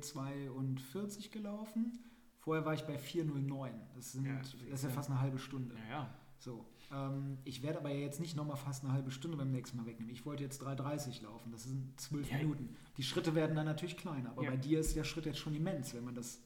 3,42 0.00 1.30
gelaufen. 1.30 1.98
Vorher 2.38 2.64
war 2.64 2.74
ich 2.74 2.84
bei 2.84 2.96
4,09. 2.96 3.70
Das, 3.94 4.12
sind, 4.12 4.26
ja, 4.26 4.36
das 4.38 4.54
ist 4.54 4.84
ja 4.84 4.90
fast 4.90 5.10
eine 5.10 5.20
halbe 5.20 5.38
Stunde. 5.38 5.74
Ja, 5.88 5.90
ja. 5.90 6.14
So. 6.38 6.64
Ähm, 6.90 7.38
ich 7.44 7.62
werde 7.62 7.78
aber 7.78 7.90
jetzt 7.90 8.20
nicht 8.20 8.36
nochmal 8.36 8.56
fast 8.56 8.84
eine 8.84 8.92
halbe 8.92 9.10
Stunde 9.10 9.36
beim 9.36 9.50
nächsten 9.50 9.76
Mal 9.76 9.86
wegnehmen. 9.86 10.12
Ich 10.12 10.24
wollte 10.24 10.42
jetzt 10.42 10.62
3,30 10.62 11.22
laufen. 11.22 11.52
Das 11.52 11.64
sind 11.64 12.00
zwölf 12.00 12.30
ja. 12.30 12.38
Minuten. 12.38 12.76
Die 12.96 13.02
Schritte 13.02 13.34
werden 13.34 13.56
dann 13.56 13.66
natürlich 13.66 13.96
kleiner, 13.96 14.30
aber 14.30 14.44
ja. 14.44 14.50
bei 14.50 14.56
dir 14.56 14.80
ist 14.80 14.96
der 14.96 15.04
Schritt 15.04 15.26
jetzt 15.26 15.38
schon 15.38 15.54
immens, 15.54 15.94
wenn 15.94 16.04
man 16.04 16.14
das 16.14 16.42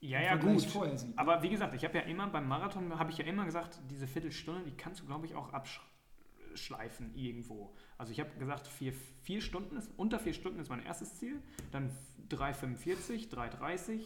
ja, 0.00 0.20
ja, 0.20 0.36
gut. 0.36 0.62
vorher 0.62 0.96
sieht. 0.96 1.18
Aber 1.18 1.42
wie 1.42 1.48
gesagt, 1.48 1.74
ich 1.74 1.84
habe 1.84 1.98
ja 1.98 2.04
immer 2.04 2.28
beim 2.28 2.46
Marathon, 2.46 2.96
habe 2.98 3.10
ich 3.10 3.18
ja 3.18 3.24
immer 3.24 3.44
gesagt, 3.44 3.80
diese 3.90 4.06
Viertelstunde, 4.06 4.62
die 4.62 4.76
kannst 4.76 5.00
du, 5.00 5.06
glaube 5.06 5.26
ich, 5.26 5.34
auch 5.34 5.52
abschleifen 5.52 7.14
irgendwo. 7.16 7.74
Also 7.96 8.12
ich 8.12 8.20
habe 8.20 8.30
gesagt, 8.38 8.68
vier, 8.68 8.92
vier 9.22 9.40
Stunden 9.40 9.76
ist, 9.76 9.90
unter 9.96 10.20
vier 10.20 10.34
Stunden 10.34 10.60
ist 10.60 10.68
mein 10.68 10.84
erstes 10.84 11.16
Ziel, 11.16 11.42
dann 11.72 11.90
3,45, 12.30 13.28
3,30, 13.28 14.00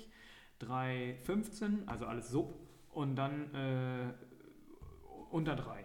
3,15, 0.62 1.86
also 1.86 2.06
alles 2.06 2.30
sub 2.30 2.59
und 2.90 3.16
dann 3.16 3.54
äh, 3.54 4.14
unter 5.32 5.56
drei. 5.56 5.84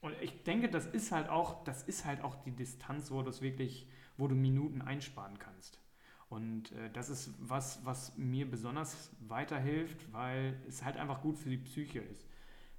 Und 0.00 0.14
ich 0.20 0.42
denke, 0.44 0.68
das 0.68 0.86
ist 0.86 1.12
halt 1.12 1.28
auch, 1.28 1.64
das 1.64 1.82
ist 1.82 2.04
halt 2.04 2.22
auch 2.22 2.36
die 2.44 2.52
Distanz, 2.52 3.10
wo 3.10 3.22
du 3.22 3.40
wirklich, 3.40 3.88
wo 4.16 4.28
du 4.28 4.34
Minuten 4.34 4.82
einsparen 4.82 5.38
kannst. 5.38 5.80
Und 6.28 6.72
äh, 6.72 6.90
das 6.90 7.08
ist 7.08 7.34
was, 7.38 7.84
was 7.84 8.16
mir 8.16 8.50
besonders 8.50 9.10
weiterhilft, 9.20 10.12
weil 10.12 10.60
es 10.68 10.84
halt 10.84 10.96
einfach 10.96 11.22
gut 11.22 11.38
für 11.38 11.50
die 11.50 11.58
Psyche 11.58 12.00
ist. 12.00 12.26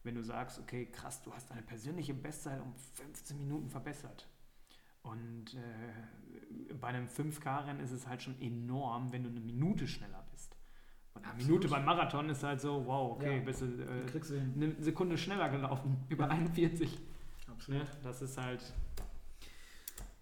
Wenn 0.03 0.15
du 0.15 0.23
sagst, 0.23 0.59
okay, 0.59 0.85
krass, 0.85 1.21
du 1.21 1.33
hast 1.33 1.49
deine 1.49 1.61
persönliche 1.61 2.13
Bestzeit 2.13 2.61
um 2.61 2.73
15 2.75 3.37
Minuten 3.37 3.69
verbessert. 3.69 4.27
Und 5.01 5.55
äh, 5.55 6.73
bei 6.73 6.87
einem 6.89 7.07
5K-Rennen 7.07 7.79
ist 7.79 7.91
es 7.91 8.07
halt 8.07 8.21
schon 8.21 8.39
enorm, 8.41 9.11
wenn 9.11 9.23
du 9.23 9.29
eine 9.29 9.39
Minute 9.39 9.87
schneller 9.87 10.23
bist. 10.23 10.26
Und 11.17 11.23
eine 11.23 11.33
Absolut. 11.33 11.47
Minute 11.47 11.67
beim 11.67 11.85
Marathon 11.85 12.29
ist 12.29 12.43
halt 12.43 12.61
so, 12.61 12.85
wow, 12.85 13.11
okay, 13.13 13.37
ja, 13.37 13.43
bist 13.43 13.61
du 13.61 13.65
äh, 13.65 14.41
eine 14.55 14.75
Sekunde 14.79 15.17
schneller 15.17 15.49
gelaufen, 15.49 15.97
über 16.09 16.25
ja. 16.25 16.31
41. 16.31 16.97
Absolut. 17.51 17.81
Ja, 17.81 17.87
das 18.03 18.21
ist 18.21 18.37
halt. 18.37 18.61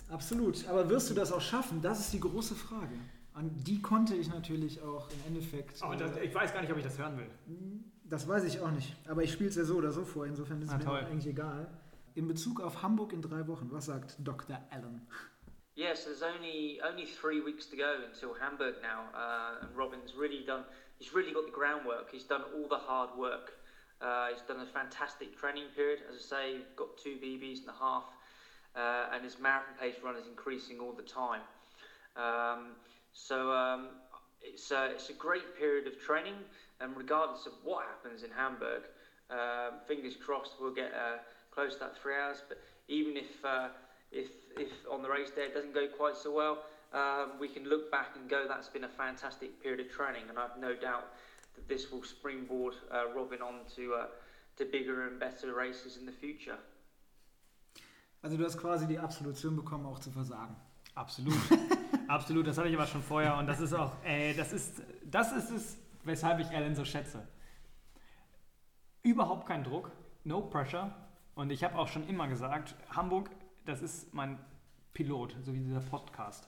Absolut. 0.09 0.67
Aber 0.67 0.89
wirst 0.89 1.09
du 1.09 1.13
das 1.13 1.31
auch 1.31 1.41
schaffen? 1.41 1.81
Das 1.81 1.99
ist 1.99 2.13
die 2.13 2.19
große 2.19 2.55
Frage. 2.55 2.95
An 3.33 3.51
die 3.63 3.81
konnte 3.81 4.15
ich 4.15 4.29
natürlich 4.29 4.81
auch 4.81 5.09
im 5.09 5.33
Endeffekt. 5.33 5.81
Aber 5.81 5.95
das, 5.95 6.15
ich 6.17 6.33
weiß 6.33 6.53
gar 6.53 6.61
nicht, 6.61 6.71
ob 6.71 6.77
ich 6.77 6.83
das 6.83 6.97
hören 6.97 7.17
will. 7.17 7.27
Das 8.05 8.27
weiß 8.27 8.45
ich 8.45 8.61
auch 8.61 8.71
nicht. 8.71 8.95
Aber 9.09 9.23
ich 9.23 9.33
spiele 9.33 9.49
es 9.49 9.55
ja 9.55 9.65
so 9.65 9.75
oder 9.75 9.91
so 9.91 10.05
vor. 10.05 10.25
Insofern 10.25 10.61
ist 10.61 10.71
es 10.71 10.77
mir 10.77 10.91
eigentlich 10.91 11.27
egal. 11.27 11.67
In 12.13 12.27
Bezug 12.27 12.61
auf 12.61 12.81
Hamburg 12.81 13.11
in 13.11 13.21
drei 13.21 13.45
Wochen, 13.47 13.67
was 13.71 13.87
sagt 13.87 14.15
Dr. 14.23 14.57
Allen? 14.69 15.01
Yes, 15.75 16.05
there's 16.05 16.23
only 16.23 16.79
only 16.85 17.05
three 17.05 17.41
weeks 17.41 17.65
to 17.67 17.75
go 17.75 17.99
until 18.07 18.33
Hamburg 18.33 18.75
now, 18.81 19.09
uh, 19.13 19.65
and 19.65 19.75
Robin's 19.75 20.15
really 20.15 20.41
done. 20.45 20.63
He's 20.99 21.13
really 21.13 21.33
got 21.33 21.45
the 21.45 21.51
groundwork. 21.51 22.09
He's 22.11 22.23
done 22.23 22.43
all 22.55 22.67
the 22.69 22.77
hard 22.77 23.09
work. 23.17 23.51
Uh, 23.99 24.29
he's 24.31 24.41
done 24.41 24.61
a 24.61 24.65
fantastic 24.65 25.37
training 25.37 25.65
period. 25.75 25.99
As 26.09 26.15
I 26.15 26.19
say, 26.19 26.55
got 26.77 26.97
two 26.97 27.17
BBs 27.21 27.59
and 27.61 27.69
a 27.69 27.73
half, 27.79 28.05
uh, 28.75 29.13
and 29.13 29.23
his 29.23 29.37
marathon 29.37 29.73
pace 29.79 29.95
run 30.01 30.15
is 30.15 30.27
increasing 30.27 30.79
all 30.79 30.93
the 30.93 31.03
time. 31.03 31.41
Um, 32.15 32.75
So 33.13 33.51
um, 33.51 33.87
it's, 34.41 34.71
uh, 34.71 34.89
it's 34.91 35.09
a 35.09 35.13
great 35.13 35.57
period 35.57 35.87
of 35.87 35.97
training, 35.99 36.35
and 36.81 36.95
regardless 36.95 37.45
of 37.45 37.53
what 37.63 37.85
happens 37.85 38.23
in 38.23 38.29
Hamburg, 38.31 38.83
um, 39.29 39.79
fingers 39.87 40.15
crossed 40.15 40.53
we'll 40.59 40.73
get 40.73 40.93
uh, 40.93 41.17
close 41.51 41.73
to 41.75 41.79
that 41.79 41.97
three 41.97 42.15
hours. 42.15 42.43
But 42.47 42.59
even 42.87 43.17
if, 43.17 43.43
uh, 43.43 43.69
if, 44.11 44.29
if 44.57 44.71
on 44.91 45.01
the 45.01 45.09
race 45.09 45.31
day 45.31 45.43
it 45.43 45.53
doesn't 45.53 45.73
go 45.73 45.87
quite 45.87 46.15
so 46.15 46.31
well, 46.31 46.59
um, 46.93 47.31
we 47.39 47.47
can 47.47 47.67
look 47.67 47.91
back 47.91 48.15
and 48.15 48.29
go, 48.29 48.45
that's 48.47 48.69
been 48.69 48.85
a 48.85 48.89
fantastic 48.89 49.61
period 49.61 49.79
of 49.85 49.91
training, 49.91 50.23
and 50.29 50.39
I've 50.39 50.57
no 50.59 50.75
doubt 50.75 51.07
that 51.55 51.67
this 51.67 51.91
will 51.91 52.03
springboard 52.03 52.75
uh, 52.91 53.13
Robin 53.15 53.41
on 53.41 53.61
to, 53.75 53.93
uh, 53.93 54.05
to 54.57 54.65
bigger 54.65 55.07
and 55.07 55.19
better 55.19 55.53
races 55.53 55.97
in 55.97 56.05
the 56.05 56.11
future. 56.11 56.57
Also 58.23 58.37
du 58.37 58.43
hast 58.43 58.57
quasi 58.57 58.87
die 58.87 58.97
Absolution 58.97 59.55
bekommen, 59.55 59.85
auch 59.85 59.99
zu 59.99 60.09
versagen. 60.09 60.55
Absolut. 60.95 61.37
Absolut, 62.07 62.47
das 62.47 62.57
hatte 62.57 62.69
ich 62.69 62.75
aber 62.75 62.87
schon 62.87 63.03
vorher 63.03 63.37
und 63.37 63.47
das 63.47 63.59
ist 63.59 63.73
auch, 63.73 63.91
ey, 64.03 64.33
das 64.35 64.53
ist, 64.53 64.81
das 65.03 65.31
ist 65.31 65.51
es, 65.51 65.77
weshalb 66.03 66.39
ich 66.39 66.49
Alan 66.49 66.75
so 66.75 66.85
schätze. 66.85 67.27
Überhaupt 69.03 69.47
kein 69.47 69.63
Druck, 69.63 69.91
no 70.23 70.41
pressure 70.41 70.95
und 71.35 71.51
ich 71.51 71.63
habe 71.63 71.77
auch 71.77 71.87
schon 71.87 72.07
immer 72.07 72.27
gesagt, 72.27 72.75
Hamburg, 72.89 73.29
das 73.65 73.81
ist 73.81 74.13
mein 74.13 74.37
Pilot, 74.93 75.35
so 75.43 75.53
wie 75.53 75.59
dieser 75.59 75.81
Podcast. 75.81 76.47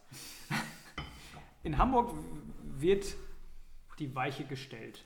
In 1.64 1.78
Hamburg 1.78 2.14
wird 2.64 3.16
die 4.00 4.14
Weiche 4.16 4.46
gestellt. 4.46 5.04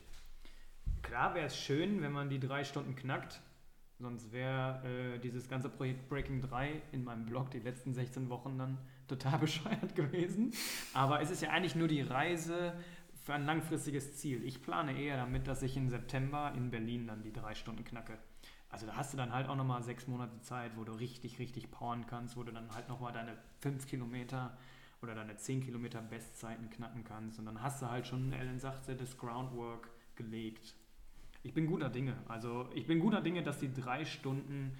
Klar 1.01 1.33
wäre 1.33 1.47
es 1.47 1.57
schön, 1.57 2.01
wenn 2.01 2.11
man 2.11 2.29
die 2.29 2.39
drei 2.39 2.63
Stunden 2.63 2.95
knackt, 2.95 3.41
sonst 3.97 4.31
wäre 4.31 4.85
äh, 4.85 5.19
dieses 5.19 5.47
ganze 5.47 5.69
Projekt 5.69 6.09
Breaking 6.09 6.41
3 6.41 6.81
in 6.91 7.03
meinem 7.03 7.25
Blog 7.25 7.49
die 7.51 7.59
letzten 7.59 7.93
16 7.93 8.29
Wochen 8.29 8.57
dann 8.57 8.77
total 9.07 9.39
bescheuert 9.39 9.95
gewesen. 9.95 10.53
Aber 10.93 11.21
es 11.21 11.31
ist 11.31 11.41
ja 11.41 11.49
eigentlich 11.49 11.75
nur 11.75 11.87
die 11.87 12.01
Reise 12.01 12.73
für 13.23 13.33
ein 13.33 13.45
langfristiges 13.45 14.17
Ziel. 14.17 14.43
Ich 14.43 14.61
plane 14.61 14.99
eher 14.99 15.17
damit, 15.17 15.47
dass 15.47 15.63
ich 15.63 15.77
im 15.77 15.89
September 15.89 16.53
in 16.55 16.69
Berlin 16.69 17.07
dann 17.07 17.23
die 17.23 17.33
drei 17.33 17.55
Stunden 17.55 17.83
knacke. 17.83 18.17
Also 18.71 18.85
da 18.85 18.95
hast 18.95 19.11
du 19.11 19.17
dann 19.17 19.33
halt 19.33 19.47
auch 19.47 19.55
nochmal 19.55 19.83
sechs 19.83 20.07
Monate 20.07 20.39
Zeit, 20.41 20.77
wo 20.77 20.83
du 20.83 20.93
richtig, 20.93 21.39
richtig 21.39 21.69
powern 21.71 22.05
kannst, 22.07 22.37
wo 22.37 22.43
du 22.43 22.53
dann 22.53 22.73
halt 22.73 22.87
nochmal 22.87 23.11
deine 23.11 23.37
fünf 23.59 23.85
Kilometer 23.85 24.57
oder 25.01 25.13
deine 25.13 25.35
zehn 25.35 25.61
Kilometer 25.61 26.01
Bestzeiten 26.01 26.69
knacken 26.69 27.03
kannst. 27.03 27.37
Und 27.37 27.45
dann 27.45 27.61
hast 27.61 27.81
du 27.81 27.89
halt 27.89 28.07
schon, 28.07 28.31
Ellen 28.31 28.59
sagte, 28.59 28.95
das 28.95 29.17
Groundwork 29.17 29.89
gelegt. 30.15 30.75
Ich 31.43 31.53
bin 31.53 31.67
guter 31.67 31.89
Dinge. 31.89 32.15
Also 32.27 32.69
ich 32.73 32.87
bin 32.87 32.99
guter 32.99 33.21
Dinge, 33.21 33.43
dass 33.43 33.59
die 33.59 33.73
drei 33.73 34.05
Stunden 34.05 34.77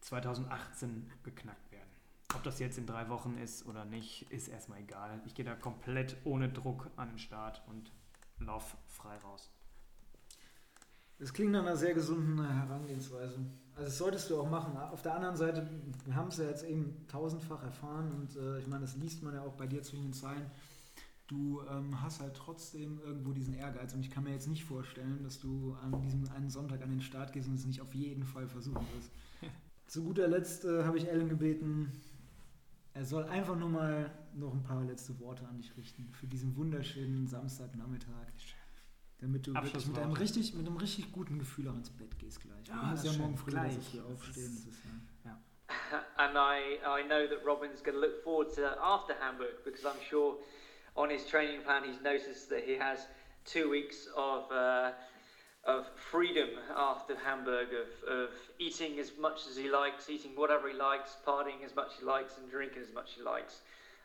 2018 0.00 1.10
geknackt 1.22 1.72
werden. 1.72 1.88
Ob 2.34 2.42
das 2.42 2.58
jetzt 2.58 2.78
in 2.78 2.86
drei 2.86 3.08
Wochen 3.08 3.38
ist 3.38 3.66
oder 3.66 3.84
nicht, 3.84 4.30
ist 4.30 4.48
erstmal 4.48 4.80
egal. 4.80 5.22
Ich 5.24 5.34
gehe 5.34 5.44
da 5.44 5.54
komplett 5.54 6.16
ohne 6.24 6.48
Druck 6.48 6.90
an 6.96 7.10
den 7.10 7.18
Start 7.18 7.62
und 7.68 7.92
lauf 8.38 8.76
frei 8.88 9.16
raus. 9.18 9.53
Das 11.18 11.32
klingt 11.32 11.52
nach 11.52 11.62
einer 11.62 11.76
sehr 11.76 11.94
gesunden 11.94 12.44
Herangehensweise. 12.44 13.38
Also 13.74 13.86
das 13.86 13.98
solltest 13.98 14.30
du 14.30 14.40
auch 14.40 14.48
machen. 14.48 14.76
Auf 14.76 15.02
der 15.02 15.14
anderen 15.14 15.36
Seite, 15.36 15.68
wir 16.04 16.14
haben 16.14 16.28
es 16.28 16.38
ja 16.38 16.44
jetzt 16.44 16.64
eben 16.64 17.06
tausendfach 17.08 17.62
erfahren 17.62 18.12
und 18.12 18.36
äh, 18.36 18.58
ich 18.58 18.66
meine, 18.66 18.82
das 18.82 18.96
liest 18.96 19.22
man 19.22 19.34
ja 19.34 19.42
auch 19.42 19.54
bei 19.54 19.66
dir 19.66 19.82
zwischen 19.82 20.04
den 20.04 20.12
Zeilen. 20.12 20.50
Du 21.26 21.62
ähm, 21.70 22.00
hast 22.02 22.20
halt 22.20 22.34
trotzdem 22.34 23.00
irgendwo 23.04 23.32
diesen 23.32 23.54
Ehrgeiz 23.54 23.94
und 23.94 24.00
ich 24.00 24.10
kann 24.10 24.24
mir 24.24 24.32
jetzt 24.32 24.48
nicht 24.48 24.64
vorstellen, 24.64 25.22
dass 25.22 25.40
du 25.40 25.74
an 25.82 26.00
diesem 26.02 26.28
einen 26.30 26.50
Sonntag 26.50 26.82
an 26.82 26.90
den 26.90 27.00
Start 27.00 27.32
gehst 27.32 27.48
und 27.48 27.54
es 27.54 27.64
nicht 27.64 27.80
auf 27.80 27.94
jeden 27.94 28.24
Fall 28.24 28.46
versuchen 28.46 28.86
wirst. 28.94 29.10
Zu 29.86 30.04
guter 30.04 30.28
Letzt 30.28 30.64
äh, 30.64 30.84
habe 30.84 30.98
ich 30.98 31.08
Ellen 31.08 31.28
gebeten, 31.28 31.92
er 32.94 33.04
soll 33.04 33.24
einfach 33.24 33.58
nur 33.58 33.70
mal 33.70 34.10
noch 34.34 34.52
ein 34.52 34.62
paar 34.62 34.84
letzte 34.84 35.18
Worte 35.18 35.46
an 35.48 35.56
dich 35.56 35.76
richten 35.76 36.08
für 36.12 36.28
diesen 36.28 36.56
wunderschönen 36.56 37.26
Samstagnachmittag. 37.26 38.32
Damit 39.20 39.46
du 39.46 39.54
wirklich 39.54 39.86
mit 39.86 39.98
einem, 39.98 40.12
richtig, 40.12 40.54
mit 40.54 40.66
einem 40.66 40.76
richtig 40.76 41.12
guten 41.12 41.38
Gefühl 41.38 41.68
auch 41.68 41.74
ins 41.74 41.90
Bett 41.90 42.18
gehst 42.18 42.40
gleich. 42.40 42.68
Ja, 42.68 42.74
du 42.74 42.86
musst 42.86 43.04
ja 43.04 43.12
morgen 43.12 43.36
früh 43.36 43.50
gleich. 43.50 43.74
So 43.92 44.00
aufstehen. 44.02 44.54
Das 44.54 44.74
ist, 44.74 44.84
ja. 45.24 45.30
ja. 45.30 46.04
And 46.16 46.36
I, 46.36 46.78
I 46.84 47.02
know 47.06 47.26
that 47.26 47.44
Robin's 47.44 47.82
going 47.82 47.94
to 47.94 48.00
look 48.00 48.22
forward 48.22 48.54
to 48.56 48.76
after 48.82 49.14
Hamburg 49.20 49.64
because 49.64 49.84
I'm 49.84 50.00
sure 50.08 50.36
on 50.96 51.10
his 51.10 51.26
training 51.26 51.62
plan 51.62 51.82
he's 51.84 52.00
noticed 52.02 52.48
that 52.50 52.64
he 52.64 52.76
has 52.76 53.06
two 53.44 53.70
weeks 53.70 54.08
of 54.16 54.50
uh, 54.52 54.92
of 55.66 55.86
freedom 55.96 56.50
after 56.76 57.16
Hamburg, 57.16 57.68
of, 57.68 58.08
of 58.08 58.30
eating 58.58 58.98
as 58.98 59.12
much 59.18 59.46
as 59.50 59.56
he 59.56 59.70
likes, 59.70 60.10
eating 60.10 60.32
whatever 60.34 60.68
he 60.68 60.76
likes, 60.76 61.16
partying 61.26 61.64
as 61.64 61.74
much 61.74 61.88
as 61.94 62.00
he 62.00 62.04
likes, 62.04 62.38
and 62.38 62.50
drinking 62.50 62.82
as 62.82 62.92
much 62.94 63.10
as 63.12 63.16
he 63.16 63.22
likes. 63.22 63.60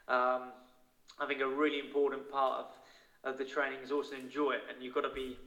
Um, 0.07 0.53
I 1.19 1.25
think 1.27 1.41
a 1.41 1.47
really 1.47 1.79
important 1.79 2.31
part 2.31 2.59
of, 2.59 2.65
of 3.23 3.37
the 3.37 3.45
training 3.45 3.79
is 3.83 3.91
also 3.91 4.15
enjoy 4.15 4.53
it, 4.53 4.63
and 4.69 4.81
you've 4.83 4.93
got 4.93 5.01
to 5.01 5.13
be 5.13 5.37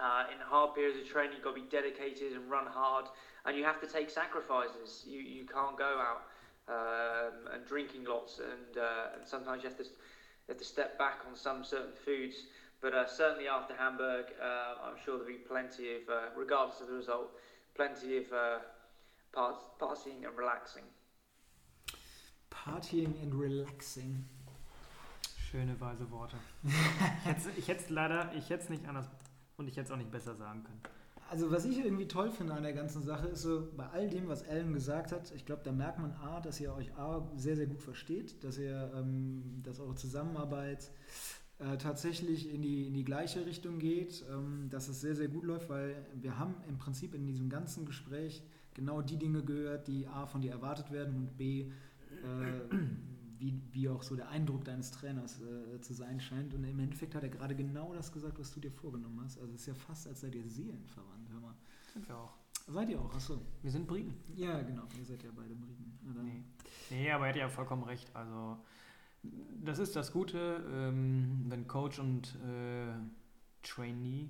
uh, 0.00 0.24
in 0.32 0.38
hard 0.40 0.74
periods 0.74 0.98
of 0.98 1.06
training, 1.06 1.32
you've 1.34 1.44
got 1.44 1.54
to 1.54 1.60
be 1.60 1.68
dedicated 1.70 2.32
and 2.32 2.50
run 2.50 2.66
hard, 2.66 3.06
and 3.44 3.56
you 3.56 3.64
have 3.64 3.80
to 3.80 3.86
take 3.86 4.10
sacrifices. 4.10 5.04
You, 5.06 5.20
you 5.20 5.44
can't 5.44 5.76
go 5.76 6.00
out 6.00 6.22
um, 6.68 7.52
and 7.52 7.66
drinking 7.66 8.04
lots, 8.04 8.38
and, 8.38 8.78
uh, 8.78 9.16
and 9.16 9.26
sometimes 9.26 9.62
you 9.62 9.68
have 9.68 9.78
to, 9.78 9.84
you 9.84 10.48
have 10.48 10.58
to 10.58 10.64
step 10.64 10.98
back 10.98 11.20
on 11.28 11.36
some 11.36 11.64
certain 11.64 11.92
foods. 12.04 12.36
But 12.80 12.94
uh, 12.94 13.06
certainly 13.06 13.46
after 13.46 13.74
Hamburg, 13.74 14.26
uh, 14.42 14.74
I'm 14.84 14.96
sure 15.04 15.16
there'll 15.16 15.32
be 15.32 15.34
plenty 15.34 15.94
of, 15.94 16.08
uh, 16.08 16.20
regardless 16.36 16.80
of 16.80 16.88
the 16.88 16.94
result, 16.94 17.30
plenty 17.76 18.18
of 18.18 18.32
uh, 18.32 18.58
part- 19.32 19.78
partying 19.80 20.26
and 20.26 20.36
relaxing. 20.36 20.82
Partying 22.50 23.22
and 23.22 23.34
relaxing. 23.34 24.24
Schöne 25.52 25.78
weise 25.78 26.10
Worte. 26.10 26.36
ich 27.58 27.68
hätte 27.68 27.82
es 27.82 27.90
leider, 27.90 28.32
ich 28.34 28.48
hätte 28.48 28.64
es 28.64 28.70
nicht 28.70 28.88
anders 28.88 29.06
und 29.58 29.68
ich 29.68 29.76
hätte 29.76 29.88
es 29.88 29.90
auch 29.92 29.98
nicht 29.98 30.10
besser 30.10 30.34
sagen 30.34 30.64
können. 30.64 30.80
Also 31.30 31.50
was 31.50 31.66
ich 31.66 31.78
irgendwie 31.78 32.08
toll 32.08 32.30
finde 32.30 32.54
an 32.54 32.62
der 32.62 32.72
ganzen 32.72 33.02
Sache 33.02 33.28
ist 33.28 33.42
so, 33.42 33.68
bei 33.76 33.86
all 33.88 34.08
dem, 34.08 34.28
was 34.28 34.48
Alan 34.48 34.72
gesagt 34.72 35.12
hat, 35.12 35.30
ich 35.36 35.44
glaube, 35.44 35.60
da 35.62 35.70
merkt 35.70 35.98
man 35.98 36.12
A, 36.12 36.40
dass 36.40 36.58
ihr 36.58 36.74
euch 36.74 36.96
A 36.96 37.30
sehr, 37.36 37.56
sehr 37.56 37.66
gut 37.66 37.82
versteht, 37.82 38.42
dass 38.42 38.56
ihr, 38.56 38.92
ähm, 38.96 39.60
dass 39.62 39.78
eure 39.78 39.94
Zusammenarbeit 39.94 40.90
äh, 41.58 41.76
tatsächlich 41.76 42.50
in 42.50 42.62
die, 42.62 42.86
in 42.86 42.94
die 42.94 43.04
gleiche 43.04 43.44
Richtung 43.44 43.78
geht, 43.78 44.24
ähm, 44.32 44.70
dass 44.70 44.88
es 44.88 45.02
sehr, 45.02 45.14
sehr 45.14 45.28
gut 45.28 45.44
läuft, 45.44 45.68
weil 45.68 45.96
wir 46.14 46.38
haben 46.38 46.54
im 46.66 46.78
Prinzip 46.78 47.14
in 47.14 47.26
diesem 47.26 47.50
ganzen 47.50 47.84
Gespräch 47.84 48.42
genau 48.72 49.02
die 49.02 49.18
Dinge 49.18 49.42
gehört, 49.42 49.86
die 49.86 50.06
A 50.06 50.24
von 50.24 50.40
dir 50.40 50.52
erwartet 50.52 50.90
werden 50.92 51.14
und 51.14 51.36
B, 51.36 51.60
äh, 51.60 52.76
wie, 53.42 53.60
wie 53.72 53.88
auch 53.88 54.02
so 54.02 54.14
der 54.14 54.28
Eindruck 54.28 54.64
deines 54.64 54.92
Trainers 54.92 55.40
äh, 55.40 55.80
zu 55.80 55.92
sein 55.92 56.20
scheint. 56.20 56.54
Und 56.54 56.64
im 56.64 56.78
Endeffekt 56.78 57.14
hat 57.14 57.24
er 57.24 57.28
gerade 57.28 57.56
genau 57.56 57.92
das 57.92 58.12
gesagt, 58.12 58.38
was 58.38 58.52
du 58.54 58.60
dir 58.60 58.70
vorgenommen 58.70 59.20
hast. 59.24 59.38
Also 59.38 59.52
es 59.52 59.62
ist 59.62 59.66
ja 59.66 59.74
fast, 59.74 60.06
als 60.06 60.20
seid 60.20 60.34
ihr 60.34 60.48
Seelenverwandt, 60.48 61.28
hör 61.30 61.40
mal. 61.40 61.54
Sind 61.92 62.08
wir 62.08 62.16
auch. 62.16 62.36
Seid 62.68 62.88
ihr 62.90 63.00
auch, 63.00 63.12
achso. 63.12 63.42
Wir 63.62 63.70
sind 63.72 63.88
Briten. 63.88 64.14
Ja, 64.36 64.62
genau, 64.62 64.84
ihr 64.96 65.04
seid 65.04 65.22
ja 65.24 65.30
beide 65.34 65.56
Briten. 65.56 65.98
Nee. 66.22 66.44
nee, 66.90 67.10
aber 67.10 67.26
er 67.26 67.30
hat 67.30 67.36
ja 67.36 67.48
vollkommen 67.48 67.82
recht. 67.82 68.14
Also 68.14 68.58
das 69.60 69.80
ist 69.80 69.96
das 69.96 70.12
Gute, 70.12 70.64
ähm, 70.72 71.44
wenn 71.48 71.66
Coach 71.66 71.98
und 71.98 72.36
äh, 72.44 72.94
Trainee, 73.62 74.28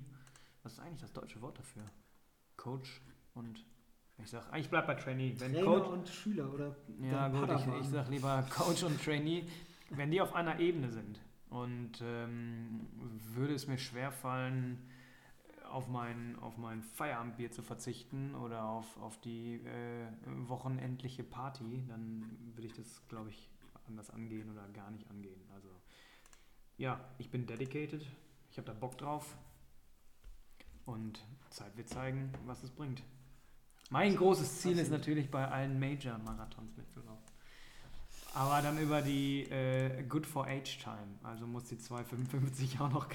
was 0.63 0.73
ist 0.73 0.79
eigentlich 0.79 1.01
das 1.01 1.13
deutsche 1.13 1.41
Wort 1.41 1.59
dafür? 1.59 1.83
Coach 2.57 3.01
und 3.35 3.63
ich 4.17 4.29
sag, 4.29 4.57
ich 4.57 4.69
bleib 4.69 4.87
bei 4.87 4.95
Trainee. 4.95 5.35
Wenn 5.37 5.53
Trainer 5.53 5.65
Coach, 5.65 5.89
und 5.89 6.09
Schüler 6.09 6.53
oder 6.53 6.75
Ja 7.01 7.27
gut, 7.27 7.49
ich, 7.49 7.81
ich 7.81 7.87
sag 7.87 8.09
lieber 8.09 8.45
Coach 8.49 8.83
und 8.83 9.03
Trainee, 9.03 9.45
wenn 9.89 10.11
die 10.11 10.21
auf 10.21 10.33
einer 10.33 10.59
Ebene 10.59 10.89
sind 10.89 11.19
und 11.49 12.01
ähm, 12.01 12.87
würde 13.33 13.53
es 13.53 13.67
mir 13.67 13.77
schwerfallen, 13.77 14.89
auf 15.73 15.87
mein, 15.87 16.37
auf 16.39 16.57
mein 16.57 16.83
Feierabendbier 16.83 17.51
zu 17.51 17.63
verzichten 17.63 18.35
oder 18.35 18.63
auf, 18.63 19.01
auf 19.01 19.19
die 19.21 19.55
äh, 19.55 20.07
wochenendliche 20.47 21.23
Party, 21.23 21.83
dann 21.87 22.37
würde 22.53 22.67
ich 22.67 22.73
das, 22.73 23.01
glaube 23.07 23.29
ich, 23.29 23.49
anders 23.87 24.11
angehen 24.11 24.51
oder 24.51 24.67
gar 24.69 24.91
nicht 24.91 25.09
angehen. 25.09 25.41
Also 25.53 25.69
ja, 26.77 26.99
ich 27.17 27.31
bin 27.31 27.47
dedicated, 27.47 28.05
ich 28.51 28.57
habe 28.57 28.67
da 28.67 28.73
Bock 28.73 28.97
drauf 28.97 29.35
und 30.85 31.25
Zeit 31.49 31.75
wird 31.75 31.89
zeigen, 31.89 32.31
was 32.45 32.63
es 32.63 32.69
bringt. 32.69 33.03
Mein 33.93 34.15
großes 34.15 34.59
Ziel 34.59 34.79
ist 34.79 34.89
natürlich 34.89 35.29
bei 35.29 35.47
allen 35.47 35.79
Major-Marathons 35.79 36.75
mitzulaufen. 36.75 37.23
Aber 38.33 38.59
dann 38.63 38.79
über 38.79 39.03
die 39.03 39.43
äh, 39.51 40.01
Good 40.09 40.25
for 40.25 40.47
Age 40.47 40.79
Time. 40.79 41.19
Also 41.21 41.45
muss 41.45 41.65
die 41.65 41.75
2,55 41.75 42.79
auch 42.81 42.89
noch, 42.89 43.07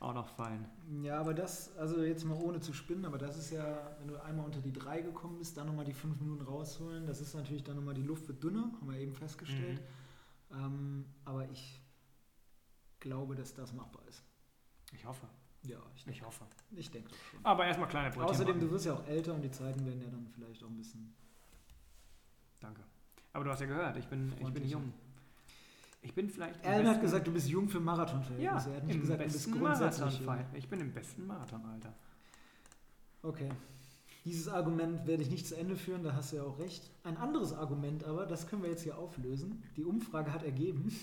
auch 0.00 0.12
noch 0.12 0.28
fallen. 0.28 0.66
Ja, 1.02 1.18
aber 1.18 1.32
das, 1.32 1.74
also 1.78 2.02
jetzt 2.02 2.26
mal 2.26 2.36
ohne 2.36 2.60
zu 2.60 2.74
spinnen, 2.74 3.06
aber 3.06 3.16
das 3.16 3.38
ist 3.38 3.52
ja, 3.52 3.96
wenn 4.00 4.08
du 4.08 4.22
einmal 4.22 4.44
unter 4.44 4.60
die 4.60 4.70
3 4.70 5.00
gekommen 5.00 5.38
bist, 5.38 5.56
dann 5.56 5.66
nochmal 5.66 5.86
die 5.86 5.94
5 5.94 6.20
Minuten 6.20 6.44
rausholen. 6.44 7.06
Das 7.06 7.22
ist 7.22 7.32
natürlich 7.32 7.64
dann 7.64 7.76
nochmal, 7.76 7.94
die 7.94 8.02
Luft 8.02 8.28
wird 8.28 8.44
dünner, 8.44 8.70
haben 8.78 8.92
wir 8.92 8.98
eben 8.98 9.14
festgestellt. 9.14 9.80
Mhm. 10.50 10.58
Ähm, 10.58 11.04
aber 11.24 11.48
ich 11.50 11.80
glaube, 13.00 13.34
dass 13.34 13.54
das 13.54 13.72
machbar 13.72 14.02
ist. 14.06 14.22
Ich 14.92 15.06
hoffe. 15.06 15.26
Ja, 15.62 15.78
ich, 15.96 16.04
denke, 16.04 16.18
ich 16.18 16.24
hoffe. 16.24 16.44
Ich 16.76 16.90
denke 16.90 17.10
schon. 17.30 17.44
Aber 17.44 17.66
erstmal 17.66 17.88
kleine 17.88 18.10
Brötchen 18.10 18.30
Außerdem, 18.30 18.56
machen. 18.56 18.68
du 18.68 18.72
wirst 18.72 18.86
ja 18.86 18.94
auch 18.94 19.06
älter 19.06 19.34
und 19.34 19.42
die 19.42 19.50
Zeiten 19.50 19.84
werden 19.84 20.00
ja 20.00 20.08
dann 20.08 20.26
vielleicht 20.34 20.62
auch 20.62 20.68
ein 20.68 20.76
bisschen. 20.76 21.14
Danke. 22.60 22.82
Aber 23.32 23.44
du 23.44 23.50
hast 23.50 23.60
ja 23.60 23.66
gehört, 23.66 23.96
ich 23.96 24.06
bin, 24.06 24.32
ich 24.40 24.52
bin 24.52 24.68
jung. 24.68 24.92
Ich 26.00 26.14
bin 26.14 26.30
vielleicht. 26.30 26.64
Alan 26.64 26.86
hat 26.86 27.00
gesagt, 27.00 27.26
du 27.26 27.32
bist 27.32 27.48
jung 27.48 27.68
für 27.68 27.80
Marathonfeld. 27.80 28.40
Ja, 28.40 28.52
er 28.52 28.76
hat 28.76 28.84
nicht 28.84 29.00
gesagt, 29.00 29.20
du 29.20 29.24
bist 29.24 29.52
grundsätzlich 29.52 30.20
Ich 30.54 30.68
bin 30.68 30.80
im 30.80 30.92
besten 30.92 31.26
Marathonalter. 31.26 31.92
Okay. 33.22 33.50
Dieses 34.24 34.48
Argument 34.48 35.06
werde 35.06 35.22
ich 35.22 35.30
nicht 35.30 35.46
zu 35.46 35.56
Ende 35.56 35.76
führen, 35.76 36.02
da 36.02 36.14
hast 36.14 36.32
du 36.32 36.36
ja 36.36 36.42
auch 36.42 36.58
recht. 36.58 36.90
Ein 37.02 37.16
anderes 37.16 37.52
Argument 37.52 38.04
aber, 38.04 38.26
das 38.26 38.46
können 38.46 38.62
wir 38.62 38.70
jetzt 38.70 38.82
hier 38.82 38.98
auflösen. 38.98 39.62
Die 39.76 39.84
Umfrage 39.84 40.32
hat 40.32 40.42
ergeben, 40.42 40.94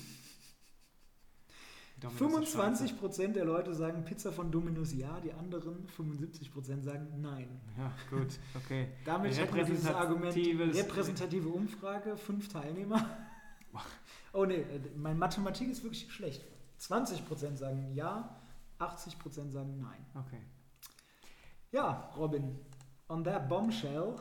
25 2.02 3.00
Prozent 3.00 3.36
der 3.36 3.46
Leute 3.46 3.74
sagen 3.74 4.04
Pizza 4.04 4.32
von 4.32 4.52
Dominus 4.52 4.94
ja, 4.94 5.20
die 5.22 5.34
anderen 5.34 5.88
75 5.88 6.52
Prozent 6.54 6.84
sagen 6.84 7.08
nein. 7.22 7.62
Ja, 7.78 7.92
gut, 8.10 8.38
okay. 8.56 8.90
Damit 9.06 9.32
dieses 9.32 9.88
Argument, 9.88 10.36
repräsentative 10.36 11.48
Umfrage, 11.50 12.18
fünf 12.18 12.50
Teilnehmer. 12.50 13.10
oh 14.34 14.46
nee, 14.46 14.66
meine 14.96 15.18
Mathematik 15.18 15.70
ist 15.70 15.84
wirklich 15.84 16.12
schlecht. 16.12 16.44
20 16.78 17.26
Prozent 17.26 17.58
sagen 17.58 17.94
ja, 17.94 18.42
80 18.80 19.18
Prozent 19.18 19.52
sagen 19.52 19.80
nein. 19.80 20.06
Okay. 20.14 20.42
Ja, 21.72 22.12
Robin, 22.18 22.60
on 23.08 23.24
that 23.24 23.48
bombshell 23.48 24.16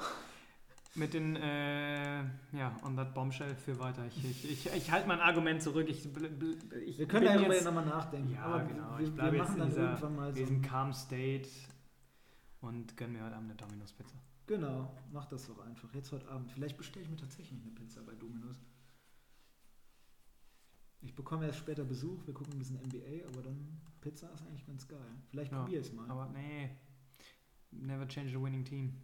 mit 0.97 1.13
den, 1.13 1.37
äh, 1.37 2.23
ja, 2.53 2.77
on 2.85 2.97
that 2.97 3.15
bombshell 3.15 3.55
für 3.57 3.79
weiter. 3.79 4.07
Ich, 4.07 4.25
ich, 4.25 4.51
ich, 4.51 4.75
ich 4.75 4.91
halte 4.91 5.09
mein 5.09 5.21
Argument 5.21 5.63
zurück. 5.63 5.89
Ich, 5.89 6.07
ich 6.87 6.99
wir 6.99 7.09
können 7.09 7.27
darüber 7.27 7.55
jetzt 7.55 7.65
nochmal 7.65 7.87
nachdenken. 7.87 8.33
Ja, 8.33 8.45
aber 8.45 8.65
genau. 8.65 8.99
Wir, 8.99 9.07
ich 9.07 9.15
bleibe 9.15 9.37
jetzt 9.37 9.57
in 9.57 9.65
dieser, 9.65 10.11
mal 10.11 10.33
so 10.33 10.39
diesem 10.39 10.63
calm 10.63 10.93
State 10.93 11.49
und 12.61 12.97
gönne 12.97 13.15
mir 13.15 13.25
heute 13.25 13.37
Abend 13.37 13.51
eine 13.51 13.57
Domino's 13.57 13.93
Pizza. 13.93 14.17
Genau, 14.47 14.95
mach 15.13 15.27
das 15.27 15.47
doch 15.47 15.59
einfach. 15.61 15.93
Jetzt 15.95 16.13
heute 16.13 16.29
Abend. 16.29 16.53
Vielleicht 16.53 16.77
bestelle 16.77 17.05
ich 17.05 17.11
mir 17.11 17.17
tatsächlich 17.17 17.61
eine 17.61 17.73
Pizza 17.73 18.03
bei 18.03 18.15
Domino's. 18.15 18.63
Ich 21.01 21.15
bekomme 21.15 21.47
erst 21.47 21.59
später 21.59 21.85
Besuch, 21.85 22.27
wir 22.27 22.33
gucken 22.33 22.55
ein 22.55 22.59
bisschen 22.59 22.77
NBA, 22.77 23.29
aber 23.29 23.43
dann 23.43 23.81
Pizza 24.01 24.31
ist 24.33 24.43
eigentlich 24.43 24.67
ganz 24.67 24.89
geil. 24.89 25.01
Vielleicht 25.31 25.53
ja, 25.53 25.59
probiere 25.59 25.81
ich 25.81 25.89
es 25.89 25.93
mal. 25.93 26.09
Aber 26.09 26.29
nee, 26.29 26.71
never 27.73 28.07
change 28.07 28.31
the 28.31 28.41
winning 28.41 28.65
team. 28.65 28.95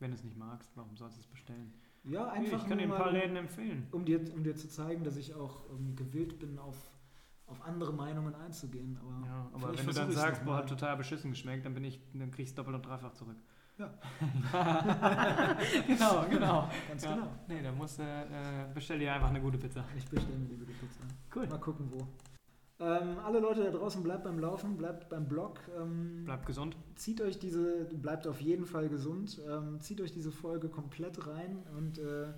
Wenn 0.00 0.10
du 0.10 0.16
es 0.16 0.24
nicht 0.24 0.36
magst, 0.36 0.70
warum 0.76 0.96
sollst 0.96 1.16
du 1.16 1.20
es 1.20 1.26
bestellen? 1.26 1.72
Ja, 2.04 2.28
einfach. 2.28 2.62
Ich 2.62 2.68
kann 2.68 2.78
dir 2.78 2.84
ein 2.84 2.90
paar 2.90 3.10
Läden 3.12 3.36
empfehlen. 3.36 3.86
Um 3.90 4.04
dir, 4.04 4.20
um 4.32 4.42
dir 4.42 4.54
zu 4.54 4.68
zeigen, 4.68 5.04
dass 5.04 5.16
ich 5.16 5.34
auch 5.34 5.68
um, 5.70 5.96
gewillt 5.96 6.38
bin, 6.38 6.58
auf, 6.58 6.76
auf 7.46 7.60
andere 7.64 7.92
Meinungen 7.92 8.34
einzugehen. 8.34 8.98
Aber, 8.98 9.26
ja, 9.26 9.50
aber 9.52 9.76
wenn 9.76 9.86
du 9.86 9.92
dann 9.92 10.12
sagst, 10.12 10.44
boah, 10.44 10.58
hat 10.58 10.68
total 10.68 10.96
beschissen 10.96 11.30
geschmeckt, 11.30 11.66
dann 11.66 11.74
bin 11.74 11.84
ich, 11.84 12.00
dann 12.14 12.30
kriegst 12.30 12.56
du 12.56 12.62
doppelt 12.62 12.76
und 12.76 12.86
dreifach 12.86 13.12
zurück. 13.14 13.36
Ja. 13.78 13.94
genau, 15.86 16.26
genau. 16.28 16.68
Ganz 16.88 17.04
ja. 17.04 17.14
genau. 17.14 17.28
Nee, 17.46 17.62
dann 17.62 17.76
musst 17.76 18.00
du, 18.00 18.02
äh, 18.02 18.66
bestell 18.74 18.98
dir 18.98 19.14
einfach 19.14 19.28
eine 19.28 19.40
gute 19.40 19.56
Pizza. 19.56 19.84
Ich 19.96 20.04
bestelle 20.04 20.36
mir 20.36 20.48
eine 20.48 20.56
gute 20.56 20.72
Pizza. 20.72 21.00
Cool. 21.34 21.46
Mal 21.46 21.60
gucken, 21.60 21.88
wo. 21.92 22.08
Ähm, 22.80 23.18
alle 23.24 23.40
Leute 23.40 23.64
da 23.64 23.70
draußen, 23.70 24.02
bleibt 24.02 24.24
beim 24.24 24.38
Laufen, 24.38 24.76
bleibt 24.76 25.08
beim 25.08 25.26
Blog. 25.26 25.58
Ähm, 25.76 26.24
bleibt 26.24 26.46
gesund. 26.46 26.76
Zieht 26.94 27.20
euch 27.20 27.38
diese, 27.38 27.86
bleibt 27.86 28.26
auf 28.26 28.40
jeden 28.40 28.66
Fall 28.66 28.88
gesund. 28.88 29.40
Ähm, 29.48 29.80
zieht 29.80 30.00
euch 30.00 30.12
diese 30.12 30.30
Folge 30.30 30.68
komplett 30.68 31.26
rein 31.26 31.64
und 31.76 31.98
äh, 31.98 32.28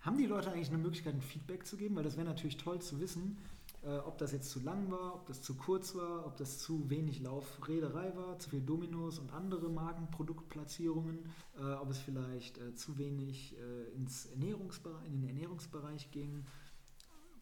haben 0.00 0.16
die 0.16 0.26
Leute 0.26 0.50
eigentlich 0.50 0.70
eine 0.70 0.78
Möglichkeit, 0.78 1.14
ein 1.14 1.20
Feedback 1.20 1.66
zu 1.66 1.76
geben? 1.76 1.96
Weil 1.96 2.04
das 2.04 2.16
wäre 2.16 2.26
natürlich 2.26 2.56
toll 2.56 2.80
zu 2.80 2.98
wissen, 3.00 3.36
äh, 3.82 3.98
ob 3.98 4.16
das 4.16 4.32
jetzt 4.32 4.50
zu 4.50 4.60
lang 4.60 4.90
war, 4.90 5.14
ob 5.16 5.26
das 5.26 5.42
zu 5.42 5.54
kurz 5.54 5.94
war, 5.94 6.24
ob 6.26 6.38
das 6.38 6.58
zu 6.58 6.88
wenig 6.88 7.20
Laufrederei 7.20 8.16
war, 8.16 8.38
zu 8.38 8.48
viel 8.48 8.62
Dominos 8.62 9.18
und 9.18 9.32
andere 9.34 9.68
Markenproduktplatzierungen, 9.68 11.18
äh, 11.58 11.74
ob 11.74 11.90
es 11.90 11.98
vielleicht 11.98 12.56
äh, 12.56 12.74
zu 12.74 12.96
wenig 12.96 13.54
äh, 13.58 13.94
ins 13.94 14.24
Ernährungsbereich, 14.26 15.06
in 15.06 15.20
den 15.20 15.28
Ernährungsbereich 15.28 16.10
ging 16.10 16.46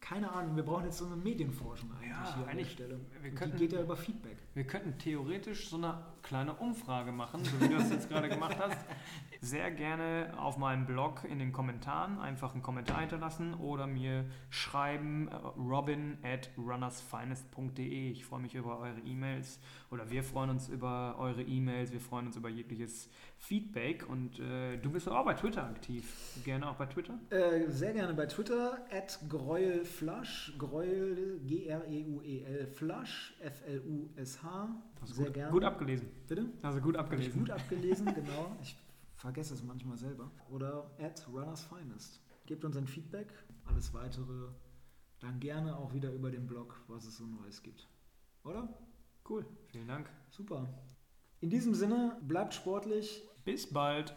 keine 0.09 0.31
Ahnung, 0.31 0.55
wir 0.55 0.63
brauchen 0.63 0.85
jetzt 0.85 0.97
so 0.97 1.05
eine 1.05 1.15
Medienforschung 1.15 1.91
eigentlich 1.91 2.09
ja, 2.09 2.35
hier 2.35 2.47
eigentlich, 2.47 2.49
an 2.49 2.57
der 2.57 2.65
Stelle. 2.65 2.99
Wir 3.21 3.35
könnten, 3.35 3.57
die 3.57 3.63
geht 3.63 3.73
ja 3.73 3.81
über 3.81 3.95
Feedback. 3.95 4.37
Wir 4.55 4.63
könnten 4.63 4.97
theoretisch 4.97 5.69
so 5.69 5.77
eine 5.77 6.03
kleine 6.23 6.55
Umfrage 6.55 7.11
machen, 7.11 7.45
so 7.45 7.61
wie 7.61 7.67
du 7.67 7.77
das 7.77 7.91
jetzt 7.91 8.09
gerade 8.09 8.27
gemacht 8.27 8.57
hast. 8.59 8.77
Sehr 9.41 9.69
gerne 9.69 10.33
auf 10.35 10.57
meinem 10.57 10.87
Blog 10.87 11.25
in 11.29 11.37
den 11.37 11.53
Kommentaren 11.53 12.17
einfach 12.17 12.53
einen 12.53 12.63
Kommentar 12.63 13.01
hinterlassen 13.01 13.53
oder 13.53 13.85
mir 13.85 14.25
schreiben 14.49 15.27
äh, 15.27 15.35
robin 15.35 16.17
at 16.23 16.49
runnersfinest.de. 16.57 18.09
Ich 18.09 18.25
freue 18.25 18.39
mich 18.39 18.55
über 18.55 18.79
eure 18.79 18.99
E-Mails 19.01 19.59
oder 19.91 20.09
wir 20.09 20.23
freuen 20.23 20.51
uns 20.51 20.69
über 20.69 21.15
eure 21.17 21.41
E-Mails, 21.41 21.91
wir 21.91 21.99
freuen 21.99 22.27
uns 22.27 22.35
über 22.35 22.49
jegliches 22.49 23.09
Feedback 23.37 24.07
und 24.07 24.39
äh, 24.39 24.77
du 24.77 24.91
bist 24.91 25.09
auch 25.09 25.25
bei 25.25 25.33
Twitter 25.33 25.63
aktiv. 25.63 26.13
Gerne 26.43 26.69
auch 26.69 26.75
bei 26.75 26.85
Twitter? 26.85 27.17
Äh, 27.29 27.69
sehr 27.69 27.93
gerne 27.93 28.13
bei 28.13 28.27
Twitter, 28.27 28.85
at 28.91 29.19
Greuelflush, 29.27 30.53
Greuel, 30.57 31.39
G-R-E-U-E-L, 31.45 32.67
Flush, 32.67 33.33
F-L-U-S-H. 33.41 34.69
Sehr 35.05 35.25
gut, 35.25 35.33
gerne. 35.33 35.51
Gut 35.51 35.63
abgelesen. 35.63 36.09
Bitte? 36.27 36.45
Also 36.61 36.81
gut 36.81 36.95
abgelesen. 36.95 37.39
Gut 37.39 37.49
abgelesen, 37.49 38.05
genau. 38.15 38.55
Ich 38.61 38.75
vergesse 39.15 39.53
es 39.53 39.63
manchmal 39.63 39.97
selber. 39.97 40.29
Oder 40.51 40.91
at 40.99 41.27
Runners 41.31 41.63
Finest. 41.63 42.21
Gebt 42.45 42.63
uns 42.63 42.77
ein 42.77 42.87
Feedback. 42.87 43.33
Alles 43.65 43.93
weitere 43.93 44.49
dann 45.19 45.39
gerne 45.39 45.77
auch 45.77 45.93
wieder 45.93 46.11
über 46.13 46.31
den 46.31 46.47
Blog, 46.47 46.79
was 46.87 47.05
es 47.05 47.17
so 47.17 47.25
Neues 47.25 47.61
gibt. 47.61 47.87
Oder? 48.43 48.69
Cool. 49.29 49.45
Vielen 49.67 49.87
Dank. 49.87 50.09
Super. 50.31 50.67
In 51.39 51.51
diesem 51.51 51.75
Sinne, 51.75 52.17
bleibt 52.21 52.55
sportlich. 52.55 53.23
Bis 53.45 53.71
bald. 53.71 54.15